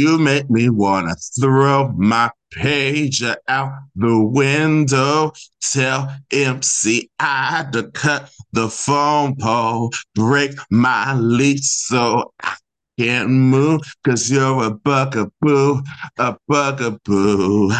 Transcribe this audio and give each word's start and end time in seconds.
you 0.00 0.18
make 0.18 0.48
me 0.48 0.70
wanna 0.70 1.14
throw 1.38 1.92
my 1.96 2.30
pager 2.54 3.36
out 3.48 3.72
the 3.94 4.18
window. 4.18 5.32
Tell 5.60 6.16
MCI 6.30 7.72
to 7.72 7.90
cut 7.92 8.30
the 8.52 8.68
phone 8.68 9.36
pole, 9.36 9.92
break 10.14 10.52
my 10.70 11.14
lease 11.14 11.84
so 11.86 12.32
I 12.42 12.56
can't 12.98 13.28
move 13.28 13.82
because 14.02 14.30
you're 14.30 14.64
a 14.64 14.70
bugaboo, 14.70 15.82
a 16.18 16.36
bugaboo. 16.48 17.72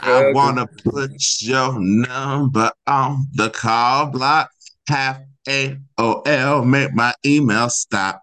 I 0.00 0.32
want 0.32 0.58
to 0.58 0.66
put 0.90 1.12
your 1.40 1.78
number 1.78 2.70
on 2.86 3.26
the 3.34 3.50
call 3.50 4.06
block. 4.06 4.50
Have 4.88 5.22
AOL 5.46 6.66
make 6.66 6.94
my 6.94 7.14
email 7.24 7.70
stop. 7.70 8.22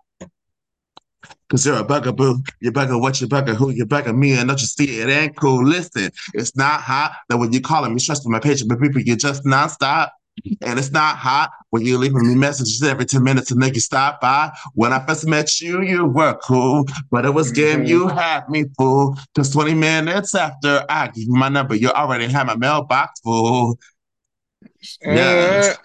Cause 1.56 1.66
you're 1.66 1.78
a 1.78 1.86
bugaboo. 1.86 2.40
You 2.60 2.74
bugger 2.74 3.00
what 3.00 3.22
you 3.22 3.28
bugger 3.28 3.56
who 3.56 3.70
you 3.70 3.86
bugger 3.86 4.14
me 4.14 4.34
and 4.34 4.50
don't 4.50 4.60
you 4.60 4.68
see 4.68 5.00
it 5.00 5.08
ain't 5.08 5.38
cool. 5.38 5.64
Listen, 5.64 6.12
it's 6.34 6.54
not 6.58 6.82
hot 6.82 7.16
that 7.30 7.38
when 7.38 7.54
you 7.54 7.62
calling 7.62 7.94
me 7.94 8.00
stressing 8.02 8.30
my 8.30 8.42
patient, 8.42 8.68
but 8.68 8.82
people 8.82 9.00
you 9.00 9.16
just 9.16 9.46
nonstop. 9.46 10.10
And 10.62 10.78
it's 10.78 10.92
not 10.92 11.16
hot 11.16 11.52
when 11.70 11.84
you're 11.84 11.98
leaving 11.98 12.28
me 12.28 12.36
messages 12.36 12.84
every 12.84 13.06
10 13.06 13.24
minutes 13.24 13.52
and 13.52 13.64
then 13.64 13.74
you 13.74 13.80
stop 13.80 14.20
by. 14.20 14.52
When 14.74 14.92
I 14.92 15.06
first 15.06 15.26
met 15.26 15.62
you, 15.62 15.82
you 15.82 16.06
were 16.06 16.38
cool, 16.44 16.84
but 17.10 17.24
it 17.24 17.34
was 17.34 17.54
game 17.54 17.86
you 17.86 18.08
mm-hmm. 18.08 18.18
had 18.18 18.50
me 18.50 18.66
fool. 18.78 19.18
Cause 19.34 19.50
20 19.52 19.76
minutes 19.76 20.36
after 20.36 20.84
I 20.90 21.08
give 21.08 21.24
you 21.24 21.36
my 21.36 21.48
number, 21.48 21.74
you 21.74 21.90
already 21.90 22.28
had 22.28 22.48
my 22.48 22.58
mailbox 22.58 23.22
full. 23.22 23.80
Yes. 25.02 25.78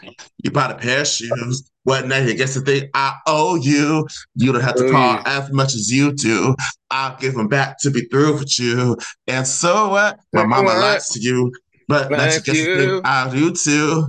You 0.43 0.51
bought 0.51 0.71
a 0.71 0.75
pair 0.77 1.01
of 1.03 1.07
shoes. 1.07 1.71
What 1.85 2.07
now? 2.07 2.19
You 2.19 2.35
guess 2.35 2.55
the 2.55 2.61
thing 2.61 2.91
I 2.95 3.17
owe 3.27 3.57
you. 3.57 4.07
You 4.35 4.53
don't 4.53 4.63
have 4.63 4.77
to 4.77 4.91
call 4.91 5.15
you. 5.15 5.23
as 5.27 5.51
much 5.53 5.75
as 5.75 5.91
you 5.91 6.13
do. 6.13 6.55
I'll 6.91 7.17
give 7.17 7.35
them 7.35 7.49
back 7.49 7.79
to 7.81 7.91
be 7.91 8.03
through 8.03 8.35
with 8.39 8.59
you. 8.59 8.97
And 9.27 9.47
so 9.47 9.91
what? 9.91 10.19
My 10.33 10.45
mama 10.45 10.65
what? 10.65 10.79
likes 10.79 11.17
you, 11.17 11.53
but 11.89 12.11
you 12.11 12.17
Like 12.17 12.45
guess 12.45 12.45
the 12.45 12.53
thing 12.53 12.89
you. 12.89 13.03
I 13.05 13.31
do 13.31 13.55
too. 13.55 14.09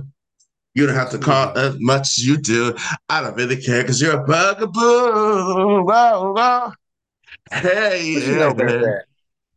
You 0.74 0.86
don't 0.86 0.96
have 0.96 1.10
to 1.10 1.18
call 1.18 1.56
as 1.58 1.76
much 1.80 2.18
as 2.18 2.26
you 2.26 2.38
do. 2.38 2.74
I 3.08 3.20
don't 3.20 3.36
really 3.36 3.60
care 3.60 3.82
because 3.82 4.00
you're 4.00 4.20
a 4.20 4.24
bugaboo. 4.24 5.84
Whoa, 5.84 6.32
whoa. 6.32 6.72
Hey, 7.50 8.14
What 8.14 8.20
do 8.24 8.30
you 8.30 8.36
know 8.36 8.50
about 8.50 8.66
that? 8.80 9.04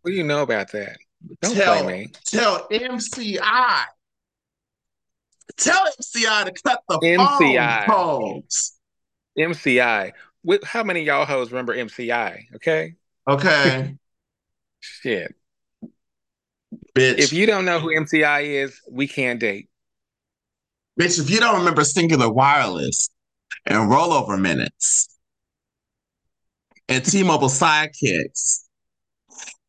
What 0.02 0.12
do 0.12 0.18
you 0.18 0.24
know 0.24 0.42
about 0.44 0.72
that? 0.72 0.98
Don't 1.42 1.56
tell, 1.56 1.88
me. 1.88 2.12
tell 2.26 2.68
MCI. 2.70 3.84
Tell 5.58 5.86
MCI 6.00 6.46
to 6.46 6.54
cut 6.64 6.82
the 6.90 6.98
MCI. 7.00 7.86
phone 7.86 7.96
calls. 7.96 8.74
MCI. 9.38 10.12
With, 10.44 10.64
How 10.64 10.84
many 10.84 11.02
of 11.02 11.06
y'all 11.08 11.26
hoes 11.26 11.52
remember 11.52 11.76
MCI? 11.76 12.56
Okay. 12.56 12.96
Okay, 13.28 13.96
Shit. 14.80 15.34
bitch. 16.96 17.18
If 17.18 17.34
you 17.34 17.48
don't 17.48 17.66
know 17.66 17.80
who 17.80 17.88
MCI 17.88 18.44
is, 18.64 18.80
we 18.90 19.08
can't 19.08 19.40
date. 19.40 19.68
bitch, 21.00 21.20
if 21.20 21.30
you 21.30 21.40
don't 21.40 21.58
remember 21.58 21.82
Cingular 21.82 22.32
Wireless 22.34 23.10
and 23.66 23.90
rollover 23.90 24.40
minutes 24.40 25.10
and 26.88 27.04
T-Mobile 27.04 27.48
sidekicks 27.50 28.66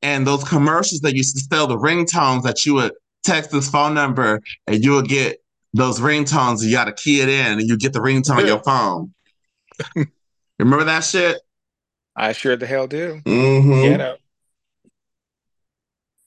and 0.03 0.27
those 0.27 0.45
commercials 0.45 1.01
that 1.01 1.15
used 1.15 1.35
to 1.37 1.43
sell 1.51 1.67
the 1.67 1.79
ringtones 1.79 2.43
that 2.43 2.67
you 2.67 2.75
would 2.75 2.93
text 3.25 3.51
this 3.51 3.71
phone 3.71 3.95
number 3.95 4.43
and 4.67 4.85
you 4.85 4.93
would 4.93 5.09
get 5.09 5.39
those 5.75 6.01
ringtones 6.01 6.63
you 6.65 6.71
got 6.73 6.85
to 6.87 6.93
key 6.93 7.21
it 7.21 7.29
in 7.29 7.59
and 7.59 7.69
you 7.69 7.77
get 7.77 7.93
the 7.93 7.99
ringtone 8.01 8.39
on 8.39 8.47
your 8.47 8.63
phone. 8.63 9.13
remember 10.59 10.85
that 10.85 11.01
shit? 11.05 11.39
I 12.15 12.33
sure 12.33 12.57
the 12.57 12.67
hell 12.67 12.87
do. 12.87 13.21
Mm-hmm. 13.25 13.83
Get 13.83 14.01
up. 14.01 14.19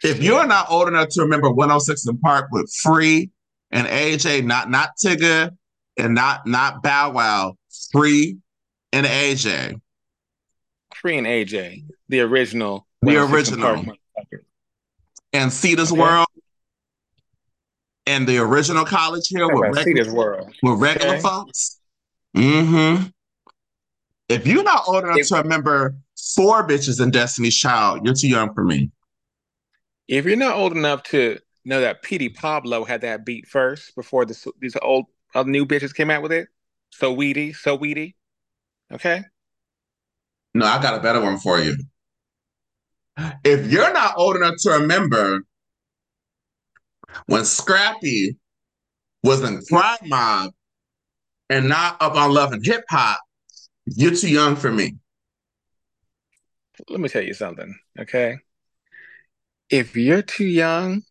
If 0.04 0.22
you're 0.24 0.48
not 0.48 0.70
old 0.72 0.88
enough 0.88 1.10
to 1.10 1.22
remember 1.24 1.50
106 1.50 2.08
in 2.08 2.18
Park 2.20 2.50
with 2.52 2.72
Free 2.82 3.32
and 3.72 3.86
AJ, 3.88 4.46
not 4.46 4.70
not 4.70 4.92
Tigger 5.04 5.52
and 5.98 6.16
not 6.16 6.48
not 6.48 6.82
Bow 6.82 7.12
Wow, 7.12 7.56
Free 7.92 8.38
and 8.94 9.06
AJ, 9.06 9.82
Free 10.96 11.18
and 11.18 11.28
AJ, 11.28 11.84
the 12.08 12.22
original. 12.22 12.88
The 13.02 13.08
106 13.08 13.52
and 13.52 13.62
Park 13.62 13.78
original. 13.78 13.96
and 15.34 15.52
Cedar's 15.52 15.92
Okay. 15.92 16.00
World, 16.00 16.28
and 18.10 18.28
the 18.28 18.40
original 18.40 18.84
College 18.86 19.28
here 19.28 19.42
Talk 19.48 19.54
with 19.54 19.76
regular, 19.86 20.14
World. 20.14 20.52
with 20.64 20.80
regular 20.80 21.14
Okay. 21.14 21.22
folks. 21.22 21.80
Mm-hmm. 22.36 23.04
If 24.28 24.48
you're 24.48 24.64
not 24.64 24.84
old 24.88 25.04
enough 25.04 25.18
If- 25.20 25.28
to 25.28 25.36
remember 25.36 25.96
four 26.36 26.68
bitches 26.68 27.02
in 27.02 27.12
Destiny's 27.12 27.56
Child, 27.56 28.04
you're 28.06 28.16
too 28.16 28.28
young 28.28 28.54
for 28.56 28.64
me. 28.64 28.92
If 30.08 30.26
you're 30.26 30.36
not 30.38 30.56
old 30.56 30.72
enough 30.76 31.04
to 31.04 31.38
know 31.66 31.82
that 31.82 32.02
Petey 32.02 32.30
Pablo 32.30 32.84
had 32.84 33.02
that 33.02 33.26
beat 33.26 33.48
first 33.48 33.96
before 33.96 34.26
this, 34.26 34.48
these 34.60 34.76
old 34.82 35.06
uh, 35.36 35.44
new 35.44 35.66
bitches 35.68 35.94
came 35.94 36.10
out 36.10 36.24
with 36.24 36.32
it, 36.32 36.48
so 36.90 37.14
weedy, 37.14 37.54
so 37.54 37.76
weedy. 37.76 38.16
Okay. 38.92 39.24
No, 40.56 40.66
I 40.66 40.82
got 40.82 40.96
a 40.96 41.00
better 41.00 41.22
one 41.22 41.38
for 41.38 41.60
you. 41.60 41.78
If 43.44 43.72
you're 43.72 43.94
not 43.94 44.16
old 44.18 44.36
enough 44.36 44.56
to 44.62 44.72
remember 44.72 45.42
when 47.28 47.46
Scrappy 47.46 48.38
was 49.24 49.44
in 49.44 49.62
Crime 49.70 49.98
Mob 50.06 50.52
and 51.50 51.70
not 51.70 51.98
up 52.02 52.16
on 52.16 52.34
Love 52.34 52.54
and 52.54 52.66
Hip 52.66 52.84
Hop, 52.90 53.20
you're 53.86 54.16
too 54.16 54.30
young 54.30 54.56
for 54.56 54.72
me. 54.72 54.98
Let 56.90 57.00
me 57.00 57.10
tell 57.10 57.22
you 57.24 57.34
something. 57.34 57.78
Okay. 58.00 58.38
If 59.70 59.96
you're 59.96 60.22
too 60.22 60.46
young 60.46 61.04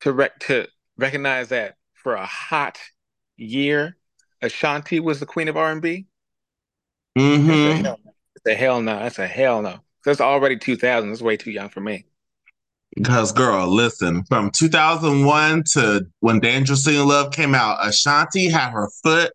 to 0.00 0.12
rec- 0.12 0.38
to 0.40 0.68
recognize 0.96 1.48
that 1.48 1.76
for 1.94 2.14
a 2.14 2.26
hot 2.26 2.78
year, 3.36 3.96
Ashanti 4.40 5.00
was 5.00 5.20
the 5.20 5.26
queen 5.26 5.48
of 5.48 5.56
R&B, 5.56 6.06
that's 7.46 7.64
a 7.64 7.74
Mm-hmm. 7.74 7.82
hell 7.82 7.98
no. 8.04 8.12
That's 8.34 8.54
a 8.54 8.58
hell 8.58 8.82
no. 8.82 8.98
That's 8.98 9.18
a 9.18 9.26
hell 9.26 9.62
no. 9.62 9.80
That's 10.04 10.20
already 10.20 10.56
2000. 10.58 11.10
That's 11.10 11.22
way 11.22 11.36
too 11.36 11.50
young 11.50 11.68
for 11.68 11.80
me. 11.80 12.06
Because, 12.94 13.32
girl, 13.32 13.66
listen, 13.68 14.22
from 14.24 14.50
2001 14.50 15.64
to 15.72 16.06
when 16.20 16.40
Dangerously 16.40 16.96
in 16.96 17.08
Love 17.08 17.32
came 17.32 17.54
out, 17.54 17.78
Ashanti 17.86 18.48
had 18.50 18.70
her 18.70 18.88
foot 19.02 19.32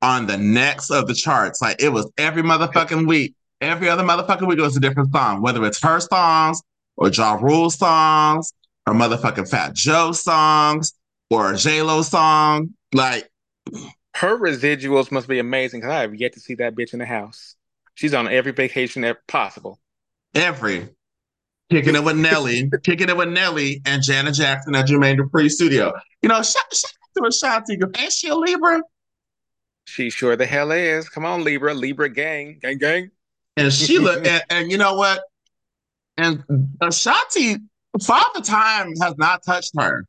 on 0.00 0.26
the 0.26 0.36
necks 0.38 0.90
of 0.90 1.06
the 1.08 1.14
charts. 1.14 1.60
Like 1.60 1.82
it 1.82 1.88
was 1.88 2.10
every 2.18 2.42
motherfucking 2.42 3.06
week. 3.08 3.34
Every 3.60 3.88
other 3.88 4.04
motherfucking 4.04 4.46
week, 4.46 4.58
it 4.58 4.62
was 4.62 4.76
a 4.76 4.80
different 4.80 5.12
song, 5.12 5.42
whether 5.42 5.64
it's 5.64 5.82
her 5.82 5.98
songs 5.98 6.62
or 6.96 7.08
Ja 7.08 7.34
Rule 7.34 7.70
songs 7.70 8.52
or 8.86 8.94
motherfucking 8.94 9.50
Fat 9.50 9.74
Joe 9.74 10.12
songs 10.12 10.92
or 11.30 11.52
a 11.52 11.56
J-Lo 11.56 12.02
song. 12.02 12.74
Like, 12.94 13.28
Her 14.14 14.38
residuals 14.38 15.10
must 15.10 15.26
be 15.26 15.40
amazing 15.40 15.80
because 15.80 15.92
I 15.92 16.00
have 16.02 16.14
yet 16.14 16.34
to 16.34 16.40
see 16.40 16.54
that 16.54 16.76
bitch 16.76 16.92
in 16.92 17.00
the 17.00 17.06
house. 17.06 17.56
She's 17.96 18.14
on 18.14 18.28
every 18.28 18.52
vacation 18.52 19.02
ever 19.02 19.18
possible. 19.26 19.80
every 20.36 20.88
kicking 21.70 21.94
it 21.94 22.04
with 22.04 22.16
Nelly, 22.16 22.70
kicking 22.82 23.08
it 23.08 23.16
with 23.16 23.28
Nelly 23.28 23.82
and 23.84 24.02
Janet 24.02 24.34
Jackson 24.34 24.74
at 24.74 24.86
Jermaine 24.86 25.18
Dupri 25.18 25.50
studio. 25.50 25.92
You 26.22 26.28
know, 26.28 26.42
shout, 26.42 26.74
shout 26.74 26.92
out 27.16 27.22
to 27.22 27.28
Ashanti. 27.28 27.78
Ain't 27.98 28.12
she 28.12 28.28
a 28.28 28.34
Libra? 28.34 28.82
She 29.84 30.10
sure 30.10 30.36
the 30.36 30.46
hell 30.46 30.70
is. 30.70 31.08
Come 31.08 31.24
on, 31.24 31.44
Libra, 31.44 31.74
Libra 31.74 32.08
gang, 32.08 32.58
gang, 32.60 32.78
gang. 32.78 33.10
And 33.56 33.72
Sheila, 33.72 34.18
and, 34.24 34.42
and 34.50 34.70
you 34.70 34.78
know 34.78 34.94
what? 34.94 35.22
And 36.16 36.42
Ashanti, 36.80 37.56
Father 38.02 38.40
Time 38.40 38.92
has 39.00 39.14
not 39.16 39.42
touched 39.44 39.72
her. 39.78 40.04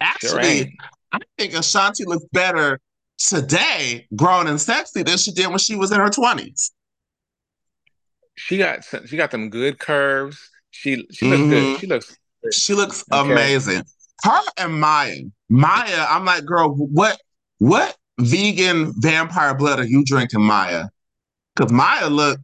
Actually, 0.00 0.46
ain't. 0.46 0.70
I 1.12 1.18
think 1.38 1.54
Ashanti 1.54 2.04
looks 2.04 2.24
better 2.32 2.80
today, 3.18 4.06
grown 4.14 4.46
and 4.46 4.60
sexy, 4.60 5.02
than 5.02 5.18
she 5.18 5.32
did 5.32 5.48
when 5.48 5.58
she 5.58 5.74
was 5.74 5.92
in 5.92 6.00
her 6.00 6.10
twenties. 6.10 6.72
She 8.38 8.56
got 8.56 8.84
some, 8.84 9.06
she 9.06 9.16
got 9.16 9.30
them 9.32 9.50
good 9.50 9.78
curves. 9.78 10.38
She 10.70 11.06
she 11.12 11.26
looks 11.26 11.42
Mhm. 11.42 11.48
good. 11.50 11.80
She 11.80 11.86
looks 11.86 12.16
She 12.52 12.72
looks 12.72 13.04
Okay. 13.12 13.32
amazing. 13.32 13.82
Her 14.22 14.40
and 14.56 14.80
Maya. 14.80 15.16
Maya, 15.48 16.06
I'm 16.08 16.24
like, 16.24 16.44
girl, 16.44 16.70
what 16.74 17.20
what 17.58 17.96
vegan 18.20 18.92
vampire 19.00 19.54
blood 19.54 19.80
are 19.80 19.84
you 19.86 20.04
drinking, 20.04 20.42
Maya? 20.42 20.84
Because 21.54 21.72
Maya 21.72 22.08
look 22.08 22.38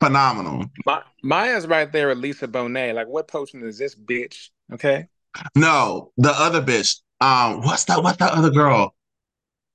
phenomenal. 0.00 0.64
Ma- 0.86 1.02
Maya's 1.22 1.66
right 1.66 1.90
there 1.92 2.08
with 2.08 2.18
Lisa 2.18 2.48
Bonet. 2.48 2.94
Like, 2.94 3.08
what 3.08 3.28
potion 3.28 3.62
is 3.62 3.78
this 3.78 3.94
bitch? 3.94 4.48
Okay. 4.72 5.06
No, 5.54 6.12
the 6.16 6.30
other 6.30 6.62
bitch. 6.62 7.00
Um, 7.20 7.60
what's 7.62 7.84
that? 7.84 8.02
What's 8.02 8.18
that 8.18 8.32
other 8.32 8.50
girl? 8.50 8.94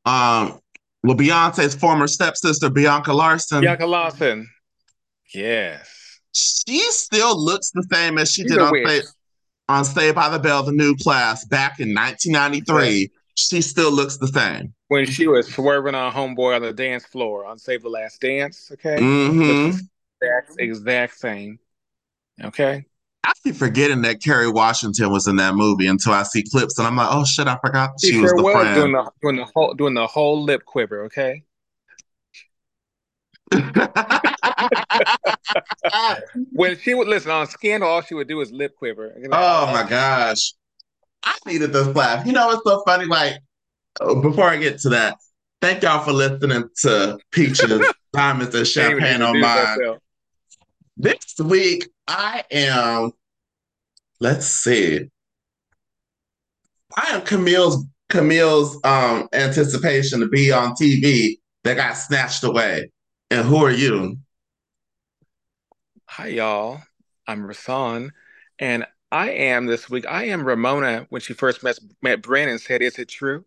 Um, 0.06 0.60
well, 1.04 1.16
Beyonce's 1.18 1.76
former 1.76 2.08
stepsister, 2.08 2.70
Bianca 2.70 3.14
Larson. 3.14 3.62
Bianca 3.62 3.86
Lawson. 3.86 4.48
Yes. 5.34 6.20
She 6.34 6.80
still 6.92 7.38
looks 7.40 7.72
the 7.72 7.86
same 7.92 8.18
as 8.18 8.32
she 8.32 8.44
She's 8.44 8.52
did 8.52 8.60
on 8.60 8.72
witch. 8.72 8.88
Stay, 8.88 9.02
on 9.68 9.86
Saved 9.86 10.16
by 10.16 10.30
the 10.30 10.40
Bell, 10.40 10.64
the 10.64 10.72
new 10.72 10.96
class 10.96 11.46
back 11.46 11.80
in 11.80 11.94
1993. 11.94 13.12
She 13.36 13.62
still 13.62 13.92
looks 13.92 14.18
the 14.18 14.28
same. 14.28 14.74
When 14.90 15.06
she 15.06 15.28
was 15.28 15.48
swerving 15.52 15.96
on 15.96 16.12
homeboy 16.12 16.56
on 16.56 16.62
the 16.62 16.74
dance 16.74 17.06
floor 17.06 17.46
on 17.46 17.58
Save 17.58 17.84
the 17.84 17.90
Last 17.90 18.20
Dance. 18.22 18.70
Okay. 18.74 19.00
hmm 19.02 19.48
Looks 19.48 19.84
exact, 20.22 20.52
exact 20.60 21.18
same. 21.18 21.60
Okay. 22.44 22.86
I 23.24 23.34
keep 23.44 23.56
forgetting 23.56 24.02
that 24.02 24.22
Kerry 24.22 24.50
Washington 24.50 25.12
was 25.12 25.28
in 25.28 25.36
that 25.38 25.54
movie 25.56 25.88
until 25.88 26.12
I 26.14 26.24
see 26.24 26.44
clips 26.44 26.78
and 26.80 26.88
I'm 26.88 26.96
like, 26.96 27.10
oh 27.12 27.24
shit, 27.24 27.48
I 27.48 27.58
forgot 27.64 27.92
she, 28.02 28.12
She 28.12 28.18
was 28.20 28.34
the 28.34 28.42
was 28.42 28.54
friend. 28.56 28.76
doing 28.76 28.92
the 28.94 29.12
doing 29.22 29.36
the 29.38 29.46
whole 29.54 29.74
doing 29.76 29.94
the 29.94 30.08
whole 30.08 30.44
lip 30.44 30.66
quiver. 30.66 31.04
Okay. 31.06 31.44
When 36.52 36.78
she 36.80 36.94
would 36.94 37.08
listen 37.08 37.32
on 37.32 37.48
Scandal, 37.48 37.90
all 37.90 38.02
she 38.02 38.14
would 38.14 38.28
do 38.28 38.42
is 38.42 38.52
lip 38.52 38.76
quiver. 38.76 39.14
You 39.20 39.30
know, 39.30 39.38
oh 39.38 39.72
my 39.72 39.88
gosh. 39.88 40.54
I 41.24 41.38
needed 41.46 41.74
this 41.74 41.88
laugh. 41.96 42.26
You 42.26 42.34
know, 42.34 42.50
it's 42.52 42.64
so 42.66 42.84
funny. 42.86 43.06
Like, 43.06 43.36
uh, 44.00 44.16
before 44.16 44.50
I 44.50 44.58
get 44.58 44.80
to 44.80 44.90
that, 44.90 45.18
thank 45.62 45.84
y'all 45.84 46.04
for 46.04 46.14
listening 46.14 46.64
to 46.82 47.20
Peaches, 47.32 47.86
Diamonds, 48.14 48.56
and 48.56 48.68
Champagne 48.68 49.22
on 49.22 49.40
Mine. 49.40 49.98
This 50.98 51.36
week, 51.40 51.88
I 52.08 52.44
am, 52.52 53.12
let's 54.20 54.48
see, 54.48 55.10
I 56.96 57.16
am 57.16 57.22
Camille's 57.22 57.86
Camille's 58.10 58.78
um 58.84 59.30
anticipation 59.34 60.20
to 60.20 60.28
be 60.28 60.52
on 60.52 60.74
TV 60.74 61.40
that 61.64 61.76
got 61.78 61.94
snatched 61.94 62.44
away. 62.44 62.92
And 63.30 63.46
who 63.48 63.64
are 63.64 63.72
you? 63.72 64.18
Hi, 66.16 66.28
y'all. 66.28 66.82
I'm 67.26 67.48
Rasan, 67.48 68.10
and 68.60 68.86
I 69.14 69.30
am 69.30 69.66
this 69.66 69.90
week. 69.90 70.06
I 70.06 70.26
am 70.26 70.46
Ramona. 70.46 71.06
When 71.08 71.22
she 71.22 71.32
first 71.34 71.64
met 71.64 71.80
met 72.02 72.22
Brandon, 72.22 72.60
said, 72.60 72.82
"Is 72.82 73.00
it 73.00 73.08
true? 73.08 73.46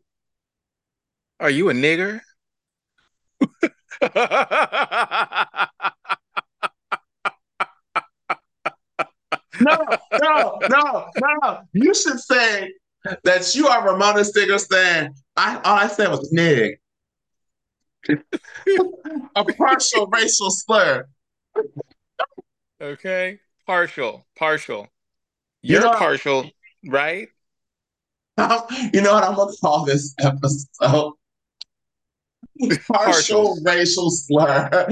Are 1.41 1.51
you 1.51 1.69
a 1.69 1.75
nigger?" 1.75 2.23
No, 9.61 9.77
no, 10.23 10.59
no, 10.71 11.11
no. 11.21 11.61
You 11.75 11.95
should 11.95 12.19
say 12.19 12.73
that 13.25 13.55
you 13.55 13.69
are 13.69 13.87
Ramona 13.87 14.25
Singer 14.25 14.59
saying, 14.59 15.15
I 15.37 15.57
all 15.57 15.77
I 15.77 15.87
said 15.89 16.09
was 16.09 16.33
nig. 16.33 16.79
A 19.37 19.45
partial 19.45 20.07
racial 20.07 20.51
slur. 20.51 21.07
Okay, 22.85 23.41
partial, 23.67 24.27
partial. 24.37 24.89
You 25.63 25.75
You're 25.75 25.85
know- 25.85 25.95
partial, 25.99 26.51
right? 26.87 27.29
You 28.93 29.01
know 29.01 29.15
what 29.15 29.25
I'm 29.25 29.37
gonna 29.37 29.53
call 29.61 29.85
this 29.85 30.15
episode? 30.21 31.13
Partial 32.87 33.59
racial 33.65 34.11
slur. 34.11 34.89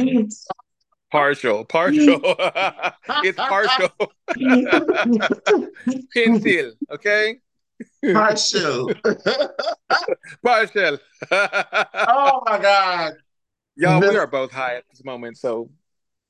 Partial, 1.11 1.65
partial. 1.65 2.21
it's 3.23 3.39
partial. 3.39 3.89
Pencil, 6.15 6.73
okay? 6.91 7.39
Partial. 8.13 8.91
Partial. 10.43 10.99
oh 11.31 12.43
my 12.47 12.59
god. 12.61 13.13
Y'all, 13.77 14.01
we 14.01 14.17
are 14.17 14.27
both 14.27 14.51
high 14.53 14.77
at 14.77 14.85
this 14.91 15.05
moment, 15.05 15.37
so 15.37 15.71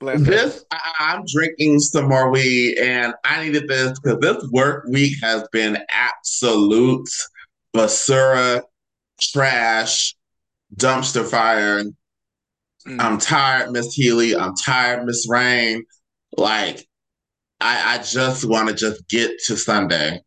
bless. 0.02 0.20
This 0.22 0.64
I, 0.70 0.92
I'm 1.00 1.24
drinking 1.32 1.78
some 1.80 2.08
more 2.08 2.30
weed, 2.30 2.78
and 2.78 3.14
I 3.24 3.44
needed 3.44 3.68
this 3.68 3.98
because 3.98 4.18
this 4.20 4.44
work 4.50 4.84
week 4.88 5.14
has 5.22 5.46
been 5.52 5.78
absolute 5.90 7.08
basura, 7.74 8.62
trash, 9.20 10.14
dumpster 10.76 11.24
fire. 11.24 11.84
Mm. 12.86 13.00
I'm 13.00 13.18
tired, 13.18 13.70
Miss 13.70 13.94
Healy. 13.94 14.36
I'm 14.36 14.54
tired, 14.56 15.04
Miss 15.04 15.26
Rain. 15.28 15.84
Like, 16.36 16.86
I 17.60 17.94
I 17.94 17.98
just 18.02 18.44
want 18.44 18.68
to 18.68 18.74
just 18.74 19.08
get 19.08 19.32
to 19.46 19.56
Sunday. 19.56 20.20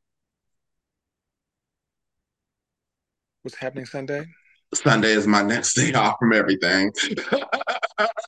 What's 3.44 3.58
happening 3.58 3.86
Sunday? 3.86 4.26
Sunday 4.74 5.12
is 5.12 5.28
my 5.28 5.44
next 5.44 5.76
day 5.76 5.94
off 5.96 6.16
from 6.20 6.34
everything. 6.34 6.92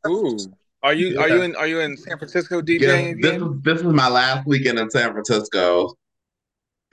Ooh. 0.07 0.37
Are 0.87 0.93
you 0.93 1.19
are 1.19 1.27
you 1.27 1.41
in 1.41 1.53
are 1.57 1.67
you 1.67 1.81
in 1.81 1.97
San 1.97 2.17
Francisco 2.17 2.61
Yes, 2.65 2.79
DJing 2.79 3.21
this 3.21 3.33
again? 3.33 3.43
is 3.57 3.61
this 3.63 3.81
is 3.81 3.93
my 3.93 4.07
last 4.07 4.47
weekend 4.47 4.79
in 4.79 4.89
San 4.89 5.11
Francisco. 5.11 5.97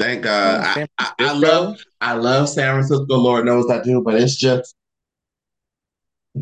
Thank 0.00 0.25
God. 0.25 0.64
Oh, 0.76 0.81
I, 0.82 0.88
I, 0.99 1.12
I 1.29 1.32
love 1.32 1.79
I 2.00 2.14
love 2.14 2.49
San 2.49 2.75
Francisco. 2.75 3.05
Lord 3.17 3.44
knows 3.44 3.70
I 3.70 3.81
do, 3.85 4.02
but 4.02 4.14
it's 4.17 4.35
just 4.35 4.75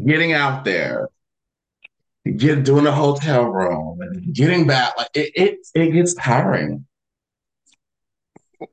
getting 0.06 0.32
out 0.32 0.64
there, 0.64 1.10
get 2.38 2.64
doing 2.64 2.87
a 2.87 2.93
hotel 2.93 3.44
room, 3.44 4.00
and 4.00 4.34
getting 4.34 4.66
back. 4.66 4.96
Like 4.96 5.10
it, 5.12 5.32
it, 5.34 5.58
it 5.75 5.90
gets 5.90 6.14
tiring. 6.14 6.87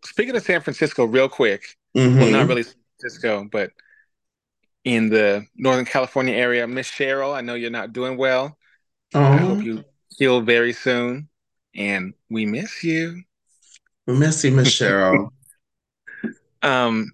Speaking 0.06 0.38
of 0.38 0.44
San 0.44 0.62
Francisco, 0.62 1.04
real 1.04 1.28
quick. 1.28 1.75
Mhm. 1.98 2.18
Well, 2.18 2.30
not 2.30 2.48
really 2.48 2.64
San 2.64 2.75
Francisco, 2.98 3.50
but 3.52 3.72
in 4.86 5.10
the 5.10 5.46
Northern 5.58 5.84
California 5.84 6.34
area, 6.34 6.66
Miss 6.66 6.88
Cheryl, 6.90 7.36
I 7.36 7.42
know 7.42 7.56
you're 7.56 7.72
not 7.72 7.92
doing 7.92 8.16
well. 8.16 8.56
I 9.32 9.38
hope 9.38 9.62
Oh, 9.62 9.64
you 9.64 9.86
heal 10.18 10.42
very 10.42 10.74
soon. 10.74 11.30
And 11.76 12.14
we 12.30 12.46
miss 12.46 12.84
you. 12.84 13.24
Missy 14.08 14.50
Miss 14.50 14.50
you, 14.50 14.52
Miss 14.52 14.70
Cheryl. 14.82 15.32
Um, 16.62 17.12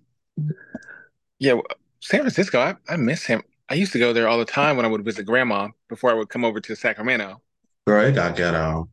yeah, 1.39 1.59
San 2.01 2.21
Francisco, 2.21 2.59
I, 2.59 2.75
I 2.89 2.95
miss 2.97 3.25
him. 3.25 3.43
I 3.69 3.75
used 3.75 3.91
to 3.93 3.99
go 3.99 4.13
there 4.13 4.27
all 4.27 4.37
the 4.37 4.45
time 4.45 4.77
when 4.77 4.85
I 4.85 4.89
would 4.89 5.03
visit 5.03 5.25
grandma 5.25 5.69
before 5.89 6.11
I 6.11 6.13
would 6.13 6.29
come 6.29 6.45
over 6.45 6.59
to 6.61 6.75
Sacramento. 6.75 7.41
Girl, 7.87 8.05
it 8.05 8.13
got 8.15 8.35
ghetto. 8.35 8.89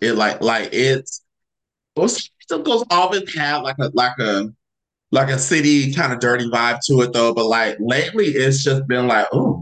It 0.00 0.12
like 0.14 0.40
like 0.42 0.70
it's 0.72 1.22
San 1.98 2.08
Francisco's 2.08 2.84
always 2.90 3.34
had 3.34 3.58
like 3.58 3.76
a 3.80 3.90
like 3.94 4.18
a 4.18 4.52
like 5.12 5.30
a 5.30 5.38
city 5.38 5.92
kind 5.94 6.12
of 6.12 6.20
dirty 6.20 6.48
vibe 6.50 6.80
to 6.86 7.02
it 7.02 7.12
though. 7.12 7.34
But 7.34 7.46
like 7.46 7.76
lately, 7.80 8.26
it's 8.28 8.62
just 8.64 8.86
been 8.88 9.06
like, 9.08 9.28
oh, 9.32 9.57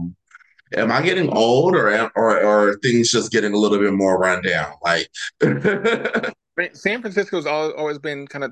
am 0.75 0.91
I 0.91 1.01
getting 1.01 1.29
old 1.29 1.75
or 1.75 1.89
or 2.15 2.43
or 2.43 2.69
are 2.69 2.77
things 2.79 3.11
just 3.11 3.31
getting 3.31 3.53
a 3.53 3.57
little 3.57 3.79
bit 3.79 3.93
more 3.93 4.17
run 4.19 4.41
down? 4.43 4.73
Like, 4.83 5.07
San 6.73 7.01
Francisco's 7.01 7.45
al 7.45 7.71
always 7.73 7.99
been 7.99 8.27
kind 8.27 8.43
of 8.43 8.51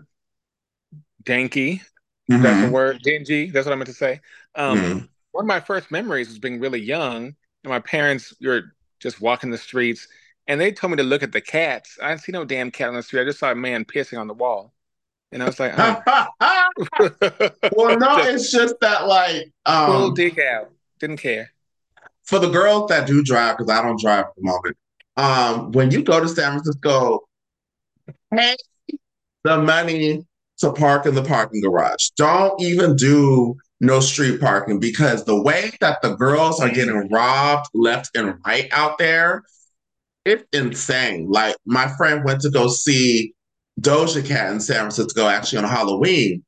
danky. 1.24 1.82
That's 2.42 2.60
the 2.60 2.68
Mhm, 2.68 2.70
word, 2.70 3.02
dingy. 3.04 3.50
That's 3.52 3.66
what 3.66 3.74
I 3.74 3.76
meant 3.76 3.88
to 3.88 3.94
say. 3.94 4.22
Um, 4.56 4.88
mhm. 4.88 5.08
one 5.32 5.46
of 5.46 5.48
my 5.48 5.60
first 5.60 5.92
memories 5.92 6.30
was 6.30 6.40
being 6.40 6.60
really 6.60 6.82
young, 6.82 7.26
and 7.28 7.36
my 7.66 7.80
parents 7.80 8.34
were 8.42 8.64
just 9.00 9.22
walking 9.22 9.52
the 9.52 9.58
streets, 9.58 10.08
and 10.48 10.60
they 10.62 10.72
told 10.72 10.92
me 10.92 10.98
to 10.98 11.04
look 11.04 11.24
at 11.24 11.32
the 11.32 11.42
cats. 11.42 11.98
I 12.02 12.10
didn't 12.10 12.22
see 12.22 12.32
no 12.32 12.46
damn 12.46 12.72
cat 12.72 12.90
on 12.90 12.96
the 12.96 13.04
street. 13.04 13.22
I 13.22 13.26
just 13.26 13.40
saw 13.40 13.52
a 13.52 13.56
man 13.56 13.86
pissing 13.86 14.20
on 14.20 14.28
the 14.28 14.34
wall, 14.34 14.74
and 15.32 15.44
I 15.44 15.48
was 15.48 15.60
like, 15.60 15.74
oh. 15.76 16.04
well, 17.70 17.98
no, 18.00 18.22
it's 18.24 18.52
just 18.52 18.76
that 18.82 19.08
like 19.08 19.52
um 19.66 20.14
dick 20.14 20.38
out. 20.40 20.72
Didn't 21.00 21.18
care. 21.18 21.52
For 22.26 22.40
the 22.40 22.50
girls 22.50 22.90
that 22.90 23.08
do 23.08 23.24
drive, 23.24 23.58
because 23.58 23.72
I 23.72 23.82
don't 23.82 24.00
drive 24.00 24.26
at 24.26 24.36
the 24.36 24.44
moment. 24.44 24.78
Um, 25.18 25.72
when 25.72 25.92
you 25.92 26.04
go 26.04 26.20
to 26.20 26.28
San 26.28 26.52
Francisco, 26.52 27.22
pay 28.34 28.56
the 29.44 29.58
money 29.62 30.26
to 30.60 30.74
park 30.74 31.06
in 31.06 31.16
the 31.16 31.24
parking 31.24 31.62
garage. 31.62 32.10
Don't 32.18 32.60
even 32.62 32.96
do 32.96 33.56
no 33.80 34.00
street 34.00 34.40
parking 34.40 34.80
because 34.80 35.26
the 35.26 35.40
way 35.40 35.72
that 35.82 36.02
the 36.02 36.16
girls 36.16 36.60
are 36.60 36.70
getting 36.70 37.08
robbed 37.10 37.68
left 37.74 38.16
and 38.16 38.36
right 38.46 38.68
out 38.72 38.98
there, 38.98 39.44
it's 40.24 40.44
insane. 40.54 41.28
Like 41.30 41.56
my 41.66 41.88
friend 41.98 42.24
went 42.24 42.42
to 42.42 42.50
go 42.50 42.68
see 42.68 43.34
Doja 43.82 44.26
Cat 44.26 44.52
in 44.52 44.60
San 44.60 44.78
Francisco 44.78 45.28
actually 45.28 45.60
on 45.60 45.66
Halloween, 45.66 46.44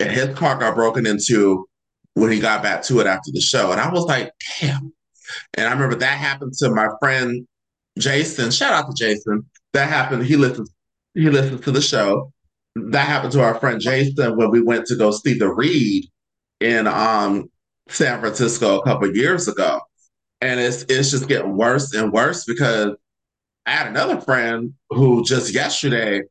and 0.00 0.10
his 0.10 0.34
car 0.36 0.58
got 0.58 0.74
broken 0.74 1.06
into 1.06 1.68
when 2.14 2.32
he 2.32 2.40
got 2.40 2.62
back 2.62 2.82
to 2.84 3.00
it 3.00 3.06
after 3.06 3.30
the 3.32 3.40
show. 3.40 3.72
And 3.72 3.80
I 3.80 3.92
was 3.92 4.04
like, 4.04 4.32
damn. 4.60 4.92
And 5.54 5.66
I 5.68 5.72
remember 5.72 5.96
that 5.96 6.18
happened 6.18 6.54
to 6.54 6.70
my 6.70 6.88
friend 7.00 7.46
Jason. 7.98 8.50
Shout 8.50 8.72
out 8.72 8.90
to 8.90 8.94
Jason. 8.94 9.44
That 9.72 9.88
happened. 9.88 10.24
He 10.24 10.36
listens. 10.36 10.70
He 11.14 11.28
listens 11.30 11.60
to 11.62 11.70
the 11.70 11.82
show. 11.82 12.32
That 12.76 13.06
happened 13.06 13.32
to 13.32 13.42
our 13.42 13.54
friend 13.60 13.80
Jason 13.80 14.36
when 14.36 14.50
we 14.50 14.60
went 14.60 14.86
to 14.86 14.96
go 14.96 15.10
see 15.10 15.38
the 15.38 15.52
Reed 15.52 16.06
in 16.60 16.86
um 16.86 17.50
San 17.88 18.20
Francisco 18.20 18.80
a 18.80 18.84
couple 18.84 19.14
years 19.14 19.48
ago. 19.48 19.80
And 20.40 20.60
it's 20.60 20.82
it's 20.88 21.10
just 21.10 21.28
getting 21.28 21.56
worse 21.56 21.94
and 21.94 22.12
worse 22.12 22.44
because 22.44 22.96
I 23.66 23.70
had 23.70 23.86
another 23.86 24.20
friend 24.20 24.74
who 24.90 25.24
just 25.24 25.54
yesterday, 25.54 26.22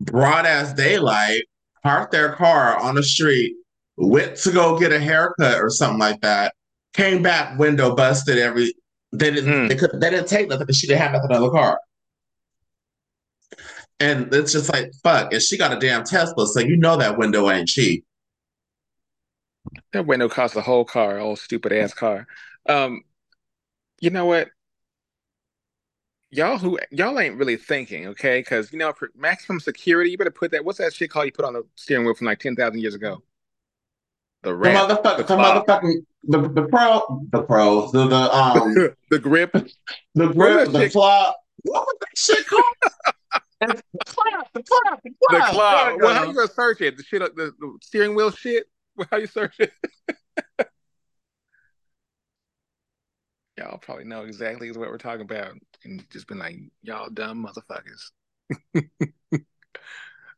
broad 0.00 0.46
as 0.46 0.74
daylight, 0.74 1.42
parked 1.82 2.12
their 2.12 2.34
car 2.34 2.78
on 2.78 2.94
the 2.94 3.02
street, 3.02 3.54
went 3.96 4.36
to 4.36 4.52
go 4.52 4.78
get 4.78 4.92
a 4.92 5.00
haircut 5.00 5.60
or 5.60 5.70
something 5.70 5.98
like 5.98 6.20
that, 6.20 6.54
came 6.94 7.22
back, 7.22 7.58
window 7.58 7.94
busted, 7.94 8.38
every 8.38 8.74
they 9.12 9.30
didn't 9.30 9.52
Hmm. 9.52 9.68
they 9.68 9.76
could 9.76 10.00
they 10.00 10.10
didn't 10.10 10.28
take 10.28 10.48
nothing 10.48 10.66
because 10.66 10.78
she 10.78 10.86
didn't 10.86 11.00
have 11.00 11.12
nothing 11.12 11.34
in 11.34 11.42
the 11.42 11.50
car. 11.50 11.80
And 14.00 14.32
it's 14.32 14.52
just 14.52 14.72
like 14.72 14.92
fuck, 15.02 15.32
and 15.32 15.42
she 15.42 15.56
got 15.58 15.72
a 15.72 15.78
damn 15.78 16.04
Tesla, 16.04 16.46
so 16.46 16.60
you 16.60 16.76
know 16.76 16.96
that 16.96 17.18
window 17.18 17.50
ain't 17.50 17.68
cheap. 17.68 18.04
That 19.92 20.06
window 20.06 20.28
cost 20.28 20.56
a 20.56 20.60
whole 20.60 20.84
car, 20.84 21.18
old 21.18 21.38
stupid 21.38 21.72
ass 21.72 21.94
car. 21.94 22.26
Um, 22.68 23.02
you 24.00 24.10
know 24.10 24.26
what? 24.26 24.48
y'all 26.30 26.58
who 26.58 26.78
y'all 26.90 27.18
ain't 27.18 27.36
really 27.36 27.56
thinking, 27.56 28.06
okay? 28.08 28.40
Because 28.40 28.72
you 28.72 28.78
know, 28.78 28.92
for 28.92 29.10
maximum 29.16 29.60
security, 29.60 30.10
you 30.10 30.18
better 30.18 30.30
put 30.30 30.50
that. 30.50 30.64
What's 30.64 30.78
that 30.78 30.94
shit 30.94 31.10
called? 31.10 31.26
You 31.26 31.32
put 31.32 31.44
on 31.44 31.54
the 31.54 31.64
steering 31.74 32.04
wheel 32.04 32.14
from 32.14 32.26
like 32.26 32.40
ten 32.40 32.54
thousand 32.54 32.80
years 32.80 32.94
ago. 32.94 33.22
The 34.42 34.50
The 34.50 34.54
motherfucker, 34.54 35.16
the 35.18 35.22
the 35.24 35.36
motherfucking, 35.36 36.06
the 36.24 36.48
the 36.48 36.66
pro, 36.68 37.22
the 37.30 37.42
pros, 37.42 37.92
the 37.92 38.06
the 38.08 38.16
um, 38.36 38.74
the 39.10 39.18
grip. 39.18 39.52
the 39.52 40.28
grip, 40.28 40.72
the 40.72 40.88
claw. 40.90 41.34
What 41.62 41.86
was 41.86 41.96
that 42.00 42.16
shit 42.16 42.46
called? 42.46 42.64
The 43.60 43.82
claw, 44.06 44.42
the 44.54 44.62
claw, 44.62 44.96
the 45.02 45.10
The 45.10 45.14
claw. 45.40 45.50
claw. 45.50 45.84
There 45.84 45.92
you 45.94 45.98
Well, 45.98 46.14
how 46.14 46.22
you 46.24 46.32
gonna 46.34 46.46
search 46.46 46.80
it? 46.80 46.96
The 46.96 47.02
shit, 47.02 47.20
the, 47.34 47.52
the 47.58 47.78
steering 47.82 48.14
wheel 48.14 48.30
shit. 48.30 48.66
How 49.10 49.16
you 49.16 49.26
search 49.26 49.56
it? 49.58 49.72
Y'all 53.58 53.78
probably 53.78 54.04
know 54.04 54.22
exactly 54.22 54.70
what 54.70 54.88
we're 54.88 54.96
talking 54.96 55.22
about, 55.22 55.54
and 55.82 56.08
just 56.10 56.28
been 56.28 56.38
like, 56.38 56.54
y'all 56.82 57.10
dumb 57.10 57.44
motherfuckers. 57.44 58.12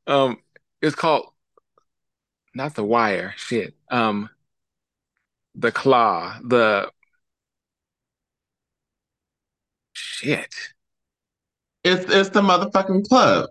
Um, 0.07 0.39
it's 0.81 0.95
called 0.97 1.27
not 2.55 2.75
the 2.75 2.85
wire. 2.85 3.35
Shit. 3.37 3.75
Um, 3.91 4.31
the 5.55 5.73
claw. 5.73 6.37
The 6.43 6.91
shit. 9.93 10.55
It's 11.83 12.13
it's 12.13 12.31
the 12.31 12.43
motherfucking 12.43 13.09
club. 13.09 13.51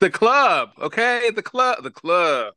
The 0.00 0.10
club. 0.10 0.70
Okay, 0.80 1.30
the 1.34 1.42
club. 1.42 1.82
The 1.82 1.90
club. 1.90 2.54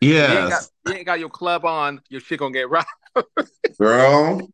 If 0.00 0.30
you 0.30 0.38
ain't 0.38 0.48
got 0.48 0.68
you 0.86 0.92
ain't 0.94 1.06
got 1.06 1.20
your 1.20 1.28
club 1.28 1.64
on, 1.64 2.00
your 2.08 2.20
shit 2.20 2.38
gonna 2.38 2.52
get 2.52 2.70
robbed. 2.70 2.88
girl. 3.78 4.48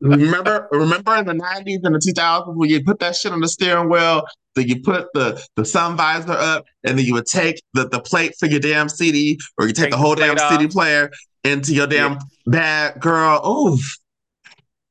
Remember, 0.00 0.68
remember 0.70 1.16
in 1.16 1.26
the 1.26 1.34
nineties 1.34 1.80
and 1.84 1.94
the 1.94 1.98
two 1.98 2.12
thousands 2.12 2.56
when 2.56 2.68
you 2.68 2.84
put 2.84 2.98
that 2.98 3.16
shit 3.16 3.32
on 3.32 3.40
the 3.40 3.48
steering 3.48 3.88
wheel, 3.88 4.22
then 4.54 4.68
you 4.68 4.80
put 4.82 5.06
the 5.14 5.42
the 5.56 5.64
sun 5.64 5.96
visor 5.96 6.32
up, 6.32 6.64
and 6.84 6.98
then 6.98 7.04
you 7.04 7.14
would 7.14 7.26
take 7.26 7.60
the 7.74 7.88
the 7.88 8.00
plate 8.00 8.34
for 8.38 8.46
your 8.46 8.60
damn 8.60 8.88
CD, 8.88 9.38
or 9.58 9.66
you 9.66 9.72
take 9.72 9.84
Take 9.84 9.90
the 9.92 9.96
the 9.96 10.02
whole 10.02 10.16
plate 10.16 10.36
damn 10.36 10.50
CD 10.50 10.68
player 10.68 11.10
into 11.44 11.74
your 11.74 11.86
Yeah. 11.86 12.08
damn 12.10 12.18
bag, 12.46 13.00
girl. 13.00 13.40
Oof, 13.46 13.98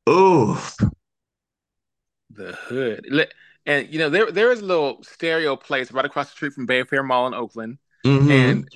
oof. 0.10 0.78
The 2.32 2.54
hood. 2.54 3.28
And 3.66 3.92
you 3.92 4.00
know, 4.00 4.10
there 4.10 4.32
there 4.32 4.52
is 4.52 4.62
a 4.62 4.66
little 4.66 5.04
stereo 5.04 5.56
place 5.56 5.92
right 5.92 6.06
across 6.06 6.28
the 6.30 6.36
street 6.36 6.54
from 6.54 6.68
Bayfair 6.68 7.06
Mall 7.06 7.28
in 7.28 7.34
Oakland. 7.34 7.78
hmm 8.04 8.30
And 8.32 8.70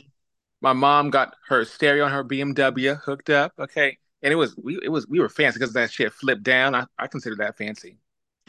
my 0.61 0.73
mom 0.73 1.09
got 1.09 1.35
her 1.47 1.65
stereo 1.65 2.05
on 2.05 2.11
her 2.11 2.23
BMW 2.23 2.95
hooked 2.95 3.29
up. 3.29 3.53
Okay. 3.59 3.97
And 4.21 4.31
it 4.31 4.35
was 4.37 4.55
we 4.57 4.79
it 4.83 4.89
was 4.89 5.07
we 5.07 5.19
were 5.19 5.29
fancy 5.29 5.59
because 5.59 5.73
that 5.73 5.91
shit 5.91 6.13
flipped 6.13 6.43
down. 6.43 6.75
I, 6.75 6.85
I 6.97 7.07
consider 7.07 7.35
that 7.37 7.57
fancy. 7.57 7.97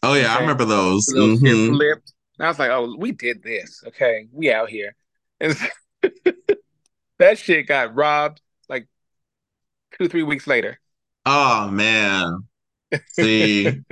Oh 0.02 0.14
yeah, 0.14 0.34
I 0.34 0.40
remember 0.40 0.64
those. 0.64 1.06
The 1.06 1.14
little 1.14 1.36
shit 1.36 1.56
hmm 1.56 1.76
flipped. 1.76 2.12
And 2.38 2.46
I 2.46 2.48
was 2.48 2.58
like, 2.58 2.70
oh, 2.70 2.96
we 2.98 3.12
did 3.12 3.42
this. 3.42 3.82
Okay. 3.86 4.28
We 4.32 4.52
out 4.52 4.68
here. 4.70 4.94
And 5.40 5.56
that 7.18 7.38
shit 7.38 7.66
got 7.66 7.94
robbed 7.94 8.40
two, 9.98 10.08
three 10.08 10.22
weeks 10.22 10.46
later. 10.46 10.78
Oh 11.26 11.68
man. 11.70 12.44
See. 13.08 13.80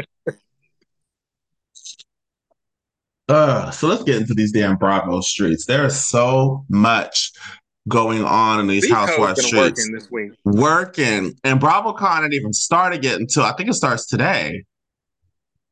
Uh, 3.29 3.71
so 3.71 3.87
let's 3.87 4.03
get 4.03 4.17
into 4.17 4.35
these 4.35 4.53
damn 4.53 4.77
Bravo 4.77 5.21
streets. 5.21 5.65
There's 5.65 5.97
so 5.97 6.67
much 6.69 7.31
going 7.89 8.25
on 8.25 8.61
in 8.61 8.67
these 8.67 8.83
These 8.83 8.93
hoes 8.93 9.47
streets. 9.47 9.81
working 9.81 9.93
this 9.95 10.11
week. 10.11 10.33
Working. 10.45 11.33
And 11.45 11.61
BravoCon 11.61 12.17
didn't 12.23 12.35
even 12.35 12.53
started 12.53 13.03
yet 13.05 13.21
until 13.21 13.45
I 13.45 13.53
think 13.55 13.71
it 13.71 13.75
starts 13.75 14.07
today 14.07 14.65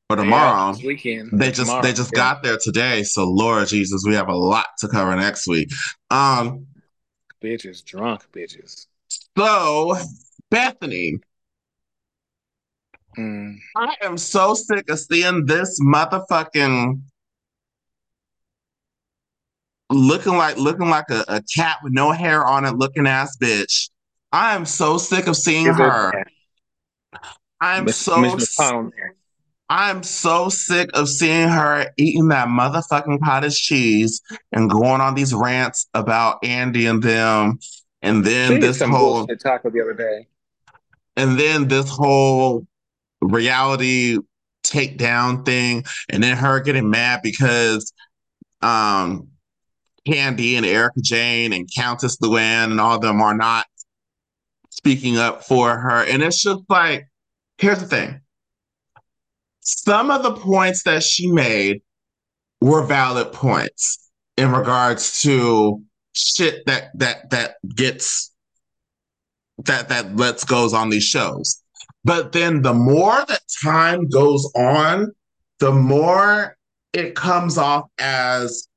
or 0.08 0.16
tomorrow. 0.16 0.72
this 0.72 0.82
weekend. 0.84 1.30
They 1.32 1.48
just 1.48 1.60
tomorrow. 1.66 1.82
they 1.82 1.92
just 1.92 2.12
Yeah. 2.12 2.18
got 2.18 2.42
there 2.42 2.56
today. 2.62 3.02
So 3.02 3.24
Lord 3.28 3.68
Jesus, 3.68 4.04
we 4.06 4.14
have 4.14 4.28
a 4.28 4.34
lot 4.36 4.66
to 4.78 4.88
cover 4.88 5.14
next 5.16 5.46
week. 5.46 5.68
Um, 6.10 6.66
bitches, 7.42 7.84
drunk 7.84 8.22
bitches. 8.32 8.86
So 9.36 9.96
Bethenny, 10.52 11.20
Mm. 13.18 13.56
I 13.76 13.96
am 14.02 14.16
so 14.16 14.54
sick 14.54 14.88
of 14.88 14.98
seeing 14.98 15.46
this 15.46 15.80
motherfucking 15.80 17.00
looking 19.90 20.36
like 20.36 20.56
looking 20.56 20.88
like 20.88 21.10
a, 21.10 21.24
a 21.28 21.42
cat 21.54 21.78
with 21.82 21.92
no 21.92 22.12
hair 22.12 22.44
on 22.44 22.64
it, 22.64 22.76
looking 22.76 23.06
ass 23.06 23.36
bitch. 23.36 23.90
I 24.32 24.54
am 24.54 24.64
so 24.64 24.96
sick 24.98 25.26
of 25.26 25.36
seeing 25.36 25.66
her. 25.66 26.24
I'm 27.60 27.88
so 27.88 28.36
there? 28.96 29.16
I'm 29.68 30.02
so 30.02 30.48
sick 30.48 30.90
of 30.94 31.08
seeing 31.08 31.48
her 31.48 31.90
eating 31.96 32.28
that 32.28 32.48
motherfucking 32.48 33.20
cottage 33.22 33.60
cheese 33.60 34.22
and 34.52 34.70
going 34.70 35.00
on 35.00 35.14
these 35.14 35.34
rants 35.34 35.86
about 35.94 36.44
Andy 36.44 36.86
and 36.86 37.02
them. 37.02 37.58
And 38.02 38.24
then 38.24 38.60
this 38.60 38.80
whole 38.80 39.26
taco 39.26 39.70
the 39.70 39.80
other 39.82 39.94
day. 39.94 40.26
and 41.16 41.38
then 41.38 41.68
this 41.68 41.88
whole 41.90 42.66
reality 43.20 44.18
takedown 44.64 45.44
thing, 45.44 45.84
and 46.08 46.22
then 46.22 46.36
her 46.36 46.60
getting 46.60 46.90
mad 46.90 47.20
because 47.22 47.92
um 48.62 49.28
Candy 50.06 50.56
and 50.56 50.64
Erika 50.64 51.00
Jayne 51.02 51.52
and 51.52 51.68
Countess 51.74 52.16
Luann 52.18 52.70
and 52.70 52.80
all 52.80 52.96
of 52.96 53.02
them 53.02 53.20
are 53.20 53.36
not 53.36 53.66
speaking 54.70 55.18
up 55.18 55.44
for 55.44 55.78
her. 55.78 56.04
And 56.04 56.22
it's 56.22 56.40
just 56.42 56.62
like, 56.70 57.06
here's 57.58 57.80
the 57.80 57.86
thing. 57.86 58.20
Some 59.60 60.10
of 60.10 60.22
the 60.22 60.32
points 60.32 60.84
that 60.84 61.02
she 61.02 61.30
made 61.30 61.82
were 62.62 62.82
valid 62.82 63.32
points 63.32 64.10
in 64.38 64.52
regards 64.52 65.20
to 65.22 65.82
shit 66.14 66.64
that 66.66 66.90
that 66.98 67.30
that 67.30 67.56
gets 67.74 68.32
that 69.64 69.88
that 69.88 70.16
lets 70.16 70.44
goes 70.44 70.72
on 70.72 70.90
these 70.90 71.04
shows. 71.04 71.62
But 72.04 72.32
then 72.32 72.62
the 72.62 72.74
more 72.74 73.24
that 73.28 73.42
time 73.62 74.08
goes 74.08 74.50
on, 74.56 75.12
the 75.58 75.72
more 75.72 76.56
it 76.92 77.14
comes 77.14 77.58
off 77.58 77.84
as 77.98 78.68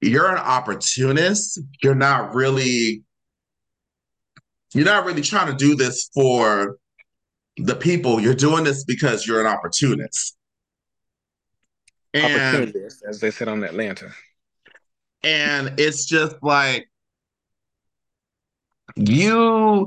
you're 0.00 0.30
an 0.30 0.38
opportunist. 0.38 1.60
You're 1.82 1.94
not 1.94 2.34
really 2.34 3.02
you're 4.74 4.84
not 4.84 5.04
really 5.04 5.22
trying 5.22 5.48
to 5.48 5.56
do 5.56 5.74
this 5.74 6.08
for 6.14 6.78
the 7.56 7.74
people. 7.74 8.20
You're 8.20 8.34
doing 8.34 8.64
this 8.64 8.84
because 8.84 9.26
you're 9.26 9.40
an 9.40 9.46
opportunist. 9.46 10.36
And 12.14 12.56
Opportunities, 12.56 13.02
as 13.08 13.20
they 13.20 13.30
said 13.30 13.48
on 13.48 13.62
Atlanta. 13.62 14.10
And 15.22 15.78
it's 15.78 16.04
just 16.04 16.36
like 16.42 16.88
you 18.96 19.86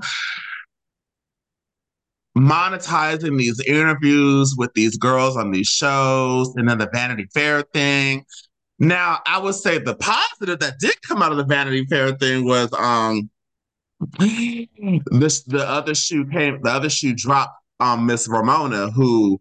monetizing 2.38 3.38
these 3.38 3.60
interviews 3.62 4.56
with 4.58 4.74
these 4.74 4.98
girls 4.98 5.38
on 5.38 5.52
these 5.52 5.68
shows 5.68 6.54
and 6.56 6.68
then 6.68 6.80
the 6.80 6.90
Vanity 6.92 7.28
Fair 7.34 7.62
thing. 7.62 8.26
Now, 8.80 9.20
I 9.26 9.38
would 9.38 9.56
say 9.56 9.78
the 9.78 9.96
positive 9.96 10.60
that 10.60 10.80
did 10.80 10.96
come 11.08 11.22
out 11.22 11.32
of 11.32 11.38
the 11.38 11.46
Vanity 11.46 11.86
Fair 11.86 12.14
thing 12.16 12.46
was 12.46 12.72
um 12.74 13.30
this 15.12 15.44
the 15.44 15.66
other 15.66 15.96
shoe 15.96 16.26
came 16.26 16.60
the 16.62 16.72
other 16.72 16.90
shoe 16.90 17.14
dropped 17.14 17.56
um 17.80 18.06
Miss 18.06 18.28
Ramona 18.28 18.92
who 18.92 19.40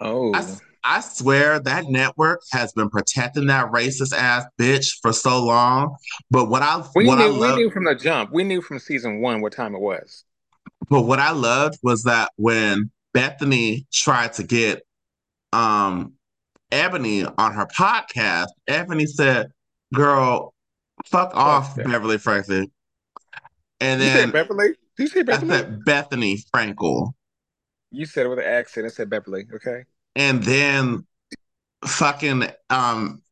Oh, 0.00 0.34
I, 0.34 0.44
I 0.84 1.00
swear 1.00 1.58
that 1.60 1.86
network 1.86 2.42
has 2.52 2.72
been 2.72 2.90
protecting 2.90 3.46
that 3.46 3.72
racist 3.72 4.14
ass 4.14 4.44
bitch 4.60 4.98
for 5.00 5.12
so 5.12 5.42
long. 5.44 5.96
But 6.30 6.50
what 6.50 6.62
I 6.62 6.84
we 6.94 7.06
what 7.06 7.18
I 7.18 7.28
knew 7.28 7.32
we 7.32 7.38
love 7.40 7.56
knew 7.56 7.70
from 7.70 7.84
the 7.84 7.94
jump. 7.94 8.32
We 8.32 8.44
knew 8.44 8.60
from 8.60 8.78
season 8.78 9.20
one 9.20 9.40
what 9.40 9.52
time 9.52 9.74
it 9.74 9.80
was. 9.80 10.24
but 10.90 11.02
what 11.02 11.18
I 11.18 11.30
loved 11.30 11.78
was 11.82 12.02
that 12.02 12.30
when 12.36 12.90
Bethenny 13.14 13.86
tried 13.92 14.34
to 14.34 14.42
get 14.42 14.82
um 15.52 16.12
Eboni 16.70 17.32
on 17.38 17.54
her 17.54 17.66
podcast, 17.66 18.48
Eboni 18.68 19.06
said, 19.06 19.52
Girl, 19.94 20.52
fuck 21.06 21.34
off, 21.34 21.76
that. 21.76 21.86
Beverly 21.86 22.18
Franklin. 22.18 22.70
And 23.80 24.02
You 24.02 24.08
then 24.08 24.30
Beverly? 24.32 24.74
Did 24.96 25.02
you 25.04 25.06
say 25.08 25.24
I 25.32 25.38
said 25.38 25.80
Bethenny 25.80 26.38
Frankel. 26.52 27.12
You 27.90 28.06
said 28.06 28.26
it 28.26 28.28
with 28.28 28.40
an 28.40 28.44
accent. 28.44 28.86
I 28.86 28.90
said 28.90 29.08
Beverly. 29.08 29.46
Okay. 29.54 29.84
And 30.16 30.42
then 30.42 31.06
fucking 31.84 32.44
um 32.70 33.22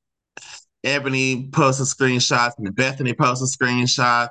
Eboni 0.84 1.52
posted 1.52 1.86
screenshots 1.86 2.52
and 2.58 2.74
Bethenny 2.74 3.16
posted 3.16 3.48
screenshots. 3.48 4.30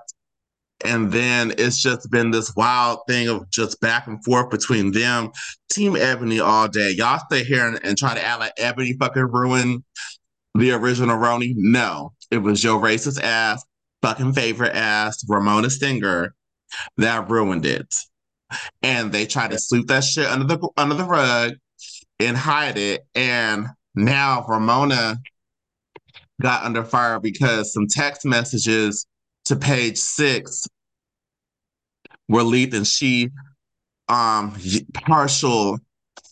And 0.83 1.11
then 1.11 1.53
it's 1.57 1.79
just 1.81 2.09
been 2.09 2.31
this 2.31 2.55
wild 2.55 3.01
thing 3.07 3.27
of 3.27 3.49
just 3.51 3.79
back 3.81 4.07
and 4.07 4.23
forth 4.25 4.49
between 4.49 4.91
them, 4.91 5.29
Team 5.71 5.93
Eboni 5.93 6.43
all 6.43 6.67
day. 6.67 6.91
Y'all 6.91 7.19
stay 7.29 7.43
here 7.43 7.67
and, 7.67 7.79
and 7.83 7.97
try 7.97 8.15
to 8.15 8.25
act 8.25 8.39
like 8.39 8.55
Eboni 8.55 8.97
fucking 8.99 9.27
ruined 9.31 9.83
the 10.55 10.71
original 10.71 11.17
RHONY. 11.17 11.53
No, 11.55 12.13
it 12.29 12.39
was 12.39 12.63
your 12.63 12.81
racist 12.81 13.21
ass, 13.21 13.63
fucking 14.01 14.33
favorite 14.33 14.75
ass, 14.75 15.23
Ramona 15.27 15.69
Singer, 15.69 16.33
that 16.97 17.29
ruined 17.29 17.65
it. 17.65 17.93
And 18.81 19.11
they 19.11 19.25
tried 19.25 19.51
to 19.51 19.59
sweep 19.59 19.87
that 19.87 20.03
shit 20.03 20.27
under 20.27 20.45
the 20.45 20.69
under 20.77 20.95
the 20.95 21.05
rug. 21.05 21.53
And 22.27 22.37
hide 22.37 22.77
it. 22.77 23.05
And 23.15 23.67
now 23.95 24.45
Ramona 24.47 25.17
got 26.41 26.63
under 26.63 26.83
fire 26.83 27.19
because 27.19 27.73
some 27.73 27.87
text 27.87 28.25
messages 28.25 29.05
to 29.45 29.55
page 29.55 29.97
six 29.97 30.67
were 32.27 32.43
leaked 32.43 32.73
and 32.73 32.87
she 32.87 33.29
um 34.07 34.55
partial 35.05 35.79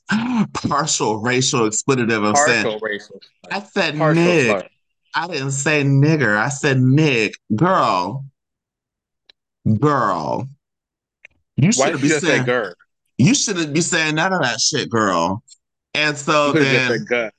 partial 0.54 1.22
racial 1.22 1.66
expletive 1.66 2.24
of 2.24 2.34
Partial 2.34 2.64
saying 2.64 2.80
racial. 2.82 3.22
I 3.52 3.60
said 3.62 3.98
Partial 3.98 4.24
Nick. 4.24 4.48
slur. 4.48 4.68
I 5.16 5.28
didn't 5.28 5.52
say 5.52 5.84
nigger. 5.84 6.38
I 6.38 6.50
said 6.50 6.80
Nick. 6.80 7.36
Girl. 7.56 8.26
Girl. 9.80 10.48
You 11.58 11.72
shouldn't 11.72 12.02
be 12.02 12.08
you 12.08 12.14
say 12.20 12.28
saying 12.28 12.46
"gur"? 12.46 12.74
you 13.18 13.36
shouldn't 13.36 13.74
be 13.74 13.82
saying 13.82 14.16
none 14.16 14.34
of 14.34 14.42
that 14.42 14.60
shit, 14.62 14.90
girl. 14.90 15.44
And 15.94 16.18
so 16.18 16.48
You 16.48 16.54
could 16.54 16.64
have 16.68 16.92
just 16.92 17.10
then 17.10 17.32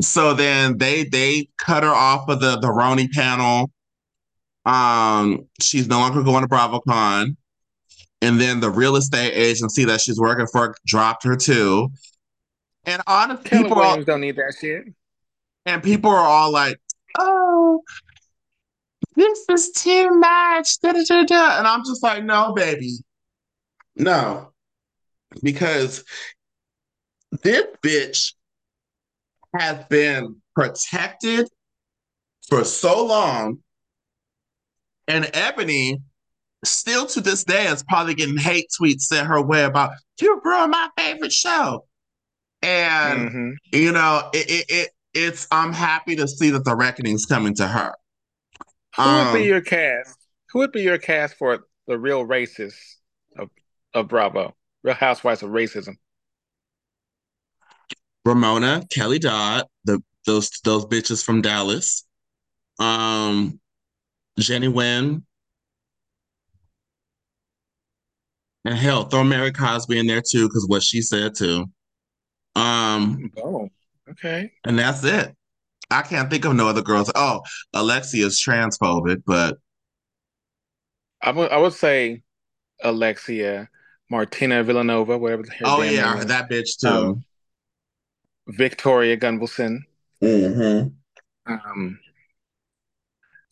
so 0.00 0.34
then 0.34 0.78
they 0.78 1.04
they 1.04 1.48
cut 1.58 1.82
her 1.82 1.88
off 1.90 2.28
of 2.28 2.40
the 2.40 2.58
the 2.58 2.68
RHONY 2.68 3.10
panel. 3.12 3.70
Um, 4.64 5.48
she's 5.60 5.88
no 5.88 5.98
longer 5.98 6.22
going 6.22 6.42
to 6.42 6.48
BravoCon. 6.48 7.36
And 8.20 8.40
then 8.40 8.60
the 8.60 8.70
real 8.70 8.94
estate 8.96 9.32
agency 9.32 9.84
that 9.84 10.00
she's 10.00 10.18
working 10.18 10.46
for 10.46 10.76
dropped 10.86 11.24
her 11.24 11.36
too. 11.36 11.90
And 12.84 13.02
honestly, 13.06 13.50
Keller 13.50 13.62
people 13.64 13.76
Williams 13.76 14.06
don't 14.06 14.20
need 14.20 14.36
that 14.36 14.54
shit. 14.60 14.84
and 15.66 15.82
people 15.82 16.10
are 16.10 16.16
all 16.16 16.52
like, 16.52 16.78
"Oh, 17.18 17.82
this 19.16 19.44
is 19.50 19.72
too 19.72 20.10
much." 20.10 20.80
Da, 20.80 20.92
da, 20.92 21.24
da. 21.24 21.58
And 21.58 21.66
I'm 21.66 21.84
just 21.84 22.02
like, 22.02 22.24
"No, 22.24 22.52
baby, 22.54 22.92
no," 23.96 24.52
because 25.42 26.04
this 27.42 27.66
bitch 27.82 28.34
has 29.56 29.84
been 29.86 30.36
protected 30.54 31.48
for 32.48 32.64
so 32.64 33.04
long, 33.04 33.58
and 35.08 35.24
Eboni 35.26 36.02
still 36.64 37.06
to 37.06 37.20
this 37.20 37.44
day 37.44 37.66
is 37.66 37.82
probably 37.84 38.14
getting 38.14 38.36
hate 38.36 38.66
tweets 38.80 39.02
sent 39.02 39.26
her 39.26 39.42
way 39.42 39.64
about 39.64 39.92
you 40.20 40.40
ruined 40.44 40.70
my 40.70 40.88
favorite 40.96 41.32
show. 41.32 41.86
And 42.62 43.32
hmm 43.32 43.50
you 43.72 43.92
know, 43.92 44.30
it, 44.32 44.50
it, 44.50 44.66
it 44.68 44.90
it's 45.14 45.46
I'm 45.50 45.72
happy 45.72 46.16
to 46.16 46.28
see 46.28 46.50
that 46.50 46.64
the 46.64 46.76
reckoning's 46.76 47.26
coming 47.26 47.54
to 47.56 47.66
her. 47.66 47.94
Who 48.96 49.14
would 49.14 49.30
be 49.30 49.42
Um, 49.42 49.46
your 49.46 49.60
cast? 49.60 50.26
Who 50.50 50.60
would 50.60 50.72
be 50.72 50.82
your 50.82 50.98
cast 50.98 51.36
for 51.36 51.66
the 51.86 51.98
real 51.98 52.24
racists 52.26 52.96
of 53.36 53.50
of 53.94 54.08
Bravo? 54.08 54.56
Real 54.82 54.94
Housewives 54.94 55.42
of 55.42 55.50
Racism. 55.50 55.96
Ramona, 58.24 58.84
Kelly 58.90 59.18
Dodd, 59.18 59.66
the 59.84 60.02
those 60.26 60.50
those 60.64 60.86
bitches 60.86 61.24
from 61.24 61.42
Dallas. 61.42 62.04
Um, 62.78 63.60
Jenny 64.38 64.68
Wynn. 64.68 65.24
And 68.64 68.74
hell, 68.74 69.04
throw 69.04 69.24
Mary 69.24 69.50
Cosby 69.50 69.98
in 69.98 70.06
there 70.06 70.22
too, 70.22 70.46
because 70.48 70.66
what 70.68 70.82
she 70.82 71.02
said 71.02 71.34
too. 71.34 71.66
Um, 72.54 73.30
Oh, 73.42 73.68
okay. 74.08 74.52
and 74.64 74.78
that's 74.78 75.02
it. 75.04 75.34
I 75.90 76.02
can't 76.02 76.30
think 76.30 76.44
of 76.44 76.54
no 76.54 76.68
other 76.68 76.82
girls. 76.82 77.10
Oh, 77.14 77.42
Alexia's 77.74 78.40
transphobic, 78.40 79.22
but 79.26 79.58
I 81.20 81.32
would 81.32 81.50
I 81.50 81.58
would 81.58 81.72
say 81.74 82.22
Alexia, 82.82 83.68
Martina 84.10 84.62
Villanova, 84.62 85.18
whatever 85.18 85.42
her 85.42 85.66
oh 85.66 85.82
yeah, 85.82 86.22
that 86.24 86.48
bitch 86.48 86.78
too. 86.80 86.88
Um, 86.88 87.24
Victoria 88.48 89.16
Gunvalson, 89.16 89.80
hmm 90.20 90.88
um, 91.46 91.98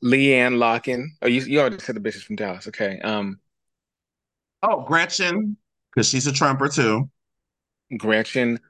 LeeAnne 0.03 0.57
Locken. 0.57 1.07
Oh, 1.23 1.27
you 1.27 1.43
you 1.43 1.61
already 1.61 1.79
said 1.79 1.97
the 1.97 2.01
bitches 2.01 2.23
from 2.23 2.37
Dallas. 2.37 2.69
Okay. 2.69 2.99
Um, 3.01 3.39
Oh, 4.63 4.83
Gretchen, 4.83 5.57
because 5.95 6.07
she's 6.09 6.27
a 6.27 6.33
trumper 6.33 6.69
too. 6.69 7.09
Gretchen. 7.97 8.61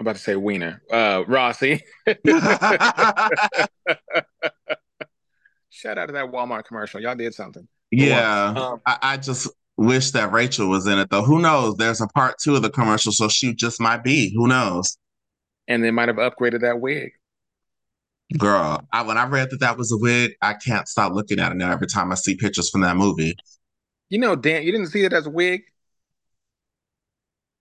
I'm 0.00 0.06
about 0.06 0.14
to 0.16 0.22
say 0.22 0.36
Wiener. 0.36 0.80
Uh, 0.92 1.24
Rossi. 1.26 1.82
Shout 5.70 5.98
out 5.98 6.06
to 6.06 6.12
that 6.12 6.30
Walmart 6.30 6.64
commercial. 6.64 7.00
Y'all 7.00 7.16
did 7.16 7.34
something. 7.34 7.66
yeah, 7.90 8.54
Um, 8.56 8.80
I, 8.86 8.98
I 9.02 9.16
just 9.16 9.48
wish 9.76 10.12
that 10.12 10.32
Rachel 10.32 10.68
was 10.68 10.86
in 10.86 10.98
it 10.98 11.10
though. 11.10 11.22
Who 11.22 11.40
knows? 11.40 11.76
There's 11.76 12.00
a 12.00 12.06
part 12.08 12.36
two 12.42 12.54
of 12.54 12.62
the 12.62 12.70
commercial, 12.70 13.10
so 13.12 13.28
she 13.28 13.54
just 13.54 13.80
might 13.80 14.04
be. 14.04 14.32
Who 14.34 14.46
knows? 14.46 14.96
And 15.68 15.84
they 15.84 15.90
might 15.90 16.08
have 16.08 16.16
upgraded 16.16 16.62
that 16.62 16.80
wig. 16.80 17.12
Girl, 18.36 18.86
I, 18.92 19.02
when 19.02 19.16
I 19.16 19.26
read 19.26 19.50
that 19.50 19.60
that 19.60 19.78
was 19.78 19.92
a 19.92 19.96
wig, 19.96 20.32
I 20.42 20.54
can't 20.54 20.88
stop 20.88 21.12
looking 21.12 21.38
at 21.38 21.52
it 21.52 21.54
now 21.54 21.70
every 21.70 21.86
time 21.86 22.10
I 22.12 22.14
see 22.14 22.36
pictures 22.36 22.68
from 22.68 22.82
that 22.82 22.96
movie. 22.96 23.34
You 24.10 24.18
know, 24.18 24.36
Dan, 24.36 24.64
you 24.64 24.72
didn't 24.72 24.88
see 24.88 25.04
it 25.04 25.12
as 25.12 25.26
a 25.26 25.30
wig. 25.30 25.62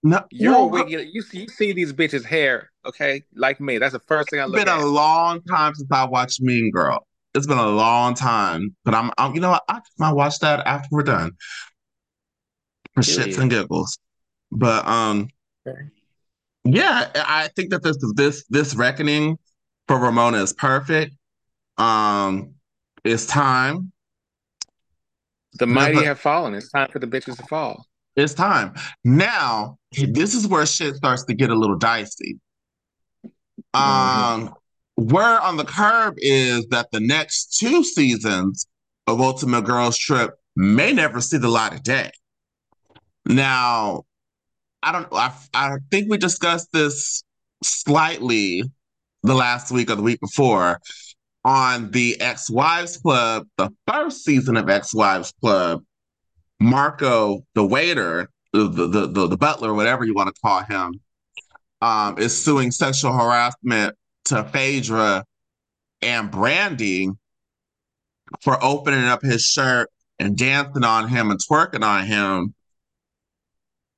No, 0.04 0.26
You're 0.30 0.56
a 0.56 0.66
wig. 0.66 0.90
You 0.90 1.22
see, 1.22 1.40
you 1.40 1.48
see 1.48 1.74
these 1.74 1.94
bitches' 1.94 2.26
hair, 2.26 2.70
okay? 2.86 3.24
Like 3.36 3.60
me. 3.60 3.78
That's 3.78 3.94
the 3.94 4.00
first 4.00 4.30
thing 4.30 4.40
I 4.40 4.44
It's 4.44 4.52
look 4.52 4.66
been 4.66 4.68
a 4.68 4.86
long 4.86 5.42
time 5.44 5.74
since 5.76 5.90
I 5.92 6.06
watched 6.06 6.42
Mean 6.42 6.72
Girl. 6.72 7.06
It's 7.34 7.48
been 7.48 7.58
a 7.58 7.68
long 7.68 8.14
time, 8.14 8.76
but 8.84 8.94
I'm, 8.94 9.12
I'm 9.18 9.36
you 9.36 9.42
know 9.42 9.52
what? 9.52 9.64
I 9.70 9.80
might 10.00 10.14
watch 10.14 10.40
that 10.40 10.66
after 10.66 10.88
we're 10.92 11.04
done 11.04 11.32
for 12.94 13.02
shits 13.02 13.38
and 13.38 13.50
giggles. 13.50 13.98
But 14.52 14.88
um, 14.88 15.30
Okay. 15.66 15.97
Yeah, 16.74 17.10
I 17.16 17.50
think 17.56 17.70
that 17.72 17.84
this 17.84 17.98
this 18.16 18.46
this 18.50 18.76
reckoning 18.76 19.38
for 19.88 20.00
Ramona 20.00 20.42
is 20.42 20.54
perfect. 20.54 21.16
Um, 21.78 22.56
it's 23.04 23.26
time. 23.26 23.92
The 25.60 25.68
mighty 25.68 26.04
have 26.04 26.20
fallen. 26.20 26.54
It's 26.54 26.70
time 26.70 26.90
for 26.92 27.00
the 27.00 27.08
bitches 27.08 27.38
to 27.38 27.44
fall. 27.44 27.86
It's 28.16 28.34
time. 28.34 28.74
Now, 29.04 29.78
this 29.92 30.34
is 30.34 30.48
where 30.48 30.66
shit 30.66 30.96
starts 30.96 31.24
to 31.26 31.34
get 31.34 31.52
a 31.52 31.56
little 31.56 31.78
dicey. 31.78 32.40
Um, 33.74 34.54
word 34.98 35.40
on 35.40 35.58
the 35.58 35.66
curb 35.66 36.16
is 36.18 36.68
that 36.68 36.88
the 36.92 37.00
next 37.00 37.58
two 37.60 37.84
seasons 37.84 38.68
of 39.06 39.22
Ultimate 39.22 39.66
Girls 39.66 39.98
Trip 39.98 40.32
may 40.56 40.92
never 40.94 41.22
see 41.22 41.38
the 41.38 41.48
light 41.48 41.74
of 41.74 41.84
day. 41.84 42.12
Now, 43.26 44.04
I 44.84 44.92
don't. 44.92 45.08
I, 45.12 45.34
I 45.54 45.78
think 45.92 46.10
we 46.10 46.18
discussed 46.18 46.72
this 46.72 47.24
slightly 47.64 48.64
the 49.24 49.34
last 49.34 49.72
week 49.72 49.90
or 49.90 49.96
the 49.96 50.04
week 50.04 50.20
before 50.20 50.80
on 51.44 51.92
the 51.92 52.20
Ex 52.22 52.50
Wives 52.50 52.98
Club, 52.98 53.48
the 53.58 53.70
first 53.88 54.24
season 54.24 54.58
of 54.58 54.70
Ex 54.70 54.94
Wives 54.94 55.34
Club. 55.42 55.84
Marco, 56.60 57.44
the 57.54 57.66
waiter, 57.66 58.30
the 58.54 58.68
the 58.68 59.08
the, 59.08 59.28
the 59.28 59.38
butler, 59.38 59.74
whatever 59.74 60.06
you 60.06 60.14
want 60.14 60.34
to 60.34 60.42
call 60.42 60.62
him, 60.64 61.00
um, 61.82 62.18
is 62.18 62.44
suing 62.44 62.72
sexual 62.72 63.14
harassment 63.14 63.96
to 64.26 64.44
Phaedra 64.44 65.24
and 66.02 66.32
Brandi 66.32 67.10
for 68.42 68.62
opening 68.64 69.06
up 69.06 69.22
his 69.22 69.46
shirt 69.46 69.90
and 70.20 70.38
dancing 70.38 70.84
on 70.84 71.08
him 71.08 71.32
and 71.32 71.40
twerking 71.40 71.84
on 71.84 72.06
him. 72.06 72.54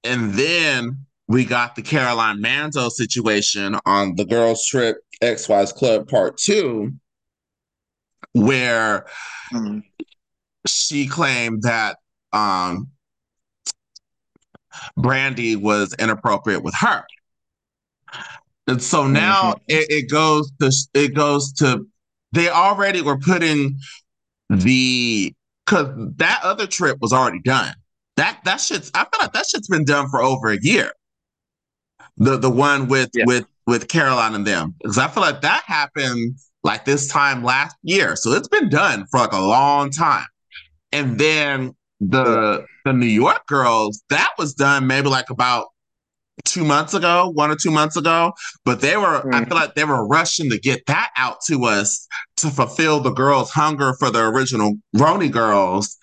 And 0.03 0.33
then 0.33 1.05
we 1.27 1.45
got 1.45 1.75
the 1.75 1.81
Caroline 1.81 2.41
Manzo 2.41 2.89
situation 2.89 3.77
on 3.85 4.15
the 4.15 4.25
Girls 4.25 4.65
Trip 4.65 4.97
Ex 5.21 5.47
Wives 5.49 5.73
Club 5.73 6.07
Part 6.07 6.37
Two, 6.37 6.93
where 8.33 9.05
she 10.67 11.07
claimed 11.07 11.63
that 11.63 11.97
um, 12.33 12.89
Brandi 14.97 15.55
was 15.55 15.93
inappropriate 15.99 16.63
with 16.63 16.75
her. 16.75 17.03
And 18.67 18.81
so 18.81 19.07
now 19.07 19.53
Mhm. 19.53 19.61
it, 19.67 19.89
it 19.89 20.09
goes 20.09 20.51
to 20.61 20.71
it 20.93 21.15
goes 21.15 21.51
to 21.53 21.87
they 22.31 22.49
already 22.49 23.01
were 23.01 23.17
putting 23.17 23.79
the 24.49 25.33
because 25.65 25.87
that 26.17 26.41
other 26.43 26.67
trip 26.67 26.97
was 27.01 27.11
already 27.11 27.39
done. 27.39 27.73
That 28.19 28.39
that 28.43 28.57
shit's 28.59 28.91
I 28.93 28.99
feel 29.05 29.19
like 29.21 29.31
that 29.31 29.45
shit's 29.49 29.69
been 29.69 29.85
done 29.85 30.09
for 30.09 30.21
over 30.21 30.49
a 30.49 30.57
year. 30.61 30.91
The 32.17 32.37
the 32.37 32.49
one 32.49 32.89
with 32.89 33.09
Yeah. 33.13 33.23
with 33.25 33.45
with 33.65 33.87
Caroline 33.87 34.35
and 34.35 34.45
them. 34.45 34.75
Because 34.81 34.97
I 34.97 35.07
feel 35.07 35.21
like 35.23 35.39
that 35.41 35.63
happened 35.65 36.35
like 36.63 36.83
this 36.83 37.07
time 37.07 37.45
last 37.45 37.77
year. 37.81 38.17
So 38.17 38.33
it's 38.33 38.49
been 38.49 38.67
done 38.69 39.05
for 39.09 39.21
like 39.21 39.31
a 39.31 39.39
long 39.39 39.89
time. 39.89 40.25
And 40.91 41.17
then 41.17 41.73
the 42.01 42.65
the 42.83 42.91
New 42.91 43.05
York 43.05 43.47
girls, 43.47 44.03
that 44.09 44.31
was 44.37 44.53
done 44.53 44.85
maybe 44.85 45.07
like 45.07 45.29
about 45.29 45.67
two 46.43 46.65
months 46.65 46.93
ago, 46.93 47.29
one 47.33 47.51
or 47.51 47.55
two 47.55 47.71
months 47.71 47.95
ago. 47.95 48.33
But 48.65 48.81
they 48.81 48.97
were, 48.97 49.17
I 49.33 49.41
Mhm. 49.41 49.47
feel 49.47 49.57
like 49.57 49.75
they 49.75 49.83
were 49.85 50.05
rushing 50.07 50.49
to 50.49 50.59
get 50.59 50.85
that 50.87 51.11
out 51.15 51.37
to 51.47 51.63
us 51.65 52.05
to 52.37 52.49
fulfill 52.49 52.99
the 52.99 53.11
girls' 53.11 53.51
hunger 53.51 53.93
for 53.99 54.09
the 54.11 54.19
original 54.25 54.73
RHONY 54.95 55.29
girls 55.31 55.97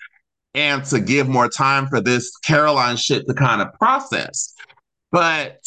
and 0.56 0.82
to 0.86 0.98
give 0.98 1.28
more 1.28 1.48
time 1.48 1.86
for 1.86 2.00
this 2.00 2.34
Caroline 2.38 2.96
shit 2.96 3.26
to 3.28 3.34
kind 3.34 3.60
of 3.60 3.72
process. 3.74 4.54
But 5.12 5.60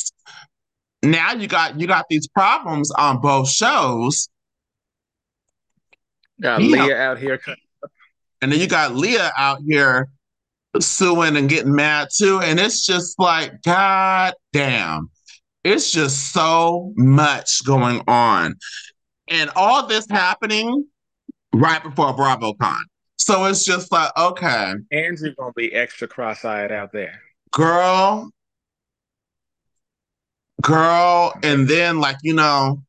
now 1.02 1.34
you 1.34 1.47
got 1.47 1.80
you 1.80 1.88
got 1.88 2.06
these 2.10 2.28
problems 2.28 2.91
on 2.91 3.21
both 3.21 3.49
shows. 3.49 4.28
Got. 6.41 6.62
Leah 6.62 6.95
out 6.97 7.19
here. 7.19 7.39
And 8.41 8.52
then 8.52 8.60
you 8.60 8.67
got 8.67 8.95
Leah 8.95 9.32
out 9.38 9.60
here 9.65 10.10
suing 10.80 11.38
and 11.38 11.49
getting 11.49 11.75
mad 11.75 12.10
too. 12.15 12.39
And 12.41 12.60
it's 12.60 12.86
just 12.86 13.19
like, 13.19 13.62
God 13.63 14.34
damn. 14.54 15.10
It's 15.63 15.91
just 15.91 16.32
so 16.32 16.93
much 16.95 17.65
going 17.65 18.02
on. 18.08 18.56
And 19.28 19.49
all 19.56 19.88
this 19.88 20.08
happening 20.10 20.86
right 21.54 21.84
before 21.84 22.15
BravoCon. 22.15 22.80
So 23.20 23.46
it's 23.46 23.66
just 23.66 23.92
like, 23.92 24.12
okay. 24.18 24.74
Andrew 24.92 25.36
gonna 25.36 25.52
be 25.54 25.74
extra 25.74 26.08
cross-eyed 26.08 26.72
out 26.72 26.92
there. 26.94 27.22
Girl. 27.52 28.32
Girl. 30.62 31.34
And 31.44 31.68
then 31.68 32.00
like, 32.00 32.16
you 32.24 32.34
know, 32.34 32.82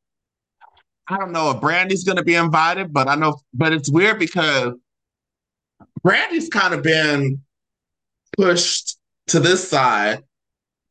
I 1.09 1.19
don't 1.19 1.33
know 1.33 1.51
if 1.51 1.61
Brandi's 1.61 2.05
gonna 2.05 2.23
be 2.23 2.37
invited, 2.37 2.93
but 2.93 3.09
I 3.09 3.17
know, 3.17 3.41
but 3.53 3.73
it's 3.73 3.91
weird 3.91 4.21
because 4.21 4.73
Brandi's 6.03 6.49
kind 6.49 6.75
of 6.75 6.83
been 6.83 7.43
pushed 8.39 8.97
to 9.27 9.41
this 9.41 9.69
side, 9.69 10.23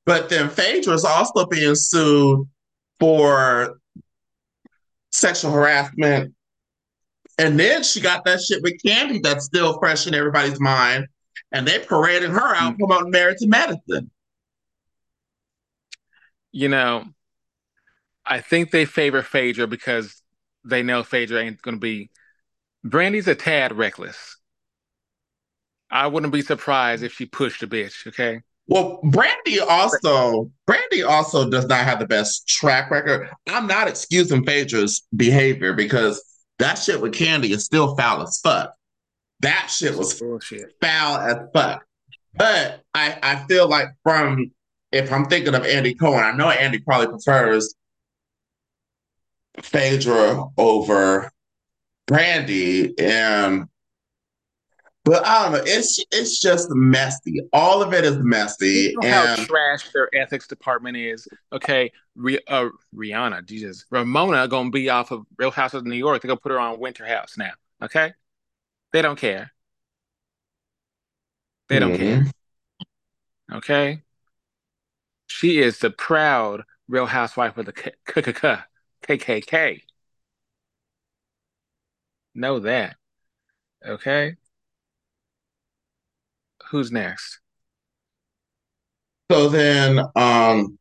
but 0.05 0.29
then 0.29 0.49
Phaedra's 0.49 1.05
also 1.05 1.45
being 1.45 1.75
sued 1.75 2.45
for 2.99 3.79
sexual 5.11 5.51
harassment. 5.51 6.33
And 7.39 7.57
then 7.57 7.83
she 7.83 8.01
got 8.01 8.25
that 8.25 8.41
shit 8.41 8.61
with 8.61 8.83
Candy 8.85 9.19
that's 9.19 9.45
still 9.45 9.79
fresh 9.79 10.05
in 10.05 10.13
everybody's 10.13 10.59
mind. 10.59 11.07
And 11.53 11.65
they 11.65 11.79
parading 11.79 12.31
her 12.31 12.55
out 12.55 12.73
mm-hmm. 12.73 12.77
promoting 12.77 13.11
Married 13.11 13.37
to 13.37 13.47
Medicine. 13.47 14.11
You 16.51 16.67
know, 16.67 17.05
I 18.25 18.41
think 18.41 18.71
they 18.71 18.85
favor 18.85 19.21
Phaedra 19.21 19.67
because 19.67 20.21
they 20.65 20.83
know 20.83 21.01
Phaedra 21.01 21.41
ain't 21.41 21.61
going 21.61 21.75
to 21.75 21.79
be. 21.79 22.11
Brandi's 22.85 23.27
a 23.27 23.35
tad 23.35 23.77
reckless. 23.77 24.37
I 25.89 26.07
wouldn't 26.07 26.33
be 26.33 26.41
surprised 26.41 27.03
if 27.03 27.13
she 27.13 27.25
pushed 27.25 27.63
a 27.63 27.67
bitch. 27.67 28.05
Okay. 28.05 28.41
Well, 28.67 28.99
Brandi 29.03 29.59
also 29.67 30.51
Brandi 30.67 31.07
also 31.07 31.49
does 31.49 31.65
not 31.65 31.85
have 31.85 31.99
the 31.99 32.05
best 32.05 32.47
track 32.47 32.91
record. 32.91 33.29
I'm 33.47 33.65
not 33.65 33.87
excusing 33.87 34.45
Phaedra's 34.45 35.07
behavior 35.15 35.73
because 35.73 36.23
that 36.59 36.75
shit 36.75 37.01
with 37.01 37.13
Candy 37.13 37.51
is 37.51 37.65
still 37.65 37.95
foul 37.95 38.21
as 38.21 38.39
fuck. 38.39 38.73
That 39.41 39.67
shit 39.71 39.97
was 39.97 40.19
Bullshit. 40.19 40.73
foul 40.81 41.17
as 41.17 41.37
fuck. 41.53 41.85
But 42.35 42.81
I, 42.93 43.17
I 43.23 43.35
feel 43.47 43.67
like 43.67 43.87
from 44.03 44.51
if 44.91 45.11
I'm 45.11 45.25
thinking 45.25 45.55
of 45.55 45.65
Andy 45.65 45.95
Cohen, 45.95 46.23
I 46.23 46.31
know 46.31 46.49
Andy 46.49 46.79
probably 46.79 47.07
prefers 47.07 47.75
Phaedra 49.61 50.45
over 50.57 51.31
Brandi 52.09 52.99
and 52.99 53.67
but 55.05 55.25
I 55.25 55.43
don't 55.43 55.53
know. 55.53 55.63
It's 55.65 56.03
it's 56.11 56.39
just 56.39 56.69
messy. 56.71 57.41
All 57.53 57.81
of 57.81 57.93
it 57.93 58.03
is 58.03 58.17
messy. 58.19 58.93
You 58.93 58.99
know 59.01 59.07
and... 59.07 59.39
how 59.39 59.45
trash 59.45 59.89
their 59.93 60.09
ethics 60.13 60.47
department 60.47 60.97
is. 60.97 61.27
Okay, 61.53 61.91
Re- 62.15 62.39
uh, 62.47 62.69
Rihanna, 62.93 63.45
Jesus, 63.45 63.85
Ramona 63.89 64.47
gonna 64.47 64.69
be 64.69 64.89
off 64.89 65.11
of 65.11 65.25
Real 65.37 65.51
House 65.51 65.73
of 65.73 65.85
New 65.85 65.95
York. 65.95 66.21
They're 66.21 66.29
gonna 66.29 66.39
put 66.39 66.51
her 66.51 66.59
on 66.59 66.79
Winter 66.79 67.05
House 67.05 67.37
now. 67.37 67.51
Okay, 67.81 68.13
they 68.91 69.01
don't 69.01 69.17
care. 69.17 69.51
They 71.69 71.79
don't 71.79 71.93
mm-hmm. 71.93 72.23
care. 72.23 73.57
Okay, 73.57 74.01
she 75.27 75.59
is 75.59 75.79
the 75.79 75.91
proud 75.91 76.63
Real 76.89 77.05
Housewife 77.05 77.57
of 77.57 77.65
the 77.65 77.73
KKK. 77.73 78.63
KKK. 79.07 79.81
Know 82.35 82.59
that. 82.59 82.95
Okay 83.85 84.35
who's 86.69 86.91
next? 86.91 87.39
So 89.31 89.49
then, 89.49 89.99
um, 90.15 90.77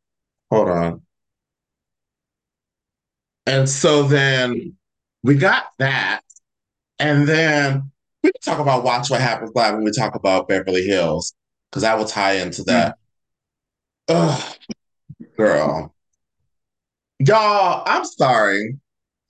hold 0.50 0.68
on. 0.68 1.02
And 3.46 3.68
so 3.68 4.02
then 4.02 4.76
we 5.22 5.34
got 5.34 5.64
that. 5.78 6.20
And 6.98 7.28
then 7.28 7.90
we 8.22 8.32
can 8.32 8.40
talk 8.42 8.58
about 8.58 8.84
Watch 8.84 9.10
What 9.10 9.20
Happens 9.20 9.52
Live 9.54 9.74
when 9.74 9.84
we 9.84 9.92
talk 9.92 10.14
about 10.14 10.48
Beverly 10.48 10.84
Hills, 10.84 11.34
because 11.70 11.84
I 11.84 11.94
will 11.94 12.04
tie 12.04 12.34
into 12.34 12.62
that. 12.64 12.96
Mm. 14.08 14.16
Ugh, 14.16 14.56
girl. 15.36 15.94
Y'all, 17.20 17.82
I'm 17.86 18.04
sorry. 18.04 18.78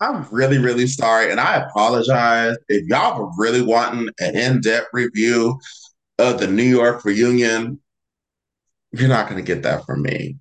I'm 0.00 0.26
really, 0.30 0.58
really 0.58 0.86
sorry. 0.86 1.30
And 1.30 1.40
I 1.40 1.56
apologize 1.56 2.56
if 2.68 2.86
y'all 2.86 3.20
were 3.20 3.30
really 3.36 3.62
wanting 3.62 4.08
an 4.20 4.36
in 4.36 4.60
depth 4.60 4.88
review 4.92 5.58
of 6.18 6.38
the 6.38 6.46
New 6.46 6.64
York 6.64 7.04
reunion, 7.04 7.80
you're 8.92 9.08
not 9.08 9.28
going 9.28 9.42
to 9.42 9.46
get 9.46 9.62
that 9.62 9.84
from 9.86 10.02
me. 10.02 10.36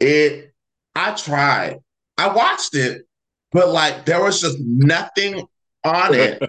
It, 0.00 0.52
I 0.94 1.12
tried. 1.14 1.78
I 2.18 2.28
watched 2.28 2.74
it, 2.74 3.06
but 3.52 3.68
like 3.70 4.04
there 4.04 4.22
was 4.22 4.40
just 4.40 4.58
nothing 4.60 5.46
on 5.84 6.14
it 6.14 6.42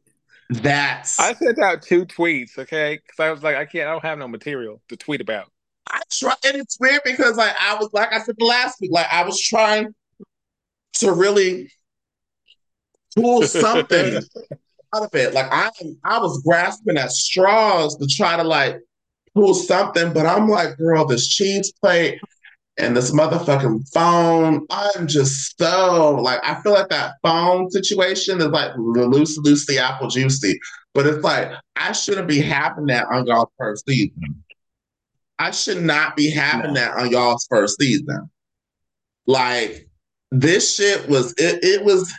that 0.50 1.12
I 1.18 1.34
sent 1.34 1.58
out 1.58 1.82
two 1.82 2.06
tweets, 2.06 2.58
okay? 2.58 2.98
Because 3.04 3.20
I 3.20 3.30
was 3.30 3.42
like, 3.42 3.56
I 3.56 3.64
can't, 3.64 3.88
I 3.88 3.92
don't 3.92 4.04
have 4.04 4.18
no 4.18 4.28
material 4.28 4.80
to 4.88 4.96
tweet 4.96 5.20
about. 5.20 5.50
I 5.88 6.00
try, 6.10 6.34
and 6.44 6.56
it's 6.56 6.78
weird 6.80 7.02
because 7.04 7.36
like 7.36 7.54
I 7.60 7.74
was 7.74 7.90
like 7.92 8.12
I 8.12 8.20
said 8.20 8.36
last 8.40 8.80
week, 8.80 8.92
like 8.92 9.06
I 9.12 9.24
was 9.24 9.40
trying 9.40 9.94
to 10.94 11.12
really 11.12 11.70
pull 13.16 13.42
something 13.42 14.22
out 14.94 15.02
of 15.02 15.14
it. 15.14 15.34
Like 15.34 15.48
I 15.50 15.70
I 16.04 16.18
was 16.18 16.42
grasping 16.42 16.96
at 16.96 17.12
straws 17.12 17.96
to 17.96 18.06
try 18.06 18.36
to 18.36 18.44
like 18.44 18.78
pull 19.34 19.54
something, 19.54 20.12
but 20.12 20.26
I'm 20.26 20.48
like, 20.48 20.76
girl, 20.76 21.06
this 21.06 21.28
cheese 21.28 21.72
plate 21.80 22.20
and 22.78 22.96
this 22.96 23.12
motherfucking 23.12 23.88
phone. 23.92 24.66
I'm 24.70 25.06
just 25.06 25.58
so 25.58 26.16
like 26.16 26.40
I 26.42 26.60
feel 26.62 26.72
like 26.72 26.88
that 26.88 27.14
phone 27.22 27.70
situation 27.70 28.40
is 28.40 28.48
like 28.48 28.72
loose, 28.76 29.38
loosey 29.38 29.78
apple 29.78 30.08
juicy. 30.08 30.58
But 30.94 31.06
it's 31.06 31.22
like 31.22 31.52
I 31.76 31.92
shouldn't 31.92 32.28
be 32.28 32.40
having 32.40 32.86
that 32.86 33.06
on 33.06 33.26
y'all's 33.26 33.50
first 33.58 33.86
season. 33.86 34.42
I 35.38 35.52
should 35.52 35.82
not 35.82 36.16
be 36.16 36.30
having 36.30 36.74
no. 36.74 36.80
that 36.80 36.98
on 36.98 37.10
y'all's 37.10 37.46
first 37.48 37.78
season. 37.78 38.30
Like 39.26 39.88
this 40.30 40.76
shit 40.76 41.08
was 41.08 41.32
it, 41.38 41.62
it 41.62 41.84
was 41.84 42.12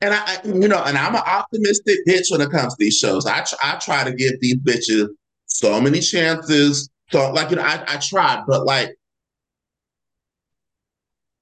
and 0.00 0.14
I, 0.14 0.38
you 0.44 0.68
know, 0.68 0.82
and 0.82 0.96
I'm 0.96 1.14
an 1.14 1.22
optimistic 1.26 1.98
bitch 2.08 2.30
when 2.30 2.40
it 2.40 2.50
comes 2.50 2.74
to 2.74 2.76
these 2.78 2.96
shows. 2.96 3.26
I, 3.26 3.42
tr- 3.42 3.56
I 3.62 3.76
try 3.76 4.04
to 4.04 4.12
give 4.12 4.40
these 4.40 4.56
bitches 4.56 5.08
so 5.46 5.80
many 5.80 6.00
chances. 6.00 6.88
So, 7.10 7.30
like, 7.32 7.50
you 7.50 7.56
know, 7.56 7.62
I, 7.62 7.84
I 7.86 7.96
tried, 7.98 8.44
but 8.46 8.64
like, 8.64 8.96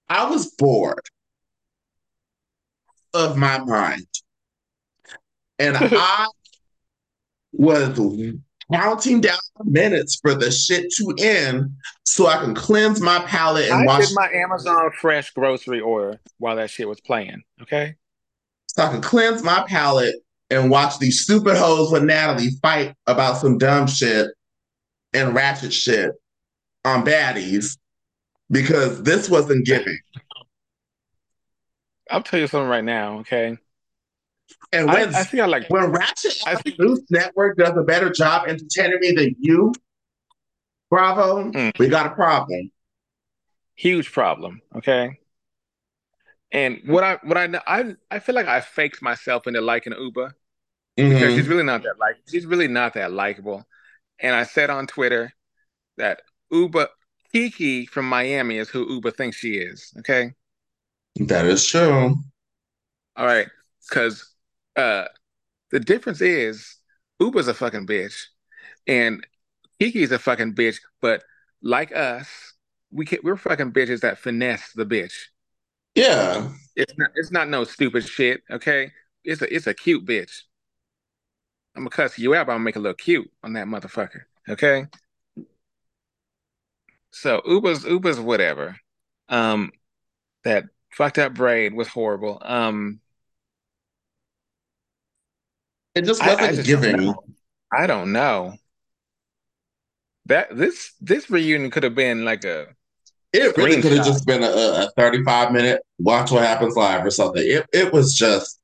I 0.08 0.28
was 0.28 0.50
bored 0.56 1.06
of 3.14 3.36
my 3.36 3.58
mind. 3.58 4.06
And 5.60 5.76
I 5.80 6.26
was 7.52 7.96
counting 8.72 9.20
down 9.20 9.38
minutes 9.64 10.18
for 10.20 10.34
the 10.34 10.50
shit 10.50 10.90
to 10.96 11.14
end 11.20 11.70
so 12.02 12.26
I 12.26 12.38
can 12.38 12.54
cleanse 12.54 13.00
my 13.00 13.20
palate 13.20 13.70
and 13.70 13.82
I 13.82 13.86
watch. 13.86 14.06
did 14.06 14.14
my 14.14 14.28
Amazon 14.34 14.90
Fresh 15.00 15.30
grocery 15.30 15.80
order 15.80 16.18
while 16.38 16.56
that 16.56 16.70
shit 16.70 16.88
was 16.88 17.00
playing. 17.00 17.42
Okay 17.62 17.94
so 18.68 18.84
I 18.84 18.90
can 18.90 19.00
cleanse 19.00 19.42
my 19.42 19.64
palate 19.66 20.16
and 20.50 20.70
watch 20.70 20.98
these 20.98 21.20
stupid 21.20 21.56
hoes 21.56 21.90
with 21.90 22.04
Natalie 22.04 22.50
fight 22.62 22.94
about 23.06 23.38
some 23.38 23.58
dumb 23.58 23.86
shit 23.86 24.28
and 25.12 25.34
ratchet 25.34 25.72
shit 25.72 26.12
on 26.84 27.04
baddies 27.04 27.76
because 28.50 29.02
this 29.02 29.28
wasn't 29.28 29.66
giving. 29.66 29.98
I'll 32.10 32.22
tell 32.22 32.40
you 32.40 32.46
something 32.46 32.68
right 32.68 32.84
now, 32.84 33.18
okay? 33.18 33.58
And 34.72 34.86
when 34.86 35.14
I, 35.14 35.20
I 35.20 35.24
think 35.24 35.42
I 35.42 35.46
like 35.46 35.68
when 35.68 35.90
Ratchet 35.92 36.34
I 36.46 36.54
think, 36.54 36.78
News 36.78 37.02
Network 37.10 37.58
does 37.58 37.76
a 37.76 37.82
better 37.82 38.10
job 38.10 38.48
entertaining 38.48 38.98
me 39.00 39.12
than 39.12 39.36
you, 39.38 39.72
Bravo, 40.90 41.50
mm. 41.50 41.78
we 41.78 41.88
got 41.88 42.06
a 42.06 42.10
problem. 42.10 42.70
Huge 43.74 44.10
problem, 44.10 44.60
okay? 44.76 45.18
And 46.50 46.80
what 46.86 47.04
I 47.04 47.18
what 47.22 47.36
I 47.36 47.60
I 47.66 47.94
I 48.10 48.18
feel 48.20 48.34
like 48.34 48.48
I 48.48 48.60
faked 48.60 49.02
myself 49.02 49.46
into 49.46 49.60
liking 49.60 49.92
Ubah 49.92 50.32
mm-hmm. 50.98 51.08
because 51.08 51.34
she's 51.34 51.48
really 51.48 51.64
not 51.64 51.82
that 51.82 51.98
like 51.98 52.16
she's 52.28 52.46
really 52.46 52.68
not 52.68 52.94
that 52.94 53.12
likable. 53.12 53.66
And 54.20 54.34
I 54.34 54.44
said 54.44 54.70
on 54.70 54.86
Twitter 54.86 55.32
that 55.98 56.22
Ubah 56.52 56.88
Kiki 57.32 57.86
from 57.86 58.08
Miami 58.08 58.56
is 58.56 58.68
who 58.70 59.00
Ubah 59.00 59.14
thinks 59.14 59.36
she 59.36 59.54
is. 59.54 59.92
Okay, 59.98 60.32
that 61.16 61.44
is 61.44 61.66
true. 61.66 62.16
All 63.16 63.26
right, 63.26 63.48
because 63.88 64.34
uh, 64.76 65.04
the 65.70 65.80
difference 65.80 66.20
is 66.20 66.76
Ubah's 67.20 67.48
a 67.48 67.54
fucking 67.54 67.86
bitch, 67.86 68.26
and 68.86 69.26
Kiki's 69.78 70.12
a 70.12 70.18
fucking 70.18 70.54
bitch. 70.54 70.78
But 71.02 71.22
like 71.62 71.94
us, 71.94 72.54
we 72.90 73.04
can, 73.04 73.18
we're 73.22 73.36
fucking 73.36 73.72
bitches 73.72 74.00
that 74.00 74.18
finesse 74.18 74.72
the 74.72 74.86
bitch. 74.86 75.12
Yeah. 75.98 76.48
It's 76.76 76.96
not 76.96 77.10
it's 77.16 77.32
not 77.32 77.48
no 77.48 77.64
stupid 77.64 78.06
shit, 78.06 78.42
okay? 78.48 78.92
It's 79.24 79.42
a 79.42 79.52
it's 79.52 79.66
a 79.66 79.74
cute 79.74 80.06
bitch. 80.06 80.42
I'm 81.74 81.82
gonna 81.82 81.90
cuss 81.90 82.18
you 82.18 82.36
out, 82.36 82.46
but 82.46 82.52
I'm 82.52 82.58
gonna 82.58 82.64
make 82.64 82.76
it 82.76 82.80
look 82.80 82.98
cute 82.98 83.28
on 83.42 83.54
that 83.54 83.66
motherfucker. 83.66 84.22
Okay. 84.48 84.86
So 87.10 87.40
Ubah's 87.40 87.84
Ubah's 87.84 88.20
whatever. 88.20 88.76
Um 89.28 89.72
that 90.44 90.66
fucked 90.92 91.18
up 91.18 91.34
braid 91.34 91.74
was 91.74 91.88
horrible. 91.88 92.40
Um 92.44 93.00
it 95.96 96.02
just 96.02 96.24
wasn't 96.24 96.40
I, 96.42 96.48
I 96.50 96.54
just 96.54 96.68
giving. 96.68 96.96
Don't 96.96 97.16
I 97.72 97.88
don't 97.88 98.12
know. 98.12 98.54
That 100.26 100.56
this 100.56 100.92
this 101.00 101.28
reunion 101.28 101.72
could 101.72 101.82
have 101.82 101.96
been 101.96 102.24
like 102.24 102.44
a 102.44 102.68
it 103.32 103.56
really 103.56 103.82
could 103.82 103.92
have 103.92 104.06
just 104.06 104.26
been 104.26 104.42
a, 104.42 104.46
a 104.46 104.90
35 104.96 105.52
minute 105.52 105.82
watch 105.98 106.30
what 106.30 106.42
happens 106.42 106.76
live 106.76 107.04
or 107.04 107.10
something. 107.10 107.42
It 107.44 107.66
it 107.72 107.92
was 107.92 108.14
just 108.14 108.60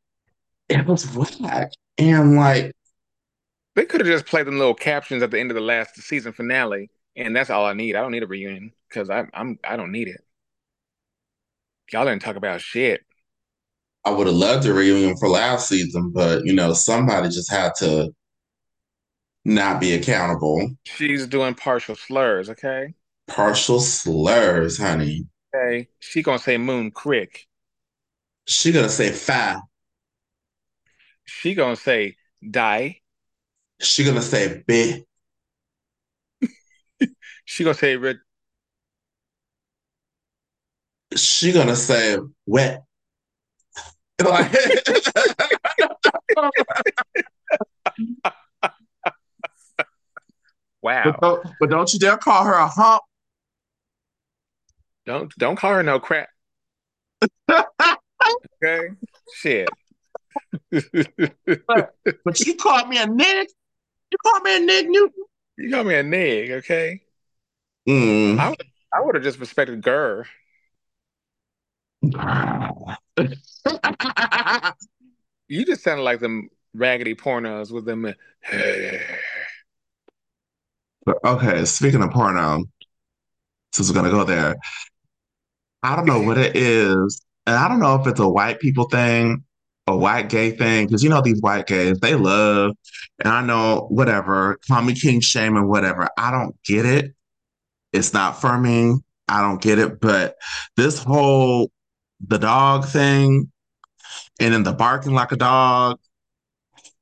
it 0.68 0.86
was 0.86 1.06
whack. 1.14 1.72
And 1.98 2.36
like 2.36 2.72
they 3.74 3.84
could 3.84 4.00
have 4.00 4.08
just 4.08 4.26
played 4.26 4.46
them 4.46 4.58
little 4.58 4.74
captions 4.74 5.22
at 5.22 5.30
the 5.30 5.38
end 5.40 5.50
of 5.50 5.54
the 5.54 5.60
last 5.60 5.96
season 5.96 6.32
finale, 6.32 6.90
and 7.16 7.34
that's 7.34 7.50
all 7.50 7.66
I 7.66 7.74
need. 7.74 7.96
I 7.96 8.00
don't 8.00 8.12
need 8.12 8.22
a 8.22 8.26
reunion 8.26 8.72
because 8.88 9.10
I'm 9.10 9.30
I'm 9.34 9.58
I 9.64 9.76
don't 9.76 9.92
need 9.92 10.08
it. 10.08 10.22
Y'all 11.92 12.06
didn't 12.06 12.22
talk 12.22 12.36
about 12.36 12.60
shit. 12.60 13.02
I 14.06 14.10
would 14.10 14.26
have 14.26 14.36
loved 14.36 14.66
a 14.66 14.72
reunion 14.72 15.16
for 15.16 15.28
last 15.28 15.68
season, 15.68 16.10
but 16.10 16.44
you 16.44 16.54
know, 16.54 16.72
somebody 16.72 17.28
just 17.28 17.50
had 17.50 17.72
to 17.78 18.14
not 19.44 19.80
be 19.80 19.94
accountable. 19.94 20.70
She's 20.84 21.26
doing 21.26 21.54
partial 21.54 21.96
slurs, 21.96 22.48
okay? 22.50 22.94
Partial 23.26 23.80
slurs, 23.80 24.78
honey. 24.78 25.26
Okay. 25.54 25.88
She 26.00 26.22
gonna 26.22 26.38
say 26.38 26.58
moon 26.58 26.90
crick. 26.90 27.46
She 28.46 28.72
gonna 28.72 28.88
say 28.88 29.10
fa. 29.10 29.62
She 31.24 31.54
gonna 31.54 31.76
say 31.76 32.16
die. 32.48 33.00
She 33.80 34.04
gonna 34.04 34.22
say 34.22 34.62
be. 34.66 35.04
she 37.44 37.64
gonna 37.64 37.74
say 37.74 37.96
red. 37.96 38.18
She 41.16 41.52
gonna 41.52 41.76
say 41.76 42.18
wet. 42.46 42.84
wow. 50.82 51.04
But 51.04 51.20
don't, 51.20 51.46
but 51.60 51.70
don't 51.70 51.92
you 51.92 51.98
dare 51.98 52.16
call 52.16 52.44
her 52.44 52.52
a 52.52 52.68
hump. 52.68 53.02
Don't 55.06 55.32
don't 55.36 55.56
call 55.56 55.74
her 55.74 55.82
no 55.82 56.00
crap. 56.00 56.28
okay, 57.50 58.88
shit. 59.36 59.68
but, 60.70 61.94
but 62.24 62.40
you 62.40 62.54
called 62.56 62.88
me 62.88 62.98
a 62.98 63.06
nig. 63.06 63.48
You 64.10 64.18
called 64.24 64.42
me 64.42 64.56
a 64.56 64.60
nig 64.60 64.88
Newton. 64.88 65.24
You 65.56 65.70
called 65.70 65.86
me 65.86 65.94
a 65.94 66.02
nig, 66.02 66.50
okay? 66.52 67.02
Mm. 67.88 68.38
I, 68.38 68.54
I 68.92 69.00
would 69.00 69.14
have 69.14 69.24
just 69.24 69.38
respected 69.38 69.82
Gurr. 69.82 70.26
you 75.48 75.64
just 75.64 75.82
sounded 75.82 76.02
like 76.02 76.20
them 76.20 76.48
raggedy 76.74 77.14
pornos 77.14 77.70
with 77.70 77.84
them. 77.84 78.12
okay, 81.24 81.64
speaking 81.64 82.02
of 82.02 82.10
porno, 82.10 82.64
since 83.72 83.88
we're 83.88 83.94
gonna 83.94 84.10
go 84.10 84.24
there, 84.24 84.56
I 85.84 85.94
don't 85.96 86.06
know 86.06 86.22
what 86.22 86.38
it 86.38 86.56
is, 86.56 87.22
and 87.46 87.56
I 87.56 87.68
don't 87.68 87.78
know 87.78 87.94
if 87.96 88.06
it's 88.06 88.18
a 88.18 88.26
white 88.26 88.58
people 88.58 88.88
thing, 88.88 89.44
a 89.86 89.94
white 89.94 90.30
gay 90.30 90.50
thing, 90.52 90.86
because 90.86 91.04
you 91.04 91.10
know 91.10 91.20
these 91.20 91.42
white 91.42 91.66
gays 91.66 92.00
they 92.00 92.14
love, 92.14 92.72
and 93.18 93.28
I 93.28 93.42
know 93.42 93.86
whatever, 93.90 94.58
call 94.66 94.80
me 94.80 94.94
kink 94.94 95.22
shaming, 95.22 95.68
whatever. 95.68 96.08
I 96.16 96.30
don't 96.30 96.56
get 96.64 96.86
it. 96.86 97.12
It's 97.92 98.14
not 98.14 98.40
for 98.40 98.58
me. 98.58 98.94
I 99.28 99.42
don't 99.42 99.60
get 99.60 99.78
it. 99.78 100.00
But 100.00 100.36
this 100.78 101.02
whole 101.02 101.70
the 102.26 102.38
dog 102.38 102.86
thing, 102.86 103.52
and 104.40 104.54
then 104.54 104.62
the 104.62 104.72
barking 104.72 105.12
like 105.12 105.32
a 105.32 105.36
dog, 105.36 105.98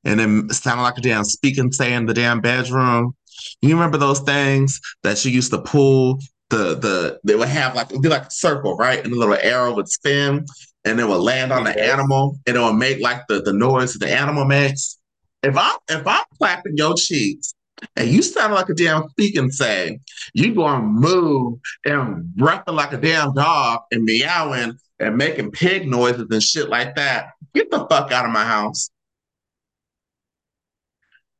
and 0.03 0.19
then 0.19 0.49
sounding 0.49 0.83
like 0.83 0.97
a 0.97 1.01
damn 1.01 1.23
speaking 1.23 1.71
say 1.71 1.93
in 1.93 2.05
the 2.05 2.13
damn 2.13 2.41
bedroom. 2.41 3.15
You 3.61 3.75
remember 3.75 3.97
those 3.97 4.19
things 4.19 4.81
that 5.03 5.17
she 5.17 5.29
used 5.29 5.51
to 5.51 5.61
pull 5.61 6.19
the 6.49 6.75
the 6.75 7.19
they 7.23 7.35
would 7.35 7.47
have 7.47 7.75
like 7.75 7.89
it 7.89 7.93
would 7.93 8.01
be 8.01 8.09
like 8.09 8.25
a 8.25 8.31
circle, 8.31 8.75
right? 8.75 9.03
And 9.03 9.13
the 9.13 9.17
little 9.17 9.37
arrow 9.41 9.73
would 9.75 9.89
spin 9.89 10.45
and 10.85 10.99
it 10.99 11.07
would 11.07 11.21
land 11.21 11.51
on 11.51 11.63
the 11.63 11.83
animal 11.83 12.39
and 12.45 12.57
it 12.57 12.59
would 12.59 12.73
make 12.73 13.01
like 13.01 13.21
the, 13.27 13.41
the 13.41 13.53
noise 13.53 13.93
that 13.93 13.99
the 13.99 14.11
animal 14.11 14.45
makes. 14.45 14.99
If 15.41 15.57
I 15.57 15.75
if 15.89 16.05
I'm 16.05 16.25
clapping 16.37 16.77
your 16.77 16.95
cheeks 16.95 17.53
and 17.95 18.09
you 18.09 18.21
sound 18.21 18.53
like 18.53 18.69
a 18.69 18.73
damn 18.73 19.09
speaking 19.09 19.51
say, 19.51 19.99
you 20.33 20.53
gonna 20.53 20.83
move 20.83 21.59
and 21.85 22.25
ruffing 22.37 22.75
like 22.75 22.93
a 22.93 22.97
damn 22.97 23.33
dog 23.33 23.81
and 23.91 24.03
meowing 24.03 24.77
and 24.99 25.17
making 25.17 25.51
pig 25.51 25.87
noises 25.87 26.27
and 26.29 26.43
shit 26.43 26.69
like 26.69 26.95
that. 26.95 27.31
Get 27.53 27.71
the 27.71 27.85
fuck 27.89 28.11
out 28.11 28.25
of 28.25 28.31
my 28.31 28.45
house. 28.45 28.89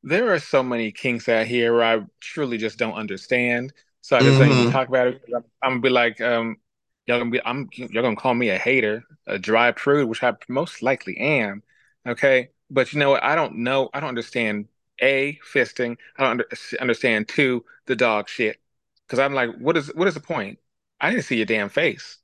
There 0.02 0.34
are 0.34 0.38
so 0.38 0.62
many 0.62 0.92
kinks 0.92 1.30
out 1.30 1.46
here 1.46 1.72
where 1.72 1.82
I 1.82 2.04
truly 2.20 2.58
just 2.58 2.78
don't 2.78 2.92
understand. 2.92 3.72
So 4.04 4.18
I 4.18 4.20
just 4.20 4.38
mm-hmm. 4.38 4.52
even 4.52 4.70
talk 4.70 4.88
about 4.88 5.06
it. 5.06 5.22
I'm, 5.34 5.44
I'm, 5.62 5.70
gonna 5.70 5.80
be 5.80 5.88
like, 5.88 6.20
um, 6.20 6.58
y'all 7.06 7.18
gonna 7.18 7.30
be, 7.30 7.40
I'm, 7.42 7.70
y'all 7.72 8.02
gonna 8.02 8.14
call 8.14 8.34
me 8.34 8.50
a 8.50 8.58
hater, 8.58 9.02
a 9.26 9.38
dry 9.38 9.72
prude, 9.72 10.10
which 10.10 10.22
I 10.22 10.34
most 10.46 10.82
likely 10.82 11.16
am. 11.16 11.62
Okay, 12.06 12.50
but 12.68 12.92
you 12.92 12.98
know 12.98 13.08
what? 13.08 13.24
I 13.24 13.34
don't 13.34 13.60
know. 13.60 13.88
I 13.94 14.00
don't 14.00 14.10
understand 14.10 14.68
a 15.00 15.38
fisting. 15.50 15.96
I 16.18 16.22
don't 16.22 16.32
under, 16.32 16.48
understand 16.82 17.28
two 17.28 17.64
the 17.86 17.96
dog 17.96 18.28
shit. 18.28 18.60
Because 19.06 19.20
I'm 19.20 19.32
like, 19.32 19.56
what 19.56 19.74
is 19.78 19.90
what 19.94 20.06
is 20.06 20.12
the 20.12 20.20
point? 20.20 20.58
I 21.00 21.08
didn't 21.08 21.24
see 21.24 21.36
your 21.36 21.46
damn 21.46 21.70
face, 21.70 22.18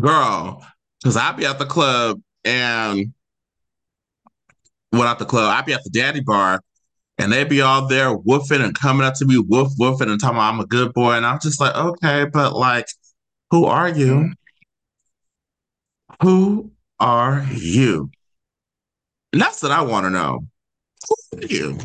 girl. 0.00 0.64
Because 1.02 1.16
I'd 1.16 1.36
be 1.36 1.46
at 1.46 1.58
the 1.58 1.66
club 1.66 2.22
and 2.44 3.12
well, 4.92 5.02
at 5.02 5.18
the 5.18 5.26
club, 5.26 5.52
I'd 5.52 5.66
be 5.66 5.72
at 5.72 5.82
the 5.82 5.90
daddy 5.90 6.20
bar 6.20 6.60
and 7.18 7.32
they'd 7.32 7.48
be 7.48 7.60
all 7.60 7.86
there 7.86 8.16
woofing 8.16 8.64
and 8.64 8.78
coming 8.78 9.06
up 9.06 9.14
to 9.14 9.24
me, 9.24 9.38
woof 9.38 9.72
woofing 9.78 10.10
and 10.10 10.20
talking 10.20 10.36
about 10.36 10.54
I'm 10.54 10.60
a 10.60 10.66
good 10.66 10.92
boy. 10.92 11.12
And 11.12 11.26
I'm 11.26 11.38
just 11.40 11.60
like, 11.60 11.74
okay, 11.74 12.24
but 12.24 12.54
like, 12.54 12.86
who 13.50 13.66
are 13.66 13.88
you? 13.88 14.32
Who 16.22 16.72
are 16.98 17.46
you? 17.52 18.10
And 19.32 19.40
that's 19.40 19.62
what 19.62 19.72
I 19.72 19.82
want 19.82 20.06
to 20.06 20.10
know. 20.10 20.40
Who 21.32 21.38
are 21.38 21.46
you? 21.46 21.78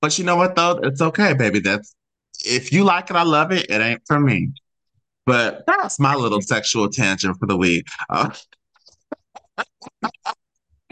But 0.00 0.18
you 0.18 0.24
know 0.24 0.36
what 0.36 0.56
though? 0.56 0.80
It's 0.82 1.00
okay, 1.00 1.34
baby. 1.34 1.60
That's 1.60 1.94
if 2.44 2.72
you 2.72 2.84
like 2.84 3.10
it, 3.10 3.16
I 3.16 3.22
love 3.22 3.52
it. 3.52 3.70
It 3.70 3.80
ain't 3.80 4.02
for 4.06 4.20
me. 4.20 4.52
But 5.26 5.64
that's 5.66 5.98
my 5.98 6.14
little 6.14 6.42
sexual 6.42 6.90
tangent 6.90 7.38
for 7.38 7.46
the 7.46 7.56
week. 7.56 7.86
Uh, 8.10 8.30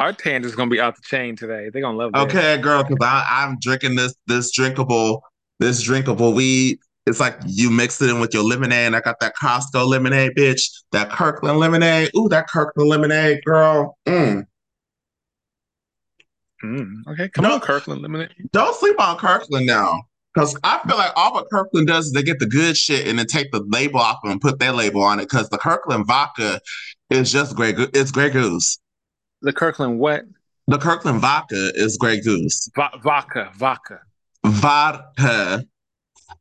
our 0.02 0.12
tangent's 0.12 0.56
gonna 0.56 0.68
be 0.68 0.80
off 0.80 0.96
the 0.96 1.02
chain 1.02 1.36
today. 1.36 1.70
They're 1.72 1.80
gonna 1.80 1.96
love 1.96 2.10
it. 2.12 2.18
Okay, 2.18 2.58
girl, 2.58 2.82
because 2.82 2.98
I'm 3.30 3.56
drinking 3.60 3.94
this 3.94 4.14
this 4.26 4.50
drinkable 4.50 5.22
this 5.60 5.80
drinkable 5.80 6.32
weed. 6.32 6.78
It's 7.06 7.20
like 7.20 7.36
you 7.46 7.70
mix 7.70 8.02
it 8.02 8.10
in 8.10 8.20
with 8.20 8.34
your 8.34 8.42
lemonade. 8.42 8.86
And 8.86 8.96
I 8.96 9.00
got 9.00 9.20
that 9.20 9.34
Costco 9.40 9.86
lemonade, 9.86 10.32
bitch. 10.36 10.70
That 10.90 11.10
Kirkland 11.10 11.58
lemonade. 11.58 12.10
Ooh, 12.16 12.28
that 12.28 12.48
Kirkland 12.48 12.88
lemonade, 12.90 13.44
girl. 13.44 13.96
Mm. 14.06 14.46
Mm, 16.64 16.92
okay, 17.10 17.28
come 17.28 17.44
no, 17.44 17.54
on, 17.54 17.60
Kirkland 17.60 18.02
lemonade. 18.02 18.30
Don't 18.52 18.76
sleep 18.76 19.00
on 19.00 19.18
Kirkland 19.18 19.66
now. 19.66 20.02
Because 20.32 20.56
I 20.64 20.80
feel 20.86 20.96
like 20.96 21.12
all 21.14 21.34
what 21.34 21.46
Kirkland 21.50 21.88
does 21.88 22.06
is 22.06 22.12
they 22.12 22.22
get 22.22 22.38
the 22.38 22.46
good 22.46 22.76
shit 22.76 23.06
and 23.06 23.18
then 23.18 23.26
take 23.26 23.52
the 23.52 23.62
label 23.68 24.00
off 24.00 24.18
and 24.24 24.40
put 24.40 24.58
their 24.58 24.72
label 24.72 25.02
on 25.02 25.18
it. 25.18 25.28
Because 25.28 25.48
the 25.48 25.58
Kirkland 25.58 26.06
vodka 26.06 26.60
is 27.10 27.30
just 27.30 27.54
great. 27.54 27.76
It's 27.78 28.10
Grey 28.10 28.30
Goose. 28.30 28.78
The 29.42 29.52
Kirkland 29.52 29.98
what? 29.98 30.22
The 30.68 30.78
Kirkland 30.78 31.20
vodka 31.20 31.72
is 31.74 31.96
Grey 31.98 32.20
Goose. 32.20 32.70
Vodka, 33.02 33.50
vodka. 33.56 34.00
Vodka. 34.46 35.64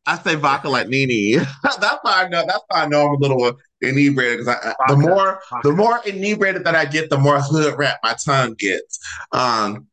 I 0.05 0.17
say 0.19 0.35
vodka 0.35 0.69
like 0.69 0.87
Nini. 0.87 1.35
that's 1.63 1.99
why 2.01 2.23
I 2.23 2.29
know. 2.29 2.43
That's 2.45 2.63
why 2.67 2.83
I 2.83 2.87
know 2.87 3.07
I'm 3.07 3.15
a 3.15 3.17
little 3.17 3.57
inebriated. 3.81 4.45
Because 4.45 4.75
the 4.87 4.97
more 4.97 5.41
vodka. 5.49 5.67
the 5.67 5.75
more 5.75 5.99
inebriated 6.05 6.63
that 6.65 6.75
I 6.75 6.85
get, 6.85 7.09
the 7.09 7.17
more 7.17 7.39
hood 7.41 7.77
rap 7.77 7.99
my 8.03 8.15
tongue 8.23 8.55
gets. 8.57 8.99
Um. 9.31 9.87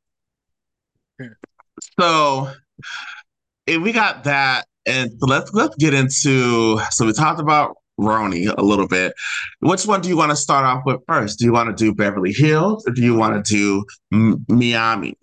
So, 1.98 2.50
if 3.66 3.82
we 3.82 3.92
got 3.92 4.24
that, 4.24 4.66
and 4.86 5.12
let's 5.20 5.52
let's 5.52 5.76
get 5.76 5.94
into. 5.94 6.78
So 6.90 7.06
we 7.06 7.12
talked 7.12 7.40
about 7.40 7.76
RHONY 7.98 8.46
a 8.56 8.62
little 8.62 8.86
bit. 8.88 9.12
Which 9.60 9.86
one 9.86 10.00
do 10.00 10.08
you 10.08 10.16
want 10.16 10.30
to 10.30 10.36
start 10.36 10.64
off 10.64 10.82
with 10.86 11.00
first? 11.06 11.38
Do 11.38 11.44
you 11.44 11.52
want 11.52 11.76
to 11.76 11.84
do 11.84 11.94
Beverly 11.94 12.32
Hills 12.32 12.86
or 12.86 12.92
do 12.92 13.02
you 13.02 13.14
want 13.14 13.44
to 13.44 13.54
do 13.54 13.84
M- 14.12 14.44
Miami? 14.48 15.16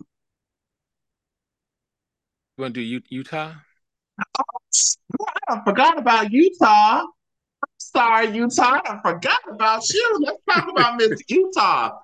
You 2.58 2.62
want 2.62 2.74
to 2.74 2.80
do 2.80 2.86
U- 2.86 3.02
Utah? 3.08 3.52
I 5.48 5.60
forgot 5.64 5.98
about 5.98 6.30
Utah. 6.32 7.04
Sorry, 7.78 8.28
Utah. 8.36 8.80
I 8.84 9.00
forgot 9.02 9.38
about 9.50 9.88
you. 9.88 10.18
Let's 10.20 10.38
talk 10.50 10.68
about 10.70 10.96
Miss 10.96 11.20
Utah. 11.28 11.98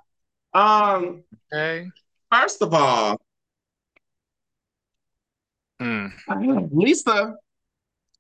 Um, 0.55 1.25
Okay. 1.53 1.91
first 2.31 2.63
of 2.63 2.73
all, 2.75 3.21
Mm. 5.81 6.13
Lisa, 6.71 7.35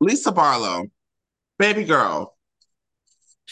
Lisa 0.00 0.32
Barlow, 0.32 0.86
baby 1.60 1.84
girl, 1.84 2.36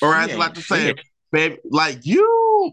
or 0.00 0.14
as 0.14 0.32
I 0.32 0.36
like 0.36 0.54
to 0.54 0.62
say, 0.62 0.94
baby, 1.32 1.58
like 1.64 2.04
you. 2.04 2.72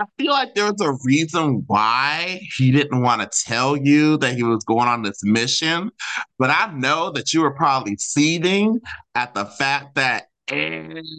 I 0.00 0.06
feel 0.18 0.32
like 0.32 0.54
there 0.54 0.72
was 0.72 0.80
a 0.80 0.96
reason 1.04 1.64
why 1.66 2.40
he 2.56 2.72
didn't 2.72 3.02
want 3.02 3.20
to 3.20 3.44
tell 3.44 3.76
you 3.76 4.16
that 4.18 4.34
he 4.34 4.42
was 4.42 4.64
going 4.64 4.88
on 4.88 5.02
this 5.02 5.22
mission, 5.22 5.90
but 6.38 6.50
I 6.50 6.72
know 6.74 7.10
that 7.12 7.32
you 7.32 7.42
were 7.42 7.54
probably 7.54 7.96
seething 7.98 8.80
at 9.14 9.34
the 9.34 9.44
fact 9.44 9.94
that 9.94 10.24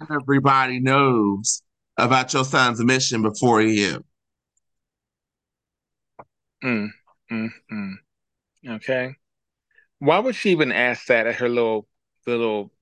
everybody 0.10 0.80
knows 0.80 1.62
about 1.98 2.34
your 2.34 2.44
son's 2.44 2.84
mission 2.84 3.22
before 3.22 3.62
you. 3.62 4.04
Mm, 6.64 6.90
mm, 7.32 7.50
mm. 7.72 7.94
Okay. 8.68 9.16
Why 10.00 10.20
would 10.20 10.36
she 10.36 10.52
even 10.52 10.74
ask 10.74 11.06
that 11.08 11.28
at 11.28 11.36
her 11.36 11.48
little 11.48 11.88
little 12.28 12.73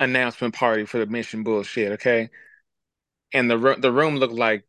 announcement 0.00 0.54
party 0.54 0.84
for 0.86 0.98
the 0.98 1.06
mission 1.06 1.42
bullshit? 1.42 1.92
Okay. 1.92 2.30
And 3.32 3.50
the 3.50 3.58
ro- 3.58 3.78
the 3.78 3.92
room 3.92 4.16
looked 4.16 4.34
like 4.34 4.64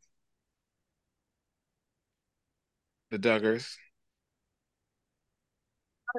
the 3.11 3.17
Duggars. 3.19 3.77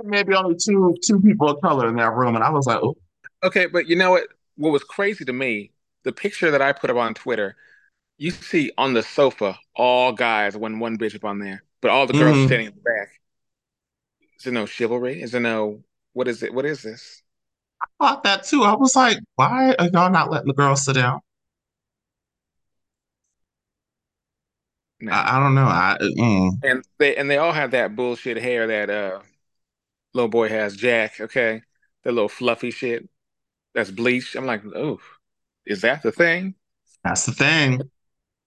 Maybe 0.05 0.35
only 0.35 0.57
two 0.57 0.95
two 1.03 1.21
people 1.21 1.49
of 1.49 1.61
color 1.61 1.89
in 1.89 1.97
that 1.97 2.13
room, 2.15 2.35
and 2.37 2.45
I 2.45 2.51
was 2.51 2.67
like, 2.67 2.79
oh, 2.83 2.97
Okay, 3.43 3.67
but 3.67 3.87
you 3.89 3.97
know 3.97 4.11
what? 4.13 4.25
What 4.57 4.71
was 4.73 4.85
crazy 4.85 5.25
to 5.25 5.33
me, 5.33 5.73
the 6.05 6.13
picture 6.13 6.51
that 6.51 6.63
I 6.63 6.73
put 6.73 6.91
up 6.91 6.97
on 6.97 7.15
Twitter, 7.15 7.57
you 8.19 8.31
see 8.33 8.73
on 8.79 8.95
the 8.95 9.03
sofa 9.03 9.59
all 9.77 10.13
guys 10.13 10.57
when 10.57 10.81
one 10.81 10.99
bitch 10.99 11.17
up 11.17 11.25
on 11.25 11.39
there, 11.41 11.65
but 11.83 11.91
all 11.91 12.07
the 12.07 12.15
girls 12.15 12.41
Mhm. 12.41 12.47
standing 12.47 12.69
in 12.69 12.75
the 12.75 12.81
back. 12.83 13.21
Is 14.39 14.45
there 14.45 14.53
no 14.55 14.65
chivalry? 14.67 15.21
Is 15.21 15.33
there 15.33 15.41
no 15.41 15.85
what 16.15 16.29
is 16.29 16.43
it? 16.43 16.55
What 16.55 16.65
is 16.65 16.83
this? 16.83 17.23
I 17.81 17.87
thought 18.01 18.25
that 18.25 18.45
too. 18.45 18.65
I 18.65 18.75
was 18.75 18.97
like, 18.97 19.19
why 19.37 19.75
are 19.79 19.89
y'all 19.89 20.11
not 20.11 20.31
letting 20.31 20.49
the 20.49 20.55
girls 20.55 20.85
sit 20.85 20.95
down? 20.95 21.21
No. 25.01 25.13
I, 25.13 25.37
I 25.37 25.41
don't 25.41 25.55
know. 25.55 25.67
I 25.67 25.97
mm. 26.01 26.51
And 26.63 26.85
they 26.99 27.17
and 27.17 27.31
they 27.31 27.39
all 27.39 27.53
have 27.53 27.71
that 27.71 27.95
bullshit 27.95 28.37
hair 28.37 28.67
that 28.67 28.91
uh 28.91 29.21
little 30.13 30.29
boy 30.29 30.49
has, 30.49 30.77
Jack, 30.77 31.21
okay? 31.21 31.63
That 32.05 32.13
little 32.13 32.29
fluffy 32.29 32.71
shit 32.71 33.09
that's 33.75 33.91
bleached. 33.91 34.35
I'm 34.35 34.47
like, 34.47 34.65
oh, 34.67 34.99
is 35.67 35.83
that 35.83 36.03
the 36.03 36.13
thing? 36.13 36.55
that's 37.05 37.27
the 37.27 37.33
thing. 37.33 37.81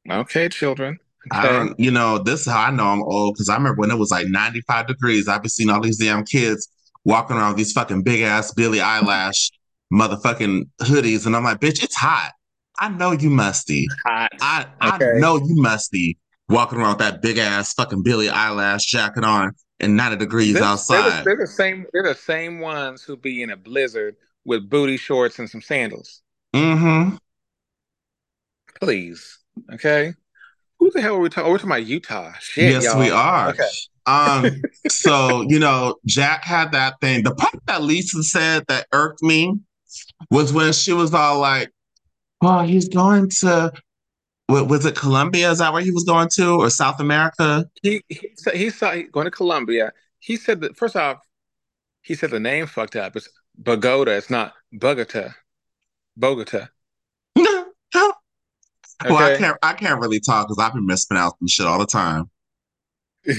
Okay, 0.09 0.49
children. 0.49 0.99
I 1.31 1.43
don't, 1.43 1.79
you 1.79 1.91
know, 1.91 2.17
this 2.17 2.41
is 2.41 2.51
how 2.51 2.63
I 2.63 2.71
know 2.71 2.85
I'm 2.85 3.03
old 3.03 3.35
because 3.35 3.47
I 3.47 3.55
remember 3.55 3.79
when 3.79 3.91
it 3.91 3.97
was 3.97 4.09
like 4.09 4.27
95 4.27 4.87
degrees. 4.87 5.27
I've 5.27 5.43
been 5.43 5.49
seeing 5.49 5.69
all 5.69 5.79
these 5.79 5.99
damn 5.99 6.25
kids 6.25 6.67
walking 7.05 7.35
around 7.37 7.49
with 7.49 7.57
these 7.57 7.71
fucking 7.73 8.03
big 8.03 8.21
ass 8.21 8.53
Billie 8.53 8.79
Eilish 8.79 9.51
motherfucking 9.93 10.63
hoodies, 10.81 11.25
and 11.25 11.35
I'm 11.35 11.43
like, 11.43 11.59
bitch, 11.59 11.83
it's 11.83 11.95
hot. 11.95 12.31
I 12.79 12.89
know 12.89 13.11
you 13.11 13.29
musty. 13.29 13.87
Hot. 14.05 14.31
I 14.41 14.65
I 14.79 14.95
Okay. 14.95 15.19
know 15.19 15.35
you 15.37 15.55
musty 15.61 16.17
walking 16.49 16.79
around 16.79 16.97
with 16.97 16.99
that 16.99 17.21
big 17.21 17.37
ass 17.37 17.73
fucking 17.73 18.03
Billie 18.03 18.27
Eilish 18.27 18.85
jacket 18.87 19.23
on 19.23 19.51
and 19.79 19.95
90 19.97 20.17
degrees 20.17 20.53
They're, 20.53 20.61
they're, 20.61 20.67
the, 20.67 20.71
outside. 20.73 21.25
they're 21.25 21.37
the 21.37 21.47
same. 21.47 21.85
They're 21.93 22.03
the 22.03 22.15
same 22.15 22.59
ones 22.59 23.03
who 23.03 23.17
be 23.17 23.41
in 23.43 23.49
a 23.49 23.57
blizzard 23.57 24.15
with 24.45 24.69
booty 24.69 24.97
shorts 24.97 25.39
and 25.39 25.49
some 25.49 25.61
sandals. 25.61 26.21
Mm-hmm. 26.55 27.15
Please, 28.79 29.39
okay. 29.73 30.13
Who 30.79 30.89
the 30.91 31.01
hell 31.01 31.15
are 31.15 31.19
we 31.19 31.29
talking? 31.29 31.51
We're 31.51 31.57
talking 31.57 31.69
about 31.71 31.85
Utah. 31.85 32.33
Shit, 32.39 32.71
Yes, 32.71 32.83
y'all. 32.85 32.99
we 32.99 33.11
are. 33.11 33.49
Okay. 33.49 33.63
Um, 34.05 34.47
so 34.89 35.45
you 35.47 35.59
know, 35.59 35.95
Jack 36.05 36.43
had 36.43 36.71
that 36.73 36.99
thing. 37.01 37.23
The 37.23 37.35
part 37.35 37.55
that 37.67 37.83
Lisa 37.83 38.23
said 38.23 38.65
that 38.67 38.87
irked 38.91 39.23
me 39.23 39.59
was 40.29 40.53
when 40.53 40.73
she 40.73 40.93
was 40.93 41.13
all 41.13 41.39
like, 41.39 41.71
"Well, 42.41 42.63
he's 42.63 42.89
going 42.89 43.29
to, 43.41 43.71
wa- 44.49 44.63
was 44.63 44.85
it 44.85 44.95
Colombia? 44.95 45.51
Is 45.51 45.59
that 45.59 45.73
where 45.73 45.81
he 45.81 45.91
was 45.91 46.03
going 46.03 46.29
to, 46.35 46.61
or 46.61 46.69
South 46.69 46.99
America?" 46.99 47.65
He 47.81 48.03
he 48.09 48.29
said 48.35 48.55
he 48.55 48.69
saw 48.69 48.91
he 48.91 49.03
going 49.03 49.25
to 49.25 49.31
Colombia. 49.31 49.91
He 50.19 50.35
said 50.37 50.61
that 50.61 50.77
first 50.77 50.95
off, 50.95 51.19
he 52.01 52.15
said 52.15 52.31
the 52.31 52.39
name 52.39 52.67
fucked 52.67 52.95
up. 52.95 53.15
It's 53.15 53.29
Bogota. 53.57 54.11
It's 54.11 54.29
not 54.29 54.53
Bogota. 54.71 55.33
Bogota. 56.17 56.67
No. 57.37 57.65
Well, 59.03 59.17
I 59.17 59.35
can't, 59.35 59.57
I 59.63 59.73
can't 59.73 59.99
really 59.99 60.19
talk 60.19 60.47
because 60.47 60.63
I've 60.63 60.73
been 60.73 60.85
mispronouncing 60.85 61.47
shit 61.47 61.65
all 61.65 61.79
the 61.79 61.87
time. 61.87 62.29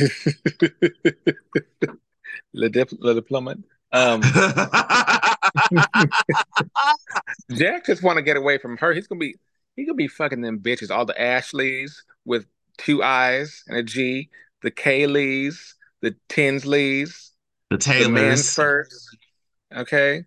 Le, 2.55 2.69
dip, 2.69 2.91
le 2.99 3.15
diplomat. 3.15 3.57
Um, 3.93 4.23
Jack 7.53 7.87
just 7.87 8.03
want 8.03 8.17
to 8.17 8.23
get 8.23 8.37
away 8.37 8.59
from 8.59 8.77
her. 8.79 8.93
He's 8.93 9.07
gonna 9.07 9.19
be 9.19 9.37
he 9.77 9.85
gonna 9.85 9.95
be 9.95 10.09
fucking 10.09 10.41
them 10.41 10.61
bitches, 10.61 10.91
all 10.91 11.05
the 11.05 11.21
Ashleys 11.21 12.03
with 12.25 12.47
two 12.79 13.03
eyes 13.03 13.63
and 13.67 13.77
a 13.77 13.83
G, 13.83 14.31
the 14.63 14.71
Kayleys, 14.71 15.75
the 16.01 16.15
Tinsleys, 16.29 17.31
the 17.71 17.77
the 17.77 17.79
Taylors. 17.79 18.11
Mansfirds, 18.11 19.07
okay, 19.75 20.25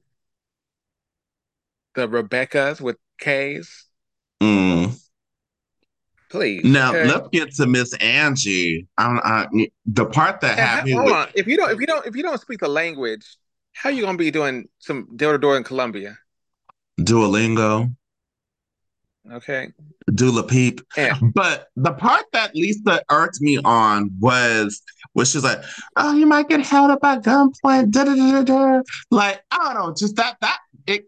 the 1.95 2.07
Rebeccas 2.07 2.81
with 2.81 2.97
K's. 3.19 3.85
Mm. 4.43 4.84
Please. 6.29 6.63
Now 6.63 6.89
okay? 6.89 7.07
let's 7.07 7.27
get 7.29 7.51
to 7.55 7.67
Miss 7.67 7.93
Angie. 7.95 8.87
I, 8.97 9.47
I, 9.53 9.67
the 9.85 10.05
part 10.05 10.41
that 10.41 10.57
how- 10.57 10.83
me 10.83 10.91
hold 10.91 11.05
with 11.05 11.13
on. 11.13 11.27
If 11.35 11.47
you 11.47 11.57
don't, 11.57 11.71
if 11.71 11.79
you 11.79 11.87
don't, 11.87 12.05
if 12.05 12.15
you 12.15 12.23
don't 12.23 12.39
speak 12.41 12.59
the 12.59 12.67
language, 12.67 13.25
how 13.73 13.89
you 13.89 14.03
gonna 14.03 14.17
be 14.17 14.31
doing 14.31 14.67
some 14.79 15.07
door 15.15 15.33
to 15.33 15.37
door 15.37 15.57
in 15.57 15.63
Colombia? 15.63 16.17
Duolingo, 16.99 17.93
Okay. 19.31 19.69
Dula 20.13 20.43
Peep. 20.43 20.81
Yeah. 20.95 21.17
But 21.33 21.67
the 21.75 21.91
part 21.93 22.25
that 22.33 22.55
Lisa 22.55 23.01
irked 23.09 23.41
me 23.41 23.57
on 23.65 24.11
was 24.19 24.81
when 25.13 25.25
she's 25.25 25.43
like, 25.43 25.61
"Oh, 25.95 26.13
you 26.13 26.25
might 26.27 26.47
get 26.47 26.61
held 26.61 26.91
up 26.91 27.03
at 27.03 27.23
gunpoint." 27.23 27.91
Da, 27.91 28.03
da, 28.03 28.15
da, 28.15 28.31
da, 28.31 28.43
da. 28.43 28.81
Like 29.09 29.41
I 29.51 29.57
don't 29.57 29.73
know, 29.73 29.93
just 29.97 30.15
that 30.17 30.37
that 30.41 30.59
it 30.85 31.05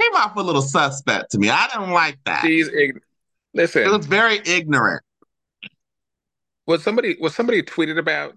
came 0.00 0.14
off 0.14 0.36
a 0.36 0.42
little 0.42 0.62
suspect 0.62 1.30
to 1.32 1.38
me. 1.38 1.48
I 1.48 1.68
didn't 1.68 1.90
like 1.90 2.18
that. 2.24 2.42
She's 2.44 2.68
ign- 2.68 3.00
listen. 3.56 3.82
It 3.82 3.90
was 3.90 4.06
very 4.06 4.40
ignorant. 4.44 5.02
was 6.66 6.82
somebody 6.82 7.16
was 7.20 7.34
somebody 7.34 7.62
tweeted 7.62 7.98
about 7.98 8.36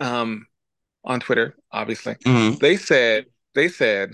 um 0.00 0.46
on 1.04 1.20
Twitter, 1.20 1.56
obviously. 1.72 2.14
Mhm. 2.14 2.58
They 2.58 2.76
said 2.76 3.26
they 3.54 3.68
said 3.68 4.12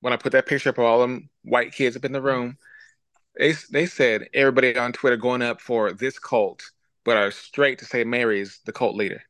when 0.00 0.12
I 0.12 0.16
put 0.16 0.32
that 0.32 0.46
picture 0.46 0.70
up 0.70 0.78
of 0.78 0.84
all 0.84 1.00
them 1.00 1.28
white 1.42 1.72
kids 1.72 1.96
up 1.96 2.04
in 2.04 2.12
the 2.12 2.22
room, 2.22 2.58
they 3.38 3.52
they 3.70 3.86
said 3.86 4.28
everybody 4.32 4.76
on 4.78 4.92
Twitter 4.92 5.16
going 5.16 5.42
up 5.42 5.60
for 5.60 5.92
this 5.92 6.18
cult, 6.18 6.62
but 7.04 7.16
are 7.16 7.30
straight 7.30 7.78
to 7.80 7.84
say 7.84 8.04
Mary's 8.04 8.60
the 8.64 8.72
cult 8.72 8.94
leader. 8.94 9.22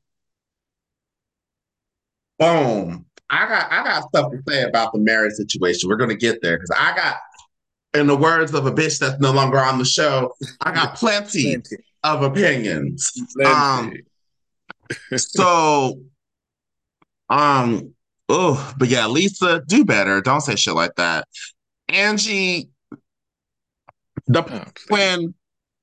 Boom. 2.38 3.06
I 3.30 3.48
got 3.48 3.72
I 3.72 3.82
got 3.82 4.08
stuff 4.08 4.30
to 4.30 4.38
say 4.48 4.62
about 4.62 4.92
the 4.92 4.98
marriage 5.00 5.32
situation. 5.34 5.88
We're 5.88 5.96
gonna 5.96 6.14
get 6.14 6.42
there 6.42 6.56
because 6.56 6.70
I 6.78 6.94
got, 6.94 7.16
in 7.94 8.06
the 8.06 8.16
words 8.16 8.52
of 8.54 8.66
a 8.66 8.72
bitch 8.72 8.98
that's 8.98 9.18
no 9.20 9.30
longer 9.32 9.58
on 9.58 9.78
the 9.78 9.84
show, 9.84 10.34
I 10.62 10.72
got 10.72 10.96
plenty 10.96 11.52
Plenty. 11.56 11.76
of 12.04 12.22
opinions. 12.22 13.12
Plenty. 13.34 13.50
Um, 13.50 13.92
So, 15.16 16.00
um, 17.28 17.92
oh, 18.28 18.74
but 18.78 18.88
yeah, 18.88 19.06
Lisa, 19.06 19.62
do 19.66 19.84
better. 19.84 20.20
Don't 20.20 20.40
say 20.42 20.56
shit 20.56 20.74
like 20.74 20.94
that. 20.96 21.26
Angie, 21.88 22.68
the 24.26 24.42
Oh, 24.44 24.64
when 24.88 25.34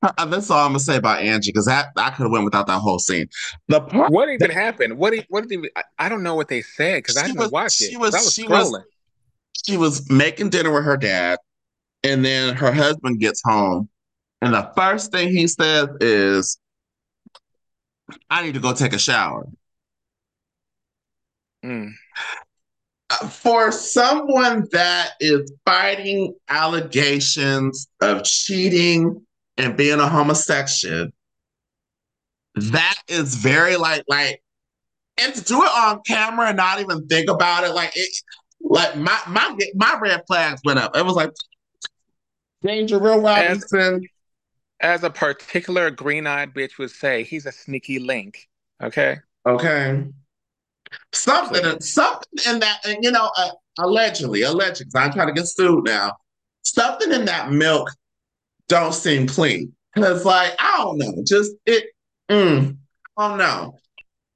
uh, 0.01 0.25
that's 0.25 0.49
all 0.49 0.59
I'm 0.65 0.69
gonna 0.71 0.79
say 0.79 0.97
about 0.97 1.21
Angie 1.21 1.51
because 1.51 1.65
that 1.65 1.87
I 1.95 2.09
could 2.09 2.23
have 2.23 2.31
went 2.31 2.43
without 2.43 2.67
that 2.67 2.79
whole 2.79 2.99
scene. 2.99 3.27
The 3.69 3.79
part 3.81 4.11
what 4.11 4.27
even 4.29 4.51
happened? 4.51 4.97
What 4.97 5.11
did, 5.13 5.25
what 5.29 5.43
did 5.47 5.53
even, 5.53 5.69
I, 5.77 5.83
I 5.97 6.09
don't 6.09 6.23
know 6.23 6.35
what 6.35 6.49
they 6.49 6.61
said 6.61 6.97
because 6.99 7.17
I 7.17 7.25
didn't 7.25 7.39
was- 7.39 7.51
watch 7.51 7.73
she 7.73 7.85
it. 7.93 7.99
was- 7.99 8.13
I 8.13 8.17
was 8.19 8.33
she 8.33 8.47
was- 8.47 8.69
scrolling. 8.71 8.83
she 9.65 9.77
was 9.77 10.09
making 10.11 10.49
dinner 10.49 10.71
with 10.73 10.83
her 10.83 10.97
dad, 10.97 11.39
and 12.03 12.23
then 12.25 12.55
her 12.55 12.71
husband 12.71 13.19
gets 13.19 13.41
home, 13.43 13.89
and 14.41 14.53
the 14.53 14.71
first 14.75 15.11
thing 15.11 15.29
he 15.29 15.47
says 15.47 15.87
is, 16.01 16.57
"I 18.29 18.43
need 18.43 18.53
to 18.55 18.59
go 18.59 18.73
take 18.73 18.93
a 18.93 18.99
shower." 18.99 19.47
Mm. 21.63 21.93
Uh, 23.09 23.27
For 23.27 23.71
someone 23.71 24.67
that 24.71 25.11
is 25.19 25.51
fighting 25.65 26.35
allegations 26.49 27.87
of 28.01 28.23
cheating 28.23 29.25
and 29.57 29.77
being 29.77 29.99
a 29.99 30.09
homosexual, 30.09 31.07
that 32.55 32.97
is 33.07 33.35
very 33.35 33.77
like 33.77 34.03
like 34.07 34.41
and 35.17 35.33
to 35.35 35.43
do 35.43 35.61
it 35.63 35.69
on 35.69 36.01
camera 36.07 36.47
and 36.47 36.57
not 36.57 36.79
even 36.79 37.07
think 37.07 37.29
about 37.29 37.63
it, 37.63 37.73
like 37.73 37.91
it, 37.95 38.09
like 38.61 38.95
my 38.97 39.17
my 39.27 39.57
my 39.75 39.99
red 40.01 40.23
flags 40.27 40.61
went 40.65 40.79
up. 40.79 40.95
It 40.95 41.05
was 41.05 41.15
like 41.15 41.31
Danger 42.63 42.99
Will 42.99 43.21
Robinson. 43.21 44.07
As, 44.81 45.01
as 45.01 45.03
a 45.03 45.09
particular 45.09 45.91
green-eyed 45.91 46.53
bitch 46.53 46.77
would 46.77 46.91
say, 46.91 47.23
he's 47.23 47.45
a 47.45 47.51
sneaky 47.51 47.99
link. 47.99 48.47
Okay. 48.81 49.17
Okay. 49.45 50.03
Something, 51.11 51.79
something 51.81 52.39
in 52.47 52.59
that, 52.59 52.79
and 52.85 53.03
you 53.03 53.11
know, 53.11 53.29
uh, 53.37 53.49
allegedly, 53.79 54.43
allegedly, 54.43 54.91
I'm 54.95 55.11
trying 55.11 55.27
to 55.27 55.33
get 55.33 55.47
sued 55.47 55.85
now. 55.85 56.13
Something 56.61 57.11
in 57.11 57.25
that 57.25 57.51
milk 57.51 57.89
don't 58.67 58.93
seem 58.93 59.27
clean. 59.27 59.73
Cause 59.95 60.25
like, 60.25 60.53
I 60.59 60.77
don't 60.77 60.97
know, 60.97 61.23
just 61.25 61.51
it, 61.65 61.85
mm, 62.29 62.77
I 63.17 63.27
don't 63.27 63.37
know. 63.37 63.77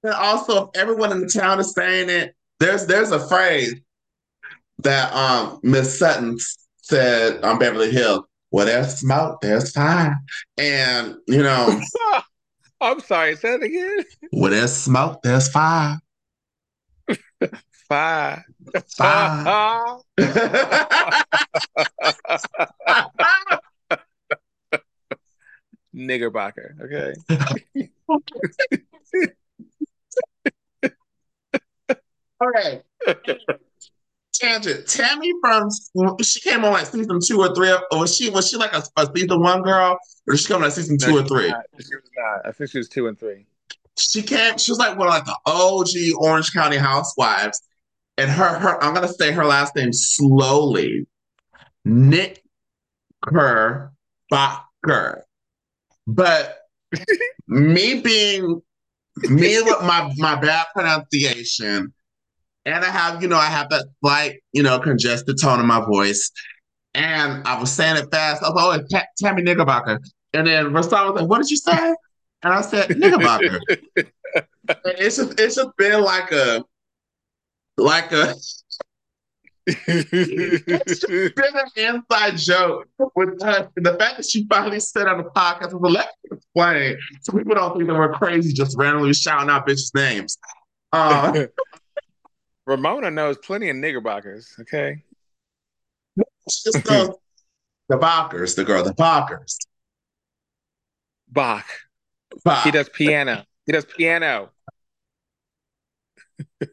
And 0.03 0.13
also, 0.13 0.65
if 0.65 0.69
everyone 0.79 1.11
in 1.11 1.21
the 1.21 1.27
town 1.27 1.59
is 1.59 1.73
saying 1.73 2.09
it, 2.09 2.35
there's 2.59 2.85
there's 2.85 3.11
a 3.11 3.27
phrase 3.27 3.75
that 4.79 5.13
um 5.13 5.59
Miss 5.63 5.97
Sutton 5.97 6.37
said 6.87 7.43
on 7.43 7.59
Beverly 7.59 7.91
Hills, 7.91 8.25
well, 8.51 8.65
there's 8.65 8.95
smoke, 8.99 9.41
there's 9.41 9.71
fire. 9.71 10.15
And, 10.57 11.15
you 11.27 11.43
know, 11.43 11.81
I'm 12.81 12.99
sorry, 13.01 13.35
say 13.35 13.55
it 13.55 13.63
again. 13.63 14.05
Well, 14.31 14.51
there's 14.51 14.73
smoke, 14.73 15.21
there's 15.23 15.49
fire. 15.49 15.99
fire. 17.89 18.45
Fire. 18.95 19.97
Niggerbocker, 25.95 26.79
okay. 26.81 27.13
All 32.39 32.49
right 32.49 32.83
tangent. 34.37 34.87
Tammy 34.87 35.31
from 35.41 35.69
she 36.21 36.39
came 36.39 36.63
on 36.63 36.73
like 36.73 36.85
season 36.85 37.19
two 37.23 37.39
or 37.39 37.53
three. 37.53 37.71
Or 37.91 37.99
was 37.99 38.15
she 38.15 38.29
was 38.29 38.49
she 38.49 38.57
like 38.57 38.73
a, 38.73 38.83
a 38.97 39.07
season 39.15 39.41
one 39.41 39.61
girl, 39.61 39.97
or 40.27 40.33
did 40.33 40.39
she 40.39 40.47
come 40.47 40.61
like 40.61 40.71
season 40.71 40.97
two 40.97 41.11
no, 41.11 41.19
or 41.19 41.23
three? 41.23 41.49
Not. 41.49 41.63
She 41.79 41.95
was 41.95 42.09
not. 42.15 42.47
I 42.47 42.51
think 42.51 42.71
she 42.71 42.77
was 42.77 42.89
two 42.89 43.07
and 43.07 43.19
three. 43.19 43.45
She 43.97 44.21
came. 44.21 44.57
She 44.57 44.71
was 44.71 44.79
like 44.79 44.97
one 44.97 45.07
of 45.07 45.13
like 45.13 45.25
the 45.25 45.37
OG 45.45 46.21
Orange 46.23 46.53
County 46.53 46.77
housewives, 46.77 47.61
and 48.17 48.29
her 48.29 48.59
her 48.59 48.83
I'm 48.83 48.93
gonna 48.93 49.07
say 49.07 49.31
her 49.31 49.45
last 49.45 49.75
name 49.75 49.93
slowly, 49.93 51.07
Nick 51.85 52.43
her 53.25 53.91
Bacher. 54.31 55.21
But 56.05 56.59
me 57.47 58.01
being 58.01 58.61
me 59.23 59.61
with 59.61 59.81
my 59.81 60.11
my 60.17 60.35
bad 60.35 60.67
pronunciation, 60.73 61.93
and 62.67 62.83
I 62.83 62.89
have, 62.89 63.21
you 63.21 63.29
know, 63.29 63.37
I 63.37 63.45
have 63.45 63.69
that 63.69 63.85
slight, 64.01 64.41
you 64.51 64.61
know, 64.61 64.77
congested 64.77 65.39
tone 65.41 65.61
in 65.61 65.65
my 65.65 65.83
voice. 65.85 66.29
And 66.93 67.47
I 67.47 67.57
was 67.59 67.71
saying 67.71 67.95
it 67.95 68.11
fast. 68.11 68.43
I 68.43 68.49
was 68.49 68.55
like, 68.55 68.65
oh, 68.65 68.71
it's 68.71 68.93
T- 68.93 69.25
Tammy 69.25 69.41
Knickerbocker. 69.41 70.01
And 70.33 70.45
then 70.45 70.65
Rashawn 70.67 71.13
was 71.13 71.21
like, 71.21 71.29
what 71.29 71.41
did 71.41 71.49
you 71.49 71.57
say? 71.57 71.95
And 72.43 72.53
I 72.53 72.61
said, 72.61 72.97
Knickerbocker. 72.97 73.59
it's 74.85 75.15
just 75.15 75.39
it's 75.39 75.55
just 75.55 75.69
been 75.77 76.01
like 76.01 76.31
a 76.33 76.63
like 77.77 78.11
a 78.11 78.35
it's 79.65 80.99
just 81.01 81.07
been 81.07 81.55
an 81.55 81.69
inside 81.77 82.37
joke 82.37 82.87
with 83.15 83.41
her. 83.43 83.69
And 83.77 83.85
The 83.85 83.93
fact 83.93 84.17
that 84.17 84.25
she 84.25 84.45
finally 84.49 84.81
said 84.81 85.07
on 85.07 85.19
the 85.19 85.29
podcast 85.29 85.73
was 85.79 85.93
let 85.93 86.07
me 86.29 86.37
explain. 86.37 86.97
So 87.21 87.31
people 87.37 87.55
don't 87.55 87.77
think 87.77 87.87
that 87.87 87.95
we're 87.95 88.13
crazy 88.13 88.51
just 88.51 88.77
randomly 88.77 89.13
shouting 89.13 89.49
out 89.49 89.65
bitches' 89.65 89.95
names. 89.95 90.37
Uh, 90.91 91.45
Ramona 92.67 93.09
knows 93.09 93.37
plenty 93.37 93.69
of 93.69 93.77
niggerbockers, 93.77 94.59
okay? 94.59 95.01
Just 96.49 96.83
the, 96.83 97.15
the 97.87 97.97
Bockers, 97.97 98.55
the 98.55 98.65
girl, 98.65 98.83
the 98.83 98.93
Bockers. 98.93 99.55
Bach. 101.29 101.65
Bach. 102.43 102.63
He 102.65 102.71
does 102.71 102.89
piano. 102.89 103.45
He 103.65 103.71
does 103.71 103.85
piano. 103.85 104.51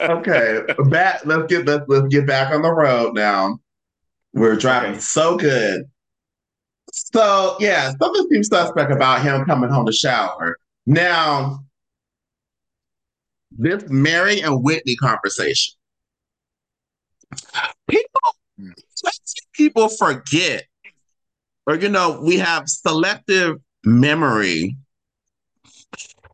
okay, 0.00 0.60
back. 0.90 1.24
Let's 1.24 1.46
get 1.48 1.66
let's, 1.66 1.84
let's 1.88 2.08
get 2.08 2.26
back 2.26 2.52
on 2.52 2.62
the 2.62 2.72
road 2.72 3.14
now. 3.14 3.58
We're 4.34 4.56
driving 4.56 4.92
okay. 4.92 5.00
so 5.00 5.36
good. 5.36 5.84
So 6.92 7.56
yeah, 7.58 7.92
something 8.00 8.28
seems 8.30 8.48
suspect 8.48 8.92
about 8.92 9.22
him 9.22 9.44
coming 9.44 9.70
home 9.70 9.86
to 9.86 9.92
shower. 9.92 10.58
Now, 10.86 11.64
this 13.58 13.84
Mary 13.88 14.40
and 14.40 14.62
Whitney 14.62 14.96
conversation. 14.96 15.74
People, 17.88 18.20
people 19.52 19.88
forget, 19.88 20.64
or 21.66 21.76
you 21.76 21.88
know, 21.88 22.20
we 22.22 22.38
have 22.38 22.68
selective 22.68 23.56
memory. 23.84 24.76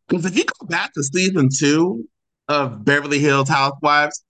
Because 0.08 0.24
if 0.24 0.36
you 0.36 0.44
go 0.44 0.66
back 0.66 0.92
to 0.94 1.02
season 1.02 1.48
two 1.54 2.08
of 2.48 2.84
Beverly 2.84 3.18
Hills 3.18 3.48
Housewives, 3.48 4.24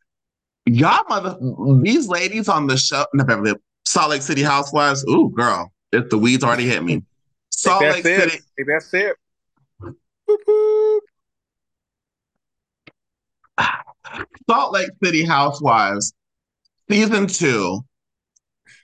y'all 0.66 1.04
mother, 1.08 1.38
these 1.82 2.08
ladies 2.08 2.48
on 2.48 2.66
the 2.66 2.76
show, 2.76 3.06
no, 3.14 3.24
Beverly, 3.24 3.54
Salt 3.86 4.10
Lake 4.10 4.22
City 4.22 4.42
Housewives. 4.42 5.04
Ooh, 5.08 5.30
girl, 5.34 5.72
if 5.92 6.10
the 6.10 6.18
weeds 6.18 6.44
already 6.44 6.66
hit 6.66 6.82
me. 6.82 7.02
Salt 7.50 7.82
Lake 7.82 8.04
it. 8.04 8.30
City. 8.30 8.38
That's 8.66 8.92
it. 8.92 9.16
Salt 14.48 14.72
Lake 14.72 14.90
City 15.02 15.24
Housewives, 15.24 16.12
season 16.90 17.26
two. 17.26 17.80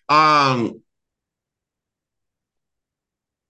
Um, 0.08 0.80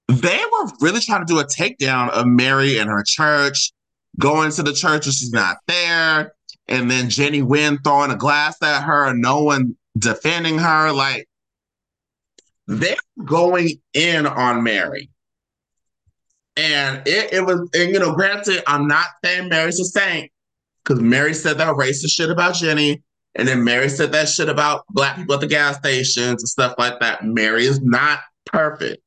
they 0.09 0.39
were 0.53 0.71
really 0.81 1.01
trying 1.01 1.27
to 1.27 1.33
do 1.33 1.41
a 1.41 1.45
takedown 1.45 2.11
of 2.11 2.27
Mary 2.27 2.79
and 2.79 2.89
her 2.89 3.03
church, 3.05 3.73
going 4.19 4.51
to 4.53 4.63
the 4.63 4.73
church 4.73 5.07
and 5.07 5.15
she's 5.15 5.33
not 5.33 5.57
there, 5.67 6.35
and 6.69 6.91
then 6.91 7.11
Jennie 7.11 7.43
Nguyen 7.43 7.83
throwing 7.83 8.11
a 8.11 8.17
glass 8.17 8.63
at 8.63 8.83
her 8.83 9.07
and 9.07 9.21
no 9.21 9.43
one 9.43 9.77
defending 9.99 10.59
her. 10.59 10.93
Like 10.93 11.27
they're 12.67 12.97
going 13.25 13.81
in 13.93 14.27
on 14.27 14.63
Mary. 14.63 15.11
And 16.57 17.03
it, 17.07 17.33
it 17.33 17.45
was, 17.45 17.69
and 17.75 17.93
you 17.93 17.99
know, 17.99 18.15
granted, 18.15 18.63
I'm 18.69 18.87
not 18.87 19.07
saying 19.25 19.49
Mary's 19.49 19.81
a 19.81 19.85
saint, 19.85 20.31
because 20.85 21.01
Mary 21.01 21.35
said 21.35 21.59
that 21.59 21.75
racist 21.75 22.11
shit 22.11 22.31
about 22.31 22.55
Jenny, 22.55 23.03
and 23.35 23.49
then 23.49 23.65
Mary 23.65 23.89
said 23.89 24.13
that 24.13 24.29
shit 24.29 24.49
about 24.49 24.85
black 24.91 25.17
people 25.17 25.35
at 25.35 25.41
the 25.41 25.47
gas 25.47 25.77
stations 25.77 26.43
and 26.43 26.49
stuff 26.49 26.75
like 26.79 27.01
that. 27.01 27.25
Mary 27.25 27.65
is 27.65 27.81
not 27.81 28.21
perfect. 28.45 29.03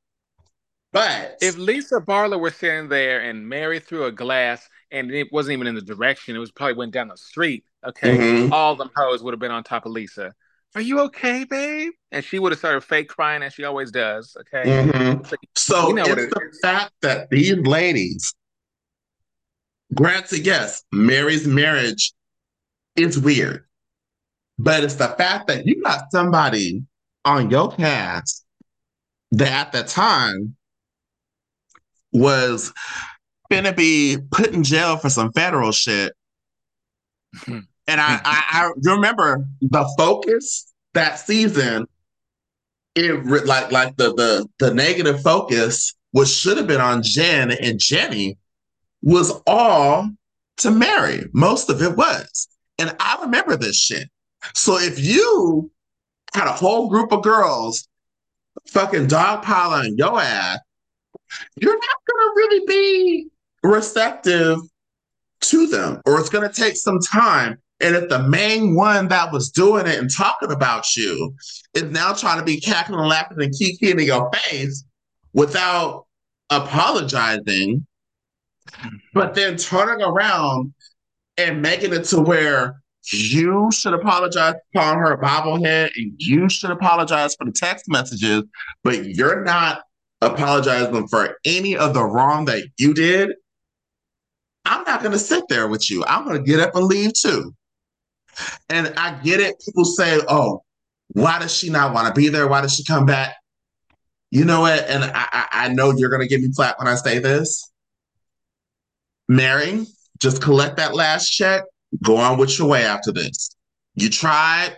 But 0.92 1.38
if 1.42 1.58
Lisa 1.58 2.00
Barlow 2.00 2.38
were 2.38 2.52
sitting 2.52 2.90
there 2.90 3.22
and 3.22 3.48
Mary 3.48 3.80
threw 3.80 4.06
a 4.06 4.12
glass 4.12 4.68
and 4.92 5.12
it 5.12 5.32
wasn't 5.32 5.54
even 5.54 5.68
in 5.68 5.76
the 5.76 5.82
direction, 5.82 6.36
it 6.36 6.40
was 6.40 6.52
probably 6.52 6.76
went 6.76 6.94
down 6.94 7.10
the 7.10 7.18
street, 7.18 7.66
okay, 7.86 8.18
mm-hmm. 8.18 8.54
all 8.54 8.76
them 8.76 8.90
hoes 8.96 9.22
would 9.22 9.34
have 9.34 9.40
been 9.40 9.52
on 9.52 9.64
top 9.64 9.86
of 9.86 9.92
Lisa. 9.92 10.34
Are 10.76 10.82
you 10.82 11.00
okay, 11.02 11.44
babe? 11.44 11.94
And 12.12 12.24
she 12.24 12.40
would 12.40 12.52
have 12.52 12.60
started 12.60 12.82
fake 12.82 13.10
crying 13.10 13.44
as 13.44 13.54
she 13.54 13.64
always 13.64 13.92
does. 13.92 14.36
Okay. 14.40 14.70
Mm-hmm. 14.70 15.24
So, 15.26 15.36
so 15.56 15.88
you 15.90 15.96
know 15.96 16.06
it's 16.06 16.34
the 16.34 16.58
fact 16.62 16.94
that 17.02 17.30
these 17.30 17.58
ladies 17.58 18.34
Granted, 19.94 20.46
yes, 20.46 20.84
Mary's 20.92 21.48
marriage 21.48 22.14
is 22.96 23.18
weird, 23.18 23.66
but 24.60 24.84
it's 24.84 24.96
the 24.96 25.10
fact 25.10 25.48
that 25.48 25.66
you 25.66 25.82
got 25.82 26.12
somebody 26.12 26.84
on 27.24 27.50
your 27.50 27.72
cast 27.72 28.46
that 29.32 29.52
at 29.52 29.72
the 29.72 29.84
time 29.84 30.56
was 32.12 32.74
gonna 33.52 33.74
be 33.74 34.18
put 34.32 34.48
in 34.48 34.64
jail 34.64 34.98
for 34.98 35.10
some 35.10 35.32
federal 35.34 35.72
shit. 35.72 36.14
Hmm. 37.36 37.60
and 37.88 38.02
I, 38.02 38.20
I, 38.24 38.44
I 38.52 38.72
remember 38.84 39.46
the 39.62 39.88
focus 39.98 40.74
that 40.94 41.20
season. 41.20 41.86
It 42.96 43.46
like 43.46 43.72
like 43.72 43.96
the 43.98 44.14
the 44.14 44.48
the 44.60 44.74
negative 44.74 45.22
focus 45.22 45.94
which 46.12 46.30
should 46.30 46.58
have 46.58 46.68
been 46.68 46.82
on 46.82 47.04
Jen 47.04 47.52
and 47.52 47.80
Jenny 47.80 48.38
was 49.08 49.41
all 49.47 50.10
to 50.58 50.70
Mary. 50.70 51.24
Most 51.32 51.70
of 51.70 51.82
it 51.82 51.95
was. 51.95 52.49
And 52.78 52.93
I 52.99 53.18
remember 53.22 53.55
this 53.55 53.78
shit. 53.78 54.10
So 54.53 54.78
if 54.78 54.99
you 54.99 55.72
had 56.34 56.47
a 56.47 56.51
whole 56.51 56.89
group 56.89 57.14
of 57.14 57.24
girls 57.24 57.88
fucking 58.68 59.08
dogpiling 59.08 59.97
your 59.97 60.20
ass, 60.20 60.60
you're 61.55 61.74
not 61.74 61.82
gonna 62.05 62.32
really 62.36 62.66
be 62.68 63.28
receptive 63.64 64.60
to 65.39 65.68
them, 65.68 66.01
or 66.05 66.20
it's 66.20 66.30
gonna 66.30 66.51
take 66.51 66.76
some 66.76 66.99
time. 66.99 67.58
And 67.80 67.95
if 67.95 68.10
the 68.10 68.24
main 68.24 68.76
one 68.76 69.08
that 69.08 69.32
was 69.32 69.51
doing 69.51 69.88
it 69.88 69.99
and 69.99 70.14
talking 70.14 70.51
about 70.51 70.97
you 70.97 71.34
is 71.74 71.84
now 71.84 72.12
trying 72.12 72.39
to 72.39 72.45
be 72.45 72.60
cackling, 72.60 72.99
and 72.99 73.08
laughing, 73.08 73.41
and 73.41 73.58
kicking 73.58 73.99
in 74.01 74.05
your 74.05 74.30
face 74.34 74.84
without 75.32 76.08
apologizing, 76.49 77.87
But 79.13 79.34
then 79.34 79.57
turning 79.57 80.05
around 80.05 80.74
and 81.38 81.61
making 81.61 81.93
it 81.93 82.05
to 82.05 82.22
where 82.22 82.82
you 83.11 83.70
should 83.72 83.93
apologize 83.93 84.55
calling 84.76 84.99
her 84.99 85.18
bobblehead 85.18 85.91
and 85.95 86.13
you 86.18 86.49
should 86.49 86.72
apologize 86.72 87.36
for 87.36 87.45
the 87.45 87.51
text 87.51 87.86
messages, 87.88 88.43
but 88.84 89.05
you're 89.05 89.43
not 89.43 89.82
apologizing 90.22 91.07
for 91.07 91.38
any 91.45 91.78
of 91.78 91.93
the 91.93 92.03
wrong 92.03 92.45
that 92.45 92.63
you 92.78 92.93
did. 92.93 93.32
I'm 94.65 94.84
not 94.84 94.99
going 95.01 95.13
to 95.13 95.20
sit 95.20 95.45
there 95.47 95.68
with 95.68 95.89
you. 95.89 96.03
I'm 96.05 96.26
going 96.26 96.38
to 96.38 96.43
get 96.43 96.59
up 96.59 96.76
and 96.76 96.86
leave 96.86 97.13
too. 97.13 97.53
And 98.70 98.93
I 98.97 99.18
get 99.24 99.39
it. 99.39 99.55
People 99.65 99.86
say, 99.86 100.20
oh, 100.28 100.63
why 101.09 101.39
does 101.39 101.55
she 101.55 101.70
not 101.70 101.93
want 101.93 102.13
to 102.13 102.20
be 102.20 102.28
there? 102.28 102.47
Why 102.47 102.61
does 102.61 102.76
she 102.76 102.84
come 102.84 103.05
back? 103.05 103.36
You 104.30 104.43
know 104.43 104.61
what? 104.61 104.84
And 104.89 105.05
I, 105.05 105.47
I 105.51 105.68
know 105.70 105.93
you're 105.95 106.09
going 106.09 106.22
to 106.22 106.28
give 106.28 106.41
me 106.41 106.51
flat 106.51 106.78
when 106.78 106.88
I 106.88 106.95
say 106.95 107.20
this. 107.20 107.72
Mary, 109.28 109.86
just 110.20 110.42
collect 110.42 110.78
that 110.78 110.96
last 110.96 111.30
check. 111.30 111.64
Go 112.04 112.18
on 112.18 112.38
with 112.38 112.58
your 112.58 112.68
way 112.68 112.84
after 112.84 113.12
this. 113.12 113.56
You 113.96 114.10
tried, 114.10 114.78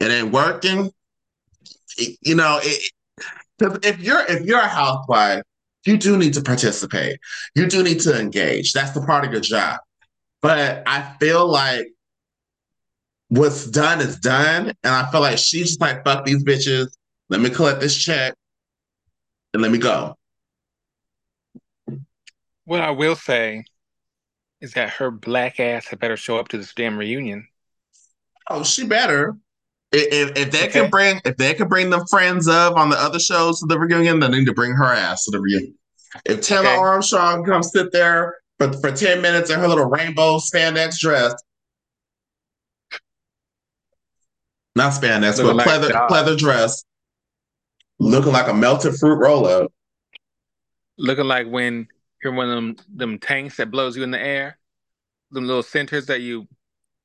it 0.00 0.10
ain't 0.10 0.32
working. 0.32 0.90
It, 1.96 2.18
you 2.22 2.34
know, 2.34 2.60
it, 2.62 2.90
if 3.60 3.98
you're 4.00 4.24
if 4.28 4.44
you're 4.44 4.60
a 4.60 4.68
housewife, 4.68 5.42
you 5.84 5.96
do 5.96 6.16
need 6.16 6.34
to 6.34 6.42
participate. 6.42 7.18
You 7.54 7.66
do 7.66 7.82
need 7.82 8.00
to 8.00 8.18
engage. 8.18 8.72
That's 8.72 8.92
the 8.92 9.00
part 9.00 9.24
of 9.24 9.32
your 9.32 9.40
job. 9.40 9.80
But 10.40 10.82
I 10.86 11.14
feel 11.18 11.46
like 11.46 11.88
what's 13.28 13.66
done 13.66 14.00
is 14.00 14.18
done, 14.18 14.72
and 14.82 14.94
I 14.94 15.10
feel 15.10 15.20
like 15.20 15.38
she's 15.38 15.68
just 15.68 15.80
like 15.80 16.04
fuck 16.04 16.24
these 16.24 16.44
bitches. 16.44 16.88
Let 17.28 17.40
me 17.40 17.50
collect 17.50 17.80
this 17.80 17.96
check, 17.96 18.34
and 19.52 19.62
let 19.62 19.70
me 19.70 19.78
go. 19.78 20.14
What 22.64 22.80
I 22.80 22.90
will 22.90 23.16
say 23.16 23.64
is 24.60 24.72
that 24.72 24.90
her 24.90 25.10
black 25.10 25.60
ass 25.60 25.86
had 25.86 25.98
better 25.98 26.16
show 26.16 26.38
up 26.38 26.48
to 26.48 26.58
this 26.58 26.74
damn 26.74 26.98
reunion. 26.98 27.46
Oh, 28.50 28.62
she 28.62 28.86
better. 28.86 29.36
If, 29.92 30.36
if 30.36 30.50
they 30.50 30.64
okay. 30.64 30.80
can 30.80 30.90
bring 30.90 31.20
if 31.24 31.36
they 31.36 31.54
can 31.54 31.68
bring 31.68 31.88
the 31.88 32.06
friends 32.10 32.46
of 32.46 32.76
on 32.76 32.90
the 32.90 32.96
other 32.96 33.18
shows 33.18 33.60
to 33.60 33.66
the 33.66 33.78
reunion, 33.78 34.20
they 34.20 34.28
need 34.28 34.44
to 34.44 34.52
bring 34.52 34.72
her 34.72 34.92
ass 34.92 35.24
to 35.24 35.30
the 35.30 35.40
reunion. 35.40 35.74
If 36.26 36.42
Taylor 36.42 36.66
okay. 36.66 36.76
Armstrong 36.76 37.44
comes 37.44 37.70
sit 37.72 37.92
there 37.92 38.36
for, 38.58 38.72
for 38.74 38.90
10 38.90 39.22
minutes 39.22 39.50
in 39.50 39.60
her 39.60 39.68
little 39.68 39.86
rainbow 39.86 40.38
spandex 40.38 40.98
dress, 40.98 41.34
not 44.74 44.92
spandex, 44.92 45.38
looking 45.38 45.56
but 45.56 45.66
like 45.66 45.66
pleather, 45.66 46.08
pleather 46.08 46.36
dress, 46.36 46.84
looking 47.98 48.32
like 48.32 48.48
a 48.48 48.54
melted 48.54 48.94
fruit 48.96 49.16
roll 49.16 49.46
up. 49.46 49.72
Looking 50.98 51.26
like 51.26 51.46
when 51.46 51.88
you're 52.22 52.32
one 52.32 52.48
of 52.48 52.54
them, 52.54 52.76
them 52.94 53.18
tanks 53.18 53.56
that 53.56 53.70
blows 53.70 53.96
you 53.96 54.02
in 54.02 54.10
the 54.10 54.20
air, 54.20 54.58
them 55.30 55.46
little 55.46 55.62
centers 55.62 56.06
that 56.06 56.20
you 56.20 56.46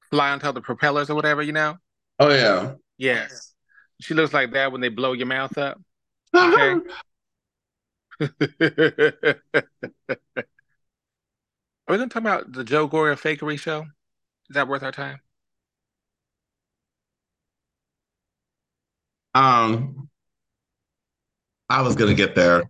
fly 0.10 0.32
onto 0.32 0.52
the 0.52 0.62
propellers 0.62 1.10
or 1.10 1.16
whatever, 1.16 1.42
you 1.42 1.52
know? 1.52 1.78
Oh 2.20 2.30
yeah. 2.30 2.74
Yes. 2.98 3.54
She 4.02 4.14
looks 4.14 4.34
like 4.34 4.54
that 4.54 4.72
when 4.72 4.82
they 4.82 4.90
blow 4.90 5.14
your 5.14 5.28
mouth 5.28 5.58
up. 5.58 5.82
Okay. 6.36 6.80
Are 11.88 11.92
we 11.92 11.98
gonna 11.98 12.08
talk 12.08 12.22
about 12.22 12.52
the 12.52 12.64
Joe 12.64 12.88
Gorga 12.88 13.20
fakery 13.20 13.60
show? 13.60 13.82
Is 14.50 14.56
that 14.56 14.68
worth 14.68 14.84
our 14.84 14.92
time? 14.92 15.20
Um, 19.36 20.10
I 21.70 21.82
was 21.82 21.96
gonna 21.96 22.14
get 22.14 22.36
there. 22.36 22.64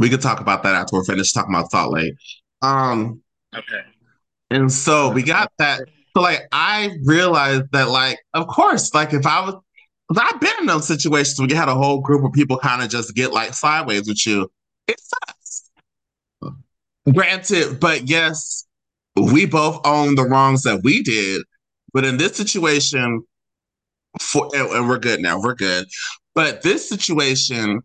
We 0.00 0.08
could 0.08 0.22
talk 0.22 0.40
about 0.40 0.62
that 0.62 0.74
after 0.74 0.96
we're 0.96 1.04
finished 1.04 1.34
talking 1.34 1.54
about 1.54 1.70
Salt 1.70 1.92
Lake. 1.92 2.14
Um, 2.62 3.20
okay. 3.54 3.82
And 4.50 4.72
so 4.72 5.10
we 5.10 5.22
got 5.22 5.52
that. 5.58 5.82
So 6.16 6.22
like 6.22 6.40
I 6.52 6.96
realized 7.04 7.70
that 7.72 7.90
like 7.90 8.18
of 8.32 8.46
course 8.48 8.94
like 8.94 9.12
if 9.12 9.26
I 9.26 9.44
was 9.44 9.56
I've 10.16 10.40
been 10.40 10.54
in 10.58 10.66
those 10.66 10.88
situations 10.88 11.38
where 11.38 11.48
you 11.48 11.54
had 11.54 11.68
a 11.68 11.74
whole 11.74 12.00
group 12.00 12.24
of 12.24 12.32
people 12.32 12.58
kind 12.58 12.82
of 12.82 12.88
just 12.88 13.14
get 13.14 13.32
like 13.32 13.52
sideways 13.52 14.08
with 14.08 14.26
you. 14.26 14.50
It 14.88 14.96
sucks. 14.98 15.70
Granted, 17.12 17.78
but 17.78 18.08
yes, 18.08 18.66
we 19.16 19.44
both 19.44 19.86
own 19.86 20.14
the 20.14 20.24
wrongs 20.24 20.62
that 20.62 20.80
we 20.82 21.02
did. 21.02 21.42
But 21.92 22.04
in 22.04 22.16
this 22.16 22.36
situation, 22.36 23.22
for 24.18 24.48
and, 24.54 24.70
and 24.70 24.88
we're 24.88 24.98
good 24.98 25.20
now, 25.20 25.40
we're 25.40 25.54
good. 25.54 25.86
But 26.34 26.62
this 26.62 26.88
situation 26.88 27.82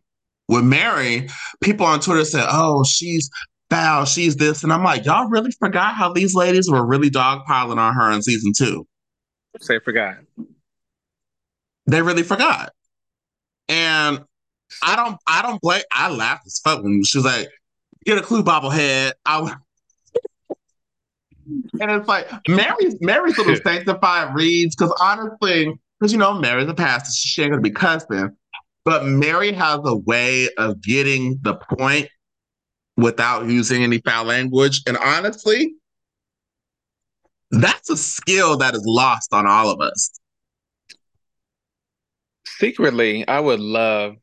with 0.47 0.63
Mary, 0.63 1.27
people 1.61 1.85
on 1.85 1.99
Twitter 1.99 2.25
said, 2.25 2.45
"Oh, 2.49 2.83
she's 2.83 3.29
foul, 3.69 4.05
she's 4.05 4.35
this," 4.35 4.63
and 4.63 4.71
I'm 4.71 4.83
like, 4.83 5.05
y'all 5.05 5.29
really 5.29 5.51
forgot 5.51 5.95
how 5.95 6.13
these 6.13 6.35
ladies 6.35 6.69
were 6.69 6.85
really 6.85 7.09
dogpiling 7.09 7.77
on 7.77 7.93
her 7.93 8.11
in 8.11 8.21
season 8.21 8.53
two. 8.55 8.87
Say 9.59 9.79
forgot. 9.79 10.17
They 11.87 12.01
really 12.01 12.23
forgot, 12.23 12.73
and 13.69 14.23
I 14.83 14.95
don't, 14.95 15.17
I 15.27 15.41
don't 15.41 15.61
blame. 15.61 15.83
I 15.91 16.09
laughed 16.09 16.45
as 16.45 16.59
fuck 16.63 16.83
when 16.83 17.03
she 17.03 17.17
was 17.17 17.25
like, 17.25 17.47
"Get 18.05 18.17
a 18.17 18.21
clue, 18.21 18.43
bobblehead." 18.43 19.13
I. 19.25 19.55
And 21.79 21.91
it's 21.91 22.07
like 22.07 22.27
Mary's 22.47 22.95
Mary's 23.01 23.37
little 23.37 23.55
sanctified 23.63 24.33
reads 24.33 24.75
because 24.75 24.91
honestly, 24.99 25.71
because 25.99 26.11
you 26.11 26.17
know 26.17 26.33
Mary's 26.33 26.67
a 26.67 26.73
pastor, 26.73 27.11
she 27.11 27.43
ain't 27.43 27.51
gonna 27.51 27.61
be 27.61 27.69
cussing. 27.69 28.35
But 28.85 29.05
Mary 29.05 29.51
has 29.51 29.79
a 29.83 29.95
way 29.95 30.47
of 30.57 30.79
getting 30.81 31.39
the 31.41 31.55
point 31.55 32.07
without 32.95 33.47
using 33.47 33.83
any 33.83 33.97
foul 33.97 34.25
language. 34.25 34.83
And 34.87 34.95
honestly, 34.97 35.73
that's 37.49 37.89
a 37.89 37.97
skill 37.97 38.57
that 38.57 38.75
is 38.75 38.83
lost 38.85 39.33
on 39.33 39.47
all 39.47 39.71
of 39.71 39.81
us. 39.81 40.11
Secretly, 42.45 43.27
I 43.27 43.39
would 43.39 43.59
love 43.59 44.15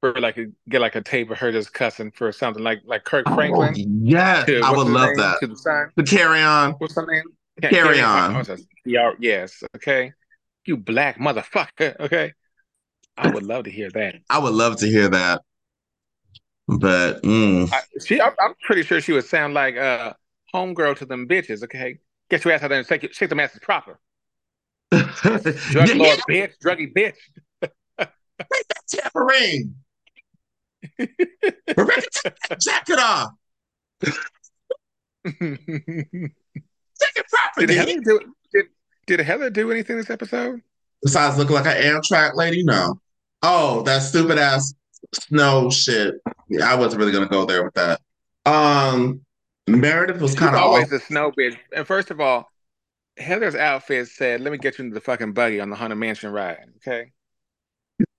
for 0.00 0.14
like 0.20 0.38
a, 0.38 0.46
get 0.68 0.80
like 0.80 0.96
a 0.96 1.02
tape 1.02 1.30
of 1.30 1.38
her 1.38 1.52
just 1.52 1.72
cussing 1.72 2.10
for 2.10 2.32
something 2.32 2.62
like 2.62 2.80
like 2.84 3.04
Kirk 3.04 3.24
oh, 3.28 3.34
Franklin. 3.34 3.74
Oh, 3.76 3.84
yes, 4.02 4.46
to, 4.46 4.60
I 4.60 4.70
would 4.70 4.88
love 4.88 5.08
name? 5.08 5.16
that. 5.18 5.40
To 5.40 5.46
the 5.48 5.56
sign. 5.56 5.90
To 5.96 6.02
carry 6.02 6.40
on. 6.40 6.72
What's 6.72 6.96
her 6.96 7.06
name? 7.06 7.24
Carry, 7.60 7.74
carry 7.74 8.00
on. 8.00 8.36
on. 8.36 8.46
Oh, 8.50 9.12
yes. 9.18 9.62
Okay. 9.76 10.12
You 10.64 10.76
black 10.76 11.18
motherfucker. 11.18 11.96
Okay. 12.00 12.32
I 13.16 13.30
would 13.30 13.44
love 13.44 13.64
to 13.64 13.70
hear 13.70 13.90
that. 13.90 14.16
I 14.28 14.38
would 14.38 14.54
love 14.54 14.76
to 14.76 14.86
hear 14.86 15.08
that. 15.08 15.42
But 16.68 17.22
mm. 17.22 17.72
I, 17.72 17.80
she, 18.04 18.20
I'm, 18.20 18.32
I'm, 18.40 18.54
pretty 18.64 18.82
sure 18.82 19.00
she 19.00 19.12
would 19.12 19.24
sound 19.24 19.54
like 19.54 19.76
uh 19.76 20.14
homegirl 20.52 20.98
to 20.98 21.06
them 21.06 21.28
bitches. 21.28 21.62
Okay, 21.62 21.98
get 22.28 22.44
your 22.44 22.54
ass 22.54 22.62
out 22.62 22.68
there 22.68 22.78
and 22.78 22.86
shake, 22.86 23.12
shake 23.14 23.30
the 23.30 23.40
asses 23.40 23.60
proper. 23.60 24.00
Drug 24.90 25.44
yeah, 25.44 25.94
lord 25.94 26.20
yeah. 26.28 26.46
bitch, 26.46 26.52
druggy 26.62 26.92
bitch. 26.92 27.14
Make 28.50 28.68
that 28.68 28.82
tambourine. 28.88 29.76
Rebecca, 31.76 32.36
jacket 32.60 32.98
off. 32.98 33.30
Take 34.02 34.20
it 37.16 37.26
proper. 37.30 37.66
Did 37.66 37.70
Heather 37.70 38.00
do 38.00 38.20
did, 38.52 38.66
did 39.06 39.20
Heather 39.20 39.50
do 39.50 39.70
anything 39.70 39.96
this 39.96 40.10
episode? 40.10 40.62
Besides 41.02 41.38
looking 41.38 41.54
like 41.54 41.66
an 41.66 41.80
Amtrak 41.82 42.34
lady? 42.34 42.62
No. 42.62 43.00
Oh, 43.42 43.82
that 43.82 44.00
stupid 44.00 44.38
ass 44.38 44.74
snow 45.14 45.70
shit. 45.70 46.14
Yeah, 46.48 46.70
I 46.70 46.74
wasn't 46.74 47.00
really 47.00 47.12
gonna 47.12 47.28
go 47.28 47.44
there 47.44 47.64
with 47.64 47.74
that. 47.74 48.00
Um 48.44 49.20
Meredith 49.68 50.20
was 50.20 50.34
kind 50.34 50.54
of 50.54 50.62
always 50.62 50.92
a 50.92 51.00
snow 51.00 51.32
bitch. 51.32 51.56
And 51.74 51.86
first 51.86 52.10
of 52.10 52.20
all, 52.20 52.48
Heather's 53.16 53.54
outfit 53.56 54.08
said, 54.08 54.40
"Let 54.40 54.52
me 54.52 54.58
get 54.58 54.78
you 54.78 54.84
into 54.84 54.94
the 54.94 55.00
fucking 55.00 55.32
buggy 55.32 55.60
on 55.60 55.70
the 55.70 55.76
Haunted 55.76 55.98
Mansion 55.98 56.30
ride." 56.30 56.58
Okay. 56.76 57.12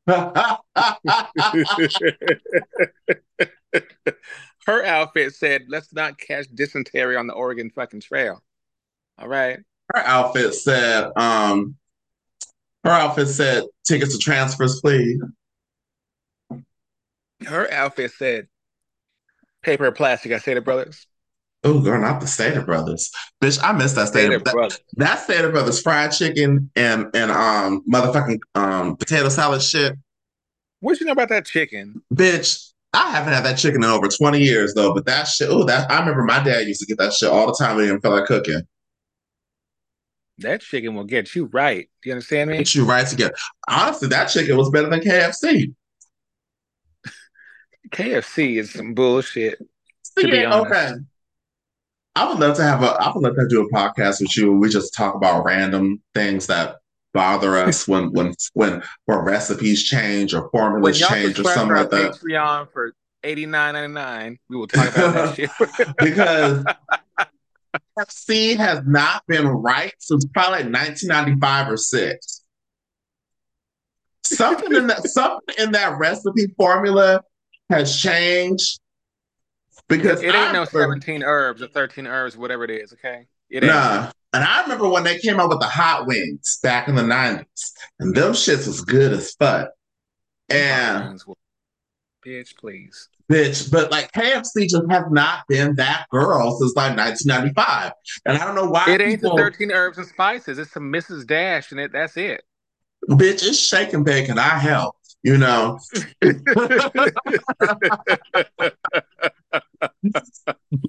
Her 4.66 4.84
outfit 4.84 5.36
said, 5.36 5.66
"Let's 5.70 5.94
not 5.94 6.18
catch 6.18 6.48
dysentery 6.54 7.16
on 7.16 7.28
the 7.28 7.34
Oregon 7.34 7.70
fucking 7.70 8.02
trail." 8.02 8.44
All 9.18 9.28
right. 9.28 9.60
Her 9.94 10.02
outfit 10.02 10.54
said, 10.54 11.12
um, 11.16 11.78
her 12.88 12.94
outfit 12.94 13.28
said, 13.28 13.64
tickets 13.86 14.18
to 14.18 14.20
transfers, 14.20 14.80
please. 14.82 15.22
Her 17.46 17.72
outfit 17.72 18.12
said, 18.12 18.48
paper 19.62 19.86
or 19.86 19.92
plastic. 19.92 20.32
I 20.32 20.38
say 20.38 20.42
Stater 20.42 20.62
Brothers. 20.62 21.06
Oh, 21.64 21.82
girl, 21.82 22.00
not 22.00 22.22
the 22.22 22.28
Stater 22.28 22.62
Brothers. 22.62 23.12
Bitch, 23.42 23.60
I 23.62 23.74
miss 23.74 23.94
that 23.94 24.08
Stater, 24.08 24.40
Stater 24.40 24.40
Brothers. 24.40 24.80
That, 24.96 25.20
Stater 25.20 25.52
Brothers 25.52 25.82
fried 25.82 26.12
chicken 26.12 26.72
and 26.76 27.08
and 27.14 27.32
um 27.32 27.84
motherfucking 27.92 28.40
um 28.56 28.96
potato 28.96 29.30
salad 29.30 29.62
shit. 29.62 29.94
What 30.80 31.00
you 31.00 31.06
know 31.06 31.12
about 31.12 31.30
that 31.30 31.46
chicken? 31.46 32.02
Bitch, 32.14 32.72
I 32.94 33.12
haven't 33.12 33.34
had 33.34 33.44
that 33.46 33.58
chicken 33.58 33.84
in 33.84 33.90
over 33.90 34.08
20 34.08 34.40
years 34.40 34.74
though, 34.76 34.94
but 34.94 35.06
that 35.08 35.28
shit, 35.28 35.50
oh, 35.50 35.64
that 35.66 35.92
I 35.92 36.00
remember 36.00 36.24
my 36.24 36.42
dad 36.42 36.68
used 36.68 36.80
to 36.82 36.86
get 36.86 37.00
that 37.00 37.14
shit 37.14 37.30
all 37.30 37.48
the 37.48 37.58
time 37.60 37.76
when 37.76 37.86
he 37.86 37.92
didn't 37.92 38.04
feel 38.04 38.12
like 38.12 38.26
cooking. 38.26 38.62
That 40.40 40.62
chicken 40.62 40.94
will 40.96 41.04
get 41.04 41.34
you 41.36 41.46
right. 41.46 41.90
Do 42.04 42.10
you 42.10 42.14
understand 42.14 42.52
me? 42.52 42.58
Get 42.58 42.76
you 42.76 42.86
right 42.86 43.08
together. 43.08 43.34
Honestly, 43.68 44.08
that 44.10 44.26
chicken 44.26 44.56
was 44.58 44.70
better 44.70 44.90
than 44.90 45.00
KFC. 45.00 45.74
KFC 47.90 48.58
is 48.60 48.72
some 48.74 48.94
bullshit. 48.94 49.60
to 50.18 50.28
be 50.28 50.46
honest. 50.46 50.72
okay. 50.72 50.94
I 52.16 52.28
would 52.28 52.40
love 52.40 52.56
to 52.58 52.64
have 52.64 52.82
a. 52.82 52.88
I 52.88 53.12
would 53.14 53.24
love 53.24 53.36
to 53.36 53.48
do 53.48 53.62
a 53.62 53.72
podcast 53.72 54.22
with 54.22 54.36
you. 54.36 54.52
We 54.54 54.70
just 54.70 54.94
talk 54.94 55.14
about 55.16 55.46
random 55.46 56.02
things 56.16 56.48
that 56.48 56.78
bother 57.14 57.58
us 57.58 57.88
when 57.88 58.06
when 58.14 58.34
when 58.54 58.82
when 59.06 59.18
recipes 59.20 59.84
change 59.84 60.34
or 60.34 60.50
formulas 60.50 61.00
change 61.00 61.40
or 61.40 61.44
something 61.44 61.78
like 61.78 61.90
that. 61.92 62.14
Patreon 62.14 62.72
for 62.72 62.94
eighty 63.24 63.46
nine 63.46 63.76
ninety 63.76 63.94
nine, 63.94 64.40
we 64.50 64.58
will 64.58 64.68
talk 64.68 64.96
about 64.96 65.14
that 65.14 65.36
shit. 65.78 65.96
because 66.00 66.64
FC 67.98 68.56
has 68.58 68.82
not 68.86 69.24
been 69.28 69.48
right 69.48 69.94
since 70.00 70.26
probably 70.34 70.64
1995 70.72 71.72
or 71.72 71.78
six. 71.78 72.44
Something 74.24 74.76
in 74.76 74.88
that 74.88 75.08
something 75.08 75.56
in 75.58 75.72
that 75.72 75.98
recipe 76.00 76.48
formula 76.58 77.22
has 77.70 77.98
changed 78.00 78.80
because 79.88 80.22
It 80.22 80.36
I 80.36 80.44
ain't 80.46 80.54
no 80.54 80.60
remember- 80.66 80.70
seventeen 80.72 81.24
herbs 81.24 81.62
or 81.62 81.68
thirteen 81.68 82.08
herbs, 82.08 82.36
whatever 82.36 82.66
it 82.66 82.72
is. 82.72 82.94
Okay, 82.94 83.26
it 83.50 83.64
ain't. 83.64 83.72
Nah. 83.74 84.12
And 84.34 84.44
I 84.44 84.62
remember 84.64 84.90
when 84.90 85.06
they 85.06 85.18
came 85.20 85.40
out 85.40 85.48
with 85.50 85.62
the 85.62 85.66
hot 85.68 86.06
wings 86.06 86.60
back 86.62 86.90
in 86.90 86.96
the 86.96 87.02
90s, 87.02 87.72
and 88.00 88.14
them 88.14 88.34
shits 88.34 88.68
was 88.68 88.82
good 88.82 89.14
as 89.14 89.32
fuck. 89.36 89.70
And 90.50 91.20
Bitch, 92.26 92.56
please. 92.58 93.08
Bitch, 93.32 93.72
but 93.72 93.92
like 93.92 94.12
KFC 94.12 94.70
just 94.70 94.84
has 94.90 95.04
not 95.10 95.44
been 95.48 95.76
that 95.76 96.06
girl 96.10 96.58
since 96.60 96.76
like 96.76 96.98
1995. 96.98 97.92
And 98.26 98.38
I 98.38 98.46
don't 98.46 98.56
know 98.56 98.70
why 98.70 98.86
It 98.94 99.02
ain't 99.02 99.22
the 99.22 99.34
thirteen 99.36 99.72
herbs 99.72 99.98
and 99.98 100.08
spices. 100.08 100.58
It's 100.60 100.72
some 100.72 100.92
Mrs. 100.92 101.26
Dash 101.28 101.72
and 101.72 101.80
it. 101.80 101.92
That's 101.92 102.18
it. 102.18 102.44
bitch, 103.10 103.46
it's 103.48 103.60
shake 103.60 103.94
and 103.94 104.06
bake 104.06 104.30
and 104.30 104.40
I 104.40 104.58
help, 104.58 104.96
you 105.24 105.38
know. 105.38 105.80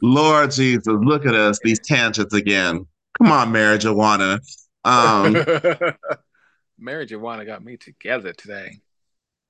Lord 0.03 0.51
Jesus, 0.51 0.87
look 0.87 1.27
at 1.27 1.35
us, 1.35 1.59
these 1.63 1.81
tangents 1.81 2.35
again. 2.35 2.87
Come 3.19 3.33
on, 3.33 3.53
Mary 3.53 3.79
Joanna. 3.79 4.41
Um, 4.85 5.37
Mary 6.79 7.07
Joanna 7.07 7.45
got 7.45 7.65
me 7.65 7.77
together 7.77 8.33
today. 8.33 8.81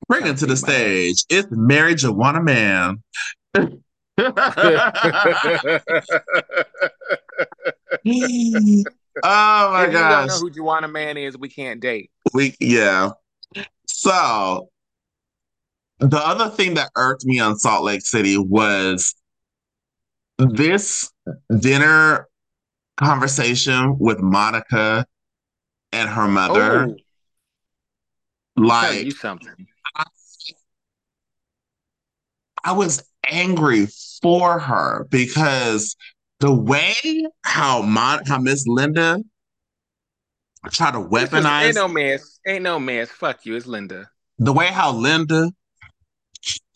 Bring 0.09 0.27
it 0.27 0.39
to 0.39 0.47
the 0.47 0.57
stage. 0.57 1.25
It's 1.29 1.49
Mary 1.51 1.95
Joanna 1.95 2.43
Man. 2.43 3.03
oh 3.55 3.73
my 8.05 9.85
if 9.85 9.93
you 9.93 9.99
don't 9.99 10.27
know 10.27 10.39
who 10.39 10.51
Joanna 10.51 10.89
Man 10.89 11.17
is, 11.17 11.37
we 11.37 11.49
can't 11.49 11.81
date. 11.81 12.11
We 12.33 12.57
yeah. 12.61 13.11
So 13.87 14.69
the 16.01 16.19
other 16.19 16.49
thing 16.51 16.75
that 16.75 16.91
irked 16.97 17.25
me 17.25 17.39
on 17.39 17.59
Salt 17.59 17.85
Lake 17.85 18.03
City 18.03 18.39
was 18.39 19.15
this 20.39 21.11
dinner 21.61 22.29
conversation 22.97 23.99
with 23.99 24.21
Monica 24.21 25.07
and 25.93 26.09
her 26.09 26.29
mother. 26.29 26.83
Oh, 26.83 26.87
tell 26.87 26.97
like 28.57 29.05
you 29.05 29.11
something. 29.11 29.67
I 32.65 32.73
was 32.73 33.03
angry 33.31 33.89
for 34.23 34.59
her 34.59 35.07
because 35.11 35.97
the 36.41 36.55
way 36.55 36.95
how 37.43 37.83
Mon- 37.83 38.25
how 38.27 38.39
Miss 38.39 38.67
Linda 38.67 39.23
tried 40.71 40.93
to 40.93 41.01
weaponize 41.01 41.63
ain't 41.63 41.75
no 41.75 41.89
mess. 41.89 42.41
Ain't 42.47 42.63
no 42.63 42.79
mess. 42.79 43.09
Fuck 43.11 43.47
you. 43.47 43.57
It's 43.57 43.67
Linda. 43.67 44.11
the 44.39 44.53
way 44.53 44.67
how 44.67 44.93
Linda 44.93 45.51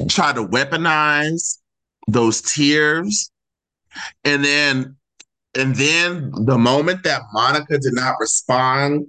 tried 0.08 0.34
to 0.34 0.46
weaponize 0.46 1.58
those 2.08 2.42
tears 2.42 3.30
and 4.24 4.44
then 4.44 4.96
and 5.54 5.76
then 5.76 6.32
the 6.46 6.58
moment 6.58 7.04
that 7.04 7.22
Monica 7.32 7.78
did 7.78 7.92
not 7.94 8.16
respond 8.18 9.06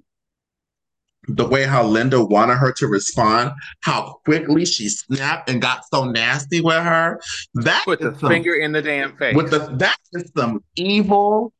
the 1.27 1.47
way 1.47 1.63
how 1.63 1.83
Linda 1.83 2.23
wanted 2.23 2.55
her 2.55 2.71
to 2.73 2.87
respond, 2.87 3.51
how 3.81 4.19
quickly 4.25 4.65
she 4.65 4.89
snapped 4.89 5.49
and 5.49 5.61
got 5.61 5.83
so 5.93 6.05
nasty 6.05 6.59
with 6.61 6.83
her. 6.83 7.19
That 7.55 7.83
Put 7.85 7.99
the 8.01 8.15
some- 8.19 8.29
finger 8.29 8.53
in 8.55 8.71
the 8.71 8.81
damn 8.81 9.15
face. 9.17 9.35
with 9.35 9.49
the 9.51 9.59
that 9.77 9.97
is 10.13 10.31
some 10.35 10.63
evil, 10.75 11.53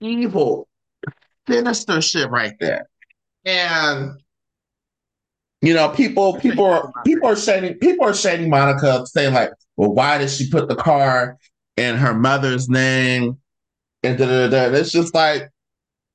evil, 0.00 0.68
sinister 1.48 2.00
shit 2.00 2.30
right 2.30 2.54
there. 2.60 2.88
And 3.44 4.12
you 5.60 5.74
know, 5.74 5.90
people, 5.90 6.38
people 6.40 6.64
are 6.64 6.92
people 7.04 7.28
are 7.28 7.36
shading 7.36 7.74
people 7.74 8.06
are 8.06 8.14
shading 8.14 8.50
Monica, 8.50 9.06
saying 9.06 9.34
like, 9.34 9.50
well, 9.76 9.92
why 9.92 10.18
did 10.18 10.30
she 10.30 10.48
put 10.50 10.68
the 10.68 10.74
car 10.76 11.38
in 11.76 11.96
her 11.96 12.14
mother's 12.14 12.68
name? 12.68 13.38
And 14.02 14.18
da 14.18 14.26
da. 14.26 14.48
da. 14.48 14.76
It's 14.76 14.90
just 14.90 15.14
like, 15.14 15.48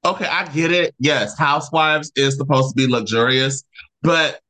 okay, 0.05 0.25
I 0.25 0.47
get 0.49 0.71
it. 0.71 0.95
Yes, 0.99 1.37
housewives 1.37 2.11
is 2.15 2.37
supposed 2.37 2.69
to 2.69 2.75
be 2.75 2.91
luxurious, 2.91 3.63
but 4.01 4.41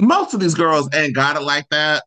most 0.00 0.34
of 0.34 0.40
these 0.40 0.54
girls 0.54 0.88
ain't 0.94 1.14
got 1.14 1.36
it 1.36 1.42
like 1.42 1.68
that. 1.70 2.04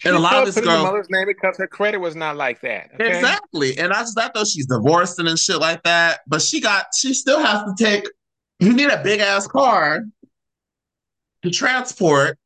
She 0.00 0.08
And 0.08 0.16
a 0.16 0.20
lot 0.20 0.36
of 0.36 0.44
these 0.44 0.54
put 0.54 0.64
in 0.64 0.70
the 0.70 0.76
girls, 0.76 0.84
mother's 0.84 1.10
name 1.10 1.26
because 1.26 1.56
her 1.56 1.66
credit 1.66 1.98
was 1.98 2.14
not 2.14 2.36
like 2.36 2.60
that. 2.60 2.90
Okay? 2.94 3.08
Exactly. 3.08 3.76
And 3.78 3.92
I 3.92 4.00
just 4.00 4.18
I 4.18 4.28
thought 4.28 4.46
she's 4.46 4.66
divorcing 4.66 5.26
and 5.26 5.38
shit 5.38 5.58
like 5.58 5.82
that. 5.82 6.20
But 6.28 6.40
she 6.40 6.60
got 6.60 6.86
she 6.96 7.14
still 7.14 7.40
has 7.40 7.62
to 7.64 7.74
take 7.84 8.08
you 8.60 8.72
need 8.72 8.90
a 8.90 9.02
big 9.02 9.20
ass 9.20 9.48
car 9.48 10.04
to 11.42 11.50
transport. 11.50 12.38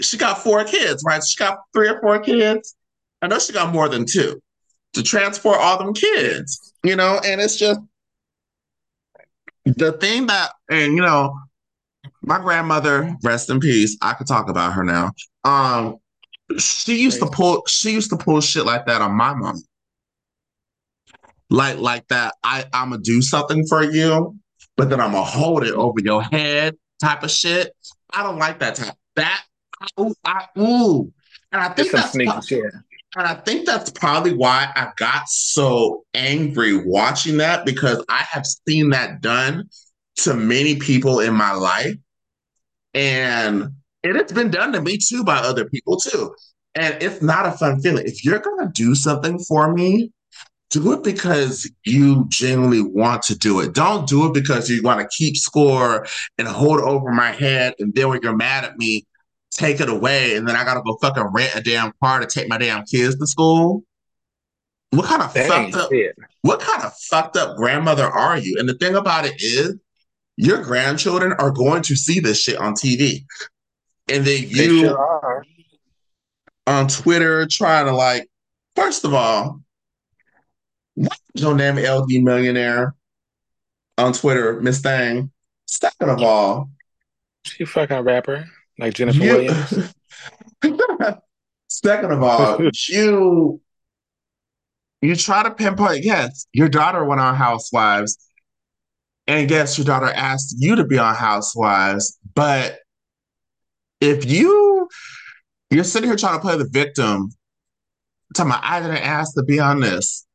She 0.00 0.16
got 0.16 0.38
four 0.38 0.64
kids, 0.64 1.04
right? 1.06 1.22
She 1.22 1.36
got 1.36 1.58
three 1.74 1.88
or 1.88 2.00
four 2.00 2.18
kids. 2.20 2.74
I 3.20 3.28
know 3.28 3.38
she 3.38 3.52
got 3.52 3.72
more 3.72 3.88
than 3.88 4.06
two 4.06 4.41
to 4.94 5.02
transport 5.02 5.58
all 5.58 5.78
them 5.78 5.94
kids, 5.94 6.74
you 6.82 6.96
know, 6.96 7.20
and 7.24 7.40
it's 7.40 7.56
just 7.56 7.80
the 9.64 9.92
thing 9.92 10.26
that 10.26 10.52
and 10.70 10.94
you 10.96 11.02
know, 11.02 11.38
my 12.22 12.38
grandmother, 12.38 13.16
rest 13.22 13.50
in 13.50 13.60
peace. 13.60 13.96
I 14.02 14.14
could 14.14 14.26
talk 14.26 14.48
about 14.48 14.74
her 14.74 14.84
now. 14.84 15.12
Um, 15.44 15.98
she 16.58 17.00
used 17.00 17.20
to 17.20 17.26
pull 17.26 17.62
she 17.66 17.92
used 17.92 18.10
to 18.10 18.16
pull 18.16 18.40
shit 18.40 18.66
like 18.66 18.86
that 18.86 19.00
on 19.00 19.12
my 19.12 19.34
mom 19.34 19.62
like 21.50 21.78
like 21.78 22.06
that 22.08 22.34
i 22.42 22.64
i'm 22.72 22.90
gonna 22.90 23.02
do 23.02 23.22
something 23.22 23.66
for 23.66 23.82
you 23.82 24.36
but 24.76 24.90
then 24.90 25.00
i'm 25.00 25.12
gonna 25.12 25.24
hold 25.24 25.64
it 25.64 25.74
over 25.74 26.00
your 26.00 26.22
head 26.22 26.76
type 27.00 27.22
of 27.22 27.30
shit 27.30 27.74
i 28.10 28.22
don't 28.22 28.38
like 28.38 28.58
that 28.58 28.74
type 28.74 28.94
that 29.16 29.42
ooh, 30.00 30.14
I, 30.24 30.46
ooh. 30.58 31.12
and 31.52 31.60
i 31.60 31.68
think 31.68 31.90
some 31.90 32.00
that's 32.00 32.12
sneaky 32.12 32.40
shit. 32.46 32.72
And 33.16 33.26
i 33.26 33.34
think 33.34 33.66
that's 33.66 33.90
probably 33.90 34.34
why 34.34 34.70
i 34.74 34.90
got 34.96 35.28
so 35.28 36.04
angry 36.14 36.76
watching 36.84 37.36
that 37.36 37.64
because 37.64 38.04
i 38.08 38.18
have 38.18 38.44
seen 38.68 38.90
that 38.90 39.20
done 39.20 39.64
to 40.16 40.34
many 40.34 40.76
people 40.76 41.20
in 41.20 41.34
my 41.34 41.52
life 41.52 41.96
and 42.94 43.70
it 44.02 44.14
has 44.14 44.32
been 44.32 44.50
done 44.50 44.72
to 44.72 44.80
me 44.80 44.98
too 44.98 45.24
by 45.24 45.36
other 45.36 45.64
people 45.68 45.96
too 45.96 46.34
and 46.74 47.02
it's 47.02 47.22
not 47.22 47.46
a 47.46 47.52
fun 47.52 47.80
feeling 47.80 48.06
if 48.06 48.24
you're 48.24 48.38
gonna 48.38 48.70
do 48.74 48.94
something 48.94 49.38
for 49.38 49.72
me 49.72 50.10
do 50.72 50.92
it 50.92 51.04
because 51.04 51.70
you 51.84 52.24
genuinely 52.28 52.80
want 52.80 53.22
to 53.22 53.36
do 53.36 53.60
it. 53.60 53.74
Don't 53.74 54.08
do 54.08 54.26
it 54.26 54.34
because 54.34 54.70
you 54.70 54.82
want 54.82 55.00
to 55.00 55.16
keep 55.16 55.36
score 55.36 56.06
and 56.38 56.48
hold 56.48 56.80
over 56.80 57.12
my 57.12 57.30
head. 57.30 57.74
And 57.78 57.94
then 57.94 58.08
when 58.08 58.20
you're 58.22 58.34
mad 58.34 58.64
at 58.64 58.78
me, 58.78 59.06
take 59.52 59.80
it 59.80 59.88
away. 59.88 60.36
And 60.36 60.48
then 60.48 60.56
I 60.56 60.64
got 60.64 60.74
to 60.74 60.82
go 60.82 60.96
fucking 61.00 61.24
rent 61.32 61.54
a 61.54 61.60
damn 61.62 61.92
car 62.02 62.20
to 62.20 62.26
take 62.26 62.48
my 62.48 62.58
damn 62.58 62.84
kids 62.84 63.16
to 63.18 63.26
school. 63.26 63.82
What 64.90 65.06
kind 65.06 65.22
of 65.22 65.34
ain't 65.36 65.48
fucked 65.48 65.74
up, 65.74 65.90
shit. 65.90 66.14
what 66.42 66.60
kind 66.60 66.82
of 66.82 66.92
fucked 67.10 67.36
up 67.36 67.56
grandmother 67.56 68.04
are 68.06 68.36
you? 68.36 68.56
And 68.58 68.68
the 68.68 68.74
thing 68.74 68.94
about 68.94 69.24
it 69.24 69.34
is, 69.38 69.76
your 70.36 70.62
grandchildren 70.62 71.32
are 71.34 71.50
going 71.50 71.82
to 71.84 71.94
see 71.96 72.18
this 72.20 72.40
shit 72.40 72.56
on 72.58 72.74
TV. 72.74 73.24
And 74.08 74.24
then 74.24 74.42
They 74.42 74.46
you 74.48 74.80
sure 74.80 74.98
are. 74.98 75.44
on 76.66 76.88
Twitter 76.88 77.46
trying 77.50 77.86
to 77.86 77.92
like, 77.94 78.28
first 78.74 79.04
of 79.04 79.14
all, 79.14 79.60
why 80.94 81.08
is 81.34 81.42
your 81.42 81.54
name 81.54 81.76
LD 81.76 82.22
Millionaire 82.22 82.94
on 83.98 84.12
Twitter, 84.12 84.60
Miss 84.60 84.80
Thang? 84.80 85.30
Second 85.66 86.10
of 86.10 86.22
all, 86.22 86.70
She 87.44 87.64
fucking 87.64 88.00
rapper 88.00 88.46
like 88.78 88.94
Jennifer 88.94 89.22
you, 89.22 89.32
Williams. 89.32 89.94
second 91.68 92.12
of 92.12 92.22
all, 92.22 92.60
you 92.88 93.60
you 95.00 95.16
try 95.16 95.42
to 95.42 95.50
pinpoint, 95.50 96.04
yes, 96.04 96.46
your 96.52 96.68
daughter 96.68 97.04
went 97.04 97.20
on 97.20 97.34
Housewives, 97.34 98.18
and 99.26 99.50
yes, 99.50 99.76
your 99.76 99.84
daughter 99.84 100.06
asked 100.06 100.54
you 100.58 100.76
to 100.76 100.84
be 100.84 100.98
on 100.98 101.14
Housewives, 101.14 102.18
but 102.34 102.78
if 104.00 104.24
you 104.24 104.88
you're 105.70 105.84
sitting 105.84 106.08
here 106.08 106.16
trying 106.16 106.34
to 106.34 106.40
play 106.40 106.56
the 106.56 106.68
victim, 106.68 107.30
talking 108.34 108.50
about 108.52 108.64
I 108.64 108.80
didn't 108.80 108.98
ask 108.98 109.34
to 109.34 109.42
be 109.42 109.58
on 109.58 109.80
this. 109.80 110.26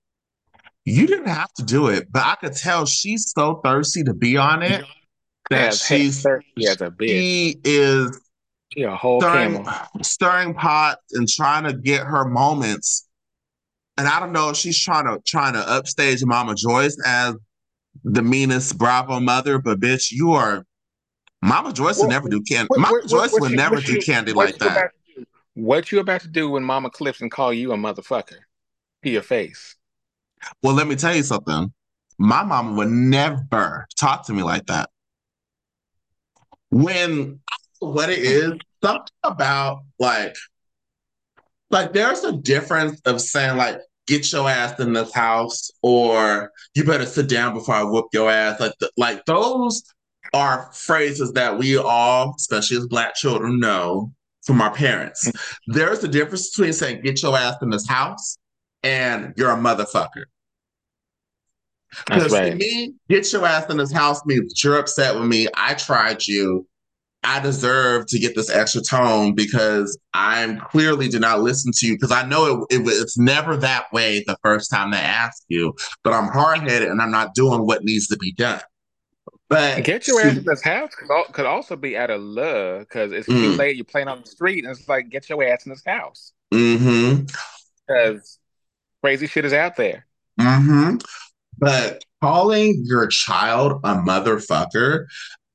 You 0.85 1.05
didn't 1.05 1.27
have 1.27 1.51
to 1.55 1.63
do 1.63 1.87
it, 1.87 2.07
but 2.11 2.23
I 2.23 2.35
could 2.35 2.55
tell 2.55 2.85
she's 2.85 3.33
so 3.35 3.59
thirsty 3.63 4.03
to 4.03 4.13
be 4.13 4.37
on 4.37 4.63
it 4.63 4.85
that 5.49 5.73
she's 5.73 6.21
thirsty 6.21 6.67
as 6.67 6.81
a 6.81 6.89
bitch. 6.89 7.07
she 7.07 7.59
is 7.65 8.19
Yeah, 8.75 8.95
whole 8.95 9.21
stirring, 9.21 9.63
camel. 9.63 9.73
stirring 10.01 10.53
pots 10.53 11.01
and 11.13 11.27
trying 11.27 11.63
to 11.63 11.73
get 11.73 12.03
her 12.05 12.25
moments. 12.25 13.07
And 13.97 14.07
I 14.07 14.19
don't 14.19 14.31
know 14.33 14.49
if 14.49 14.57
she's 14.57 14.79
trying 14.81 15.05
to 15.05 15.19
trying 15.25 15.53
to 15.53 15.59
upstage 15.67 16.23
Mama 16.23 16.53
Joyce 16.53 16.97
as 17.05 17.35
the 18.03 18.21
meanest 18.21 18.77
Bravo 18.77 19.19
mother, 19.19 19.57
but 19.57 19.79
bitch, 19.79 20.11
you 20.11 20.33
are 20.33 20.65
Mama 21.41 21.71
Joyce 21.73 21.99
would 21.99 22.09
never 22.09 22.27
do 22.29 22.41
candy. 22.41 22.67
Mama 22.75 22.91
what- 22.93 23.07
Joyce 23.07 23.31
what 23.31 23.41
would 23.41 23.51
you- 23.51 23.57
never 23.57 23.75
what 23.75 23.85
do 23.85 23.93
you- 23.93 24.01
candy 24.01 24.33
like 24.33 24.57
that. 24.57 24.71
about 24.71 24.91
to 25.15 25.21
do- 25.21 25.25
What 25.53 25.91
you 25.91 25.99
about 25.99 26.21
to 26.21 26.27
do 26.27 26.49
when 26.49 26.63
Mama 26.63 26.89
Clifton 26.89 27.29
call 27.29 27.51
you 27.53 27.71
a 27.71 27.77
motherfucker 27.77 28.39
to 29.03 29.09
your 29.09 29.23
face? 29.23 29.75
Well, 30.61 30.75
let 30.75 30.87
me 30.87 30.95
tell 30.95 31.15
you 31.15 31.23
something. 31.23 31.73
My 32.19 32.43
mama 32.43 32.73
would 32.73 32.89
never 32.89 33.87
talk 33.97 34.25
to 34.27 34.33
me 34.33 34.43
like 34.43 34.65
that. 34.67 34.89
When 36.69 37.39
what 37.79 38.09
it 38.09 38.19
is, 38.19 38.53
something 38.83 39.07
about 39.23 39.83
like, 39.99 40.35
like 41.69 41.93
there's 41.93 42.23
a 42.23 42.33
difference 42.33 43.01
of 43.05 43.21
saying 43.21 43.57
like, 43.57 43.79
get 44.07 44.31
your 44.31 44.49
ass 44.49 44.79
in 44.79 44.93
this 44.93 45.13
house, 45.13 45.69
or 45.81 46.51
you 46.73 46.83
better 46.83 47.05
sit 47.05 47.27
down 47.27 47.53
before 47.53 47.75
I 47.75 47.83
whoop 47.83 48.07
your 48.13 48.31
ass. 48.31 48.59
Like, 48.59 48.73
the, 48.79 48.89
like 48.97 49.25
those 49.25 49.83
are 50.33 50.71
phrases 50.73 51.33
that 51.33 51.57
we 51.57 51.77
all, 51.77 52.33
especially 52.37 52.77
as 52.77 52.87
black 52.87 53.15
children, 53.15 53.59
know 53.59 54.11
from 54.43 54.61
our 54.61 54.73
parents. 54.73 55.27
Mm-hmm. 55.27 55.73
There's 55.73 56.03
a 56.03 56.07
difference 56.07 56.49
between 56.49 56.73
saying 56.73 57.01
get 57.01 57.21
your 57.21 57.37
ass 57.37 57.55
in 57.61 57.69
this 57.69 57.87
house 57.87 58.37
and 58.81 59.33
you're 59.35 59.51
a 59.51 59.57
motherfucker. 59.57 60.23
Because 62.05 62.31
to 62.31 62.55
me, 62.55 62.93
get 63.09 63.31
your 63.31 63.45
ass 63.45 63.69
in 63.69 63.77
this 63.77 63.91
house 63.91 64.25
means 64.25 64.61
you're 64.63 64.77
upset 64.77 65.15
with 65.15 65.27
me. 65.27 65.47
I 65.55 65.73
tried 65.73 66.25
you. 66.25 66.67
I 67.23 67.39
deserve 67.39 68.05
to 68.07 68.19
get 68.19 68.35
this 68.35 68.49
extra 68.49 68.81
tone 68.81 69.33
because 69.35 69.97
I'm 70.13 70.59
clearly 70.59 71.09
did 71.09 71.21
not 71.21 71.41
listen 71.41 71.71
to 71.75 71.87
you 71.87 71.93
because 71.95 72.11
I 72.11 72.25
know 72.25 72.65
it, 72.69 72.75
it, 72.75 72.83
was- 72.85 73.01
it's 73.01 73.17
never 73.17 73.57
that 73.57 73.91
way 73.91 74.23
the 74.25 74.37
first 74.43 74.69
time 74.71 74.91
they 74.91 74.97
ask 74.97 75.43
you, 75.49 75.73
but 76.03 76.13
I'm 76.13 76.27
hard 76.29 76.61
headed 76.69 76.89
and 76.89 77.01
I'm 77.01 77.11
not 77.11 77.33
doing 77.33 77.65
what 77.65 77.83
needs 77.83 78.07
to 78.07 78.17
be 78.17 78.31
done. 78.31 78.61
But 79.49 79.83
Get 79.85 80.07
your 80.07 80.19
ass 80.21 80.37
in 80.37 80.43
this 80.45 80.61
house 80.61 80.91
could, 81.31 81.45
also 81.45 81.75
be 81.77 81.97
out 81.97 82.09
of 82.09 82.21
love 82.21 82.81
because 82.81 83.11
it's 83.13 83.27
too 83.27 83.33
Mm. 83.53 83.57
late. 83.57 83.75
You're 83.77 83.85
playing 83.85 84.09
on 84.09 84.21
the 84.21 84.27
street, 84.27 84.65
and 84.65 84.77
it's 84.77 84.87
like 84.89 85.09
get 85.09 85.29
your 85.29 85.41
ass 85.43 85.65
in 85.65 85.69
this 85.71 85.83
house 85.85 86.33
because 86.49 88.39
crazy 89.01 89.25
shit 89.27 89.45
is 89.45 89.53
out 89.53 89.77
there. 89.77 90.05
Mm-hmm. 90.39 90.97
But 91.57 92.03
calling 92.21 92.81
your 92.85 93.07
child 93.07 93.79
a 93.83 93.95
motherfucker, 93.95 95.05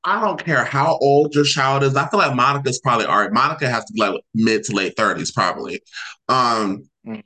I 0.05 0.19
don't 0.19 0.43
care 0.43 0.65
how 0.65 0.97
old 0.99 1.33
your 1.33 1.45
child 1.45 1.83
is. 1.83 1.95
I 1.95 2.07
feel 2.09 2.19
like 2.19 2.35
Monica's 2.35 2.79
probably 2.79 3.05
all 3.05 3.19
right. 3.19 3.31
Monica 3.31 3.69
has 3.69 3.85
to 3.85 3.93
be 3.93 4.01
like 4.01 4.21
mid 4.33 4.63
to 4.65 4.75
late 4.75 4.95
30s, 4.95 5.33
probably. 5.33 5.81
Um 6.29 6.89
Mm. 7.05 7.21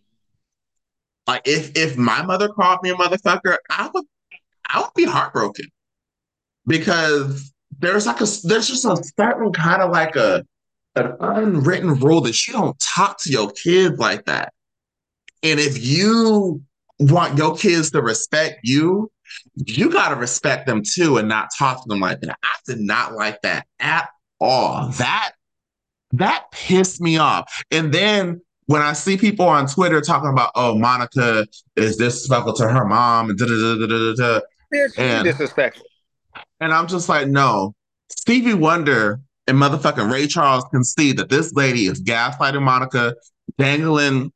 like 1.28 1.44
if 1.46 1.78
if 1.78 1.98
my 1.98 2.24
mother 2.24 2.50
called 2.50 2.80
me 2.82 2.90
a 2.90 2.96
motherfucker, 2.96 3.58
I 3.70 3.90
would 3.94 4.06
I 4.68 4.80
would 4.82 4.94
be 4.96 5.06
heartbroken. 5.06 5.68
Because 6.66 7.54
there's 7.80 8.06
like 8.08 8.22
a 8.22 8.28
there's 8.44 8.68
just 8.68 8.86
a 8.86 8.98
certain 9.20 9.54
kind 9.54 9.82
of 9.82 9.92
like 9.92 10.16
a 10.16 10.44
an 10.96 11.16
unwritten 11.20 11.94
rule 12.00 12.22
that 12.22 12.48
you 12.48 12.54
don't 12.54 12.78
talk 12.80 13.20
to 13.22 13.32
your 13.32 13.52
kids 13.52 14.00
like 14.00 14.26
that. 14.26 14.52
And 15.44 15.60
if 15.60 15.84
you 15.86 16.62
want 17.00 17.38
your 17.38 17.56
kids 17.56 17.92
to 17.92 18.02
respect 18.02 18.62
you, 18.64 19.12
you 19.56 19.90
got 19.90 20.10
to 20.10 20.16
respect 20.16 20.66
them 20.68 20.82
too 20.84 21.18
and 21.18 21.28
not 21.28 21.50
talk 21.58 21.84
to 21.84 21.88
them 21.88 22.00
like 22.00 22.22
that. 22.22 22.38
I 22.44 22.56
did 22.66 22.80
not 22.80 23.14
like 23.14 23.42
that 23.42 23.66
at 23.80 24.10
all. 24.40 24.90
That 24.98 25.32
that 26.14 26.46
pissed 26.52 27.02
me 27.02 27.18
off. 27.18 27.64
And 27.72 27.94
then 27.94 28.42
when 28.68 28.82
I 28.82 28.94
see 28.94 29.18
people 29.18 29.48
on 29.48 29.68
Twitter 29.68 30.02
talking 30.02 30.30
about, 30.30 30.52
oh, 30.56 30.78
Monica 30.78 31.48
is 31.76 31.98
disrespectful 31.98 32.54
to 32.54 32.68
her 32.68 32.86
mom 32.86 33.30
and 33.30 33.38
da 33.40 33.46
da 33.46 33.54
da 33.54 33.88
da 33.88 33.88
da 33.88 34.14
da, 34.16 34.40
And- 34.98 35.24
disrespectful. 35.26 35.86
and 36.60 36.74
I'm 36.74 36.88
just 36.88 37.10
like, 37.10 37.28
no. 37.28 37.74
Stevie 38.10 38.54
Wonder 38.54 39.20
and 39.48 39.58
motherfucking 39.58 40.12
Ray 40.12 40.28
Charles 40.28 40.64
can 40.72 40.84
see 40.84 41.12
that 41.14 41.30
this 41.30 41.54
lady 41.54 41.86
is 41.88 42.02
gaslighting 42.02 42.62
Monica, 42.62 43.16
dangling 43.58 44.32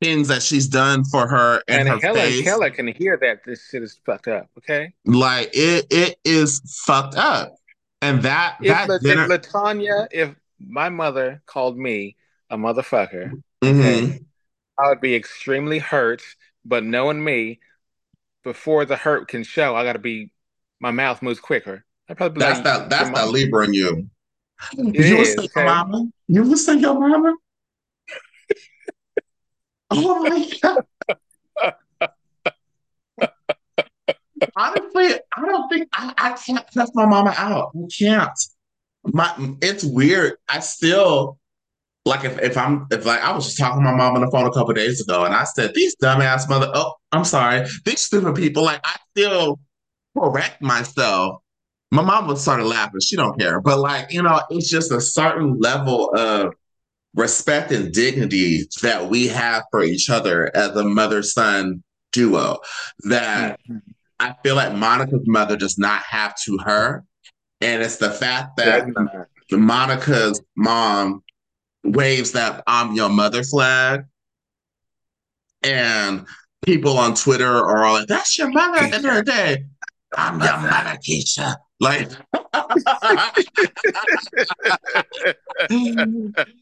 things 0.00 0.28
that 0.28 0.42
she's 0.42 0.66
done 0.66 1.04
for 1.04 1.28
her 1.28 1.62
in 1.68 1.80
And 1.80 1.88
her 1.88 1.98
Helen 1.98 2.20
face. 2.20 2.42
Keller 2.42 2.70
can 2.70 2.88
hear 2.88 3.18
that 3.20 3.44
this 3.44 3.68
shit 3.68 3.82
is 3.82 4.00
fucked 4.06 4.28
up. 4.28 4.48
Okay, 4.58 4.92
Like 5.04 5.50
it, 5.52 5.86
it 5.90 6.16
is 6.24 6.60
fucked 6.86 7.16
up. 7.16 7.54
And 8.02 8.22
that 8.22 8.56
if, 8.62 8.68
that 8.68 8.88
La- 8.88 8.98
dinner, 8.98 9.24
if 9.24 9.42
Latanya, 9.42 10.06
if 10.10 10.34
my 10.58 10.88
mother 10.88 11.42
called 11.46 11.76
me 11.76 12.16
a 12.48 12.56
motherfucker, 12.56 13.32
Mhm. 13.62 14.24
I 14.78 14.88
would 14.88 15.00
be 15.02 15.14
extremely 15.14 15.78
hurt. 15.78 16.22
But 16.64 16.84
knowing 16.84 17.22
me, 17.22 17.60
before 18.42 18.86
the 18.86 18.96
hurt 18.96 19.28
can 19.28 19.44
show, 19.44 19.76
I 19.76 19.84
got 19.84 19.92
to 19.94 19.98
be. 19.98 20.32
My 20.82 20.90
mouth 20.92 21.20
moves 21.20 21.40
quicker. 21.40 21.84
I'd 22.08 22.16
probably 22.16 22.36
be 22.36 22.40
that's 22.40 22.56
like, 22.56 22.64
that 22.64 22.88
that's 22.88 23.10
that 23.10 23.12
mom." 23.26 23.32
Libra 23.32 23.66
in 23.66 23.74
you. 23.74 24.08
It 24.78 25.06
you 25.06 25.16
would 25.18 25.26
is, 25.26 25.34
say 25.34 25.44
okay? 25.44 25.50
your 25.56 25.64
mama? 25.66 26.08
You 26.26 26.42
would 26.44 26.58
say 26.58 26.76
your 26.76 26.98
mama? 26.98 27.34
Oh 29.90 30.22
my 30.22 30.50
god. 30.62 30.84
Honestly, 34.56 35.20
I 35.36 35.46
don't 35.46 35.68
think 35.68 35.88
I, 35.92 36.14
I 36.16 36.32
can't 36.32 36.66
cuss 36.74 36.90
my 36.94 37.06
mama 37.06 37.34
out. 37.36 37.72
I 37.74 37.86
can't. 37.96 38.38
My 39.04 39.34
it's 39.60 39.84
weird. 39.84 40.36
I 40.48 40.60
still 40.60 41.38
like 42.04 42.24
if, 42.24 42.38
if 42.38 42.56
I'm 42.56 42.86
if 42.90 43.04
like 43.04 43.20
I 43.20 43.32
was 43.32 43.46
just 43.46 43.58
talking 43.58 43.80
to 43.80 43.84
my 43.84 43.96
mom 43.96 44.14
on 44.14 44.22
the 44.22 44.30
phone 44.30 44.46
a 44.46 44.52
couple 44.52 44.72
days 44.74 45.00
ago 45.00 45.24
and 45.24 45.34
I 45.34 45.44
said 45.44 45.74
these 45.74 45.96
dumbass 45.96 46.48
mother 46.48 46.70
oh 46.74 46.94
I'm 47.12 47.24
sorry 47.24 47.66
these 47.84 48.00
stupid 48.00 48.34
people 48.34 48.62
like 48.62 48.80
I 48.84 48.96
still 49.10 49.60
correct 50.16 50.62
myself. 50.62 51.42
My 51.92 52.02
mom 52.02 52.28
would 52.28 52.38
start 52.38 52.62
laughing. 52.62 53.00
She 53.00 53.16
don't 53.16 53.38
care, 53.38 53.60
but 53.60 53.78
like 53.78 54.12
you 54.12 54.22
know 54.22 54.40
it's 54.50 54.70
just 54.70 54.92
a 54.92 55.00
certain 55.00 55.58
level 55.58 56.10
of 56.14 56.54
respect 57.14 57.72
and 57.72 57.92
dignity 57.92 58.68
that 58.82 59.08
we 59.08 59.28
have 59.28 59.64
for 59.70 59.82
each 59.82 60.10
other 60.10 60.54
as 60.54 60.70
a 60.76 60.84
mother 60.84 61.22
son 61.22 61.82
duo 62.12 62.58
that 63.00 63.58
I 64.18 64.34
feel 64.42 64.54
like 64.54 64.74
Monica's 64.74 65.26
mother 65.26 65.56
does 65.56 65.78
not 65.78 66.02
have 66.02 66.34
to 66.44 66.58
her. 66.58 67.04
And 67.60 67.82
it's 67.82 67.96
the 67.96 68.10
fact 68.10 68.56
that 68.56 68.88
not. 68.88 69.26
Monica's 69.52 70.40
mom 70.56 71.22
waves 71.82 72.32
that 72.32 72.62
I'm 72.66 72.94
your 72.94 73.08
mother 73.08 73.42
flag. 73.42 74.04
And 75.62 76.26
people 76.64 76.96
on 76.96 77.14
Twitter 77.14 77.50
are 77.50 77.84
all 77.84 77.94
like, 77.94 78.06
that's 78.06 78.38
your 78.38 78.50
mother 78.50 78.78
at 78.78 78.90
the 78.90 78.96
end 78.96 79.06
of 79.06 79.14
the 79.14 79.22
day. 79.22 79.64
I'm 80.16 80.40
your 80.40 80.56
mother, 80.58 80.98
Keisha. 81.06 81.56
Like 81.80 82.10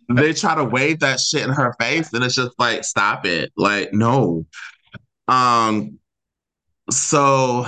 they 0.09 0.33
try 0.33 0.55
to 0.55 0.65
wave 0.65 1.01
that 1.01 1.19
shit 1.19 1.43
in 1.43 1.51
her 1.51 1.75
face, 1.81 2.13
and 2.13 2.23
it's 2.23 2.37
just 2.37 2.53
like, 2.59 2.85
stop 2.85 3.27
it. 3.27 3.51
Like, 3.57 3.93
no. 3.93 4.47
Um, 5.27 5.99
so 6.89 7.67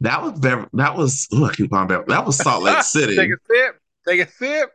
that 0.00 0.22
was 0.22 0.40
that 0.40 0.96
was 0.96 1.28
oh, 1.34 1.44
I 1.44 1.54
keep 1.54 1.74
on 1.74 1.88
that 1.88 2.24
was 2.24 2.38
Salt 2.38 2.62
Lake 2.62 2.82
City. 2.82 3.16
Take 3.20 3.32
a 3.32 3.36
sip. 3.46 3.78
Take 4.08 4.20
a 4.20 4.30
sip. 4.30 4.70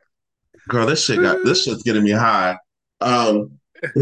Girl, 0.68 0.86
this 0.86 1.04
shit 1.04 1.20
got 1.20 1.44
this 1.44 1.64
shit's 1.64 1.82
getting 1.82 2.04
me 2.04 2.12
high. 2.12 2.58
Um 3.02 3.60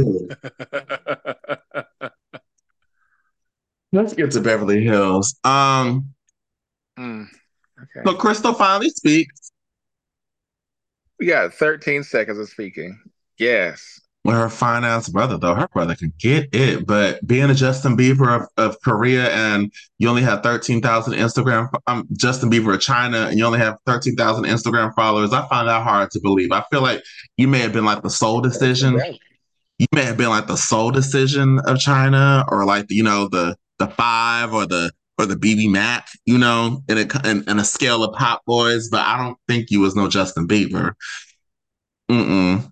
let's 3.94 4.14
get 4.14 4.32
to 4.32 4.42
Beverly 4.42 4.84
Hills. 4.84 5.40
Um 5.46 6.14
Mm, 6.98 7.28
okay. 7.98 8.10
so 8.10 8.16
Crystal 8.16 8.54
finally 8.54 8.90
speaks 8.90 9.52
We 11.20 11.28
got 11.28 11.54
13 11.54 12.04
seconds 12.04 12.38
of 12.40 12.50
speaking. 12.50 13.00
Yes. 13.38 14.00
with 14.24 14.36
her 14.36 14.50
fine 14.50 14.84
ass 14.84 15.10
brother, 15.10 15.38
though. 15.38 15.54
Her 15.54 15.68
brother 15.68 15.96
can 15.96 16.12
get 16.20 16.54
it, 16.54 16.86
but 16.86 17.26
being 17.26 17.50
a 17.50 17.54
Justin 17.54 17.96
Bieber 17.96 18.42
of, 18.42 18.48
of 18.58 18.82
Korea 18.82 19.30
and 19.30 19.72
you 20.00 20.10
only 20.10 20.24
have 20.24 20.44
13,000 20.44 21.14
Instagram, 21.14 21.70
um, 21.88 22.08
Justin 22.14 22.50
Bieber 22.50 22.74
of 22.74 22.82
China, 22.82 23.28
and 23.30 23.38
you 23.38 23.46
only 23.46 23.60
have 23.60 23.78
13,000 23.86 24.46
Instagram 24.46 24.94
followers, 24.96 25.34
I 25.34 25.48
find 25.48 25.68
that 25.68 25.84
hard 25.84 26.12
to 26.12 26.20
believe. 26.20 26.52
I 26.52 26.64
feel 26.72 26.82
like 26.82 27.04
you 27.38 27.48
may 27.48 27.60
have 27.60 27.74
been 27.74 27.86
like 27.86 28.02
the 28.02 28.10
sole 28.10 28.42
decision. 28.42 29.00
You 29.80 29.88
may 29.94 30.04
have 30.04 30.18
been 30.18 30.30
like 30.30 30.48
the 30.48 30.58
sole 30.58 30.90
decision 30.90 31.60
of 31.66 31.78
China, 31.78 32.44
or 32.50 32.66
like 32.66 32.88
you 32.90 33.04
know 33.04 33.28
the 33.28 33.56
the 33.78 33.88
five 33.88 34.54
or 34.54 34.66
the 34.66 34.92
or 35.18 35.26
the 35.26 35.36
BBMak, 35.36 36.04
you 36.26 36.38
know, 36.38 36.84
in 36.88 36.98
a 36.98 37.30
in, 37.30 37.44
in 37.50 37.60
a 37.60 37.64
scale 37.66 38.04
of 38.04 38.16
pop 38.16 38.44
boys. 38.46 38.90
But 38.90 39.02
I 39.06 39.18
don't 39.18 39.38
think 39.48 39.72
you 39.72 39.80
was 39.80 39.96
no 39.96 40.08
Justin 40.08 40.48
Bieber. 40.48 40.94
Mm-mm. 42.10 42.72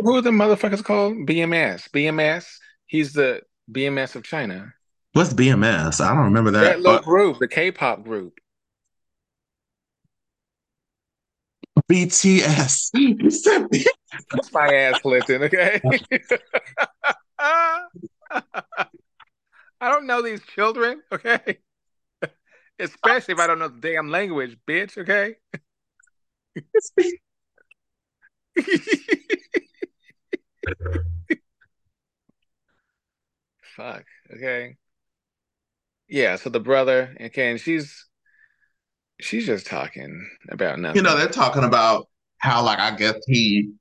Who 0.00 0.16
are 0.16 0.20
the 0.20 0.30
motherfuckers 0.30 0.82
called? 0.84 1.14
BMS. 1.26 1.88
BMS. 1.90 2.46
He's 2.86 3.12
the 3.12 3.42
BMS 3.70 4.16
of 4.16 4.24
China. 4.24 4.72
What's 5.12 5.32
BMS? 5.32 6.00
I 6.00 6.08
don't 6.14 6.24
remember 6.24 6.50
That 6.50 6.60
that. 6.64 6.80
little 6.80 6.98
but- 6.98 7.04
group, 7.04 7.38
the 7.38 7.48
K-pop 7.48 8.04
group. 8.04 8.34
BTS. 11.90 12.90
You 12.94 13.30
said 13.30 13.66
That's 14.32 14.52
my 14.52 14.66
ass 14.74 15.04
lifting, 15.04 15.42
okay? 15.44 15.80
I 17.38 17.82
don't 19.80 20.06
know 20.06 20.22
these 20.22 20.40
children, 20.54 21.02
okay? 21.12 21.58
Especially 23.06 23.34
if 23.34 23.40
I 23.40 23.46
don't 23.46 23.58
know 23.58 23.68
the 23.68 23.80
damn 23.80 24.08
language, 24.08 24.56
bitch, 24.66 24.98
okay? 24.98 25.36
Fuck, 33.76 34.04
okay. 34.34 34.76
Yeah, 36.08 36.36
so 36.36 36.50
the 36.50 36.60
brother, 36.60 37.14
okay, 37.20 37.50
and 37.50 37.60
she's 37.60 38.06
she's 39.20 39.46
just 39.46 39.66
talking 39.66 40.28
about 40.50 40.78
nothing. 40.78 40.96
You 40.96 41.02
know, 41.02 41.16
they're 41.16 41.28
talking 41.28 41.64
about 41.64 42.08
how 42.38 42.64
like 42.64 42.78
I 42.78 42.94
guess 42.96 43.16
he 43.26 43.72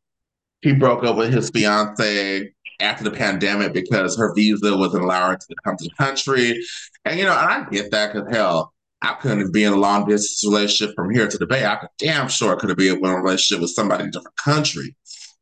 he 0.62 0.74
broke 0.74 1.04
up 1.04 1.16
with 1.16 1.34
his 1.34 1.50
fiance 1.50 2.52
after 2.80 3.04
the 3.04 3.12
pandemic 3.12 3.74
because 3.74 4.18
her 4.18 4.34
visa 4.34 4.76
wasn't 4.76 5.04
allowing 5.04 5.32
her 5.32 5.38
to 5.38 5.56
come 5.64 5.78
to 5.78 5.84
the 5.86 6.04
country. 6.04 6.60
And 7.06 7.20
you 7.20 7.26
know, 7.26 7.38
and 7.38 7.50
I 7.50 7.70
get 7.70 7.92
that 7.92 8.14
because 8.14 8.28
hell, 8.36 8.74
I 9.02 9.14
couldn't 9.14 9.52
be 9.52 9.64
in 9.64 9.74
a 9.74 9.78
long 9.78 10.08
distance 10.08 10.44
relationship 10.44 10.96
from 10.96 11.12
here 11.12 11.28
to 11.28 11.38
the 11.38 11.46
Bay. 11.46 11.66
I 11.66 11.76
could 11.76 11.90
damn 11.98 12.28
sure 12.28 12.56
could 12.56 12.70
have 12.70 12.78
been 12.78 12.98
in 12.98 13.06
a 13.06 13.16
relationship 13.16 13.62
with 13.62 13.72
somebody 13.72 14.04
in 14.04 14.10
a 14.10 14.12
different 14.12 14.38
country. 14.38 14.96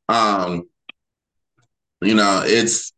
Um, 0.10 0.64
you 2.02 2.16
know, 2.16 2.44
it's 2.46 2.92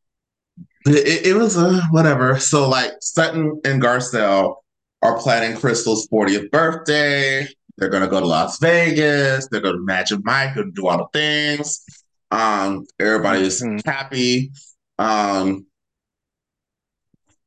it, 0.88 1.28
it 1.28 1.36
was 1.36 1.58
a 1.58 1.68
uh, 1.68 1.82
whatever. 1.92 2.40
So 2.40 2.68
like 2.68 2.94
Sutton 3.02 3.60
and 3.66 3.82
Garcelle 3.82 4.56
are 5.02 5.20
planning 5.20 5.58
Crystal's 5.58 6.08
40th 6.08 6.50
birthday. 6.52 7.48
They're 7.78 7.90
gonna 7.90 8.08
go 8.08 8.20
to 8.20 8.26
Las 8.26 8.60
Vegas. 8.60 9.48
They're 9.50 9.62
gonna 9.62 9.80
Magic 9.80 10.20
Mike 10.24 10.56
and 10.56 10.74
do 10.74 10.88
all 10.88 10.98
the 10.98 11.08
things. 11.14 11.84
Um, 12.32 12.86
is 13.00 13.62
mm-hmm. 13.62 13.88
happy. 13.88 14.52
Um, 14.98 15.68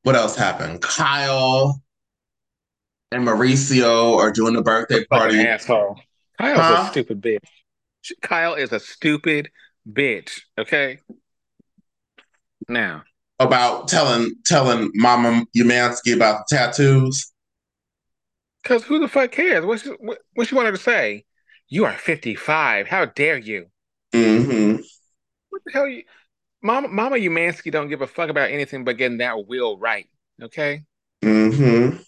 what 0.02 0.14
else 0.14 0.36
happened? 0.36 0.80
Kyle 0.80 1.82
and 3.12 3.26
Mauricio 3.26 4.16
are 4.16 4.30
doing 4.30 4.54
the 4.54 4.62
birthday 4.62 5.04
party. 5.04 5.40
asshole. 5.40 5.98
Kyle's 6.38 6.58
huh? 6.58 6.84
a 6.86 6.90
stupid 6.90 7.20
bitch. 7.20 7.38
Kyle 8.22 8.54
is 8.54 8.72
a 8.72 8.80
stupid 8.80 9.50
bitch. 9.90 10.40
Okay. 10.58 10.98
Now 12.68 13.02
about 13.38 13.88
telling 13.88 14.34
telling 14.44 14.90
Mama 14.94 15.44
Umansky 15.56 16.14
about 16.14 16.48
the 16.48 16.56
tattoos. 16.56 17.32
Because 18.62 18.84
who 18.84 18.98
the 18.98 19.08
fuck 19.08 19.30
cares? 19.32 19.64
What's 19.64 19.84
what, 19.98 20.18
what 20.34 20.46
she 20.46 20.54
wanted 20.54 20.72
to 20.72 20.78
say? 20.78 21.24
You 21.68 21.84
are 21.84 21.94
fifty 21.94 22.34
five. 22.34 22.88
How 22.88 23.06
dare 23.06 23.38
you? 23.38 23.66
Mm-hmm. 24.12 24.82
What 25.50 25.62
the 25.64 25.72
hell? 25.72 25.88
You, 25.88 26.02
Mama 26.62 26.88
Mama 26.88 27.16
Umansky 27.16 27.70
don't 27.70 27.88
give 27.88 28.02
a 28.02 28.06
fuck 28.06 28.30
about 28.30 28.50
anything 28.50 28.84
but 28.84 28.96
getting 28.96 29.18
that 29.18 29.46
will 29.46 29.78
right. 29.78 30.08
Okay. 30.42 30.84
Mm-hmm. 31.22 31.98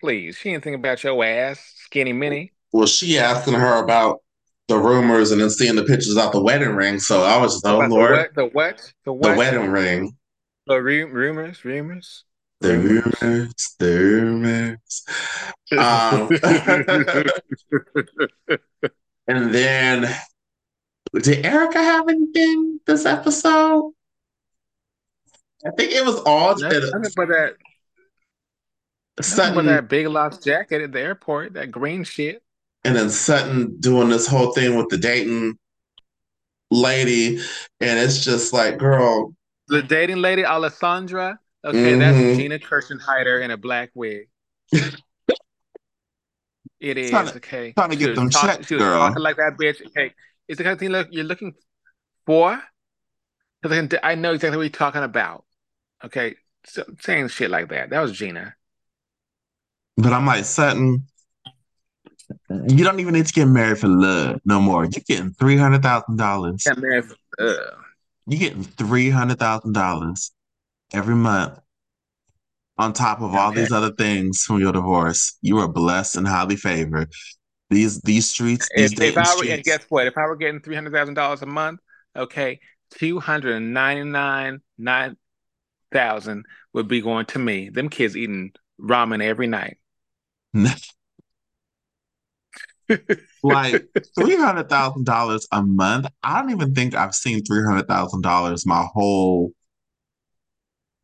Please, 0.00 0.36
she 0.36 0.50
ain't 0.50 0.64
thinking 0.64 0.80
about 0.80 1.04
your 1.04 1.22
ass, 1.22 1.74
skinny 1.76 2.14
mini. 2.14 2.52
Well, 2.72 2.86
she 2.86 3.18
asking 3.18 3.54
her 3.54 3.82
about 3.82 4.20
the 4.68 4.78
rumors 4.78 5.30
and 5.30 5.40
then 5.40 5.50
seeing 5.50 5.76
the 5.76 5.84
pictures 5.84 6.16
of 6.16 6.32
the 6.32 6.40
wedding 6.42 6.70
ring. 6.70 6.98
So 6.98 7.22
I 7.22 7.36
was 7.36 7.54
just, 7.54 7.66
oh 7.66 7.76
about 7.76 7.90
Lord, 7.90 8.30
the 8.34 8.46
what? 8.46 8.92
The 9.04 9.12
what? 9.12 9.32
The 9.32 9.36
wedding 9.36 9.70
ring. 9.70 10.16
The 10.66 10.80
rumors, 10.80 11.64
rumors. 11.64 12.24
The 12.60 12.78
rumors, 12.78 13.76
the 13.78 13.98
rumors. 13.98 15.04
Um, 15.72 16.28
and 19.26 19.54
then, 19.54 20.14
did 21.14 21.44
Erika 21.44 21.82
have 21.82 22.08
anything 22.08 22.80
this 22.86 23.06
episode? 23.06 23.92
I 25.66 25.70
think 25.76 25.92
it 25.92 26.04
was 26.04 26.20
all. 26.20 26.56
Nothing 26.58 26.90
but 27.16 27.28
that 27.28 27.56
Sutton 29.24 29.56
with 29.56 29.66
that 29.66 29.88
big 29.88 30.06
lots 30.06 30.38
jacket 30.38 30.82
at 30.82 30.92
the 30.92 31.00
airport, 31.00 31.54
that 31.54 31.70
green 31.70 32.04
shit. 32.04 32.42
And 32.84 32.96
then 32.96 33.10
Sutton 33.10 33.78
doing 33.80 34.08
this 34.08 34.26
whole 34.26 34.52
thing 34.52 34.76
with 34.76 34.88
the 34.88 34.96
dating 34.96 35.58
lady, 36.70 37.38
and 37.80 37.98
it's 37.98 38.24
just 38.24 38.52
like, 38.52 38.78
girl. 38.78 39.34
The 39.68 39.82
dating 39.82 40.18
lady, 40.18 40.44
Alessandra. 40.44 41.38
Okay, 41.64 41.92
mm-hmm. 41.92 41.98
that's 41.98 42.38
Gina 42.38 42.58
Kirschenheiter 42.58 43.42
in 43.42 43.50
a 43.50 43.56
black 43.56 43.90
wig. 43.94 44.28
it 44.72 44.94
is 46.80 47.10
trying 47.10 47.26
to, 47.26 47.36
okay. 47.36 47.72
Trying 47.72 47.90
to 47.90 47.96
get 47.96 48.14
them 48.14 48.30
talk, 48.30 48.46
checks, 48.46 48.70
girl. 48.70 48.98
Talking 48.98 49.22
like 49.22 49.36
that 49.36 49.58
bitch. 49.60 49.84
Okay, 49.88 50.14
it's 50.48 50.56
the 50.56 50.64
kind 50.64 50.72
of 50.72 50.78
thing 50.78 50.90
look, 50.90 51.08
you're 51.10 51.24
looking 51.24 51.54
for. 52.24 52.60
Because 53.60 53.98
I 54.02 54.14
know 54.14 54.32
exactly 54.32 54.56
what 54.56 54.62
you're 54.62 54.70
talking 54.70 55.02
about. 55.02 55.44
Okay, 56.02 56.36
so, 56.64 56.84
saying 57.00 57.28
shit 57.28 57.50
like 57.50 57.68
that. 57.68 57.90
That 57.90 58.00
was 58.00 58.12
Gina. 58.12 58.54
But 60.02 60.12
I'm 60.12 60.26
like, 60.26 60.44
Sutton, 60.44 61.04
you 62.48 62.84
don't 62.84 63.00
even 63.00 63.14
need 63.14 63.26
to 63.26 63.32
get 63.32 63.46
married 63.46 63.78
for 63.78 63.88
love 63.88 64.40
no 64.44 64.60
more. 64.60 64.84
You're 64.84 65.02
getting 65.06 65.32
three 65.32 65.56
hundred 65.56 65.82
thousand 65.82 66.16
dollars. 66.16 66.62
Get 66.64 66.78
married 66.78 67.04
for 67.04 67.16
love. 67.38 67.74
You're 68.26 68.40
getting 68.40 68.62
three 68.62 69.10
hundred 69.10 69.38
thousand 69.38 69.72
dollars 69.72 70.32
every 70.92 71.14
month 71.14 71.58
on 72.78 72.92
top 72.92 73.20
of 73.20 73.34
all 73.34 73.52
these 73.52 73.72
other 73.72 73.92
things 73.92 74.42
from 74.42 74.58
your 74.58 74.72
divorce. 74.72 75.36
You 75.42 75.58
are 75.58 75.68
blessed 75.68 76.16
and 76.16 76.26
highly 76.26 76.56
favored. 76.56 77.12
These 77.68 78.00
these 78.00 78.28
streets, 78.28 78.68
these 78.74 78.92
if, 78.92 79.00
if 79.00 79.18
I 79.18 79.36
were, 79.36 79.44
and 79.44 79.62
guess 79.62 79.84
what? 79.88 80.06
If 80.06 80.16
I 80.16 80.26
were 80.26 80.36
getting 80.36 80.60
three 80.60 80.74
hundred 80.74 80.92
thousand 80.92 81.14
dollars 81.14 81.42
a 81.42 81.46
month, 81.46 81.80
okay, 82.16 82.60
two 82.90 83.20
hundred 83.20 83.56
and 83.56 83.74
ninety 83.74 84.04
nine 84.04 84.60
nine 84.78 85.16
thousand 85.92 86.46
would 86.72 86.88
be 86.88 87.00
going 87.00 87.26
to 87.26 87.38
me. 87.38 87.68
Them 87.68 87.88
kids 87.88 88.16
eating 88.16 88.52
ramen 88.80 89.22
every 89.22 89.46
night. 89.46 89.78
like 93.42 93.84
three 94.18 94.36
hundred 94.36 94.68
thousand 94.68 95.04
dollars 95.04 95.46
a 95.52 95.62
month. 95.62 96.06
I 96.22 96.40
don't 96.40 96.50
even 96.50 96.74
think 96.74 96.94
I've 96.94 97.14
seen 97.14 97.44
three 97.44 97.64
hundred 97.64 97.88
thousand 97.88 98.22
dollars 98.22 98.66
my 98.66 98.86
whole 98.92 99.52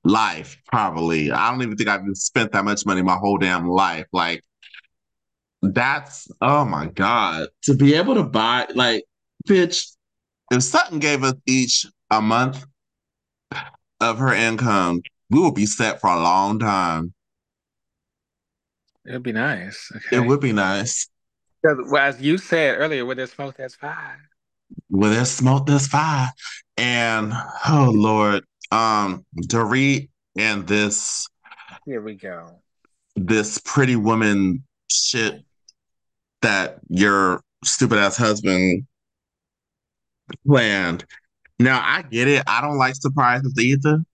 life. 0.04 0.56
Probably, 0.66 1.30
I 1.30 1.50
don't 1.50 1.62
even 1.62 1.76
think 1.76 1.88
I've 1.88 2.02
spent 2.14 2.52
that 2.52 2.64
much 2.64 2.86
money 2.86 3.02
my 3.02 3.16
whole 3.16 3.38
damn 3.38 3.68
life. 3.68 4.06
Like 4.12 4.42
that's 5.62 6.28
oh 6.40 6.64
my 6.64 6.86
god 6.86 7.48
to 7.62 7.74
be 7.74 7.94
able 7.94 8.14
to 8.14 8.22
buy 8.22 8.66
like 8.74 9.04
bitch. 9.48 9.92
If 10.50 10.62
Sutton 10.62 11.00
gave 11.00 11.24
us 11.24 11.34
each 11.46 11.86
a 12.10 12.22
month 12.22 12.64
of 14.00 14.18
her 14.18 14.32
income, 14.32 15.00
we 15.30 15.40
would 15.40 15.54
be 15.54 15.66
set 15.66 16.00
for 16.00 16.08
a 16.08 16.20
long 16.20 16.60
time. 16.60 17.12
It'd 19.06 19.22
be 19.22 19.32
nice. 19.32 19.90
Okay. 19.94 20.16
It 20.16 20.26
would 20.26 20.40
be 20.40 20.52
nice. 20.52 21.08
Because 21.62 21.78
well, 21.90 22.02
as 22.02 22.20
you 22.20 22.38
said 22.38 22.76
earlier, 22.78 23.04
with 23.04 23.18
there's 23.18 23.32
smoke, 23.32 23.56
there's 23.56 23.74
fire. 23.74 24.20
With 24.90 25.12
there's 25.12 25.30
smoke, 25.30 25.66
there's 25.66 25.86
fire. 25.86 26.30
And 26.76 27.32
oh 27.68 27.92
Lord, 27.94 28.44
um, 28.70 29.24
Dorit 29.36 30.08
and 30.36 30.66
this 30.66 31.26
here 31.84 32.02
we 32.02 32.14
go. 32.14 32.60
This 33.14 33.58
pretty 33.58 33.96
woman 33.96 34.64
shit 34.90 35.42
that 36.42 36.80
your 36.88 37.42
stupid 37.64 37.98
ass 37.98 38.16
husband 38.16 38.86
planned. 40.46 41.04
Now 41.58 41.80
I 41.82 42.02
get 42.02 42.28
it. 42.28 42.42
I 42.46 42.60
don't 42.60 42.76
like 42.76 42.94
surprises 42.96 43.54
either 43.58 44.04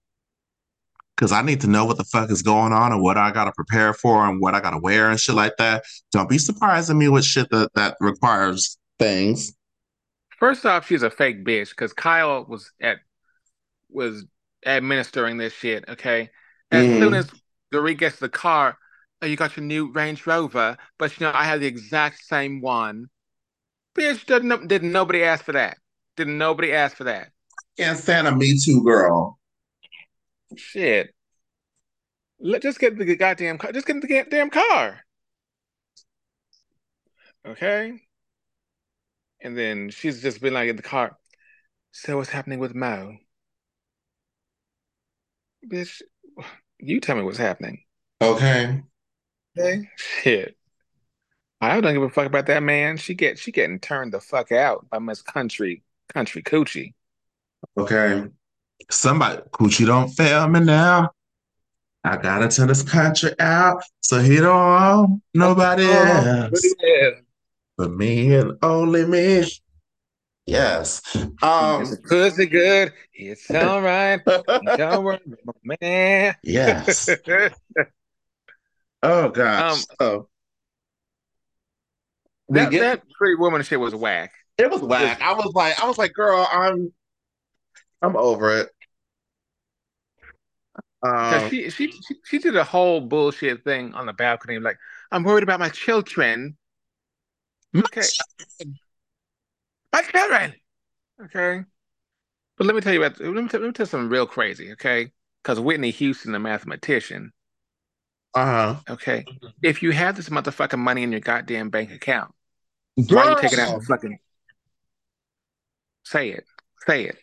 because 1.17 1.33
I 1.33 1.43
need 1.43 1.61
to 1.61 1.67
know 1.67 1.85
what 1.85 1.99
the 1.99 2.05
fuck 2.05 2.31
is 2.31 2.43
going 2.43 2.73
on 2.73 2.93
and 2.93 3.03
what 3.03 3.17
I 3.17 3.31
got 3.33 3.45
to 3.45 3.53
prepare 3.53 3.93
for 3.93 4.27
and 4.27 4.41
what 4.41 4.55
I 4.55 4.61
got 4.61 4.71
to 4.71 4.79
wear 4.79 5.11
and 5.11 5.21
shit 5.21 5.35
like 5.35 5.57
that. 5.59 5.85
Don't 6.11 6.29
be 6.29 6.39
surprising 6.39 6.99
me 6.99 7.09
with 7.09 7.25
shit 7.25 7.49
that, 7.51 7.71
that 7.75 7.97
requires 8.01 8.79
things. 8.99 9.53
First 10.39 10.67
off, 10.67 10.87
she's 10.87 11.03
a 11.03 11.11
fake 11.11 11.45
bitch 11.45 11.71
because 11.71 11.93
Kyle 11.93 12.45
was 12.49 12.73
at 12.81 12.99
was 13.89 14.25
administering 14.67 15.37
this 15.37 15.53
shit. 15.53 15.85
Okay, 15.89 16.31
as 16.71 16.87
mm. 16.87 16.99
soon 16.99 17.15
as 17.15 17.31
Dorit 17.73 17.99
gets 17.99 18.19
the 18.19 18.29
car, 18.29 18.77
oh, 19.21 19.27
you 19.27 19.37
got 19.37 19.57
your 19.57 19.65
new 19.65 19.93
Range 19.93 20.27
Rover, 20.27 20.77
but 20.99 21.19
you 21.19 21.27
know 21.27 21.33
I 21.33 21.45
have 21.45 21.61
the 21.61 21.67
exact 21.67 22.25
same 22.25 22.61
one. 22.61 23.07
Bitch, 23.95 24.27
didn't 24.27 24.67
didn't 24.67 24.91
nobody 24.91 25.23
ask 25.23 25.45
for 25.45 25.53
that? 25.53 25.77
Didn't 26.17 26.39
nobody 26.39 26.73
ask 26.73 26.97
for 26.97 27.05
that? 27.05 27.29
Can't 27.79 27.99
stand 27.99 28.27
a 28.27 28.35
Me 28.35 28.59
Too 28.63 28.83
girl. 28.83 29.39
Shit. 30.57 31.15
Let 32.41 32.63
just 32.63 32.81
get 32.81 32.99
the 32.99 33.17
goddamn 33.17 33.59
car. 33.59 33.73
Just 33.73 33.87
get 33.87 34.01
the 34.01 34.09
goddamn 34.09 34.51
car. 34.51 35.01
Okay. 37.47 38.01
And 39.41 39.57
then 39.57 39.91
she's 39.91 40.23
just 40.23 40.41
been 40.41 40.55
like 40.55 40.69
in 40.69 40.77
the 40.77 40.83
car. 40.83 41.17
So 41.93 42.17
what's 42.17 42.31
happening 42.31 42.59
with 42.59 42.75
Mo? 42.75 43.17
Bitch, 45.71 46.03
you 46.79 47.01
tell 47.01 47.17
me 47.17 47.23
what's 47.23 47.39
happening. 47.39 47.85
Okay. 48.21 48.83
Okay. 49.59 49.89
Shit. 49.97 50.57
I 51.61 51.81
don't 51.81 51.93
give 51.93 52.03
a 52.03 52.11
fuck 52.11 52.27
about 52.27 52.47
that 52.47 52.63
man. 52.63 52.97
She 52.97 53.15
get 53.15 53.39
she 53.39 53.53
getting 53.53 53.79
turned 53.79 54.13
the 54.13 54.21
fuck 54.21 54.51
out 54.51 54.89
by 54.91 54.99
Miss 54.99 55.23
Country 55.23 55.83
Country 56.13 56.43
Coochie. 56.43 56.95
Okay. 57.77 58.25
Somebody 58.91 59.43
Coochie 59.53 59.87
don't 59.87 60.09
fail 60.09 60.49
me 60.49 60.61
now. 60.61 61.11
I 62.05 62.17
gotta 62.17 62.49
turn 62.49 62.69
this 62.69 62.83
country 62.83 63.31
out 63.39 63.83
so 64.01 64.19
he 64.19 64.37
don't 64.37 64.47
owe 64.49 65.21
nobody 65.35 65.85
Oh, 65.89 66.49
else 66.51 66.75
yeah. 66.83 67.11
but 67.79 67.93
me 67.93 68.35
and 68.35 68.53
only 68.63 69.07
me. 69.07 69.45
Yes. 70.47 71.01
Um 71.43 71.87
pussy 72.09 72.47
good? 72.47 72.93
It's 73.15 73.49
all 73.55 73.81
right. 73.81 74.21
Don't 74.25 75.05
worry, 75.05 75.21
man. 75.81 76.35
yes. 76.43 77.09
Oh 79.05 79.27
Um, 79.27 79.33
gosh. 79.33 79.85
So 80.01 80.29
we 82.49 82.61
that 82.61 82.71
get 82.71 82.81
that 82.81 83.03
pretty 83.19 83.35
woman 83.37 83.63
shit 83.63 83.81
was 83.81 83.95
whack. 83.95 84.33
it 84.59 84.71
was 84.71 84.81
whack. 84.81 85.21
I 85.21 85.33
was 85.35 85.51
like, 85.55 85.81
I 85.83 85.87
was 85.89 85.99
like, 85.99 86.13
girl, 86.13 86.47
I'm 86.53 86.93
I'm 88.03 88.17
over 88.17 88.59
it. 88.59 88.71
Um 91.03 91.51
she, 91.51 91.71
she 91.71 91.91
she 91.91 92.15
she 92.25 92.39
did 92.39 92.57
a 92.57 92.65
whole 92.65 93.01
bullshit 93.01 93.65
thing 93.65 93.95
on 93.95 94.07
the 94.07 94.13
balcony, 94.13 94.59
like 94.59 94.79
I'm 95.11 95.25
worried 95.25 95.43
about 95.43 95.61
my 95.61 95.69
children. 95.69 96.57
Okay, 97.75 98.03
my 99.93 100.03
children. 100.03 100.55
Okay, 101.25 101.65
but 102.57 102.67
let 102.67 102.75
me 102.75 102.81
tell 102.81 102.93
you 102.93 103.03
about 103.03 103.21
let 103.21 103.33
me 103.33 103.49
tell, 103.49 103.61
let 103.61 103.67
me 103.67 103.73
tell 103.73 103.85
you 103.85 103.91
something 103.91 104.09
real 104.11 104.27
crazy. 104.27 104.73
Okay, 104.73 105.13
because 105.43 105.59
Whitney 105.61 105.91
Houston, 105.91 106.33
the 106.33 106.39
mathematician. 106.39 107.33
uh-huh. 108.35 108.77
Okay, 108.89 109.25
if 109.63 109.83
you 109.83 109.91
have 109.93 110.17
this 110.17 110.29
motherfucking 110.29 110.79
money 110.79 111.03
in 111.03 111.13
your 111.13 111.21
goddamn 111.21 111.71
bank 111.71 111.91
account, 111.93 112.33
why 113.09 113.23
are 113.23 113.31
you 113.31 113.37
taking 113.37 113.59
out 113.59 113.71
Girl, 113.71 113.81
fucking? 113.81 114.19
Say 116.05 116.31
it, 116.31 116.45
say 116.87 117.05
it, 117.05 117.17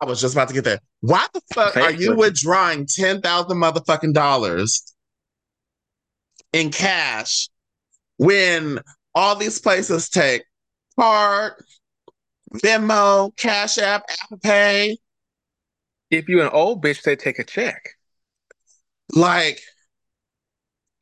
I 0.00 0.06
was 0.06 0.20
just 0.20 0.34
about 0.34 0.48
to 0.48 0.54
get 0.54 0.64
there. 0.64 0.80
Why 1.00 1.26
the 1.32 1.40
fuck 1.52 1.76
are 1.76 1.90
you 1.90 2.14
withdrawing 2.14 2.86
ten 2.86 3.20
thousand 3.20 3.58
motherfucking 3.58 4.14
dollars 4.14 4.94
in 6.52 6.70
cash 6.70 7.48
when 8.16 8.78
all 9.14 9.34
these 9.36 9.60
places 9.60 10.08
take 10.08 10.44
card, 10.98 11.54
Venmo, 12.54 13.36
Cash 13.36 13.78
App, 13.78 14.04
Apple 14.22 14.38
Pay? 14.38 14.98
If 16.10 16.28
you 16.28 16.40
an 16.42 16.48
old 16.48 16.82
bitch, 16.82 17.02
they 17.02 17.16
take 17.16 17.38
a 17.38 17.44
check. 17.44 17.82
Like 19.14 19.60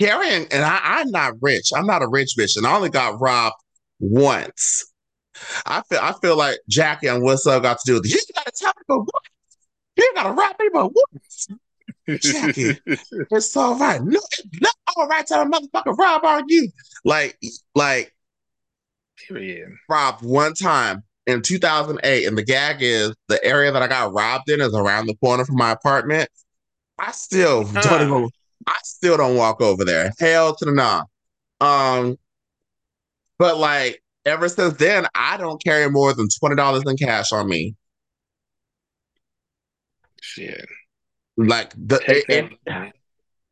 carrying, 0.01 0.47
and 0.51 0.65
I, 0.65 0.81
I'm 0.83 1.11
not 1.11 1.35
rich. 1.41 1.71
I'm 1.75 1.87
not 1.87 2.03
a 2.03 2.09
rich 2.09 2.35
bitch, 2.39 2.57
and 2.57 2.67
I 2.67 2.75
only 2.75 2.91
got 2.91 3.21
robbed 3.21 3.57
once. 3.99 4.85
I 5.67 5.83
feel 5.83 5.99
I 6.01 6.13
feel 6.21 6.37
like 6.37 6.59
Jackie 6.69 7.09
on 7.09 7.23
What's 7.23 7.47
Up 7.47 7.63
got 7.63 7.79
to 7.79 7.83
do 7.87 7.95
with 7.95 8.07
it. 8.07 8.13
You 8.13 8.21
gotta 8.35 8.53
tell 8.55 8.73
me 8.77 8.83
but 8.89 8.99
what? 9.01 9.23
You 9.97 10.13
gotta 10.15 10.33
rob 10.33 10.57
me 10.59 10.69
but 10.73 10.89
what? 10.93 12.21
Jackie, 12.21 12.79
it's 12.87 13.57
all 13.57 13.77
right. 13.77 14.03
No, 14.03 14.21
it's 14.39 14.61
not 14.61 14.75
all 14.97 15.09
right 15.09 15.27
to 15.27 15.43
a 15.43 15.47
motherfucker 15.47 15.97
rob 15.97 16.25
on 16.25 16.45
you. 16.49 16.69
Like, 17.05 17.39
like 17.75 18.15
Period. 19.29 19.71
robbed 19.89 20.25
one 20.25 20.55
time 20.55 21.03
in 21.27 21.43
2008, 21.43 22.27
and 22.27 22.39
the 22.39 22.45
gag 22.45 22.77
is 22.81 23.15
the 23.29 23.45
area 23.45 23.73
that 23.73 23.83
I 23.83 23.89
got 23.89 24.13
robbed 24.13 24.49
in 24.51 24.61
is 24.61 24.75
around 24.75 25.07
the 25.07 25.17
corner 25.17 25.45
from 25.45 25.57
my 25.57 25.73
apartment. 25.73 26.29
I 26.99 27.13
still 27.13 27.65
don't 27.65 28.03
even. 28.03 28.31
I 28.67 28.77
still 28.83 29.17
don't 29.17 29.37
walk 29.37 29.61
over 29.61 29.85
there. 29.85 30.13
Hell 30.19 30.55
to 30.57 30.65
the 30.65 30.73
no. 30.73 31.03
Um, 31.61 32.17
but 33.39 33.59
like 33.59 34.03
ever 34.27 34.49
since 34.49 34.75
then, 34.77 35.07
I 35.15 35.37
don't 35.39 35.63
carry 35.65 35.89
more 35.91 36.13
than 36.13 36.29
twenty 36.39 36.57
dollars 36.57 36.83
in 36.87 36.97
cash 36.97 37.33
on 37.33 37.49
me. 37.49 37.75
Shit. 40.21 40.67
Like 41.37 41.73
the 41.77 41.99
Take 42.01 42.25
it- 42.29 42.53
it- 42.67 42.93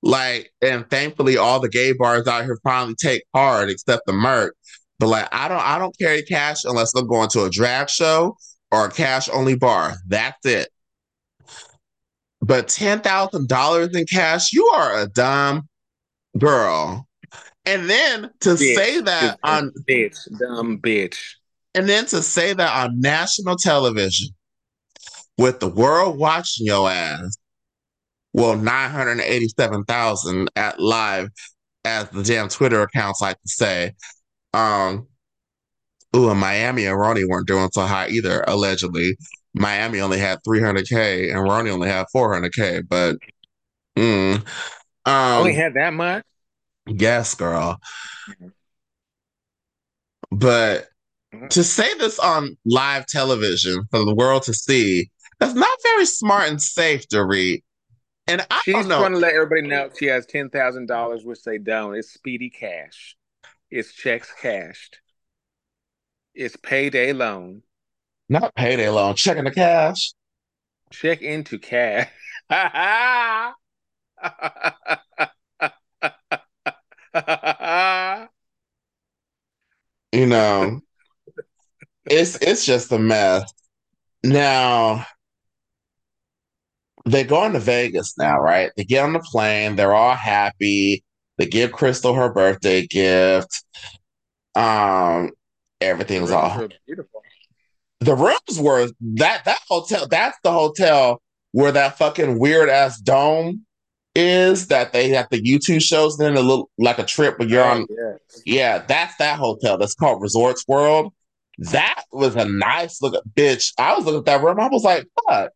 like, 0.03 0.53
and 0.61 0.89
thankfully, 0.91 1.39
all 1.39 1.61
the 1.61 1.68
gay 1.70 1.93
bars 1.93 2.27
out 2.27 2.45
here 2.45 2.59
finally 2.62 2.95
take 2.95 3.22
card, 3.35 3.70
except 3.70 4.03
the 4.07 4.12
Merc. 4.12 4.55
But 4.99 5.07
like, 5.07 5.29
I 5.33 5.49
don't, 5.49 5.62
I 5.62 5.79
don't 5.79 5.97
carry 5.99 6.22
cash 6.22 6.64
unless 6.64 6.95
I'm 6.95 7.07
going 7.07 7.31
to 7.31 7.45
a 7.45 7.51
drag 7.51 7.89
show 7.89 8.37
or 8.70 8.87
a 8.87 8.91
cash 8.91 9.31
only 9.31 9.57
bar. 9.57 9.95
That's 10.07 10.45
it. 10.45 10.68
But 12.43 12.68
ten 12.68 13.01
thousand 13.01 13.49
dollars 13.49 13.97
in 13.97 14.05
cash, 14.05 14.53
you 14.53 14.66
are 14.66 15.01
a 15.01 15.07
dumb 15.07 15.68
girl. 16.39 17.09
And 17.67 17.89
then 17.89 18.31
to 18.41 18.51
Bitch. 18.51 18.75
say 18.75 19.01
that 19.01 19.39
on, 19.43 19.73
bitch, 19.89 20.19
dumb 20.39 20.79
bitch. 20.79 21.19
and 21.75 21.89
then 21.89 22.05
to 22.07 22.21
say 22.23 22.53
that 22.53 22.85
on 22.85 23.01
national 23.01 23.57
television, 23.57 24.29
with 25.39 25.61
the 25.61 25.69
world 25.69 26.19
watching 26.19 26.67
your 26.67 26.91
ass, 26.91 27.37
well, 28.35 28.57
nine 28.57 28.91
hundred 28.91 29.21
eighty-seven 29.21 29.85
thousand 29.85 30.51
at 30.57 30.79
live, 30.79 31.31
as 31.85 32.09
the 32.11 32.23
damn 32.23 32.49
Twitter 32.49 32.83
accounts 32.83 33.21
like 33.23 33.41
to 33.41 33.49
say. 33.49 33.93
Um, 34.53 35.09
ooh, 36.15 36.31
and 36.31 36.39
Miami 36.39 36.87
and 36.87 36.99
Ronnie 36.99 37.25
weren't 37.25 37.47
doing 37.47 37.71
so 37.73 37.83
high 37.87 38.09
either. 38.09 38.45
Allegedly, 38.47 39.17
Miami 39.55 40.01
only 40.01 40.19
had 40.19 40.39
three 40.45 40.61
hundred 40.61 40.87
k, 40.87 41.31
and 41.31 41.43
Ronnie 41.43 41.71
only 41.71 41.89
had 41.89 42.07
four 42.12 42.33
hundred 42.33 42.53
k. 42.53 42.83
But, 42.83 43.17
mm, 43.97 44.37
um, 45.07 45.39
Only 45.39 45.55
had 45.55 45.75
that 45.75 45.95
much. 45.95 46.25
Yes, 46.87 47.35
girl. 47.35 47.78
But 50.30 50.87
to 51.51 51.64
say 51.64 51.95
this 51.95 52.18
on 52.18 52.57
live 52.64 53.07
television 53.07 53.85
for 53.91 54.05
the 54.05 54.14
world 54.14 54.45
to 54.45 54.55
see, 54.55 55.11
that's 55.39 55.55
not 55.55 55.78
very 55.82 56.07
smart 56.07 56.49
and 56.49 56.61
safe 56.61 57.07
to 57.09 57.24
read. 57.24 57.62
And 58.26 58.47
I 58.51 58.61
She's 58.64 58.87
trying 58.87 59.12
to 59.12 59.18
let 59.18 59.35
everybody 59.35 59.62
know 59.62 59.91
she 59.97 60.07
has 60.07 60.26
ten 60.26 60.49
thousand 60.49 60.87
dollars, 60.87 61.24
which 61.24 61.43
they 61.43 61.59
don't. 61.59 61.95
It's 61.95 62.12
speedy 62.12 62.49
cash. 62.49 63.16
It's 63.70 63.93
checks 63.93 64.32
cashed. 64.41 65.01
It's 66.35 66.57
payday 66.57 67.12
loan. 67.12 67.62
Not 68.28 68.55
payday 68.55 68.89
loan, 68.89 69.14
checking 69.14 69.45
the 69.45 69.51
cash. 69.51 70.14
Check 70.91 71.22
into 71.22 71.59
cash. 71.59 72.11
You 80.12 80.27
know, 80.27 80.81
it's 82.07 82.37
it's 82.37 82.65
just 82.67 82.93
a 82.93 82.99
mess. 82.99 83.51
Now 84.25 85.07
they're 87.05 87.25
going 87.25 87.53
to 87.53 87.61
Vegas 87.61 88.17
now, 88.19 88.39
right? 88.41 88.71
They 88.77 88.85
get 88.85 89.05
on 89.05 89.12
the 89.12 89.21
plane, 89.21 89.77
they're 89.77 89.95
all 89.95 90.15
happy. 90.15 91.05
They 91.39 91.47
give 91.47 91.73
Crystal 91.73 92.15
her 92.15 92.33
birthday 92.33 92.87
gift. 92.87 93.65
Um, 94.55 95.31
everything's 95.81 96.31
Rooms 96.31 96.33
all 96.33 96.69
beautiful. 96.87 97.23
the 98.01 98.15
rooms 98.15 98.59
were 98.61 98.89
that 99.17 99.45
that 99.45 99.61
hotel 99.69 100.07
that's 100.09 100.39
the 100.43 100.53
hotel 100.53 101.21
where 101.53 101.73
that 101.73 101.99
fucking 101.99 102.39
weird 102.39 102.69
ass 102.69 103.01
dome 103.01 103.64
is 104.15 104.69
that 104.69 104.93
they 104.93 105.09
have 105.11 105.27
the 105.31 105.41
YouTube 105.43 105.83
shows 105.83 106.17
then 106.17 106.37
a 106.37 106.41
little 106.41 106.71
like 106.79 106.99
a 106.99 107.05
trip 107.05 107.37
but 107.39 107.49
you're 107.49 107.65
Oh, 107.65 107.69
on 107.69 107.87
yes. 107.91 108.43
yeah 108.47 108.79
that's 108.79 109.17
that 109.17 109.39
hotel 109.39 109.77
that's 109.79 109.95
called 109.95 110.23
Resorts 110.23 110.65
World 110.69 111.12
that 111.59 112.03
was 112.12 112.37
a 112.37 112.45
nice 112.45 113.01
look 113.03 113.15
bitch 113.35 113.73
I 113.79 113.95
was 113.95 114.05
looking 114.05 114.19
at 114.21 114.25
that 114.27 114.43
room 114.43 114.61
I 114.61 114.69
was 114.69 114.83
like 114.85 115.07
fuck 115.29 115.51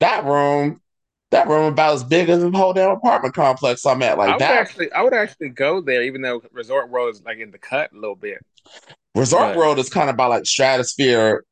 that 0.00 0.24
room 0.24 0.80
that 1.30 1.48
room 1.48 1.72
about 1.72 1.94
as 1.94 2.04
big 2.04 2.28
as 2.28 2.40
the 2.42 2.50
whole 2.50 2.74
damn 2.74 2.90
apartment 2.90 3.34
complex 3.34 3.86
I'm 3.86 4.02
at 4.02 4.12
I 4.12 4.14
like 4.16 4.30
would 4.32 4.40
that 4.40 4.56
actually, 4.56 4.92
I 4.92 5.00
would 5.02 5.14
actually 5.14 5.48
go 5.48 5.80
there, 5.80 6.02
even 6.02 6.20
though 6.20 6.42
Resort 6.52 6.90
World 6.90 7.14
is 7.14 7.22
like 7.22 7.38
in 7.38 7.50
the 7.50 7.56
cut 7.58 7.90
a 7.92 7.94
little 7.98 8.16
bit. 8.16 8.44
Resort 9.14 9.50
but- 9.50 9.56
World 9.56 9.78
is 9.78 9.88
kind 9.88 10.10
of 10.10 10.16
by 10.16 10.26
like 10.26 10.44
stratosphere. 10.44 11.44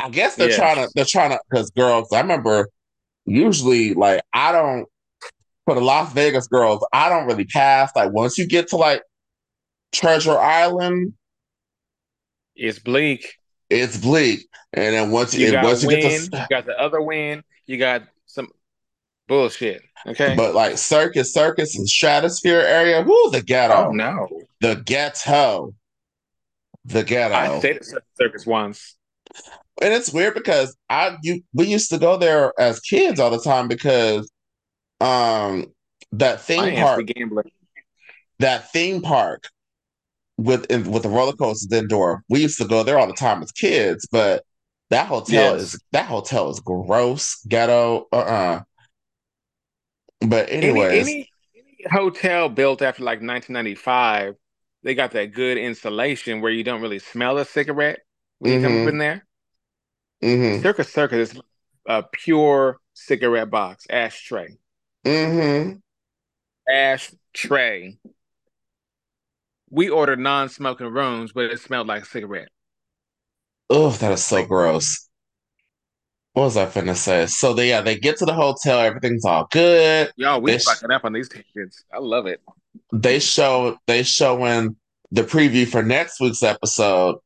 I 0.00 0.08
guess 0.08 0.36
they're 0.36 0.48
Yes. 0.48 0.56
trying 0.56 0.76
to 0.76 0.90
they're 0.94 1.04
trying 1.04 1.30
to 1.30 1.40
because 1.50 1.70
girls, 1.70 2.08
I 2.12 2.20
remember 2.22 2.68
usually 3.26 3.94
like 3.94 4.22
I 4.32 4.52
don't 4.52 4.86
for 5.64 5.74
the 5.74 5.80
Las 5.80 6.12
Vegas 6.12 6.46
girls, 6.48 6.84
I 6.92 7.08
don't 7.08 7.26
really 7.26 7.44
pass. 7.44 7.90
Like 7.94 8.12
once 8.12 8.38
you 8.38 8.46
get 8.46 8.68
to 8.68 8.76
like 8.76 9.02
Treasure 9.92 10.38
Island, 10.38 11.14
It's 12.56 12.78
bleak. 12.78 13.34
it's 13.70 13.96
bleak. 13.98 14.46
And 14.72 14.94
then 14.94 15.10
once 15.10 15.34
You 15.34 15.46
and 15.46 15.52
got 15.54 15.64
once 15.64 15.82
you 15.82 15.88
win, 15.88 16.00
get 16.00 16.22
you 16.32 16.46
got 16.50 16.66
the 16.66 16.78
other 16.80 17.00
win, 17.02 17.42
you 17.66 17.76
got 17.78 18.02
some 18.26 18.48
bullshit. 19.28 19.82
Okay. 20.06 20.34
but 20.36 20.54
like 20.54 20.78
Circus 20.78 21.32
Circus 21.32 21.76
and 21.78 21.88
Stratosphere 21.88 22.60
area, 22.60 23.02
whoo, 23.02 23.30
the 23.30 23.42
ghetto. 23.42 23.88
oh 23.88 23.90
no. 23.92 24.28
The 24.60 24.76
ghetto. 24.84 25.74
The 26.84 27.04
ghetto. 27.04 27.34
I 27.34 27.58
stayed 27.60 27.76
at 27.76 27.84
Circus 27.84 28.08
Circus 28.16 28.46
once. 28.46 28.96
and 29.80 29.92
it's 29.94 30.12
weird 30.12 30.34
because 30.34 30.76
I 30.90 31.16
you 31.22 31.42
we 31.52 31.66
used 31.66 31.90
to 31.90 31.98
go 31.98 32.16
there 32.16 32.52
as 32.58 32.80
kids 32.80 33.20
all 33.20 33.30
the 33.30 33.38
time 33.40 33.68
because 33.68 34.28
um 35.02 35.66
that 36.12 36.40
theme 36.42 36.72
park 36.72 37.10
that 38.38 38.70
theme 38.72 39.02
park 39.02 39.44
with 40.38 40.66
in, 40.70 40.90
with 40.90 41.02
the 41.04 41.08
roller 41.08 41.32
coasters 41.34 41.72
indoor. 41.72 42.22
We 42.28 42.42
used 42.42 42.58
to 42.58 42.66
go 42.68 42.82
there 42.82 42.98
all 42.98 43.06
the 43.06 43.12
time 43.14 43.42
as 43.42 43.52
kids, 43.52 44.08
but 44.10 44.44
that 44.90 45.06
hotel 45.08 45.54
Yes. 45.54 45.54
is 45.54 45.80
that 45.92 46.06
hotel 46.06 46.50
is 46.50 46.60
gross, 46.60 47.36
ghetto. 47.48 48.06
Uh 48.12 48.16
uh 48.16 48.60
But 50.26 50.50
Any 50.60 50.88
anyways, 50.88 50.88
any 50.90 51.30
any 51.54 51.76
hotel 51.90 52.48
built 52.48 52.80
after 52.82 53.02
like 53.02 53.20
1995, 53.20 54.36
they 54.82 54.94
got 54.94 55.10
that 55.12 55.32
good 55.32 55.58
insulation 55.58 56.40
where 56.40 56.52
you 56.52 56.64
don't 56.64 56.80
really 56.82 56.98
smell 57.00 57.38
a 57.38 57.44
cigarette 57.44 58.00
when 58.38 58.52
you 58.52 58.58
come 58.58 58.76
up 58.76 58.86
mm-hmm, 58.86 58.88
in 58.88 58.98
there. 58.98 59.26
mm-hmm, 60.22 60.62
Circus 60.62 60.92
Circus 60.92 61.32
is 61.32 61.40
a 61.86 62.02
pure 62.04 62.78
cigarette 62.94 63.50
box, 63.50 63.86
ashtray, 63.90 64.56
mm-hmm. 65.04 65.78
ashtray. 66.72 67.98
We 69.70 69.88
ordered 69.88 70.18
non-smoking 70.18 70.88
rooms, 70.88 71.32
but 71.32 71.44
it 71.46 71.60
smelled 71.60 71.86
like 71.86 72.02
a 72.02 72.06
cigarette. 72.06 72.48
Oh, 73.70 73.90
that 73.90 74.12
is 74.12 74.24
so 74.24 74.44
gross. 74.44 75.08
What 76.34 76.44
was 76.44 76.56
I 76.56 76.66
finna 76.66 76.96
say? 76.96 77.26
So 77.26 77.52
they 77.52 77.70
yeah, 77.70 77.82
they 77.82 77.98
get 77.98 78.16
to 78.18 78.24
the 78.24 78.32
hotel, 78.32 78.80
everything's 78.80 79.24
all 79.24 79.48
good. 79.50 80.12
y'all, 80.16 80.40
we 80.40 80.52
They 80.52 80.58
sh 80.58 80.64
fucking 80.64 80.90
up 80.90 81.04
on 81.04 81.12
these 81.12 81.28
tickets. 81.28 81.84
I 81.92 81.98
love 81.98 82.26
it. 82.26 82.40
they 82.92 83.18
show 83.18 83.78
they 83.86 84.02
show 84.02 84.44
in 84.46 84.76
the 85.10 85.22
preview 85.24 85.66
for 85.66 85.82
next 85.82 86.20
week's 86.20 86.42
episode, 86.42 87.16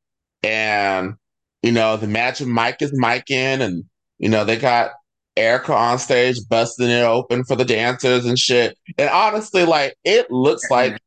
and 0.43 1.15
you 1.63 1.73
know 1.73 1.97
the 1.97 2.09
Magic 2.09 2.49
Mike 2.49 2.83
is 2.83 2.93
micing, 2.93 3.61
and 3.61 3.85
you 4.19 4.29
know 4.29 4.45
they 4.45 4.57
got 4.57 4.91
Erika 5.37 5.75
on 5.75 5.99
stage 5.99 6.37
busting 6.49 6.89
it 6.89 7.03
open 7.03 7.45
for 7.45 7.57
the 7.57 7.65
dancers 7.65 8.25
and 8.25 8.39
shit. 8.39 8.79
And 8.99 9.11
honestly, 9.11 9.65
like 9.65 9.97
it 10.05 10.31
looks 10.31 10.71
like 10.71 10.99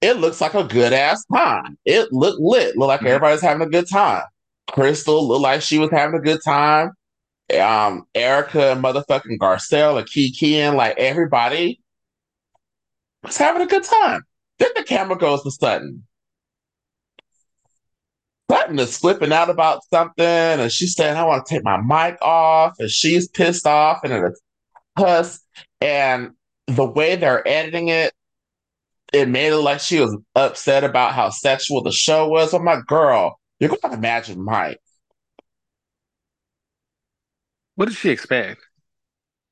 it 0.00 0.16
looks 0.18 0.40
like 0.40 0.54
a 0.54 0.64
good 0.64 0.92
ass 0.92 1.24
time. 1.34 1.76
It 1.84 2.12
looked 2.12 2.40
lit. 2.40 2.76
Looked 2.76 2.88
like 2.88 3.00
Mhm. 3.00 3.06
everybody's 3.06 3.42
having 3.42 3.66
a 3.66 3.70
good 3.70 3.88
time. 3.88 4.22
Crystal 4.70 5.26
looked 5.26 5.42
like 5.42 5.62
she 5.62 5.78
was 5.78 5.90
having 5.90 6.18
a 6.18 6.22
good 6.22 6.40
time. 6.44 6.92
Um, 7.60 8.06
Erika 8.14 8.72
and 8.72 8.82
motherfucking 8.82 9.38
Garcelle 9.38 9.98
and 9.98 10.08
Kiki 10.08 10.60
and 10.60 10.76
like 10.76 10.96
everybody 10.96 11.80
was 13.24 13.36
having 13.36 13.62
a 13.62 13.66
good 13.66 13.82
time. 13.84 14.22
Then 14.58 14.70
the 14.76 14.84
camera 14.84 15.16
goes 15.18 15.42
to 15.42 15.50
Sutton. 15.50 16.06
Sutton 18.50 18.80
is 18.80 18.98
flipping 18.98 19.32
out 19.32 19.48
about 19.48 19.84
something, 19.92 20.24
and 20.26 20.72
she's 20.72 20.96
saying, 20.96 21.16
"I 21.16 21.22
want 21.22 21.46
to 21.46 21.54
take 21.54 21.62
my 21.64 21.76
mic 21.80 22.18
off," 22.20 22.74
and 22.80 22.90
she's 22.90 23.28
pissed 23.28 23.64
off 23.64 24.00
and 24.02 24.12
in 24.12 24.24
a 24.24 24.30
cuss. 25.00 25.40
And 25.80 26.32
the 26.66 26.84
way 26.84 27.14
they're 27.14 27.46
editing 27.46 27.88
it, 27.88 28.12
it 29.12 29.28
made 29.28 29.52
it 29.52 29.56
like 29.58 29.78
she 29.80 30.00
was 30.00 30.16
upset 30.34 30.82
about 30.82 31.12
how 31.14 31.30
sexual 31.30 31.82
the 31.82 31.92
show 31.92 32.28
was. 32.28 32.52
I'm 32.52 32.64
like, 32.64 32.86
girl, 32.86 33.38
you're 33.60 33.68
going 33.70 33.80
to 33.82 33.92
a 33.92 33.96
Magic 33.96 34.36
Mike. 34.36 34.80
What 37.76 37.86
did 37.86 37.96
she 37.96 38.10
expect? 38.10 38.62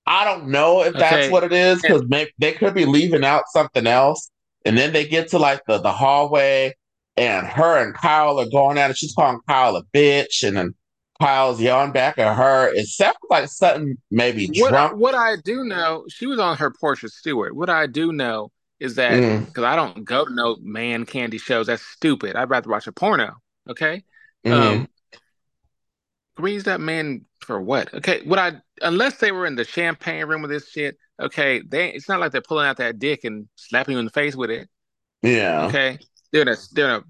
I 0.07 0.25
don't 0.25 0.49
know 0.49 0.83
if 0.83 0.95
that's 0.95 1.13
Okay. 1.13 1.31
what 1.31 1.45
it 1.45 1.53
is 1.53 1.83
because 1.83 2.03
they 2.39 2.53
could 2.53 2.75
be 2.75 2.85
leaving 2.85 3.25
out 3.25 3.45
something 3.53 3.87
else. 3.87 4.31
And 4.65 4.77
then 4.77 4.93
they 4.93 5.07
get 5.07 5.29
to 5.29 5.39
like 5.39 5.63
the, 5.67 5.79
the 5.79 5.93
hallway, 5.93 6.75
and 7.19 7.47
her 7.47 7.79
and 7.83 7.95
Kyle 7.95 8.39
are 8.41 8.49
going 8.51 8.79
at 8.79 8.91
it. 8.91 8.97
She's 8.99 9.15
calling 9.15 9.41
Kyle 9.49 9.77
a 9.77 9.85
bitch, 9.95 10.47
and 10.47 10.57
then 10.57 10.75
Kyle's 11.21 11.61
yelling 11.61 11.93
back 11.93 12.19
at 12.19 12.37
her. 12.37 12.69
It 12.75 12.87
sounds 12.87 13.17
like 13.31 13.49
Sutton 13.49 13.99
maybe 14.11 14.47
What 14.57 14.75
I, 14.75 14.89
drunk. 14.89 14.97
what 14.97 15.15
I 15.15 15.37
do 15.45 15.65
know, 15.65 16.05
she 16.09 16.27
was 16.27 16.39
on 16.39 16.57
her 16.59 16.71
Portia 16.71 17.09
Stewart. 17.09 17.55
What 17.55 17.71
I 17.71 17.87
do 17.87 18.13
know 18.13 18.51
is 18.81 18.95
that 18.97 19.13
Mm, 19.13 19.47
because 19.47 19.65
I 19.65 19.75
don't 19.77 20.05
go 20.05 20.25
to 20.25 20.33
no 20.33 20.57
man 20.61 21.05
candy 21.07 21.39
shows. 21.39 21.67
That's 21.67 21.83
stupid. 21.83 22.37
I'd 22.37 22.51
rather 22.51 22.71
watch 22.71 22.87
a 22.87 22.93
porno. 22.93 23.35
Okay. 23.69 24.05
mhm. 24.45 24.89
Um, 26.39 26.65
up 26.69 26.81
men 26.81 27.25
for 27.41 27.61
what? 27.61 27.93
Okay. 27.95 28.23
What 28.25 28.39
I 28.39 28.61
unless 28.81 29.17
they 29.19 29.33
were 29.33 29.47
in 29.47 29.57
the 29.57 29.65
champagne 29.65 30.27
room 30.27 30.43
with 30.43 30.51
this 30.51 30.69
shit. 30.69 30.97
Okay. 31.21 31.61
They 31.67 31.89
it's 31.93 32.09
not 32.09 32.21
like 32.21 32.33
they're 32.33 32.41
pulling 32.41 32.67
out 32.67 32.77
that 32.77 32.99
dick 32.99 33.25
and 33.25 33.49
slapping 33.57 33.95
you 33.95 33.99
in 33.99 34.05
the 34.05 34.11
face 34.13 34.37
with 34.37 34.51
it. 34.51 34.69
yeah. 35.23 35.67
Okay. 35.67 35.99
They're 36.33 36.43
in 36.43 36.49
a 36.49 36.57
they're 36.73 36.89
in 36.91 36.95
a 36.97 37.05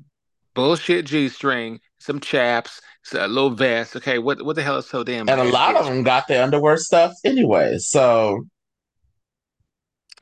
bullshit 0.55 1.07
G 1.07 1.29
string, 1.29 1.81
some 1.99 2.21
chaps, 2.21 2.81
a 3.13 3.29
little 3.29 3.51
vest. 3.51 3.97
Okay. 3.97 4.19
What 4.19 4.45
what 4.45 4.57
the 4.57 4.63
hell 4.63 4.77
is 4.79 4.87
so 4.89 5.05
damn 5.05 5.29
And 5.29 5.41
a 5.41 5.45
lot 5.45 5.77
of 5.77 5.87
them 5.87 6.03
got 6.03 6.29
their 6.29 6.43
underwear 6.43 6.77
stuff 6.77 7.13
anyway. 7.25 7.79
So 7.79 8.45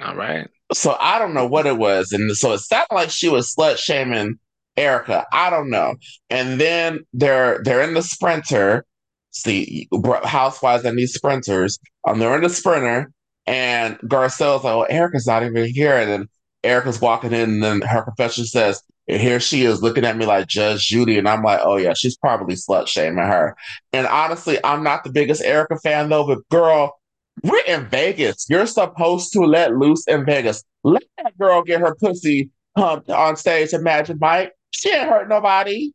All 0.01 0.15
right. 0.15 0.49
so 0.73 0.97
I 1.01 1.19
don't 1.19 1.35
know 1.35 1.47
what 1.47 1.67
it 1.67 1.79
was. 1.79 2.13
And 2.13 2.31
so 2.37 2.53
it 2.53 2.59
sounded 2.59 2.93
like 2.93 3.11
she 3.11 3.29
was 3.29 3.55
slut 3.55 3.79
shaming 3.79 4.39
Erika. 4.77 5.27
I 5.33 5.51
don't 5.51 5.71
know. 5.71 5.95
And 6.31 6.61
then 6.61 7.01
they're 7.13 7.63
they're 7.63 7.83
in 7.83 7.95
the 7.95 8.03
sprinter. 8.03 8.85
See, 9.31 9.87
housewives 10.25 10.85
and 10.85 10.99
these 10.99 11.13
sprinters. 11.13 11.79
Um, 12.09 12.19
they're 12.19 12.35
in 12.37 12.43
the 12.43 12.49
sprinter, 12.49 13.11
and 13.47 13.99
Garcelle's 13.99 14.65
like, 14.65 14.77
"Well, 14.77 14.87
Erika's 14.89 15.27
not 15.27 15.43
even 15.43 15.67
here." 15.67 15.95
And 15.95 16.11
then 16.11 16.29
Erika's 16.67 17.01
walking 17.01 17.33
in, 17.33 17.51
and 17.51 17.63
then 17.63 17.81
her 17.83 18.03
professor 18.03 18.45
says, 18.45 18.83
and 19.09 19.21
here 19.21 19.39
she 19.39 19.65
is 19.65 19.83
looking 19.83 20.05
at 20.05 20.17
me 20.17 20.27
like 20.27 20.49
Judge 20.49 20.87
Judy, 20.87 21.17
and 21.19 21.29
I'm 21.29 21.43
like, 21.43 21.61
"Oh 21.63 21.77
yeah, 21.77 21.95
she's 21.95 22.17
probably 22.17 22.57
slut 22.57 22.89
shaming 22.89 23.25
her." 23.25 23.57
And 23.93 24.07
honestly, 24.07 24.59
I'm 24.65 24.83
not 24.83 25.05
the 25.05 25.11
biggest 25.13 25.43
Erica 25.43 25.79
fan 25.79 26.09
though, 26.09 26.27
but 26.27 26.49
girl, 26.49 26.99
we're 27.45 27.63
in 27.67 27.87
Vegas. 27.87 28.47
You're 28.49 28.67
supposed 28.67 29.33
to 29.35 29.41
let 29.43 29.77
loose 29.77 30.05
in 30.09 30.25
Vegas. 30.25 30.65
Let 30.83 31.05
that 31.19 31.39
girl 31.39 31.63
get 31.63 31.81
her 31.81 31.95
pussy 31.95 32.51
on 32.77 33.37
stage. 33.37 33.73
Imagine 33.73 34.19
Mike. 34.21 34.53
She 34.71 34.91
ain't 34.91 35.09
hurt 35.09 35.29
nobody. 35.29 35.93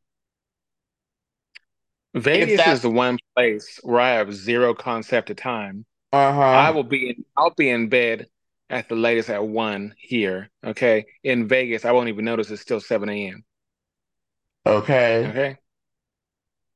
Vegas 2.13 2.65
is 2.67 2.81
the 2.81 2.89
one 2.89 3.17
place 3.35 3.79
where 3.83 3.99
I 3.99 4.11
have 4.11 4.33
zero 4.33 4.73
concept 4.73 5.29
of 5.29 5.37
time. 5.37 5.85
uh 6.13 6.17
I 6.17 6.71
will 6.71 6.83
be 6.83 7.09
in 7.09 7.25
I'll 7.37 7.53
be 7.53 7.69
in 7.69 7.89
bed 7.89 8.27
at 8.71 8.89
the 8.89 8.95
latest 8.95 9.29
at 9.29 9.45
one 9.45 9.93
here. 9.97 10.49
Okay. 10.65 11.05
In 11.23 11.47
Vegas, 11.47 11.85
I 11.85 11.91
won't 11.91 12.09
even 12.09 12.25
notice 12.25 12.49
it's 12.49 12.61
still 12.61 12.79
7 12.79 13.07
a.m. 13.09 13.43
Okay. 14.65 15.27
Okay. 15.27 15.57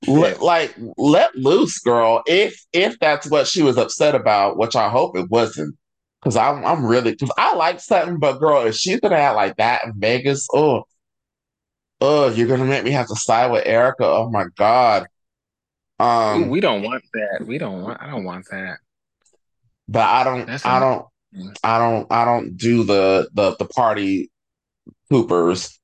Let, 0.08 0.42
like 0.42 0.76
let 0.98 1.36
loose, 1.36 1.80
girl. 1.80 2.22
If 2.28 2.64
if 2.74 3.00
that's 3.00 3.28
what 3.30 3.48
she 3.48 3.64
was 3.64 3.78
upset 3.78 4.14
about, 4.14 4.58
which 4.58 4.76
I 4.76 4.90
hope 4.90 5.18
it 5.18 5.32
wasn't, 5.32 5.76
because 6.22 6.36
I'm 6.36 6.64
I'm 6.64 6.86
really 6.86 7.12
because 7.12 7.32
I 7.38 7.56
like 7.56 7.80
something, 7.80 8.20
but 8.20 8.40
girl, 8.40 8.68
if 8.68 8.76
she's 8.76 9.00
gonna 9.00 9.16
act 9.16 9.36
like 9.36 9.56
that 9.56 9.84
in 9.86 9.94
Vegas, 9.98 10.48
oh 10.54 10.84
oh, 12.02 12.30
you're 12.30 12.48
gonna 12.48 12.66
make 12.66 12.84
me 12.84 12.92
have 12.92 13.08
to 13.08 13.16
side 13.16 13.52
with 13.52 13.66
Erika. 13.66 14.06
Oh 14.06 14.30
my 14.30 14.46
God. 14.56 15.08
Ooh, 16.00 16.06
Um, 16.06 16.50
we 16.50 16.60
don't 16.60 16.84
want 16.84 17.04
that. 17.14 17.46
We 17.48 17.58
don't 17.58 17.82
want 17.82 18.00
I 18.02 18.08
don't 18.08 18.26
want 18.26 18.46
that. 18.52 18.78
but 19.88 20.08
I 20.08 20.24
don't 20.24 20.46
That's 20.46 20.66
I 20.66 20.80
don't 20.80 21.08
I 21.64 21.78
don't 21.80 22.12
I 22.12 22.26
don't 22.26 22.58
do 22.58 22.84
the 22.84 23.30
the 23.34 23.56
the 23.58 23.66
party 23.66 24.32
poopers. 25.12 25.78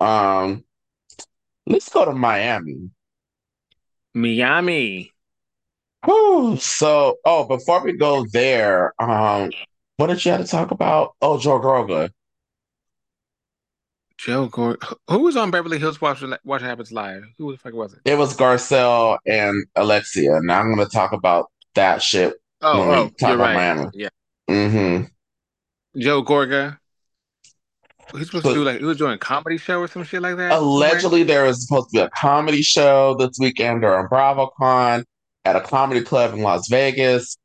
Um, 0.00 0.64
let's 1.66 1.88
go 1.88 2.04
to 2.04 2.12
Miami. 2.12 2.90
Miami. 4.14 5.12
Whew. 6.04 6.56
So, 6.58 7.16
oh, 7.24 7.44
before 7.46 7.82
we 7.84 7.92
go 7.92 8.24
there, 8.32 8.94
um, 9.02 9.50
what 9.96 10.06
did 10.08 10.24
you 10.24 10.32
have 10.32 10.40
to 10.42 10.46
talk 10.46 10.70
about? 10.70 11.14
Oh, 11.20 11.38
Joe 11.38 11.58
Groga. 11.60 12.10
Joe 14.16 14.46
Gordon. 14.46 14.88
Who 15.08 15.20
was 15.20 15.36
on 15.36 15.50
Beverly 15.50 15.78
Hills 15.78 16.00
Watch 16.00 16.22
What 16.42 16.60
Happens 16.62 16.90
Live? 16.90 17.24
Who 17.38 17.52
the 17.52 17.58
fuck 17.58 17.72
was 17.72 17.94
it? 17.94 18.00
It 18.04 18.18
was 18.18 18.36
Garcelle 18.36 19.18
and 19.26 19.64
Alexia. 19.76 20.40
Now 20.42 20.60
I'm 20.60 20.74
going 20.74 20.86
to 20.86 20.92
talk 20.92 21.12
about 21.12 21.46
that 21.74 22.02
shit 22.02 22.34
Oh, 22.60 22.80
when 22.80 22.88
we 22.88 22.94
oh, 22.94 23.08
talk 23.10 23.20
you're 23.20 23.34
about 23.34 23.54
right. 23.54 23.76
Miami. 23.76 23.90
Yeah. 23.94 24.08
Mm-hmm. 24.48 25.04
Joe 25.98 26.22
Gorga. 26.22 26.78
He's 28.16 28.26
supposed 28.26 28.46
to 28.46 28.52
do 28.54 28.64
like 28.64 28.78
he 28.78 28.84
was 28.86 28.96
doing 28.98 29.12
a 29.12 29.18
comedy 29.18 29.58
show 29.58 29.80
or 29.80 29.88
some 29.88 30.02
shit 30.04 30.22
like 30.22 30.36
that 30.38 30.64
somewhere. 30.72 31.00
allegedly, 31.00 31.22
there 31.24 31.44
was 31.44 31.66
supposed 31.66 31.90
to 31.90 31.98
be 31.98 32.00
a 32.00 32.10
comedy 32.10 32.62
show 32.62 33.14
this 33.18 33.36
weekend 33.38 33.82
during 33.82 34.06
BravoCon 34.08 35.04
at 35.44 35.56
a 35.56 35.60
comedy 35.60 36.02
club 36.02 36.32
in 36.34 36.40
Las 36.40 36.68
Vegas. 36.68 37.36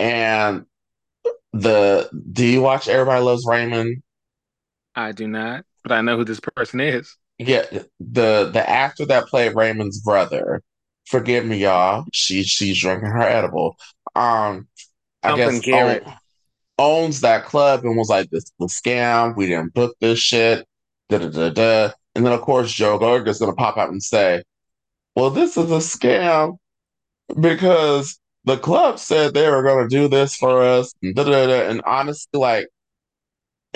And 0.00 0.66
the 1.52 2.10
do 2.32 2.44
you 2.44 2.62
watch 2.62 2.88
Everybody 2.88 3.22
Loves 3.22 3.46
Raymond? 3.46 4.02
I 4.94 5.12
do 5.12 5.28
not, 5.28 5.64
but 5.84 5.92
I 5.92 6.00
know 6.00 6.16
who 6.16 6.24
this 6.24 6.40
person 6.40 6.80
is. 6.80 7.16
Yeah, 7.38 7.64
the 8.00 8.50
the 8.52 8.64
actor 8.68 9.06
that 9.06 9.26
played 9.28 9.54
Raymond's 9.54 10.00
brother. 10.00 10.62
Forgive 11.06 11.44
me, 11.46 11.58
y'all. 11.58 12.04
She 12.12 12.42
she's 12.42 12.80
drinking 12.80 13.10
her 13.10 13.20
edible. 13.22 13.76
Um, 14.16 14.68
I 15.22 15.30
Something 15.30 15.54
guess 15.56 15.64
Garrett. 15.64 16.02
own, 16.06 16.14
owns 16.78 17.20
that 17.22 17.44
club 17.44 17.84
and 17.84 17.96
was 17.96 18.08
like, 18.08 18.30
"This 18.30 18.44
is 18.44 18.52
a 18.60 18.64
scam. 18.64 19.36
We 19.36 19.46
didn't 19.46 19.74
book 19.74 19.96
this 20.00 20.18
shit." 20.18 20.66
Da 21.08 21.18
da 21.18 21.28
da 21.28 21.50
da. 21.50 21.92
And 22.14 22.26
then 22.26 22.32
of 22.32 22.42
course 22.42 22.72
Joe 22.72 22.98
Gorga's 22.98 23.36
is 23.36 23.40
gonna 23.40 23.54
pop 23.54 23.76
out 23.78 23.90
and 23.90 24.02
say, 24.02 24.42
"Well, 25.16 25.30
this 25.30 25.56
is 25.56 25.70
a 25.70 25.78
scam 25.78 26.58
because 27.40 28.18
the 28.44 28.56
club 28.58 28.98
said 28.98 29.34
they 29.34 29.48
were 29.50 29.62
gonna 29.62 29.88
do 29.88 30.08
this 30.08 30.36
for 30.36 30.62
us." 30.62 30.92
And, 31.02 31.14
da, 31.14 31.24
da, 31.24 31.46
da. 31.46 31.68
and 31.70 31.82
honestly, 31.86 32.40
like 32.40 32.68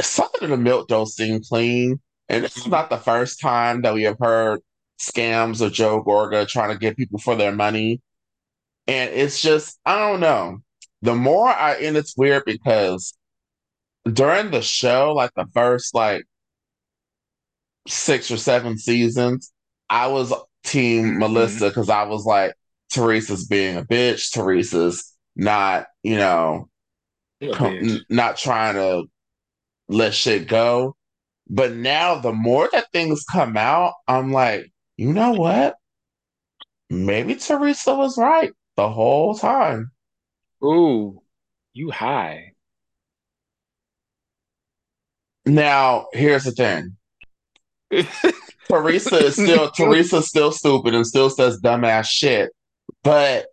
something 0.01 0.45
of 0.45 0.51
the 0.51 0.57
milk 0.57 0.89
don't 0.89 1.07
seem 1.07 1.43
clean. 1.43 2.01
And 2.29 2.45
it's 2.45 2.67
not 2.67 2.91
the 2.91 2.99
first 2.99 3.41
time 3.41 3.83
that 3.83 3.95
we 3.95 4.05
have 4.05 4.19
heard 4.19 4.61
scams 5.01 5.61
of 5.61 5.73
Joe 5.73 6.03
Gorga 6.03 6.47
trying 6.49 6.71
to 6.73 6.79
get 6.79 6.97
people 6.97 7.19
for 7.19 7.37
their 7.37 7.53
money. 7.53 8.01
And 8.87 9.11
it's 9.11 9.41
just, 9.41 9.79
I 9.85 9.99
don't 9.99 10.21
know. 10.21 10.63
The 11.03 11.15
more 11.15 11.49
I, 11.49 11.75
and 11.75 11.97
it's 11.97 12.17
weird 12.17 12.45
because 12.47 13.15
during 14.11 14.51
the 14.51 14.63
show, 14.63 15.13
like 15.15 15.33
the 15.35 15.47
first 15.53 15.95
like 15.95 16.25
six 17.89 18.31
or 18.31 18.37
seven 18.37 18.79
seasons, 18.79 19.53
I 19.91 20.07
was 20.09 20.33
team 20.65 21.15
Mhm. 21.15 21.19
Melissa 21.19 21.69
because 21.69 21.91
I 21.91 22.05
was 22.05 22.25
like, 22.25 22.55
Teresa's 22.91 23.47
being 23.47 23.77
a 23.77 23.85
bitch. 23.85 24.31
Teresa's 24.33 25.13
not, 25.35 25.87
you 26.03 26.17
know, 26.17 26.69
com- 27.55 27.77
n- 27.79 28.05
not 28.09 28.37
trying 28.37 28.75
to 28.75 29.05
let 29.89 30.15
shit 30.15 30.47
go. 30.47 30.95
But 31.49 31.73
now, 31.73 32.21
the 32.21 32.33
more 32.33 32.69
that 32.73 32.93
things 32.93 33.25
come 33.25 33.57
out, 33.57 33.95
I'm 34.07 34.33
like, 34.33 34.73
you 34.97 35.13
know 35.13 35.33
what? 35.33 35.75
Maybe 36.89 37.35
Teresa 37.35 37.95
was 37.95 38.17
right 38.17 38.53
the 38.77 38.89
whole 38.89 39.35
time. 39.35 39.91
Ooh, 40.65 41.21
you 41.73 41.91
high. 41.91 42.53
Now, 45.45 46.07
here's 46.13 46.45
the 46.45 46.53
thing. 46.53 46.97
Teresa 48.69 49.27
is 49.27 49.35
still 49.35 49.71
Teresa's 49.71 50.29
still 50.29 50.53
stupid 50.53 50.95
and 50.95 51.07
still 51.07 51.31
says 51.31 51.61
dumbass 51.61 52.07
shit. 52.07 52.51
But 53.03 53.47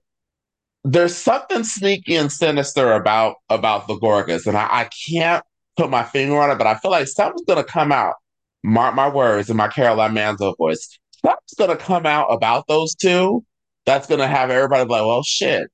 there's 0.84 1.15
something 1.15 1.64
sneaky 1.64 2.15
and 2.15 2.31
sinister 2.31 2.94
about 2.94 3.36
about 3.49 3.88
the 3.88 3.95
Gorgas, 3.95 4.48
and 4.48 4.57
I, 4.57 4.68
I 4.72 4.90
can't 5.10 5.44
put 5.76 5.90
my 5.90 6.03
finger 6.03 6.40
on 6.40 6.52
it, 6.52 6.57
but 6.57 6.68
I 6.68 6.76
feel 6.76 6.91
like 6.91 7.07
something's 7.07 7.45
gonna 7.45 7.64
come 7.64 7.91
out. 7.91 8.15
Mark 8.64 8.95
my 8.95 9.10
words 9.10 9.49
in 9.49 9.57
my 9.57 9.68
Caroline 9.68 10.14
Manzo 10.14 10.56
voice. 10.57 10.99
Something's 11.26 11.53
gonna 11.57 11.76
come 11.76 12.06
out 12.06 12.27
about 12.27 12.68
those 12.68 12.95
two. 12.95 13.44
That's 13.86 14.07
gonna 14.07 14.27
have 14.27 14.52
everybody 14.52 14.86
be 14.86 14.91
like, 14.91 15.06
well, 15.06 15.23
shit. 15.23 15.69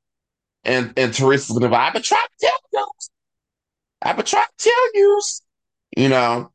And 0.66 0.94
and 0.98 1.14
Teresa's 1.14 1.58
gonna 1.58 1.70
be 1.70 1.76
I've 1.76 1.94
been 1.94 2.02
trying 2.02 2.22
to 2.22 2.48
tell 2.48 2.60
you. 2.74 2.88
I've 4.02 4.16
been 4.18 4.26
trying 4.26 4.46
to 4.58 4.70
tell 4.70 4.94
you. 4.94 5.22
You 5.98 6.10
know. 6.10 6.52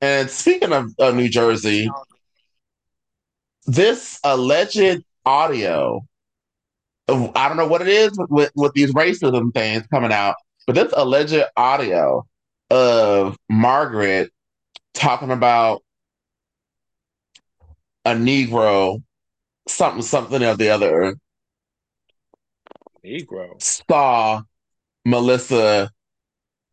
And 0.00 0.30
speaking 0.30 0.72
of, 0.72 0.94
of 0.98 1.16
New 1.16 1.28
Jersey, 1.28 1.90
this 3.66 4.20
alleged 4.22 5.02
audio 5.26 6.06
I 7.08 7.48
don't 7.48 7.56
know 7.56 7.66
what 7.66 7.80
it 7.80 7.88
is 7.88 8.18
with, 8.18 8.30
with, 8.30 8.52
with 8.54 8.72
these 8.74 8.92
racism 8.92 9.52
things 9.54 9.86
coming 9.86 10.12
out, 10.12 10.36
but 10.66 10.74
this 10.74 10.92
alleged 10.94 11.42
audio 11.56 12.26
of 12.70 13.36
Margaret 13.48 14.30
talking 14.92 15.30
about 15.30 15.82
a 18.04 18.10
Negro, 18.10 19.02
something, 19.66 20.02
something 20.02 20.42
or 20.42 20.54
the 20.54 20.68
other, 20.68 21.14
Negro. 23.08 23.60
saw 23.60 24.42
Melissa 25.04 25.90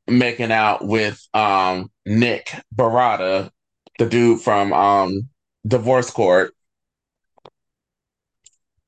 making 0.08 0.52
out 0.52 0.86
with 0.86 1.22
um, 1.34 1.92
Nick 2.06 2.52
Barada, 2.76 3.50
the 3.98 4.06
dude 4.06 4.42
from 4.42 4.74
um, 4.74 5.30
Divorce 5.68 6.12
Court. 6.12 6.54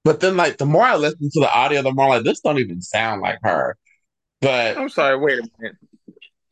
But 0.04 0.20
then, 0.22 0.38
like, 0.38 0.58
the 0.58 0.66
more 0.66 0.84
I 0.84 0.96
listen 0.96 1.30
to 1.30 1.40
the 1.40 1.52
audio, 1.54 1.82
the 1.82 1.92
more 1.92 2.10
like 2.10 2.24
this 2.24 2.40
don't 2.40 2.60
even 2.60 2.82
sound 2.82 3.22
like 3.22 3.40
her. 3.44 3.78
But 4.42 4.78
I'm 4.78 4.90
sorry, 4.90 5.18
wait 5.18 5.40
a 5.40 5.50
minute. 5.60 5.78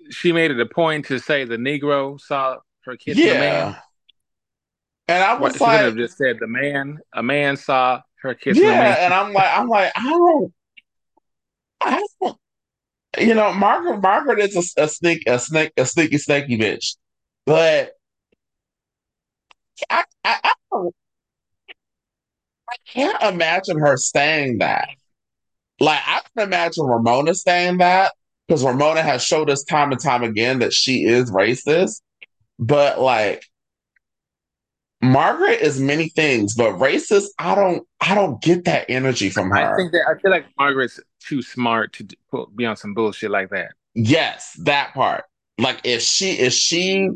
She 0.09 0.31
made 0.31 0.51
it 0.51 0.59
a 0.59 0.65
point 0.65 1.05
to 1.05 1.19
say 1.19 1.45
the 1.45 1.57
Negro 1.57 2.19
saw 2.19 2.57
her 2.85 2.97
kissing 2.97 3.27
a 3.27 3.33
man. 3.35 3.75
and 5.07 5.23
I 5.23 5.33
What, 5.33 5.41
was 5.41 5.53
she 5.53 5.59
could 5.59 5.69
have 5.71 5.95
just 5.95 6.17
said 6.17 6.37
the 6.39 6.47
man, 6.47 6.99
a 7.13 7.23
man 7.23 7.57
saw 7.57 8.01
her 8.21 8.33
kissing 8.33 8.63
a 8.65 8.67
yeah, 8.67 8.79
man. 8.79 8.97
and 8.99 9.13
I'm 9.13 9.33
like, 9.33 9.57
I'm 9.57 9.67
like, 9.67 9.91
I 9.95 10.03
don't, 10.09 10.53
you 13.19 13.33
know, 13.33 13.53
Margaret, 13.53 14.01
Margaret 14.01 14.39
is 14.39 14.73
a, 14.77 14.83
a 14.83 14.87
sneak, 14.87 15.23
a 15.27 15.39
snake, 15.39 15.71
a 15.77 15.85
sneaky, 15.85 16.17
snaky 16.17 16.57
bitch, 16.57 16.97
but 17.45 17.93
I, 19.89 20.03
I, 20.23 20.39
I, 20.43 20.53
I 22.69 22.75
can't 22.87 23.21
imagine 23.23 23.79
her 23.79 23.97
saying 23.97 24.59
that. 24.59 24.87
Like, 25.79 26.01
I 26.05 26.21
can 26.35 26.47
imagine 26.47 26.85
Ramona 26.85 27.35
saying 27.35 27.79
that 27.79 28.13
because 28.47 28.63
Ramona 28.63 29.01
has 29.01 29.23
showed 29.23 29.49
us 29.49 29.63
time 29.63 29.91
and 29.91 30.01
time 30.01 30.23
again 30.23 30.59
that 30.59 30.73
she 30.73 31.03
is 31.05 31.31
racist, 31.31 32.01
but 32.59 32.99
like. 32.99 33.43
Margaret 35.01 35.61
is 35.61 35.79
many 35.79 36.09
things, 36.09 36.55
but 36.55 36.73
racist, 36.73 37.25
I 37.37 37.55
don't 37.55 37.85
I 38.01 38.15
don't 38.15 38.41
get 38.41 38.65
that 38.65 38.85
energy 38.89 39.29
from 39.29 39.49
her. 39.51 39.73
I 39.73 39.75
think 39.75 39.91
that 39.91 40.05
I 40.09 40.19
feel 40.19 40.31
like 40.31 40.45
Margaret's 40.57 40.99
too 41.19 41.41
smart 41.41 41.93
to 41.93 42.07
put, 42.31 42.55
be 42.55 42.65
on 42.65 42.75
some 42.75 42.93
bullshit 42.93 43.31
like 43.31 43.49
that. 43.49 43.73
Yes, 43.93 44.53
that 44.63 44.93
part. 44.93 45.23
Like 45.57 45.81
if 45.83 46.01
she 46.01 46.31
if 46.31 46.53
she 46.53 47.09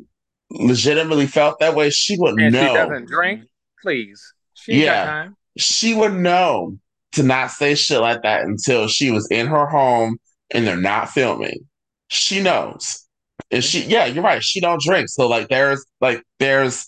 legitimately 0.52 1.28
felt 1.28 1.60
that 1.60 1.76
way, 1.76 1.90
she 1.90 2.18
would 2.18 2.40
And 2.40 2.54
she 2.54 2.60
doesn't 2.62 3.08
drink, 3.08 3.44
please. 3.82 4.34
She 4.54 4.84
Yeah. 4.84 5.06
got 5.06 5.06
time. 5.06 5.36
She 5.58 5.94
would 5.94 6.14
know 6.14 6.78
to 7.14 7.24
not 7.24 7.52
say 7.52 7.76
shit 7.76 8.02
like 8.02 8.22
that 8.24 8.44
until 8.44 8.88
she 8.88 9.12
was 9.12 9.28
in 9.32 9.48
her 9.48 9.66
home 9.66 10.18
and 10.52 10.66
they're 10.66 10.78
not 10.78 11.10
filming. 11.10 11.68
She 12.08 12.42
knows. 12.42 13.06
And 13.52 13.64
she 13.64 13.82
yeah, 13.84 14.06
you're 14.06 14.24
right. 14.24 14.44
She 14.44 14.62
don't 14.62 14.82
drink. 14.82 15.10
So 15.10 15.28
like 15.28 15.48
there's 15.50 15.86
like 16.02 16.24
there's 16.40 16.88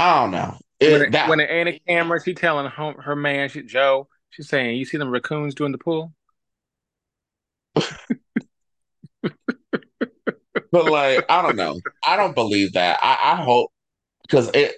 I 0.00 0.20
don't 0.20 0.30
know. 0.30 0.56
It, 0.80 0.92
when 0.92 1.02
it, 1.02 1.12
that 1.12 1.28
when 1.28 1.40
it 1.40 1.50
ain't 1.50 1.68
a 1.68 1.78
camera, 1.86 2.20
she 2.24 2.32
telling 2.32 2.66
her, 2.66 2.94
her 3.02 3.14
man, 3.14 3.50
she, 3.50 3.62
Joe, 3.62 4.08
she's 4.30 4.48
saying, 4.48 4.78
"You 4.78 4.86
see 4.86 4.96
them 4.96 5.10
raccoons 5.10 5.54
doing 5.54 5.72
the 5.72 5.78
pool?" 5.78 6.14
but 10.72 10.86
like 10.90 11.24
I 11.28 11.42
don't 11.42 11.56
know. 11.56 11.78
I 12.06 12.16
don't 12.16 12.34
believe 12.34 12.72
that. 12.72 12.98
I, 13.02 13.32
I 13.32 13.36
hope 13.42 13.70
because 14.22 14.50
it 14.54 14.76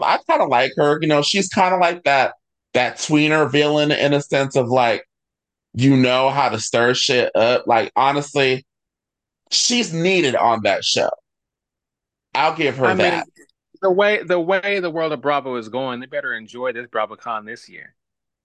I 0.00 0.18
kind 0.28 0.42
of 0.42 0.50
like 0.50 0.72
her. 0.76 0.98
You 1.00 1.08
know, 1.08 1.22
she's 1.22 1.48
kind 1.48 1.74
of 1.74 1.80
like 1.80 2.04
that 2.04 2.34
that 2.74 2.96
tweener 2.96 3.50
villain 3.50 3.90
in 3.90 4.12
a 4.12 4.20
sense 4.20 4.54
of 4.54 4.68
like, 4.68 5.04
you 5.72 5.96
know 5.96 6.28
how 6.30 6.50
to 6.50 6.60
stir 6.60 6.92
shit 6.94 7.34
up. 7.34 7.66
Like 7.66 7.90
honestly, 7.96 8.66
she's 9.50 9.94
needed 9.94 10.36
on 10.36 10.62
that 10.64 10.84
show. 10.84 11.10
I'll 12.34 12.54
give 12.54 12.76
her 12.76 12.86
I 12.86 12.88
mean, 12.90 12.98
that. 12.98 13.26
The 13.82 13.90
way 13.90 14.22
the 14.22 14.38
way 14.38 14.80
the 14.80 14.90
world 14.90 15.12
of 15.12 15.20
Bravo 15.20 15.56
is 15.56 15.68
going, 15.68 16.00
they 16.00 16.06
better 16.06 16.34
enjoy 16.34 16.72
this 16.72 16.86
BravoCon 16.86 17.46
this 17.46 17.68
year. 17.68 17.94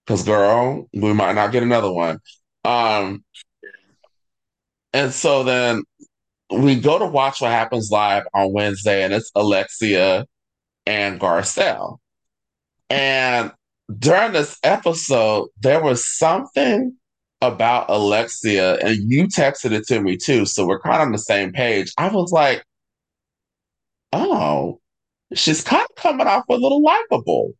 Because 0.06 0.22
girl, 0.22 0.88
we 0.92 1.12
might 1.12 1.34
not 1.34 1.52
get 1.52 1.62
another 1.62 1.92
one. 1.92 2.20
Um, 2.64 3.24
and 4.92 5.12
so 5.12 5.44
then 5.44 5.82
we 6.50 6.76
go 6.76 6.98
to 6.98 7.06
watch 7.06 7.40
what 7.40 7.50
happens 7.50 7.90
live 7.90 8.24
on 8.32 8.52
Wednesday, 8.52 9.02
and 9.02 9.12
it's 9.12 9.30
Alexia 9.34 10.26
and 10.86 11.20
Garcelle. 11.20 11.98
And 12.88 13.52
during 13.98 14.32
this 14.32 14.58
episode, 14.62 15.48
there 15.60 15.82
was 15.82 16.04
something 16.04 16.96
about 17.42 17.86
Alexia, 17.88 18.76
and 18.76 19.10
you 19.10 19.24
texted 19.24 19.72
it 19.72 19.86
to 19.88 20.00
me 20.00 20.16
too, 20.16 20.46
so 20.46 20.66
we're 20.66 20.80
kind 20.80 20.96
of 20.96 21.06
on 21.06 21.12
the 21.12 21.18
same 21.18 21.52
page. 21.52 21.92
I 21.98 22.08
was 22.08 22.32
like, 22.32 22.64
oh, 24.12 24.80
she's 25.34 25.62
kind 25.62 25.82
of 25.88 25.96
coming 25.96 26.26
off 26.26 26.44
a 26.48 26.54
little 26.54 26.82
likable. 26.82 27.52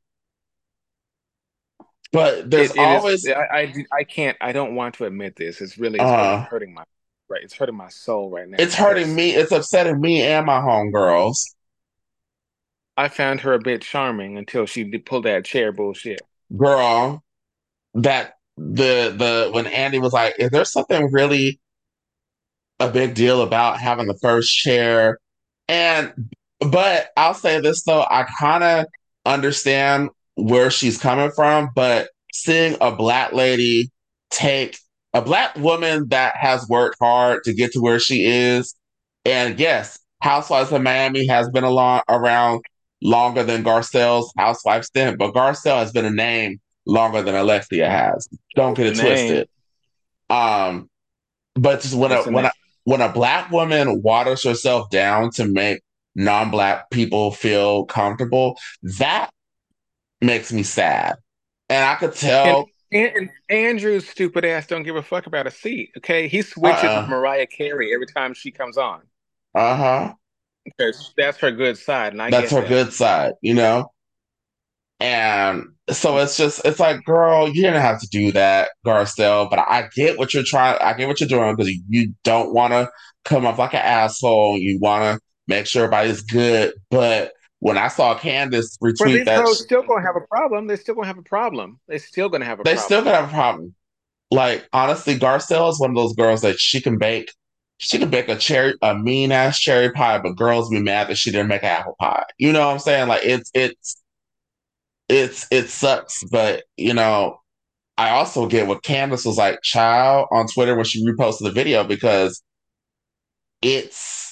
But 2.12 2.50
there's 2.50 2.70
It- 2.70 2.76
it 2.76 2.80
is- 2.80 2.86
always 2.98 3.28
I, 3.28 3.32
I 3.52 3.74
I 3.92 4.04
can't 4.04 4.36
I 4.40 4.52
don't 4.52 4.74
want 4.74 4.94
to 4.96 5.04
admit 5.04 5.36
this. 5.36 5.60
It's 5.60 5.76
really 5.76 5.98
it's 5.98 6.04
Uh. 6.08 6.44
hurting 6.44 6.72
my 6.72 6.84
right. 7.28 7.42
It's 7.42 7.54
hurting 7.54 7.76
my 7.76 7.88
soul 7.88 8.30
right 8.30 8.48
now. 8.48 8.56
it's 8.58 8.74
hurting 8.74 9.14
me, 9.14 9.30
it's 9.34 9.52
upsetting 9.52 10.00
me 10.00 10.22
and 10.22 10.46
my 10.46 10.60
homegirls. 10.60 11.38
I 12.96 13.08
found 13.08 13.40
her 13.42 13.52
a 13.52 13.58
bit 13.58 13.82
charming 13.82 14.38
until 14.38 14.64
she 14.64 14.84
pulled 14.98 15.24
that 15.24 15.44
chair 15.44 15.72
bullshit. 15.72 16.22
Girl, 16.56 17.22
that 17.94 18.34
the 18.56 19.12
the 19.14 19.50
when 19.52 19.66
Andy 19.66 19.98
was 19.98 20.12
like, 20.12 20.36
is 20.38 20.50
there 20.50 20.64
something 20.64 21.10
really 21.12 21.60
a 22.78 22.88
big 22.88 23.14
deal 23.14 23.42
about 23.42 23.80
having 23.80 24.06
the 24.06 24.16
first 24.22 24.54
chair? 24.56 25.18
And 25.68 26.30
but 26.60 27.08
I'll 27.16 27.34
say 27.34 27.60
this 27.60 27.82
though, 27.82 28.02
I 28.02 28.26
kind 28.38 28.64
of 28.64 28.86
understand 29.24 30.10
where 30.34 30.70
she's 30.70 30.98
coming 30.98 31.30
from, 31.30 31.70
but 31.74 32.10
seeing 32.32 32.76
a 32.80 32.92
black 32.92 33.32
lady 33.32 33.90
take 34.30 34.78
a 35.14 35.22
black 35.22 35.56
woman 35.56 36.08
that 36.08 36.36
has 36.36 36.68
worked 36.68 36.98
hard 37.00 37.42
to 37.44 37.54
get 37.54 37.72
to 37.72 37.80
where 37.80 37.98
she 37.98 38.24
is, 38.24 38.74
and 39.24 39.58
yes, 39.58 39.98
Housewives 40.20 40.72
of 40.72 40.82
Miami 40.82 41.26
has 41.26 41.48
been 41.50 41.64
along 41.64 42.02
around 42.08 42.62
longer 43.02 43.42
than 43.42 43.62
Garcelle's 43.62 44.32
housewife 44.36 44.84
stint, 44.84 45.18
but 45.18 45.34
Garcelle 45.34 45.78
has 45.78 45.92
been 45.92 46.04
a 46.04 46.10
name 46.10 46.60
longer 46.86 47.22
than 47.22 47.34
Alexia 47.34 47.88
has. 47.88 48.28
Don't 48.54 48.74
get 48.74 48.86
it 48.86 48.96
Name. 48.96 49.06
twisted. 49.06 49.48
Um, 50.30 50.88
but 51.54 51.82
just 51.82 51.94
when 51.94 52.12
a 52.12 52.22
when 52.24 52.44
a 52.46 52.52
when 52.84 53.00
a 53.00 53.12
black 53.12 53.50
woman 53.50 54.02
waters 54.02 54.44
herself 54.44 54.90
down 54.90 55.30
to 55.32 55.46
make 55.46 55.80
non-black 56.16 56.90
people 56.90 57.30
feel 57.30 57.84
comfortable. 57.84 58.58
That 58.98 59.30
makes 60.20 60.52
me 60.52 60.64
sad. 60.64 61.16
And 61.68 61.84
I 61.84 61.94
could 61.94 62.14
tell 62.14 62.66
and, 62.92 63.12
and 63.16 63.30
Andrew's 63.48 64.08
stupid 64.08 64.44
ass 64.44 64.66
don't 64.66 64.82
give 64.82 64.96
a 64.96 65.02
fuck 65.02 65.26
about 65.26 65.46
a 65.46 65.50
seat. 65.50 65.90
Okay. 65.98 66.28
He 66.28 66.42
switches 66.42 66.84
uh-uh. 66.84 67.02
with 67.02 67.10
Mariah 67.10 67.46
Carey 67.46 67.92
every 67.92 68.06
time 68.06 68.34
she 68.34 68.50
comes 68.50 68.76
on. 68.76 69.02
Uh-huh. 69.54 70.14
Because 70.64 71.12
that's 71.16 71.38
her 71.38 71.50
good 71.50 71.78
side. 71.78 72.12
And 72.12 72.22
I 72.22 72.30
that's 72.30 72.50
her 72.50 72.60
that. 72.60 72.68
good 72.68 72.92
side, 72.92 73.34
you 73.40 73.54
know? 73.54 73.92
And 74.98 75.64
so 75.90 76.16
it's 76.18 76.36
just 76.36 76.64
it's 76.64 76.80
like, 76.80 77.04
girl, 77.04 77.48
you 77.48 77.62
didn't 77.62 77.82
have 77.82 78.00
to 78.00 78.08
do 78.08 78.32
that, 78.32 78.70
Garcelle. 78.84 79.48
But 79.50 79.58
I 79.58 79.88
get 79.94 80.18
what 80.18 80.32
you're 80.32 80.42
trying. 80.42 80.78
I 80.80 80.94
get 80.94 81.06
what 81.06 81.20
you're 81.20 81.28
doing 81.28 81.54
because 81.54 81.72
you 81.88 82.14
don't 82.24 82.54
want 82.54 82.72
to 82.72 82.90
come 83.24 83.46
off 83.46 83.58
like 83.58 83.74
an 83.74 83.82
asshole. 83.82 84.56
You 84.56 84.78
want 84.80 85.02
to 85.02 85.25
make 85.46 85.66
sure 85.66 85.84
everybody's 85.84 86.22
good. 86.22 86.74
But 86.90 87.32
when 87.60 87.78
I 87.78 87.88
saw 87.88 88.14
Candace 88.16 88.76
retweet 88.82 89.06
these 89.06 89.24
that, 89.26 89.46
still 89.48 89.82
gonna 89.82 90.02
have 90.02 90.16
a 90.16 90.26
problem. 90.26 90.66
They're 90.66 90.76
still 90.76 90.94
gonna 90.94 91.06
have 91.06 91.18
a 91.18 91.22
problem. 91.22 91.80
They're 91.88 91.98
still 91.98 92.28
gonna 92.28 92.44
have 92.44 92.60
a. 92.60 92.62
Problem. 92.62 92.74
They 92.74 92.78
problem. 92.78 92.86
still 92.86 93.04
gonna 93.04 93.16
have 93.16 93.28
a 93.28 93.34
problem. 93.34 93.74
Like 94.30 94.68
honestly, 94.72 95.18
Garcelle 95.18 95.70
is 95.70 95.80
one 95.80 95.90
of 95.90 95.96
those 95.96 96.14
girls 96.14 96.42
that 96.42 96.58
she 96.58 96.80
can 96.80 96.98
bake. 96.98 97.32
She 97.78 97.98
can 97.98 98.08
bake 98.08 98.28
a 98.28 98.36
cherry, 98.36 98.74
a 98.80 98.94
mean 98.94 99.32
ass 99.32 99.58
cherry 99.58 99.90
pie, 99.92 100.18
but 100.18 100.36
girls 100.36 100.70
be 100.70 100.80
mad 100.80 101.08
that 101.08 101.18
she 101.18 101.30
didn't 101.30 101.48
make 101.48 101.62
an 101.62 101.68
apple 101.68 101.94
pie. 102.00 102.24
You 102.38 102.52
know 102.52 102.66
what 102.66 102.72
I'm 102.72 102.78
saying? 102.78 103.08
Like 103.08 103.24
it's 103.24 103.50
it's 103.54 104.02
it's 105.08 105.46
it 105.50 105.68
sucks, 105.68 106.24
but 106.24 106.64
you 106.76 106.94
know, 106.94 107.40
I 107.98 108.10
also 108.10 108.46
get 108.46 108.66
what 108.66 108.82
Candace 108.82 109.24
was 109.24 109.38
like, 109.38 109.62
child, 109.62 110.28
on 110.30 110.46
Twitter 110.48 110.74
when 110.74 110.84
she 110.84 111.06
reposted 111.06 111.44
the 111.44 111.52
video 111.52 111.84
because 111.84 112.42
it's 113.62 114.25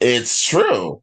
it's 0.00 0.46
true. 0.46 1.02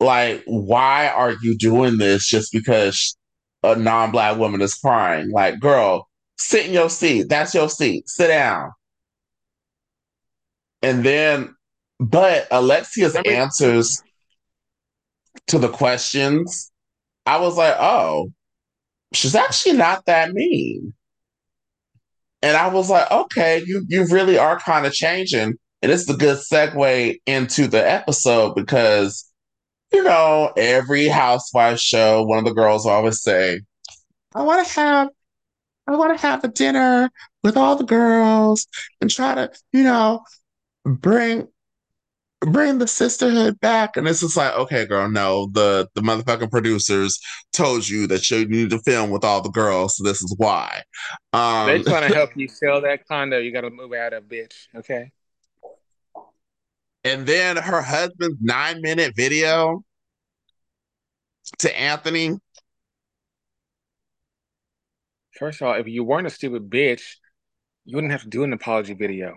Like, 0.00 0.42
why 0.46 1.08
are 1.08 1.34
you 1.42 1.56
doing 1.56 1.98
this 1.98 2.26
just 2.26 2.52
because 2.52 3.16
a 3.62 3.76
non-black 3.76 4.38
woman 4.38 4.60
is 4.60 4.74
crying? 4.74 5.30
Like, 5.30 5.60
girl, 5.60 6.08
sit 6.36 6.66
in 6.66 6.72
your 6.72 6.90
seat. 6.90 7.28
That's 7.28 7.54
your 7.54 7.68
seat. 7.68 8.08
Sit 8.08 8.28
down. 8.28 8.72
And 10.82 11.04
then, 11.04 11.54
but 11.98 12.46
Alexia's 12.50 13.16
answers 13.24 14.02
to 15.46 15.58
the 15.58 15.68
questions 15.68 16.72
I 17.26 17.38
was 17.40 17.56
like, 17.56 17.74
oh, 17.78 18.32
she's 19.12 19.34
actually 19.34 19.76
not 19.76 20.04
that 20.06 20.32
mean. 20.32 20.92
And 22.42 22.56
I 22.56 22.68
was 22.68 22.90
like, 22.90 23.10
okay, 23.10 23.62
you 23.64 23.84
you 23.88 24.06
really 24.06 24.36
are 24.36 24.58
kind 24.58 24.84
of 24.84 24.92
changing. 24.92 25.54
And 25.84 25.92
it's 25.92 26.08
a 26.08 26.14
good 26.14 26.38
segue 26.38 27.20
into 27.26 27.66
the 27.66 27.86
episode 27.86 28.54
because, 28.54 29.30
you 29.92 30.02
know, 30.02 30.50
every 30.56 31.08
housewife 31.08 31.78
show, 31.78 32.22
one 32.22 32.38
of 32.38 32.46
the 32.46 32.54
girls 32.54 32.86
always 32.86 33.20
say, 33.20 33.60
I 34.34 34.44
want 34.44 34.66
to 34.66 34.72
have 34.80 35.10
I 35.86 35.94
want 35.94 36.18
to 36.18 36.26
have 36.26 36.42
a 36.42 36.48
dinner 36.48 37.10
with 37.42 37.58
all 37.58 37.76
the 37.76 37.84
girls 37.84 38.66
and 39.02 39.10
try 39.10 39.34
to, 39.34 39.50
you 39.74 39.82
know, 39.82 40.24
bring 40.86 41.48
bring 42.40 42.78
the 42.78 42.88
sisterhood 42.88 43.60
back. 43.60 43.98
And 43.98 44.08
it's 44.08 44.20
just 44.20 44.38
like, 44.38 44.54
okay, 44.54 44.86
girl, 44.86 45.10
no, 45.10 45.50
the 45.52 45.86
the 45.94 46.00
motherfucking 46.00 46.50
producers 46.50 47.20
told 47.52 47.86
you 47.86 48.06
that 48.06 48.30
you 48.30 48.48
need 48.48 48.70
to 48.70 48.78
film 48.78 49.10
with 49.10 49.22
all 49.22 49.42
the 49.42 49.50
girls, 49.50 49.98
so 49.98 50.04
this 50.04 50.22
is 50.22 50.34
why. 50.38 50.80
Um, 51.34 51.66
They're 51.66 51.82
trying 51.82 52.08
to 52.10 52.16
help 52.16 52.30
you 52.36 52.48
sell 52.48 52.80
that 52.80 53.06
condo. 53.06 53.36
You 53.36 53.52
got 53.52 53.62
to 53.62 53.70
move 53.70 53.92
out 53.92 54.14
of 54.14 54.24
bitch. 54.24 54.54
Okay. 54.74 55.10
And 57.04 57.26
then 57.26 57.56
her 57.56 57.82
husband's 57.82 58.38
nine 58.40 58.80
minute 58.80 59.14
video 59.14 59.84
to 61.58 61.78
Anthony. 61.78 62.38
First 65.38 65.60
of 65.60 65.66
all, 65.66 65.74
if 65.74 65.86
you 65.86 66.02
weren't 66.02 66.26
a 66.26 66.30
stupid 66.30 66.70
bitch, 66.70 67.02
you 67.84 67.96
wouldn't 67.96 68.12
have 68.12 68.22
to 68.22 68.28
do 68.28 68.44
an 68.44 68.52
apology 68.52 68.94
video. 68.94 69.36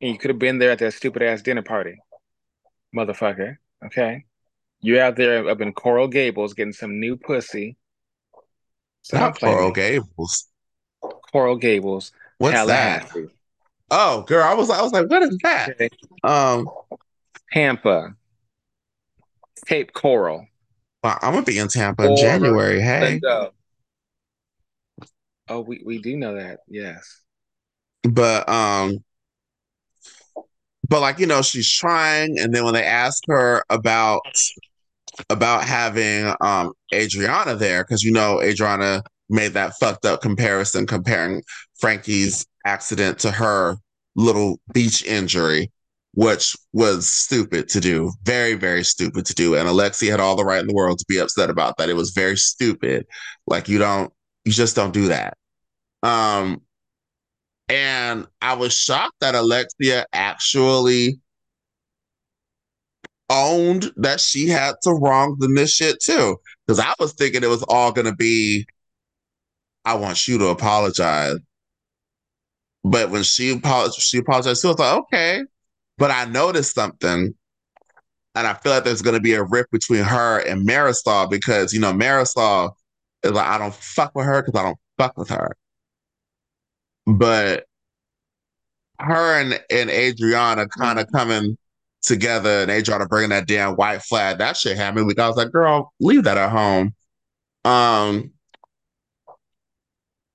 And 0.00 0.10
you 0.10 0.18
could 0.18 0.30
have 0.30 0.38
been 0.38 0.58
there 0.58 0.72
at 0.72 0.80
that 0.80 0.94
stupid 0.94 1.22
ass 1.22 1.42
dinner 1.42 1.62
party 1.62 1.96
motherfucker. 2.94 3.56
Okay. 3.84 4.24
You're 4.80 5.02
out 5.02 5.16
there 5.16 5.48
up 5.48 5.60
in 5.60 5.72
Coral 5.72 6.08
Gables 6.08 6.54
getting 6.54 6.72
some 6.72 6.98
new 7.00 7.16
pussy. 7.16 7.76
So 9.02 9.18
Not 9.18 9.38
Coral 9.38 9.70
Gables. 9.70 10.48
Coral 11.32 11.56
Gables. 11.56 12.12
What's 12.38 12.66
that? 12.66 13.10
Oh, 13.90 14.22
girl, 14.22 14.42
I 14.42 14.54
was 14.54 14.70
I 14.70 14.82
was 14.82 14.92
like, 14.92 15.08
what 15.08 15.22
is 15.22 15.38
that? 15.42 15.70
Okay. 15.70 15.88
Um 16.24 16.68
Tampa. 17.52 18.14
Cape 19.66 19.92
Coral. 19.92 20.46
Well, 21.02 21.18
I'm 21.22 21.32
gonna 21.34 21.44
be 21.44 21.58
in 21.58 21.68
Tampa 21.68 22.04
in 22.04 22.16
January. 22.16 22.80
Hey. 22.80 23.20
Oh, 25.48 25.60
we, 25.60 25.80
we 25.84 25.98
do 25.98 26.16
know 26.16 26.34
that, 26.34 26.60
yes. 26.68 27.22
But 28.02 28.48
um 28.48 28.98
but 30.88 31.00
like 31.00 31.18
you 31.18 31.26
know 31.26 31.42
she's 31.42 31.70
trying 31.70 32.38
and 32.38 32.54
then 32.54 32.64
when 32.64 32.74
they 32.74 32.84
ask 32.84 33.22
her 33.26 33.62
about 33.70 34.20
about 35.30 35.64
having 35.64 36.32
um 36.40 36.72
adriana 36.92 37.54
there 37.54 37.82
because 37.82 38.02
you 38.02 38.12
know 38.12 38.40
adriana 38.40 39.02
made 39.28 39.52
that 39.52 39.72
fucked 39.80 40.04
up 40.04 40.20
comparison 40.20 40.86
comparing 40.86 41.42
frankie's 41.80 42.46
accident 42.66 43.18
to 43.20 43.30
her 43.30 43.76
little 44.16 44.60
beach 44.72 45.04
injury 45.04 45.70
which 46.14 46.56
was 46.72 47.06
stupid 47.06 47.68
to 47.68 47.80
do 47.80 48.10
very 48.24 48.54
very 48.54 48.82
stupid 48.82 49.24
to 49.26 49.34
do 49.34 49.54
and 49.54 49.68
alexia 49.68 50.10
had 50.10 50.20
all 50.20 50.36
the 50.36 50.44
right 50.44 50.60
in 50.60 50.66
the 50.66 50.74
world 50.74 50.98
to 50.98 51.04
be 51.08 51.18
upset 51.18 51.50
about 51.50 51.76
that 51.76 51.88
it 51.90 51.96
was 51.96 52.10
very 52.10 52.36
stupid 52.36 53.06
like 53.46 53.68
you 53.68 53.78
don't 53.78 54.12
you 54.44 54.52
just 54.52 54.76
don't 54.76 54.92
do 54.94 55.08
that 55.08 55.36
um 56.02 56.60
and 57.68 58.26
I 58.40 58.54
was 58.54 58.72
shocked 58.72 59.16
that 59.20 59.34
Alexia 59.34 60.06
actually 60.12 61.18
owned 63.28 63.90
that 63.96 64.20
she 64.20 64.48
had 64.48 64.76
to 64.82 64.92
wrong 64.92 65.36
in 65.42 65.54
this 65.54 65.72
shit 65.72 66.00
too. 66.00 66.36
Because 66.66 66.78
I 66.78 66.94
was 66.98 67.12
thinking 67.14 67.42
it 67.42 67.48
was 67.48 67.64
all 67.64 67.92
gonna 67.92 68.14
be, 68.14 68.66
I 69.84 69.94
want 69.94 70.28
you 70.28 70.38
to 70.38 70.46
apologize. 70.46 71.38
But 72.86 73.10
when 73.10 73.24
she 73.24 73.50
apologized, 73.50 74.00
she 74.00 74.18
apologized. 74.18 74.60
She 74.60 74.68
was 74.68 74.78
like, 74.78 74.96
okay. 74.98 75.42
But 75.98 76.12
I 76.12 76.24
noticed 76.26 76.72
something, 76.72 77.34
and 78.36 78.46
I 78.46 78.54
feel 78.54 78.72
like 78.74 78.84
there's 78.84 79.02
gonna 79.02 79.18
be 79.18 79.34
a 79.34 79.42
rift 79.42 79.72
between 79.72 80.04
her 80.04 80.38
and 80.38 80.66
Marisol 80.66 81.28
because 81.28 81.72
you 81.72 81.80
know 81.80 81.92
Marisol 81.92 82.70
is 83.24 83.32
like, 83.32 83.46
I 83.46 83.58
don't 83.58 83.74
fuck 83.74 84.12
with 84.14 84.26
her 84.26 84.40
because 84.40 84.58
I 84.58 84.62
don't 84.62 84.78
fuck 84.98 85.18
with 85.18 85.30
her. 85.30 85.56
But 87.06 87.64
her 89.00 89.40
and, 89.40 89.60
and 89.68 89.90
Adriana 89.90 90.68
kind 90.68 91.00
of 91.00 91.10
coming 91.10 91.58
together 92.02 92.62
and 92.62 92.70
Adriana 92.70 93.06
bringing 93.06 93.30
that 93.30 93.48
damn 93.48 93.74
white 93.74 94.02
flag, 94.02 94.38
that 94.38 94.56
shit 94.56 94.76
had 94.76 94.94
me 94.94 95.02
weak. 95.02 95.18
I 95.18 95.26
was 95.26 95.36
like, 95.36 95.50
girl, 95.50 95.92
leave 95.98 96.22
that 96.22 96.38
at 96.38 96.50
home. 96.50 96.94
Um, 97.64 98.30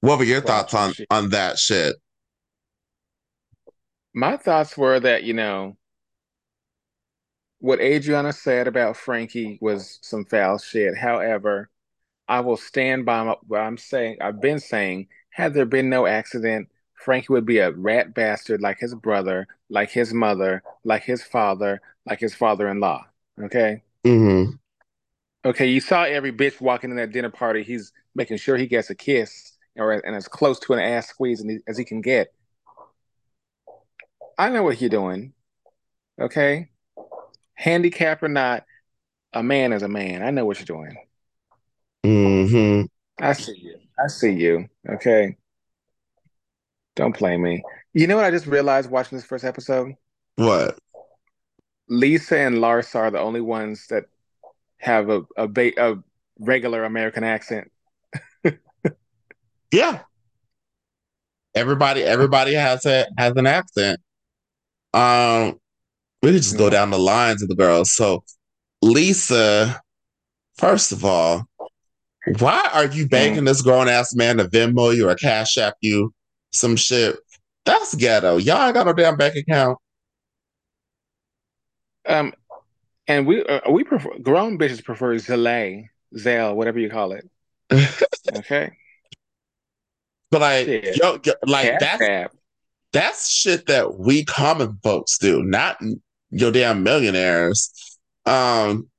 what 0.01 0.19
were 0.19 0.25
your 0.25 0.41
thoughts 0.41 0.73
on 0.73 0.91
on 1.09 1.29
that 1.29 1.57
shit? 1.57 1.95
My 4.13 4.37
thoughts 4.37 4.77
were 4.77 4.99
that 4.99 5.23
you 5.23 5.33
know 5.33 5.77
what 7.59 7.79
Adriana 7.79 8.33
said 8.33 8.67
about 8.67 8.97
Frankie 8.97 9.57
was 9.61 9.99
some 10.01 10.25
foul 10.25 10.57
shit. 10.57 10.97
However, 10.97 11.69
I 12.27 12.39
will 12.39 12.57
stand 12.57 13.05
by 13.05 13.35
what 13.47 13.59
I'm 13.59 13.77
saying. 13.77 14.17
I've 14.19 14.41
been 14.41 14.59
saying, 14.59 15.07
had 15.29 15.53
there 15.53 15.65
been 15.65 15.89
no 15.89 16.07
accident, 16.07 16.69
Frankie 16.95 17.33
would 17.33 17.45
be 17.45 17.59
a 17.59 17.71
rat 17.71 18.13
bastard 18.13 18.61
like 18.61 18.79
his 18.79 18.95
brother, 18.95 19.47
like 19.69 19.91
his 19.91 20.13
mother, 20.13 20.63
like 20.83 21.03
his 21.03 21.23
father, 21.23 21.81
like 22.05 22.19
his 22.19 22.33
father 22.33 22.67
in 22.69 22.79
law. 22.79 23.05
Okay. 23.41 23.83
Mm-hmm. 24.05 24.53
Okay. 25.45 25.67
You 25.67 25.79
saw 25.79 26.03
every 26.03 26.31
bitch 26.31 26.61
walking 26.61 26.89
in 26.89 26.97
that 26.97 27.11
dinner 27.11 27.29
party. 27.29 27.63
He's 27.63 27.91
making 28.15 28.37
sure 28.37 28.57
he 28.57 28.67
gets 28.67 28.89
a 28.89 28.95
kiss 28.95 29.53
or 29.75 29.93
and 29.93 30.15
as 30.15 30.27
close 30.27 30.59
to 30.59 30.73
an 30.73 30.79
ass 30.79 31.07
squeeze 31.07 31.43
as 31.67 31.77
he 31.77 31.85
can 31.85 32.01
get. 32.01 32.33
I 34.41 34.49
know 34.49 34.63
what 34.63 34.81
you're 34.81 34.89
doing. 34.89 35.33
Okay. 36.19 36.71
Handicap 37.53 38.23
or 38.23 38.27
not, 38.27 38.65
a 39.33 39.43
man 39.43 39.71
is 39.71 39.83
a 39.83 39.87
man. 39.87 40.23
I 40.23 40.31
know 40.31 40.45
what 40.45 40.57
you're 40.57 40.65
doing. 40.65 40.97
Mm-hmm. 42.03 42.85
I 43.23 43.33
see 43.33 43.55
you. 43.55 43.75
I 44.03 44.07
see 44.07 44.31
you. 44.31 44.67
Okay. 44.89 45.37
Don't 46.95 47.15
play 47.15 47.37
me. 47.37 47.61
You 47.93 48.07
know 48.07 48.15
what 48.15 48.25
I 48.25 48.31
just 48.31 48.47
realized 48.47 48.89
watching 48.89 49.15
this 49.15 49.25
first 49.25 49.45
episode? 49.45 49.93
What? 50.37 50.75
Lisa 51.87 52.39
and 52.39 52.57
Larsa 52.57 52.95
are 52.95 53.11
the 53.11 53.19
only 53.19 53.41
ones 53.41 53.85
that 53.91 54.05
have 54.79 55.11
a 55.11 55.21
a, 55.37 55.47
ba- 55.47 55.79
a 55.79 55.97
regular 56.39 56.83
American 56.83 57.23
accent. 57.23 57.71
yeah. 59.71 59.99
Everybody 61.53 62.01
everybody 62.01 62.55
has 62.55 62.87
a 62.87 63.05
has 63.19 63.33
an 63.35 63.45
accent. 63.45 63.99
Um 64.93 65.59
we 66.21 66.31
could 66.31 66.41
just 66.41 66.57
go 66.57 66.69
down 66.69 66.91
the 66.91 66.99
lines 66.99 67.41
of 67.41 67.49
the 67.49 67.55
girls. 67.55 67.93
So 67.93 68.23
Lisa, 68.81 69.81
first 70.57 70.91
of 70.91 71.03
all, 71.03 71.45
why 72.39 72.69
are 72.73 72.85
you 72.85 73.07
begging 73.07 73.43
mm. 73.43 73.47
this 73.47 73.61
grown 73.61 73.89
ass 73.89 74.13
man 74.13 74.37
to 74.37 74.45
Venmo 74.45 74.95
you 74.95 75.09
or 75.09 75.15
Cash 75.15 75.57
App 75.57 75.75
you 75.81 76.13
some 76.51 76.75
shit? 76.75 77.17
That's 77.65 77.95
ghetto. 77.95 78.37
Y'all 78.37 78.65
ain't 78.65 78.73
got 78.73 78.85
no 78.85 78.93
damn 78.93 79.17
bank 79.17 79.35
account. 79.35 79.77
Um, 82.07 82.33
and 83.07 83.27
we 83.27 83.43
uh, 83.43 83.69
we 83.69 83.83
prefer 83.83 84.17
grown 84.19 84.57
bitches 84.57 84.83
prefer 84.83 85.15
Zelle, 85.15 85.85
Zelle, 86.15 86.55
whatever 86.55 86.79
you 86.79 86.89
call 86.89 87.13
it. 87.13 87.29
okay. 88.35 88.71
But 90.29 90.41
like, 90.41 90.67
yo, 90.95 91.19
like 91.45 91.79
that's 91.79 92.33
that's 92.93 93.29
shit 93.29 93.67
that 93.67 93.97
we 93.99 94.25
common 94.25 94.77
folks 94.83 95.17
do, 95.17 95.43
not 95.43 95.81
your 96.29 96.51
damn 96.51 96.83
millionaires. 96.83 97.71
Um, 98.25 98.89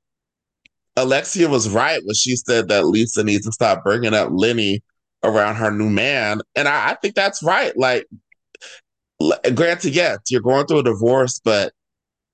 Alexia 0.95 1.49
was 1.49 1.69
right 1.69 2.01
when 2.05 2.15
she 2.15 2.35
said 2.35 2.67
that 2.69 2.85
Lisa 2.85 3.23
needs 3.23 3.45
to 3.45 3.51
stop 3.51 3.83
bringing 3.83 4.13
up 4.13 4.29
Lenny 4.31 4.81
around 5.23 5.55
her 5.55 5.71
new 5.71 5.89
man, 5.89 6.41
and 6.55 6.67
I, 6.67 6.91
I 6.91 6.95
think 6.95 7.15
that's 7.15 7.41
right. 7.41 7.75
Like, 7.77 8.05
granted, 9.55 9.95
yes, 9.95 10.19
you're 10.29 10.41
going 10.41 10.67
through 10.67 10.79
a 10.79 10.83
divorce, 10.83 11.39
but 11.43 11.73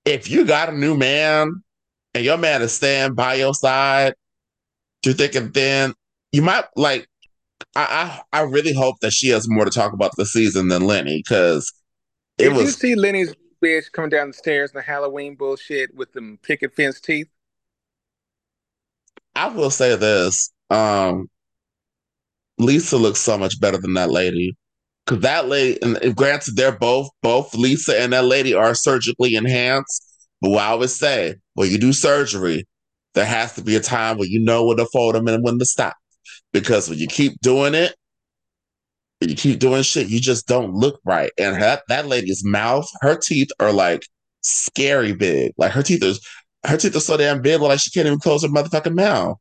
if 0.06 0.30
you 0.30 0.46
got 0.46 0.70
a 0.70 0.78
new 0.78 0.98
man 0.98 1.64
and 2.14 2.26
your 2.26 2.38
man 2.38 2.62
is 2.62 2.74
staying 2.74 3.14
by 3.14 3.36
your 3.36 3.54
side, 3.54 4.16
you're 5.06 5.14
thinking 5.14 5.52
then 5.52 5.94
you 6.32 6.42
might 6.42 6.66
like. 6.76 7.08
I, 7.76 8.22
I 8.32 8.40
I 8.40 8.42
really 8.44 8.74
hope 8.74 9.00
that 9.02 9.12
she 9.12 9.30
has 9.30 9.48
more 9.48 9.66
to 9.66 9.72
talk 9.72 9.94
about 9.94 10.12
the 10.18 10.26
season 10.26 10.68
than 10.70 10.84
Lenny 10.84 11.18
because 11.18 11.72
it 12.38 12.50
Did 12.50 12.56
was. 12.56 12.66
you 12.66 12.72
see 12.72 12.96
Lenny's 12.96 13.34
bitch 13.64 13.92
coming 13.92 14.10
down 14.10 14.28
the 14.30 14.34
stairs 14.34 14.72
in 14.72 14.78
the 14.78 14.82
Halloween 14.82 15.36
bullshit 15.36 15.94
with 15.96 16.14
them 16.14 16.40
picket 16.42 16.74
fence 16.74 17.00
teeth? 17.00 17.28
I 19.36 19.48
will 19.50 19.70
say 19.70 19.96
this. 19.96 20.52
Um, 20.70 21.30
Lisa 22.58 22.98
looks 22.98 23.20
so 23.20 23.38
much 23.38 23.60
better 23.60 23.78
than 23.78 23.94
that 23.94 24.12
lady. 24.12 24.56
Cause 25.06 25.22
that 25.22 25.48
lady, 25.48 25.82
and 25.82 26.16
granted, 26.16 26.56
they're 26.56 26.78
both 26.78 27.10
both 27.24 27.56
Lisa 27.56 28.00
and 28.00 28.14
that 28.14 28.26
lady 28.26 28.54
are 28.54 28.76
surgically 28.76 29.36
enhanced. 29.36 30.06
But 30.42 30.52
what 30.52 30.62
I 30.62 30.68
always 30.68 30.98
say, 30.98 31.36
when 31.56 31.72
you 31.72 31.78
do 31.80 31.94
surgery, 31.94 32.68
there 33.16 33.26
has 33.26 33.56
to 33.56 33.64
be 33.64 33.76
a 33.76 33.80
time 33.80 34.18
where 34.18 34.28
you 34.28 34.40
know 34.40 34.66
when 34.66 34.78
to 34.78 34.86
fold 34.86 35.16
them 35.16 35.28
and 35.28 35.44
when 35.44 35.58
to 35.58 35.66
stop. 35.66 35.96
Because 36.54 36.90
when 36.90 37.00
you 37.00 37.08
keep 37.08 37.40
doing 37.42 37.76
it, 37.76 37.96
you 39.22 39.36
keep 39.36 39.60
doing 39.60 39.84
shit, 39.84 40.08
you 40.08 40.20
just 40.20 40.48
don't 40.48 40.74
look 40.74 41.00
right. 41.04 41.32
And 41.38 41.62
that 41.62 41.84
that 41.90 42.08
lady's 42.08 42.44
mouth, 42.46 42.90
her 43.02 43.18
teeth 43.18 43.50
are 43.60 43.72
like 43.72 44.04
scary 44.42 45.14
big. 45.14 45.54
Like 45.58 45.72
her 45.72 45.84
teeth 45.84 46.04
is 46.04 46.26
her 46.66 46.78
teeth 46.78 46.96
are 46.96 47.02
so 47.02 47.18
damn 47.18 47.42
big, 47.42 47.60
like 47.62 47.80
she 47.80 47.92
can't 47.92 48.08
even 48.08 48.20
close 48.20 48.44
her 48.44 48.50
motherfucking 48.50 48.96
mouth. 48.96 49.38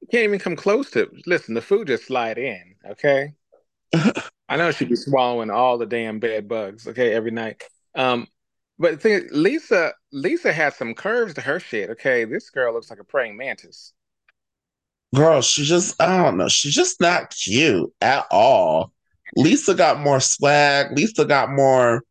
You 0.00 0.08
can't 0.10 0.24
even 0.24 0.38
come 0.38 0.56
close 0.56 0.90
to. 0.92 1.10
Listen, 1.26 1.54
the 1.54 1.60
food 1.60 1.88
just 1.88 2.06
slide 2.06 2.38
in. 2.38 2.74
Okay. 2.88 3.32
I 4.48 4.56
know 4.56 4.70
she'd 4.70 4.88
be 4.88 4.96
swallowing 4.96 5.50
all 5.50 5.76
the 5.76 5.86
damn 5.86 6.20
bed 6.20 6.48
bugs. 6.48 6.86
Okay, 6.86 7.12
every 7.12 7.30
night. 7.30 7.62
Um, 7.94 8.28
but 8.78 8.92
the 8.92 8.96
thing, 8.98 9.12
is, 9.12 9.32
Lisa, 9.32 9.92
Lisa 10.12 10.52
has 10.52 10.76
some 10.76 10.94
curves 10.94 11.34
to 11.34 11.40
her 11.40 11.58
shit. 11.58 11.90
Okay, 11.90 12.24
this 12.24 12.48
girl 12.50 12.72
looks 12.72 12.90
like 12.90 13.00
a 13.00 13.04
praying 13.04 13.36
mantis. 13.36 13.92
Girl, 15.14 15.40
she 15.40 15.64
just, 15.64 16.00
I 16.00 16.22
don't 16.22 16.36
know, 16.36 16.48
she's 16.48 16.74
just 16.74 17.00
not 17.00 17.30
cute 17.30 17.92
at 18.00 18.26
all. 18.30 18.92
Lisa 19.36 19.74
got 19.74 20.00
more 20.00 20.20
swag. 20.20 20.96
Lisa 20.96 21.24
got 21.24 21.50
more 21.50 22.02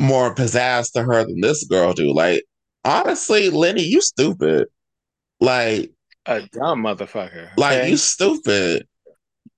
more 0.00 0.34
pizzazz 0.34 0.92
to 0.92 1.02
her 1.02 1.24
than 1.24 1.40
this 1.40 1.64
girl 1.64 1.92
do. 1.92 2.12
Like, 2.12 2.44
honestly, 2.84 3.50
Lenny, 3.50 3.82
you 3.82 4.00
stupid. 4.00 4.68
Like 5.40 5.92
a 6.26 6.42
dumb 6.42 6.82
motherfucker. 6.82 7.50
Like 7.56 7.88
you 7.88 7.96
stupid. 7.96 8.86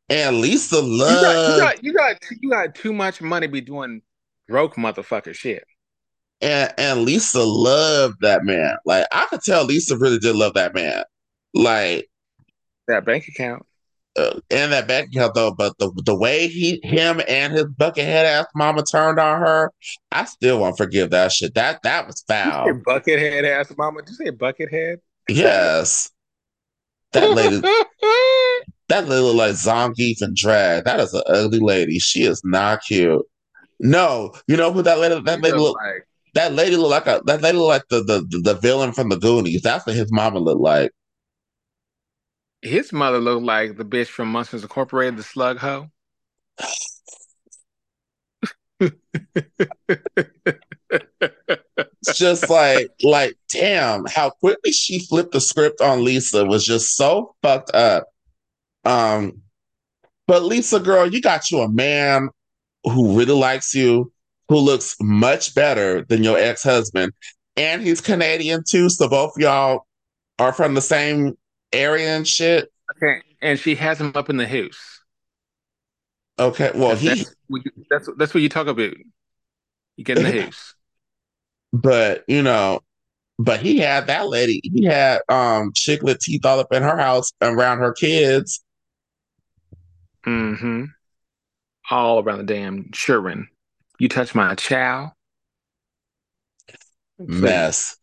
And 0.08 0.40
Lisa 0.40 0.80
love 0.80 1.54
you 1.54 1.60
got, 1.60 1.84
you 1.84 1.92
got 1.92 2.18
you 2.20 2.20
got 2.20 2.40
you 2.42 2.50
got 2.50 2.74
too 2.74 2.92
much 2.92 3.22
money 3.22 3.46
be 3.46 3.60
doing 3.60 4.02
broke 4.48 4.74
motherfucker 4.74 5.34
shit. 5.34 5.64
And 6.40 6.72
and 6.76 7.02
Lisa 7.02 7.42
loved 7.42 8.20
that 8.20 8.44
man. 8.44 8.76
Like 8.84 9.06
I 9.12 9.26
could 9.30 9.40
tell 9.40 9.64
Lisa 9.64 9.96
really 9.96 10.18
did 10.18 10.36
love 10.36 10.54
that 10.54 10.74
man. 10.74 11.04
Like 11.54 12.09
that 12.90 13.04
bank 13.04 13.26
account 13.28 13.64
uh, 14.16 14.40
in 14.50 14.70
that 14.70 14.88
bank 14.88 15.08
account 15.08 15.34
though, 15.34 15.52
but 15.52 15.76
the 15.78 15.90
the 16.04 16.16
way 16.16 16.48
he 16.48 16.80
him 16.82 17.20
and 17.28 17.52
his 17.52 17.64
buckethead 17.64 18.24
ass 18.24 18.46
mama 18.54 18.82
turned 18.82 19.20
on 19.20 19.40
her, 19.40 19.72
I 20.10 20.24
still 20.24 20.60
won't 20.60 20.76
forgive 20.76 21.10
that 21.10 21.32
shit. 21.32 21.54
That 21.54 21.82
that 21.82 22.06
was 22.06 22.22
foul. 22.26 22.66
buckethead 22.66 23.44
ass 23.44 23.72
mama. 23.76 24.02
Did 24.02 24.10
you 24.10 24.26
say 24.26 24.30
buckethead? 24.32 24.98
Yes. 25.28 26.10
That 27.12 27.30
lady 27.30 27.60
that 28.88 29.08
lady 29.08 29.22
look 29.22 29.36
like 29.36 29.52
Zangief 29.52 30.20
and 30.20 30.34
drag. 30.34 30.84
That 30.84 31.00
is 31.00 31.14
an 31.14 31.22
ugly 31.26 31.60
lady. 31.60 31.98
She 31.98 32.24
is 32.24 32.42
not 32.44 32.82
cute. 32.82 33.24
No, 33.78 34.34
you 34.46 34.56
know 34.56 34.72
who 34.72 34.82
that 34.82 34.98
lady 34.98 35.20
that 35.20 35.40
lady 35.40 35.56
look 35.56 35.76
like? 35.76 36.06
That 36.34 36.52
lady 36.52 36.76
look 36.76 36.90
like 36.90 37.06
a 37.06 37.22
that 37.26 37.42
lady 37.42 37.58
look 37.58 37.68
like 37.68 37.84
the, 37.88 38.02
the 38.02 38.40
the 38.42 38.54
villain 38.54 38.92
from 38.92 39.08
the 39.08 39.16
Goonies. 39.16 39.62
That's 39.62 39.86
what 39.86 39.96
his 39.96 40.12
mama 40.12 40.38
looked 40.38 40.60
like. 40.60 40.92
His 42.62 42.92
mother 42.92 43.18
looked 43.18 43.44
like 43.44 43.76
the 43.76 43.84
bitch 43.84 44.08
from 44.08 44.30
Monsters 44.30 44.62
Incorporated, 44.62 45.16
the 45.16 45.22
slug 45.22 45.58
hoe. 45.58 45.88
it's 48.80 48.92
just 52.18 52.50
like, 52.50 52.90
like, 53.02 53.36
damn, 53.52 54.04
how 54.06 54.30
quickly 54.30 54.72
she 54.72 55.06
flipped 55.06 55.32
the 55.32 55.40
script 55.40 55.80
on 55.80 56.04
Lisa 56.04 56.44
was 56.44 56.64
just 56.64 56.96
so 56.96 57.34
fucked 57.42 57.74
up. 57.74 58.06
Um, 58.84 59.42
but 60.26 60.42
Lisa, 60.42 60.80
girl, 60.80 61.06
you 61.06 61.20
got 61.20 61.50
you 61.50 61.60
a 61.60 61.68
man 61.68 62.30
who 62.84 63.16
really 63.16 63.34
likes 63.34 63.74
you, 63.74 64.12
who 64.48 64.56
looks 64.56 64.96
much 65.00 65.54
better 65.54 66.04
than 66.04 66.24
your 66.24 66.38
ex 66.38 66.62
husband, 66.62 67.12
and 67.56 67.82
he's 67.82 68.00
Canadian 68.00 68.64
too. 68.68 68.88
So 68.88 69.08
both 69.08 69.32
y'all 69.36 69.86
are 70.38 70.52
from 70.52 70.74
the 70.74 70.80
same 70.80 71.36
area 71.72 72.16
and 72.16 72.26
shit. 72.26 72.70
Okay, 72.96 73.22
and 73.40 73.58
she 73.58 73.74
has 73.76 74.00
him 74.00 74.12
up 74.14 74.30
in 74.30 74.36
the 74.36 74.46
house. 74.46 75.00
Okay, 76.38 76.70
well 76.74 76.96
he 76.96 77.08
that's 77.08 77.34
that's, 77.90 78.08
that's 78.16 78.34
what 78.34 78.42
you 78.42 78.48
talk 78.48 78.66
about. 78.66 78.94
You 79.96 80.04
get 80.04 80.18
in 80.18 80.24
the 80.24 80.42
house. 80.42 80.74
But 81.72 82.24
you 82.26 82.42
know, 82.42 82.80
but 83.38 83.60
he 83.60 83.78
had 83.78 84.06
that 84.08 84.28
lady. 84.28 84.60
He 84.62 84.84
had 84.84 85.20
um 85.28 85.72
chiclet 85.72 86.18
teeth 86.20 86.44
all 86.44 86.60
up 86.60 86.72
in 86.72 86.82
her 86.82 86.96
house 86.96 87.32
around 87.40 87.78
her 87.78 87.92
kids. 87.92 88.64
Mm-hmm. 90.26 90.84
All 91.90 92.22
around 92.22 92.38
the 92.38 92.44
damn 92.44 92.90
children. 92.92 93.48
You 93.98 94.08
touch 94.08 94.34
my 94.34 94.54
chow. 94.54 95.12
Mess. 97.18 97.96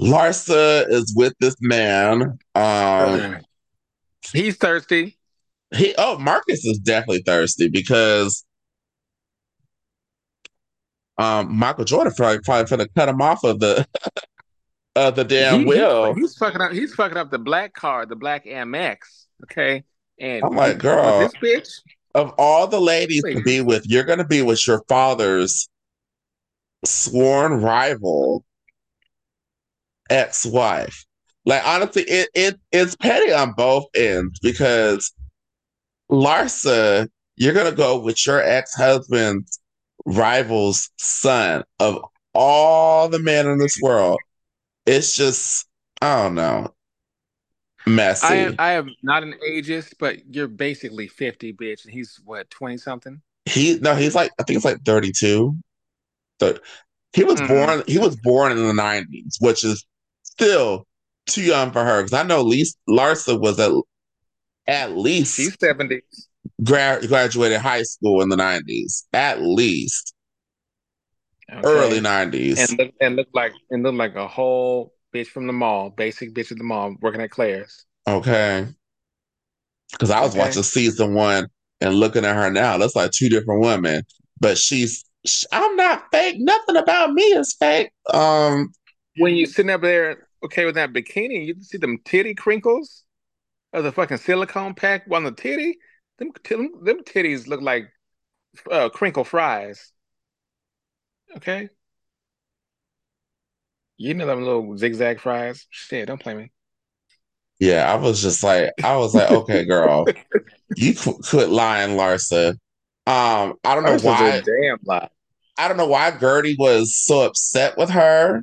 Larsa 0.00 0.88
is 0.88 1.12
with 1.16 1.34
this 1.40 1.56
man. 1.60 2.38
Um, 2.54 3.38
He's 4.32 4.56
thirsty. 4.56 5.18
He 5.74 5.94
oh 5.98 6.18
Marcus 6.18 6.64
is 6.64 6.78
definitely 6.78 7.22
thirsty 7.22 7.68
because 7.68 8.44
um 11.18 11.56
Michael 11.56 11.84
Jordan 11.84 12.12
probably 12.16 12.40
probably 12.40 12.64
gonna 12.64 12.88
cut 12.96 13.08
him 13.08 13.20
off 13.20 13.44
of 13.44 13.60
the 13.60 13.86
of 14.96 15.16
the 15.16 15.24
damn 15.24 15.60
he, 15.60 15.66
wheel. 15.66 16.14
he's 16.14 16.36
fucking 16.36 16.60
up. 16.60 16.72
He's 16.72 16.94
fucking 16.94 17.16
up 17.16 17.30
the 17.30 17.38
black 17.38 17.74
card, 17.74 18.08
the 18.08 18.16
black 18.16 18.44
AmEx. 18.46 18.96
Okay, 19.44 19.84
and 20.18 20.44
I'm 20.44 20.54
like, 20.54 20.78
girl, 20.78 21.20
this 21.20 21.34
bitch. 21.34 21.68
Of 22.14 22.32
all 22.38 22.68
the 22.68 22.80
ladies 22.80 23.24
Wait. 23.24 23.34
to 23.34 23.42
be 23.42 23.60
with, 23.60 23.86
you're 23.86 24.04
gonna 24.04 24.26
be 24.26 24.42
with 24.42 24.64
your 24.66 24.84
father's 24.88 25.68
sworn 26.84 27.60
rival 27.60 28.44
ex-wife. 30.10 31.04
Like 31.46 31.66
honestly, 31.66 32.02
it, 32.02 32.28
it 32.34 32.60
it's 32.72 32.96
petty 32.96 33.32
on 33.32 33.52
both 33.52 33.86
ends 33.94 34.38
because 34.40 35.12
Larsa, 36.10 37.08
you're 37.36 37.54
gonna 37.54 37.72
go 37.72 37.98
with 37.98 38.26
your 38.26 38.42
ex-husband's 38.42 39.60
rival's 40.06 40.90
son 40.96 41.64
of 41.80 42.02
all 42.34 43.08
the 43.08 43.18
men 43.18 43.46
in 43.46 43.58
this 43.58 43.78
world. 43.80 44.18
It's 44.86 45.14
just 45.14 45.66
I 46.00 46.22
don't 46.22 46.34
know. 46.34 46.74
Messy. 47.86 48.26
I 48.26 48.34
am, 48.36 48.54
I 48.58 48.72
am 48.72 48.90
not 49.02 49.22
an 49.22 49.34
ageist, 49.46 49.94
but 49.98 50.34
you're 50.34 50.48
basically 50.48 51.06
50, 51.06 51.52
bitch. 51.52 51.84
And 51.84 51.92
he's 51.92 52.18
what, 52.24 52.48
20 52.48 52.78
something? 52.78 53.20
He 53.44 53.78
no, 53.80 53.94
he's 53.94 54.14
like 54.14 54.32
I 54.38 54.42
think 54.42 54.56
it's 54.56 54.64
like 54.64 54.82
32. 54.84 55.54
So 56.40 56.58
he 57.12 57.24
was 57.24 57.40
mm-hmm. 57.40 57.46
born 57.46 57.82
he 57.86 57.98
was 57.98 58.16
born 58.16 58.52
in 58.52 58.58
the 58.58 58.72
90s, 58.72 59.36
which 59.40 59.64
is 59.64 59.84
still 60.36 60.86
too 61.26 61.42
young 61.42 61.72
for 61.72 61.84
her 61.84 62.02
because 62.02 62.12
I 62.12 62.22
know 62.22 62.42
least 62.42 62.78
Larsa 62.88 63.40
was 63.40 63.58
at 63.58 63.72
at 64.66 64.96
least 64.96 65.36
she's 65.36 65.56
seventy. 65.60 66.00
Gra- 66.62 67.00
graduated 67.06 67.60
high 67.60 67.82
school 67.82 68.22
in 68.22 68.28
the 68.28 68.36
nineties, 68.36 69.06
at 69.12 69.40
least. 69.40 70.14
okay? 71.50 71.62
early 71.64 72.00
nineties, 72.00 72.70
and 72.70 72.78
look, 72.78 72.90
and 73.00 73.16
look 73.16 73.28
like 73.32 73.52
and 73.70 73.82
look 73.82 73.94
like 73.94 74.14
a 74.14 74.28
whole 74.28 74.92
bitch 75.14 75.28
from 75.28 75.46
the 75.46 75.52
mall, 75.52 75.90
basic 75.90 76.34
bitch 76.34 76.52
at 76.52 76.58
the 76.58 76.64
mall, 76.64 76.94
working 77.00 77.20
at 77.20 77.30
Claire's. 77.30 77.86
Okay, 78.06 78.66
because 79.92 80.10
I 80.10 80.20
was 80.20 80.32
okay. 80.32 80.40
watching 80.40 80.62
season 80.62 81.14
one 81.14 81.48
and 81.80 81.94
looking 81.94 82.24
at 82.24 82.36
her 82.36 82.50
now. 82.50 82.76
That's 82.76 82.96
like 82.96 83.10
two 83.10 83.28
different 83.28 83.62
women, 83.62 84.02
but 84.40 84.58
she's 84.58 85.04
I'm 85.52 85.76
not 85.76 86.04
fake. 86.12 86.36
Nothing 86.38 86.76
about 86.76 87.12
me 87.12 87.22
is 87.22 87.54
fake. 87.54 87.90
Um, 88.12 88.72
when 89.16 89.34
you 89.34 89.46
sitting 89.46 89.70
up 89.70 89.80
there, 89.80 90.23
okay, 90.44 90.64
with 90.64 90.76
that 90.76 90.92
bikini, 90.92 91.46
you 91.46 91.54
can 91.54 91.62
see 91.62 91.78
them 91.78 91.98
titty 92.04 92.34
crinkles 92.34 93.04
of 93.72 93.84
the 93.84 93.92
fucking 93.92 94.18
silicone 94.18 94.74
pack 94.74 95.04
on 95.10 95.24
the 95.24 95.32
titty. 95.32 95.78
Them, 96.18 96.30
them 96.48 97.02
titties 97.02 97.48
look 97.48 97.60
like 97.60 97.88
uh, 98.70 98.88
crinkle 98.90 99.24
fries. 99.24 99.92
Okay. 101.36 101.68
You 103.96 104.14
know 104.14 104.26
them 104.26 104.42
little 104.42 104.76
zigzag 104.76 105.20
fries? 105.20 105.66
Shit, 105.70 106.06
don't 106.06 106.20
play 106.20 106.34
me. 106.34 106.50
Yeah, 107.60 107.90
I 107.90 107.96
was 107.96 108.20
just 108.20 108.42
like, 108.42 108.72
I 108.82 108.96
was 108.96 109.14
like, 109.14 109.30
okay, 109.30 109.64
girl, 109.64 110.06
you 110.76 110.94
qu- 110.94 111.20
quit 111.28 111.48
lying, 111.48 111.96
Larsa. 111.96 112.50
Um, 113.06 113.54
I 113.64 113.74
don't 113.74 113.84
know 113.84 113.92
Larsa's 113.92 114.04
why. 114.04 114.42
damn 114.42 114.78
lie. 114.84 115.08
I 115.56 115.68
don't 115.68 115.76
know 115.76 115.86
why 115.86 116.10
Guerdy 116.10 116.56
was 116.58 116.96
so 116.96 117.22
upset 117.22 117.76
with 117.78 117.90
her, 117.90 118.42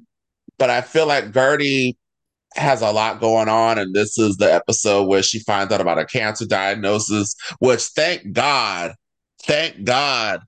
but 0.57 0.69
I 0.69 0.81
feel 0.81 1.07
like 1.07 1.31
Guerdy 1.31 1.95
has 2.55 2.81
a 2.81 2.91
lot 2.91 3.19
going 3.21 3.49
on, 3.49 3.77
and 3.77 3.93
this 3.93 4.17
is 4.17 4.37
the 4.37 4.51
episode 4.53 5.07
where 5.07 5.23
she 5.23 5.39
finds 5.39 5.73
out 5.73 5.81
about 5.81 5.99
a 5.99 6.05
cancer 6.05 6.45
diagnosis. 6.45 7.35
Which, 7.59 7.81
thank 7.81 8.33
God, 8.33 8.93
thank 9.43 9.83
God, 9.83 10.41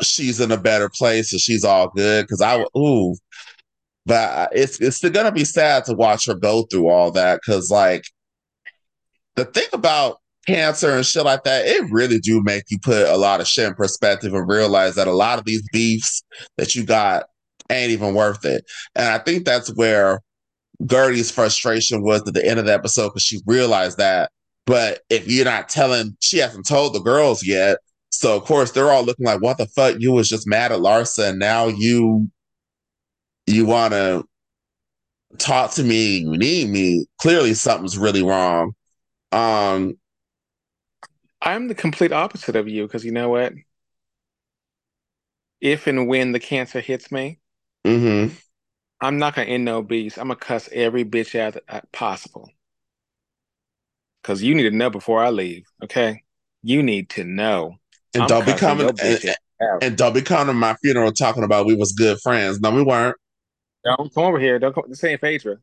she's 0.00 0.40
in 0.40 0.52
a 0.52 0.56
better 0.56 0.88
place 0.88 1.32
and 1.32 1.40
she's 1.40 1.64
all 1.64 1.90
good. 1.94 2.24
Because 2.24 2.40
I, 2.40 2.64
ooh, 2.76 3.14
but 4.06 4.50
it's 4.52 4.80
it's 4.80 5.00
gonna 5.00 5.32
be 5.32 5.44
sad 5.44 5.84
to 5.86 5.94
watch 5.94 6.26
her 6.26 6.34
go 6.34 6.62
through 6.62 6.88
all 6.88 7.10
that. 7.12 7.40
Because 7.44 7.70
like 7.70 8.04
the 9.36 9.44
thing 9.44 9.68
about 9.72 10.18
cancer 10.46 10.90
and 10.90 11.06
shit 11.06 11.24
like 11.24 11.44
that, 11.44 11.66
it 11.66 11.90
really 11.90 12.18
do 12.18 12.42
make 12.42 12.64
you 12.68 12.78
put 12.80 13.08
a 13.08 13.16
lot 13.16 13.40
of 13.40 13.46
shit 13.46 13.66
in 13.66 13.74
perspective 13.74 14.34
and 14.34 14.48
realize 14.48 14.96
that 14.96 15.08
a 15.08 15.12
lot 15.12 15.38
of 15.38 15.44
these 15.44 15.62
beefs 15.72 16.22
that 16.56 16.74
you 16.74 16.84
got 16.84 17.24
ain't 17.72 17.92
even 17.92 18.14
worth 18.14 18.44
it. 18.44 18.64
And 18.94 19.08
I 19.08 19.18
think 19.18 19.44
that's 19.44 19.74
where 19.74 20.20
Guerdy's 20.86 21.30
frustration 21.30 22.02
was 22.02 22.22
at 22.26 22.34
the 22.34 22.46
end 22.46 22.58
of 22.58 22.66
the 22.66 22.72
episode 22.74 23.08
because 23.08 23.22
she 23.22 23.40
realized 23.46 23.98
that. 23.98 24.30
But 24.66 25.00
if 25.10 25.28
you're 25.28 25.44
not 25.44 25.68
telling, 25.68 26.16
she 26.20 26.38
hasn't 26.38 26.66
told 26.66 26.94
the 26.94 27.00
girls 27.00 27.44
yet. 27.44 27.78
So 28.10 28.36
of 28.36 28.44
course 28.44 28.72
they're 28.72 28.90
all 28.90 29.04
looking 29.04 29.26
like, 29.26 29.40
"What 29.42 29.58
the 29.58 29.66
fuck? 29.66 29.96
You 29.98 30.12
was 30.12 30.28
just 30.28 30.46
mad 30.46 30.72
at 30.72 30.80
Larsa, 30.80 31.30
and 31.30 31.38
now 31.38 31.66
you 31.66 32.30
you 33.46 33.66
want 33.66 33.92
to 33.94 34.24
talk 35.38 35.72
to 35.72 35.82
me? 35.82 36.18
You 36.18 36.36
need 36.36 36.68
me? 36.70 37.06
Clearly 37.18 37.54
something's 37.54 37.98
really 37.98 38.22
wrong." 38.22 38.74
Um, 39.32 39.94
I'm 41.40 41.68
the 41.68 41.74
complete 41.74 42.12
opposite 42.12 42.54
of 42.54 42.68
you 42.68 42.86
because 42.86 43.04
you 43.04 43.12
know 43.12 43.30
what? 43.30 43.52
If 45.60 45.86
and 45.86 46.06
when 46.08 46.32
the 46.32 46.40
cancer 46.40 46.80
hits 46.80 47.10
me, 47.10 47.40
mm-hmm. 47.84 48.34
I'm 49.00 49.18
not 49.18 49.34
gonna 49.34 49.48
end 49.48 49.64
no 49.64 49.82
beast. 49.82 50.18
I'm 50.18 50.28
gonna 50.28 50.36
cuss 50.36 50.68
every 50.72 51.04
bitch 51.04 51.38
out 51.38 51.56
uh, 51.68 51.80
possible. 51.92 52.48
Cause 54.22 54.40
you 54.40 54.54
need 54.54 54.62
to 54.62 54.70
know 54.70 54.88
before 54.88 55.22
I 55.22 55.30
leave. 55.30 55.66
Okay, 55.82 56.22
you 56.62 56.82
need 56.82 57.10
to 57.10 57.24
know. 57.24 57.76
And 58.14 58.22
I'm 58.22 58.28
don't 58.28 58.46
be 58.46 58.52
coming. 58.52 58.88
And, 59.02 59.36
and, 59.82 59.96
don't 59.96 60.12
be 60.12 60.22
coming 60.22 60.46
to 60.46 60.52
my 60.52 60.74
funeral 60.74 61.12
talking 61.12 61.42
about 61.42 61.66
we 61.66 61.74
was 61.74 61.92
good 61.92 62.18
friends. 62.20 62.60
No, 62.60 62.70
we 62.70 62.82
weren't. 62.82 63.16
Don't 63.84 64.14
come 64.14 64.24
over 64.24 64.38
here. 64.38 64.60
Don't 64.60 64.74
come. 64.74 64.84
This 64.88 65.02
ain't 65.02 65.20
Phaedra. 65.20 65.56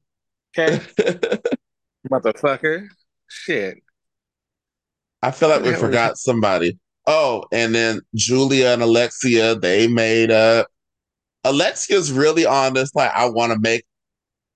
Okay, 0.58 0.78
motherfucker. 2.12 2.90
Shit. 3.30 3.78
I 5.22 5.32
feel 5.32 5.50
like 5.50 5.64
we 5.64 5.74
forgot 5.76 6.18
somebody. 6.18 6.78
Oh, 7.06 7.46
and 7.52 7.74
then 7.74 8.02
Julia 8.16 8.68
and 8.68 8.82
Alexia, 8.82 9.56
they 9.56 9.88
made 9.88 10.32
up. 10.32 10.68
Alexia's 11.44 12.11
really 12.11 12.45
on 12.45 12.74
this, 12.74 12.94
like, 12.95 13.11
I 13.14 13.30
want 13.30 13.53
to 13.53 13.60
make 13.60 13.86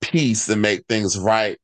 peace 0.01 0.49
and 0.49 0.61
make 0.61 0.85
things 0.87 1.17
right 1.17 1.57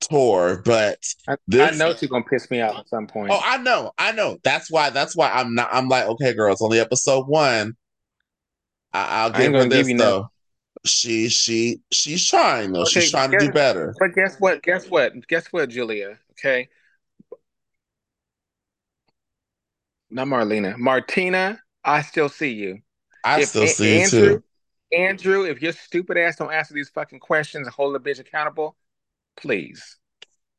tour, 0.00 0.62
but 0.64 0.98
I, 1.28 1.36
this, 1.46 1.72
I 1.72 1.76
know 1.76 1.94
she's 1.94 2.08
gonna 2.08 2.24
piss 2.24 2.50
me 2.50 2.60
off 2.60 2.78
at 2.78 2.88
some 2.88 3.06
point. 3.06 3.30
Oh, 3.32 3.40
I 3.42 3.58
know, 3.58 3.92
I 3.98 4.12
know. 4.12 4.38
That's 4.44 4.70
why. 4.70 4.90
That's 4.90 5.16
why 5.16 5.30
I'm 5.30 5.54
not. 5.54 5.68
I'm 5.72 5.88
like, 5.88 6.06
okay, 6.06 6.32
girl, 6.34 6.52
it's 6.52 6.62
only 6.62 6.80
episode 6.80 7.26
one. 7.26 7.76
I, 8.92 9.26
will 9.26 9.32
give 9.32 9.52
her 9.52 9.68
this 9.68 9.86
give 9.86 9.98
though. 9.98 10.20
No. 10.20 10.30
She, 10.84 11.28
she, 11.28 11.80
she's 11.90 12.26
trying 12.26 12.72
though. 12.72 12.82
Okay, 12.82 13.00
she's 13.00 13.10
trying 13.10 13.30
guess, 13.30 13.42
to 13.42 13.46
do 13.48 13.52
better. 13.52 13.94
But 13.98 14.14
guess 14.14 14.36
what? 14.38 14.62
Guess 14.62 14.88
what? 14.88 15.12
Guess 15.28 15.48
what, 15.48 15.68
Julia? 15.68 16.18
Okay, 16.32 16.68
not 20.10 20.28
Marlena, 20.28 20.76
Martina. 20.78 21.60
I 21.84 22.02
still 22.02 22.28
see 22.28 22.52
you. 22.52 22.78
I 23.24 23.40
if 23.40 23.48
still 23.48 23.64
a- 23.64 23.68
see 23.68 24.00
Andrew, 24.00 24.20
you 24.20 24.28
too. 24.28 24.44
Andrew, 24.92 25.44
if 25.44 25.60
your 25.60 25.72
stupid 25.72 26.16
ass 26.16 26.36
don't 26.36 26.52
answer 26.52 26.74
these 26.74 26.88
fucking 26.88 27.20
questions 27.20 27.66
and 27.66 27.74
hold 27.74 27.94
the 27.94 28.00
bitch 28.00 28.18
accountable, 28.18 28.76
please. 29.36 29.96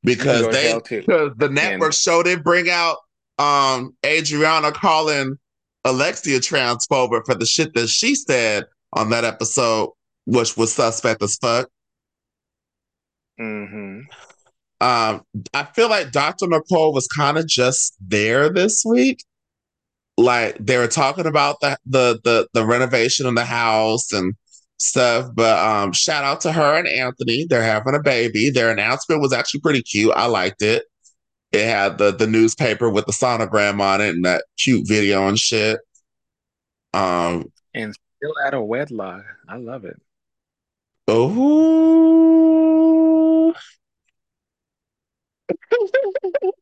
Because 0.04 0.48
they 0.50 0.80
because 0.88 1.34
the 1.38 1.50
network 1.50 1.88
and, 1.88 1.94
show 1.94 2.24
they 2.24 2.36
bring 2.36 2.70
out 2.70 2.98
um 3.38 3.96
Adriana 4.06 4.72
calling 4.72 5.38
Alexia 5.84 6.40
transphobic 6.40 7.26
for 7.26 7.36
the 7.36 7.46
shit 7.46 7.74
that 7.74 7.90
she 7.90 8.16
said 8.16 8.66
on 8.94 9.10
that 9.10 9.26
episode, 9.26 9.92
which 10.26 10.56
was 10.56 10.74
suspect 10.74 11.22
as 11.22 11.36
fuck. 11.38 11.70
Mm-hmm. 13.40 14.02
Um, 14.82 15.24
I 15.54 15.64
feel 15.76 15.90
like 15.90 16.12
Dr. 16.12 16.48
Nicole 16.48 16.94
was 16.94 17.08
kind 17.08 17.38
of 17.38 17.48
just 17.48 17.96
there 18.00 18.50
this 18.50 18.84
week 18.86 19.24
like 20.20 20.58
they 20.60 20.78
were 20.78 20.88
talking 20.88 21.26
about 21.26 21.60
the 21.62 21.78
the 21.86 22.20
the, 22.24 22.48
the 22.54 22.66
renovation 22.66 23.26
of 23.26 23.36
the 23.36 23.46
house 23.46 24.12
and 24.12 24.36
stuff. 24.78 25.32
But 25.34 25.58
um, 25.60 25.94
shout 25.94 26.24
out 26.24 26.42
to 26.42 26.52
her 26.52 26.78
and 26.78 26.88
Anthony. 26.88 27.46
They're 27.50 27.64
having 27.64 27.96
a 27.96 28.02
baby. 28.02 28.50
Their 28.50 28.72
announcement 28.72 29.22
was 29.22 29.34
actually 29.34 29.62
pretty 29.62 29.82
cute. 29.84 30.14
I 30.16 30.26
liked 30.26 30.62
it. 30.62 30.84
It 31.52 31.66
had 31.66 31.98
the 31.98 32.12
the 32.12 32.28
newspaper 32.28 32.90
with 32.90 33.06
the 33.06 33.14
sonogram 33.14 33.82
on 33.82 34.02
it 34.02 34.10
and 34.10 34.26
that 34.26 34.44
cute 34.58 34.88
video 34.88 35.28
and 35.28 35.40
shit. 35.40 35.80
Um, 36.94 37.52
and 37.74 37.96
still 38.18 38.34
out 38.46 38.54
of 38.54 38.66
wedlock. 38.66 39.24
I 39.48 39.58
love 39.58 39.86
it. 39.86 40.00
Oh. 41.08 41.34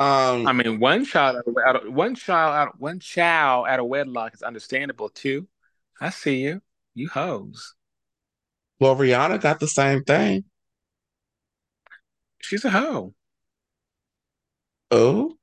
Um, 0.00 0.46
I 0.46 0.54
mean, 0.54 0.80
one 0.80 1.04
child 1.04 1.42
out 1.66 1.76
of, 1.76 1.92
one 1.92 2.14
child 2.14 2.54
out 2.54 2.80
one 2.80 3.00
child 3.00 3.66
out 3.68 3.80
of 3.80 3.86
wedlock 3.86 4.32
is 4.32 4.42
understandable 4.42 5.10
too. 5.10 5.46
I 6.00 6.08
see 6.08 6.38
you, 6.38 6.62
you 6.94 7.10
hoes. 7.10 7.74
Well, 8.78 8.96
Rihanna 8.96 9.42
got 9.42 9.60
the 9.60 9.68
same 9.68 10.02
thing. 10.04 10.44
She's 12.40 12.64
a 12.64 12.70
hoe. 12.70 13.12
Oh, 14.90 15.36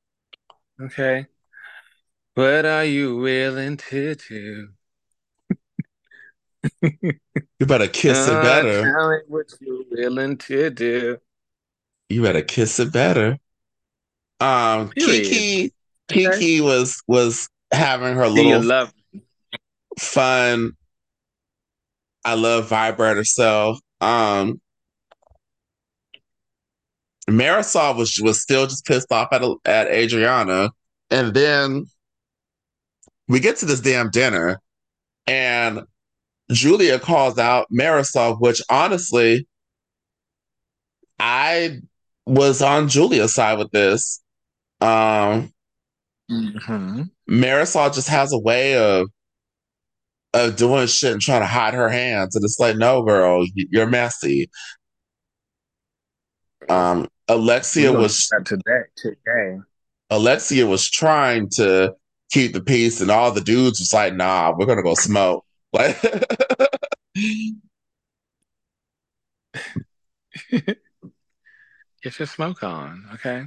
okay. 0.81 1.27
What 2.33 2.65
are 2.65 2.83
you 2.83 3.17
willing 3.17 3.77
to 3.77 4.15
do? 4.15 4.69
you 6.81 7.65
better 7.67 7.87
kiss 7.87 8.27
uh, 8.27 8.31
it 8.31 8.41
better. 8.41 8.81
Tell 8.81 9.09
me 9.11 9.17
what 9.27 9.45
you're 9.61 9.83
willing 9.91 10.37
to 10.37 10.71
do. 10.71 11.17
You 12.09 12.23
better 12.23 12.41
kiss 12.41 12.79
it 12.79 12.91
better. 12.91 13.37
Um, 14.39 14.91
Kiki, 14.95 15.73
Kiki 16.07 16.61
was 16.61 17.01
was 17.07 17.49
having 17.71 18.15
her 18.15 18.27
little 18.27 18.61
love 18.61 18.93
fun. 19.97 20.73
I 22.23 22.35
love 22.35 22.67
vibrator 22.67 23.23
self. 23.23 23.79
Um, 24.01 24.61
Marisol 27.29 27.97
was 27.97 28.19
was 28.21 28.41
still 28.41 28.67
just 28.67 28.85
pissed 28.85 29.11
off 29.11 29.29
at 29.31 29.41
at 29.65 29.87
Adriana, 29.87 30.71
and 31.09 31.33
then 31.33 31.85
we 33.27 33.39
get 33.39 33.57
to 33.57 33.65
this 33.65 33.81
damn 33.81 34.09
dinner, 34.11 34.61
and 35.25 35.81
Julia 36.51 36.99
calls 36.99 37.37
out 37.37 37.67
Marisol, 37.71 38.39
which 38.39 38.61
honestly, 38.69 39.47
I 41.19 41.81
was 42.25 42.61
on 42.61 42.87
Julia's 42.87 43.33
side 43.33 43.57
with 43.57 43.71
this. 43.71 44.21
Um, 44.81 45.51
mm-hmm. 46.29 47.03
Marisol 47.29 47.93
just 47.93 48.09
has 48.09 48.33
a 48.33 48.39
way 48.39 48.77
of 48.77 49.09
of 50.33 50.55
doing 50.55 50.87
shit 50.87 51.13
and 51.13 51.21
trying 51.21 51.41
to 51.41 51.47
hide 51.47 51.73
her 51.73 51.89
hands, 51.89 52.35
and 52.35 52.43
it's 52.43 52.59
like, 52.59 52.77
no, 52.77 53.01
girl, 53.01 53.45
you're 53.55 53.87
messy. 53.87 54.49
Um, 56.69 57.07
Alexia 57.27 57.91
was 57.91 58.29
today. 58.45 58.81
Today, 58.97 59.57
Alexia 60.09 60.67
was 60.67 60.89
trying 60.89 61.49
to 61.51 61.95
keep 62.29 62.53
the 62.53 62.61
peace, 62.61 63.01
and 63.01 63.09
all 63.09 63.31
the 63.31 63.41
dudes 63.41 63.79
was 63.79 63.93
like, 63.93 64.13
"Nah, 64.13 64.53
we're 64.57 64.65
gonna 64.65 64.83
go 64.83 64.95
smoke." 64.95 65.43
Like 65.73 66.01
Get 72.01 72.19
your 72.19 72.27
smoke 72.27 72.63
on, 72.63 73.05
okay? 73.15 73.43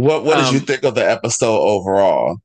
What 0.00 0.24
what 0.24 0.36
did 0.36 0.50
you 0.50 0.58
Um, 0.58 0.60
think 0.60 0.84
of 0.84 0.94
the 0.94 1.08
episode 1.08 1.58
overall? 1.58 2.38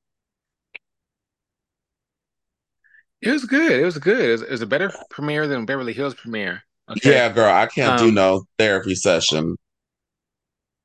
it 3.22 3.32
was 3.32 3.46
good. 3.46 3.72
It 3.80 3.86
was 3.86 3.98
good. 3.98 4.20
It 4.20 4.32
was, 4.32 4.42
it 4.44 4.52
was 4.52 4.62
a 4.62 4.66
better 4.68 4.92
premiere 5.10 5.48
than 5.48 5.66
Beverly 5.66 5.94
Hills 5.94 6.16
premiere. 6.16 6.64
Okay. 6.90 7.20
Yeah, 7.20 7.32
girl, 7.32 7.54
I 7.54 7.68
can't 7.68 7.98
do 7.98 8.12
Um, 8.12 8.12
no 8.12 8.44
therapy 8.58 8.96
session. 8.96 9.56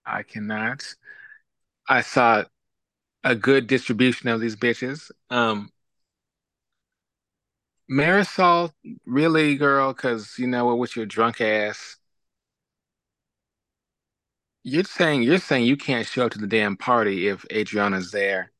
I 0.04 0.22
cannot. 0.22 0.94
I 1.88 2.02
saw 2.02 2.44
a 3.24 3.34
good 3.36 3.66
distribution 3.66 4.28
of 4.30 4.40
these 4.40 4.56
bitches. 4.56 5.10
Um, 5.30 5.72
Marisol, 7.90 8.72
really, 9.04 9.56
girl, 9.56 9.92
because 9.92 10.38
you 10.38 10.46
know 10.46 10.66
what, 10.66 10.78
with 10.78 10.96
your 10.96 11.06
drunk 11.06 11.40
ass, 11.40 11.96
you're 14.62 14.84
saying 14.84 15.22
you're 15.22 15.38
saying 15.38 15.64
you 15.66 15.76
can't 15.76 16.06
show 16.06 16.26
up 16.26 16.32
to 16.32 16.38
the 16.38 16.46
damn 16.46 16.76
party 16.76 17.28
if 17.28 17.44
Adriana's 17.52 18.10
there. 18.10 18.52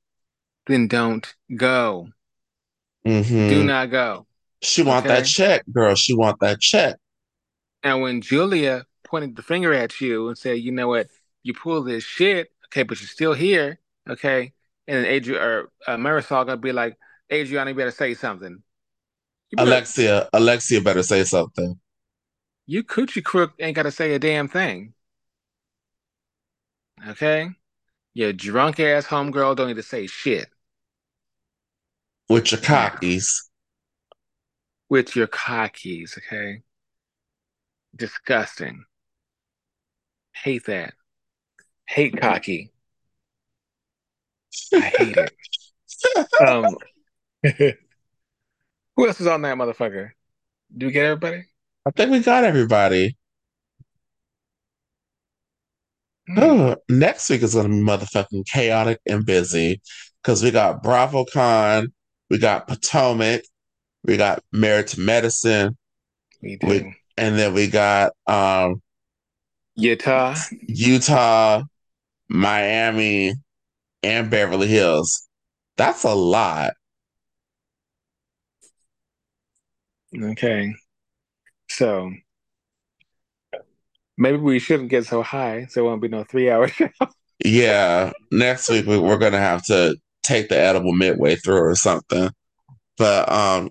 Then 0.66 0.88
don't 0.88 1.34
go. 1.56 2.10
Do 3.46 3.62
hmm 3.62 3.64
not 3.64 3.90
go. 3.90 4.26
She 4.62 4.82
want 4.82 5.08
that 5.08 5.24
check, 5.26 5.64
girl. 5.72 5.94
She 5.94 6.14
want 6.14 6.40
that 6.40 6.60
check. 6.60 6.96
And 7.82 8.02
when 8.02 8.20
Julia 8.20 8.86
pointed 9.04 9.36
the 9.36 9.42
finger 9.42 9.72
at 9.72 10.00
you 10.00 10.28
and 10.28 10.36
said, 10.38 10.58
you 10.58 10.72
know 10.72 10.88
what, 10.88 11.08
you 11.42 11.54
pull 11.54 11.82
this 11.82 12.04
shit, 12.04 12.52
okay, 12.66 12.82
but 12.82 13.00
you're 13.00 13.08
still 13.08 13.34
here, 13.34 13.80
okay? 14.08 14.52
And 14.86 14.98
then 14.98 15.06
Adrian 15.06 15.42
or 15.42 15.70
uh, 15.86 15.96
Marysol 15.96 16.46
gonna 16.46 16.56
be 16.56 16.72
like, 16.72 16.96
Adriana, 17.32 17.70
you 17.70 17.76
better 17.76 17.90
say 17.90 18.14
something. 18.14 18.62
Better, 19.52 19.86
Alexia, 19.96 20.28
Alexia 20.32 20.80
better 20.80 21.04
say 21.04 21.22
something. 21.22 21.78
you 22.66 22.82
coochie 22.84 23.22
crook 23.24 23.52
ain't 23.58 23.76
gotta 23.76 23.90
say 23.90 24.14
a 24.14 24.18
damn 24.18 24.48
thing, 24.48 24.94
okay? 27.08 27.50
Your 28.14 28.32
drunk 28.32 28.80
ass 28.80 29.06
homegirl 29.06 29.56
don't 29.56 29.68
need 29.68 29.74
to 29.76 29.82
say 29.82 30.06
shit 30.06 30.48
With 32.28 32.52
your 32.52 32.60
cockies. 32.60 33.48
with 34.88 35.14
your 35.14 35.26
cockies, 35.28 36.18
okay? 36.18 36.62
Disgusting. 37.94 38.84
Hate 40.34 40.64
that. 40.66 40.94
Hate 41.86 42.16
cocky. 42.20 42.70
I 44.74 44.80
hate 44.80 45.16
it. 45.16 45.32
Um, 46.40 46.76
who 47.42 49.06
else 49.06 49.20
is 49.20 49.26
on 49.26 49.42
that 49.42 49.56
motherfucker? 49.58 50.12
Do 50.76 50.86
we 50.86 50.92
get 50.92 51.04
everybody? 51.04 51.44
I 51.86 51.90
think 51.90 52.10
we 52.10 52.20
got 52.20 52.44
everybody. 52.44 53.16
Oh, 56.36 56.76
next 56.88 57.28
week 57.30 57.42
is 57.42 57.54
gonna 57.54 57.68
be 57.68 57.74
motherfucking 57.76 58.46
chaotic 58.46 59.00
and 59.06 59.24
busy. 59.24 59.80
Cause 60.22 60.42
we 60.42 60.50
got 60.50 60.82
BravoCon, 60.82 61.88
we 62.28 62.38
got 62.38 62.68
Potomac, 62.68 63.42
we 64.04 64.16
got 64.16 64.42
Married 64.52 64.88
to 64.88 65.00
Medicine, 65.00 65.76
We 66.42 66.58
we 66.62 66.78
do. 66.80 66.92
and 67.16 67.38
then 67.38 67.54
we 67.54 67.68
got 67.68 68.12
um 68.26 68.82
Utah. 69.76 70.36
Utah, 70.66 71.62
Miami, 72.28 73.34
and 74.02 74.30
Beverly 74.30 74.68
Hills. 74.68 75.26
That's 75.76 76.04
a 76.04 76.14
lot. 76.14 76.72
Okay. 80.22 80.74
So 81.68 82.10
maybe 84.20 84.36
we 84.36 84.58
shouldn't 84.58 84.90
get 84.90 85.06
so 85.06 85.22
high, 85.22 85.66
so 85.66 85.80
it 85.80 85.84
won't 85.84 86.02
be 86.02 86.08
no 86.08 86.24
three 86.24 86.50
hour 86.50 86.68
show. 86.68 86.88
Yeah, 87.44 88.12
next 88.30 88.68
week 88.68 88.86
we, 88.86 88.98
we're 88.98 89.18
gonna 89.18 89.38
have 89.38 89.64
to 89.66 89.96
take 90.22 90.48
the 90.48 90.58
edible 90.58 90.92
midway 90.92 91.36
through 91.36 91.60
or 91.60 91.74
something. 91.74 92.30
But 92.98 93.30
um, 93.32 93.70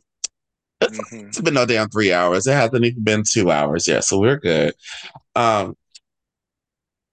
it's, 0.82 0.98
hmm 1.12 1.28
it's 1.28 1.42
been 1.42 1.54
no 1.54 1.66
damn 1.66 1.90
three 1.90 2.12
hours. 2.12 2.48
It 2.48 2.54
hasn't 2.54 2.84
even 2.84 3.04
been 3.04 3.24
two 3.30 3.52
hours 3.52 3.88
yet, 3.88 4.04
so 4.04 4.20
we're 4.20 4.40
good. 4.40 4.74
Um, 5.36 5.76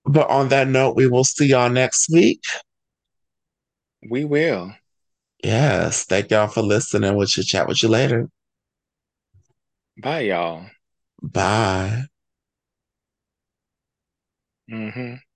but 0.06 0.30
on 0.30 0.48
that 0.48 0.68
note, 0.68 0.96
we 0.96 1.06
will 1.06 1.24
see 1.24 1.48
y'all 1.48 1.68
next 1.68 2.08
week. 2.10 2.42
We 4.08 4.24
will. 4.24 4.72
Yes, 5.44 6.04
thank 6.04 6.30
y'all 6.30 6.48
for 6.48 6.62
listening. 6.62 7.14
We'll 7.14 7.26
chat 7.26 7.68
with 7.68 7.82
you 7.82 7.88
later. 7.88 8.28
Bye, 9.98 10.20
y'all. 10.20 10.66
Bye. 11.22 12.06
Hmm 14.68 15.16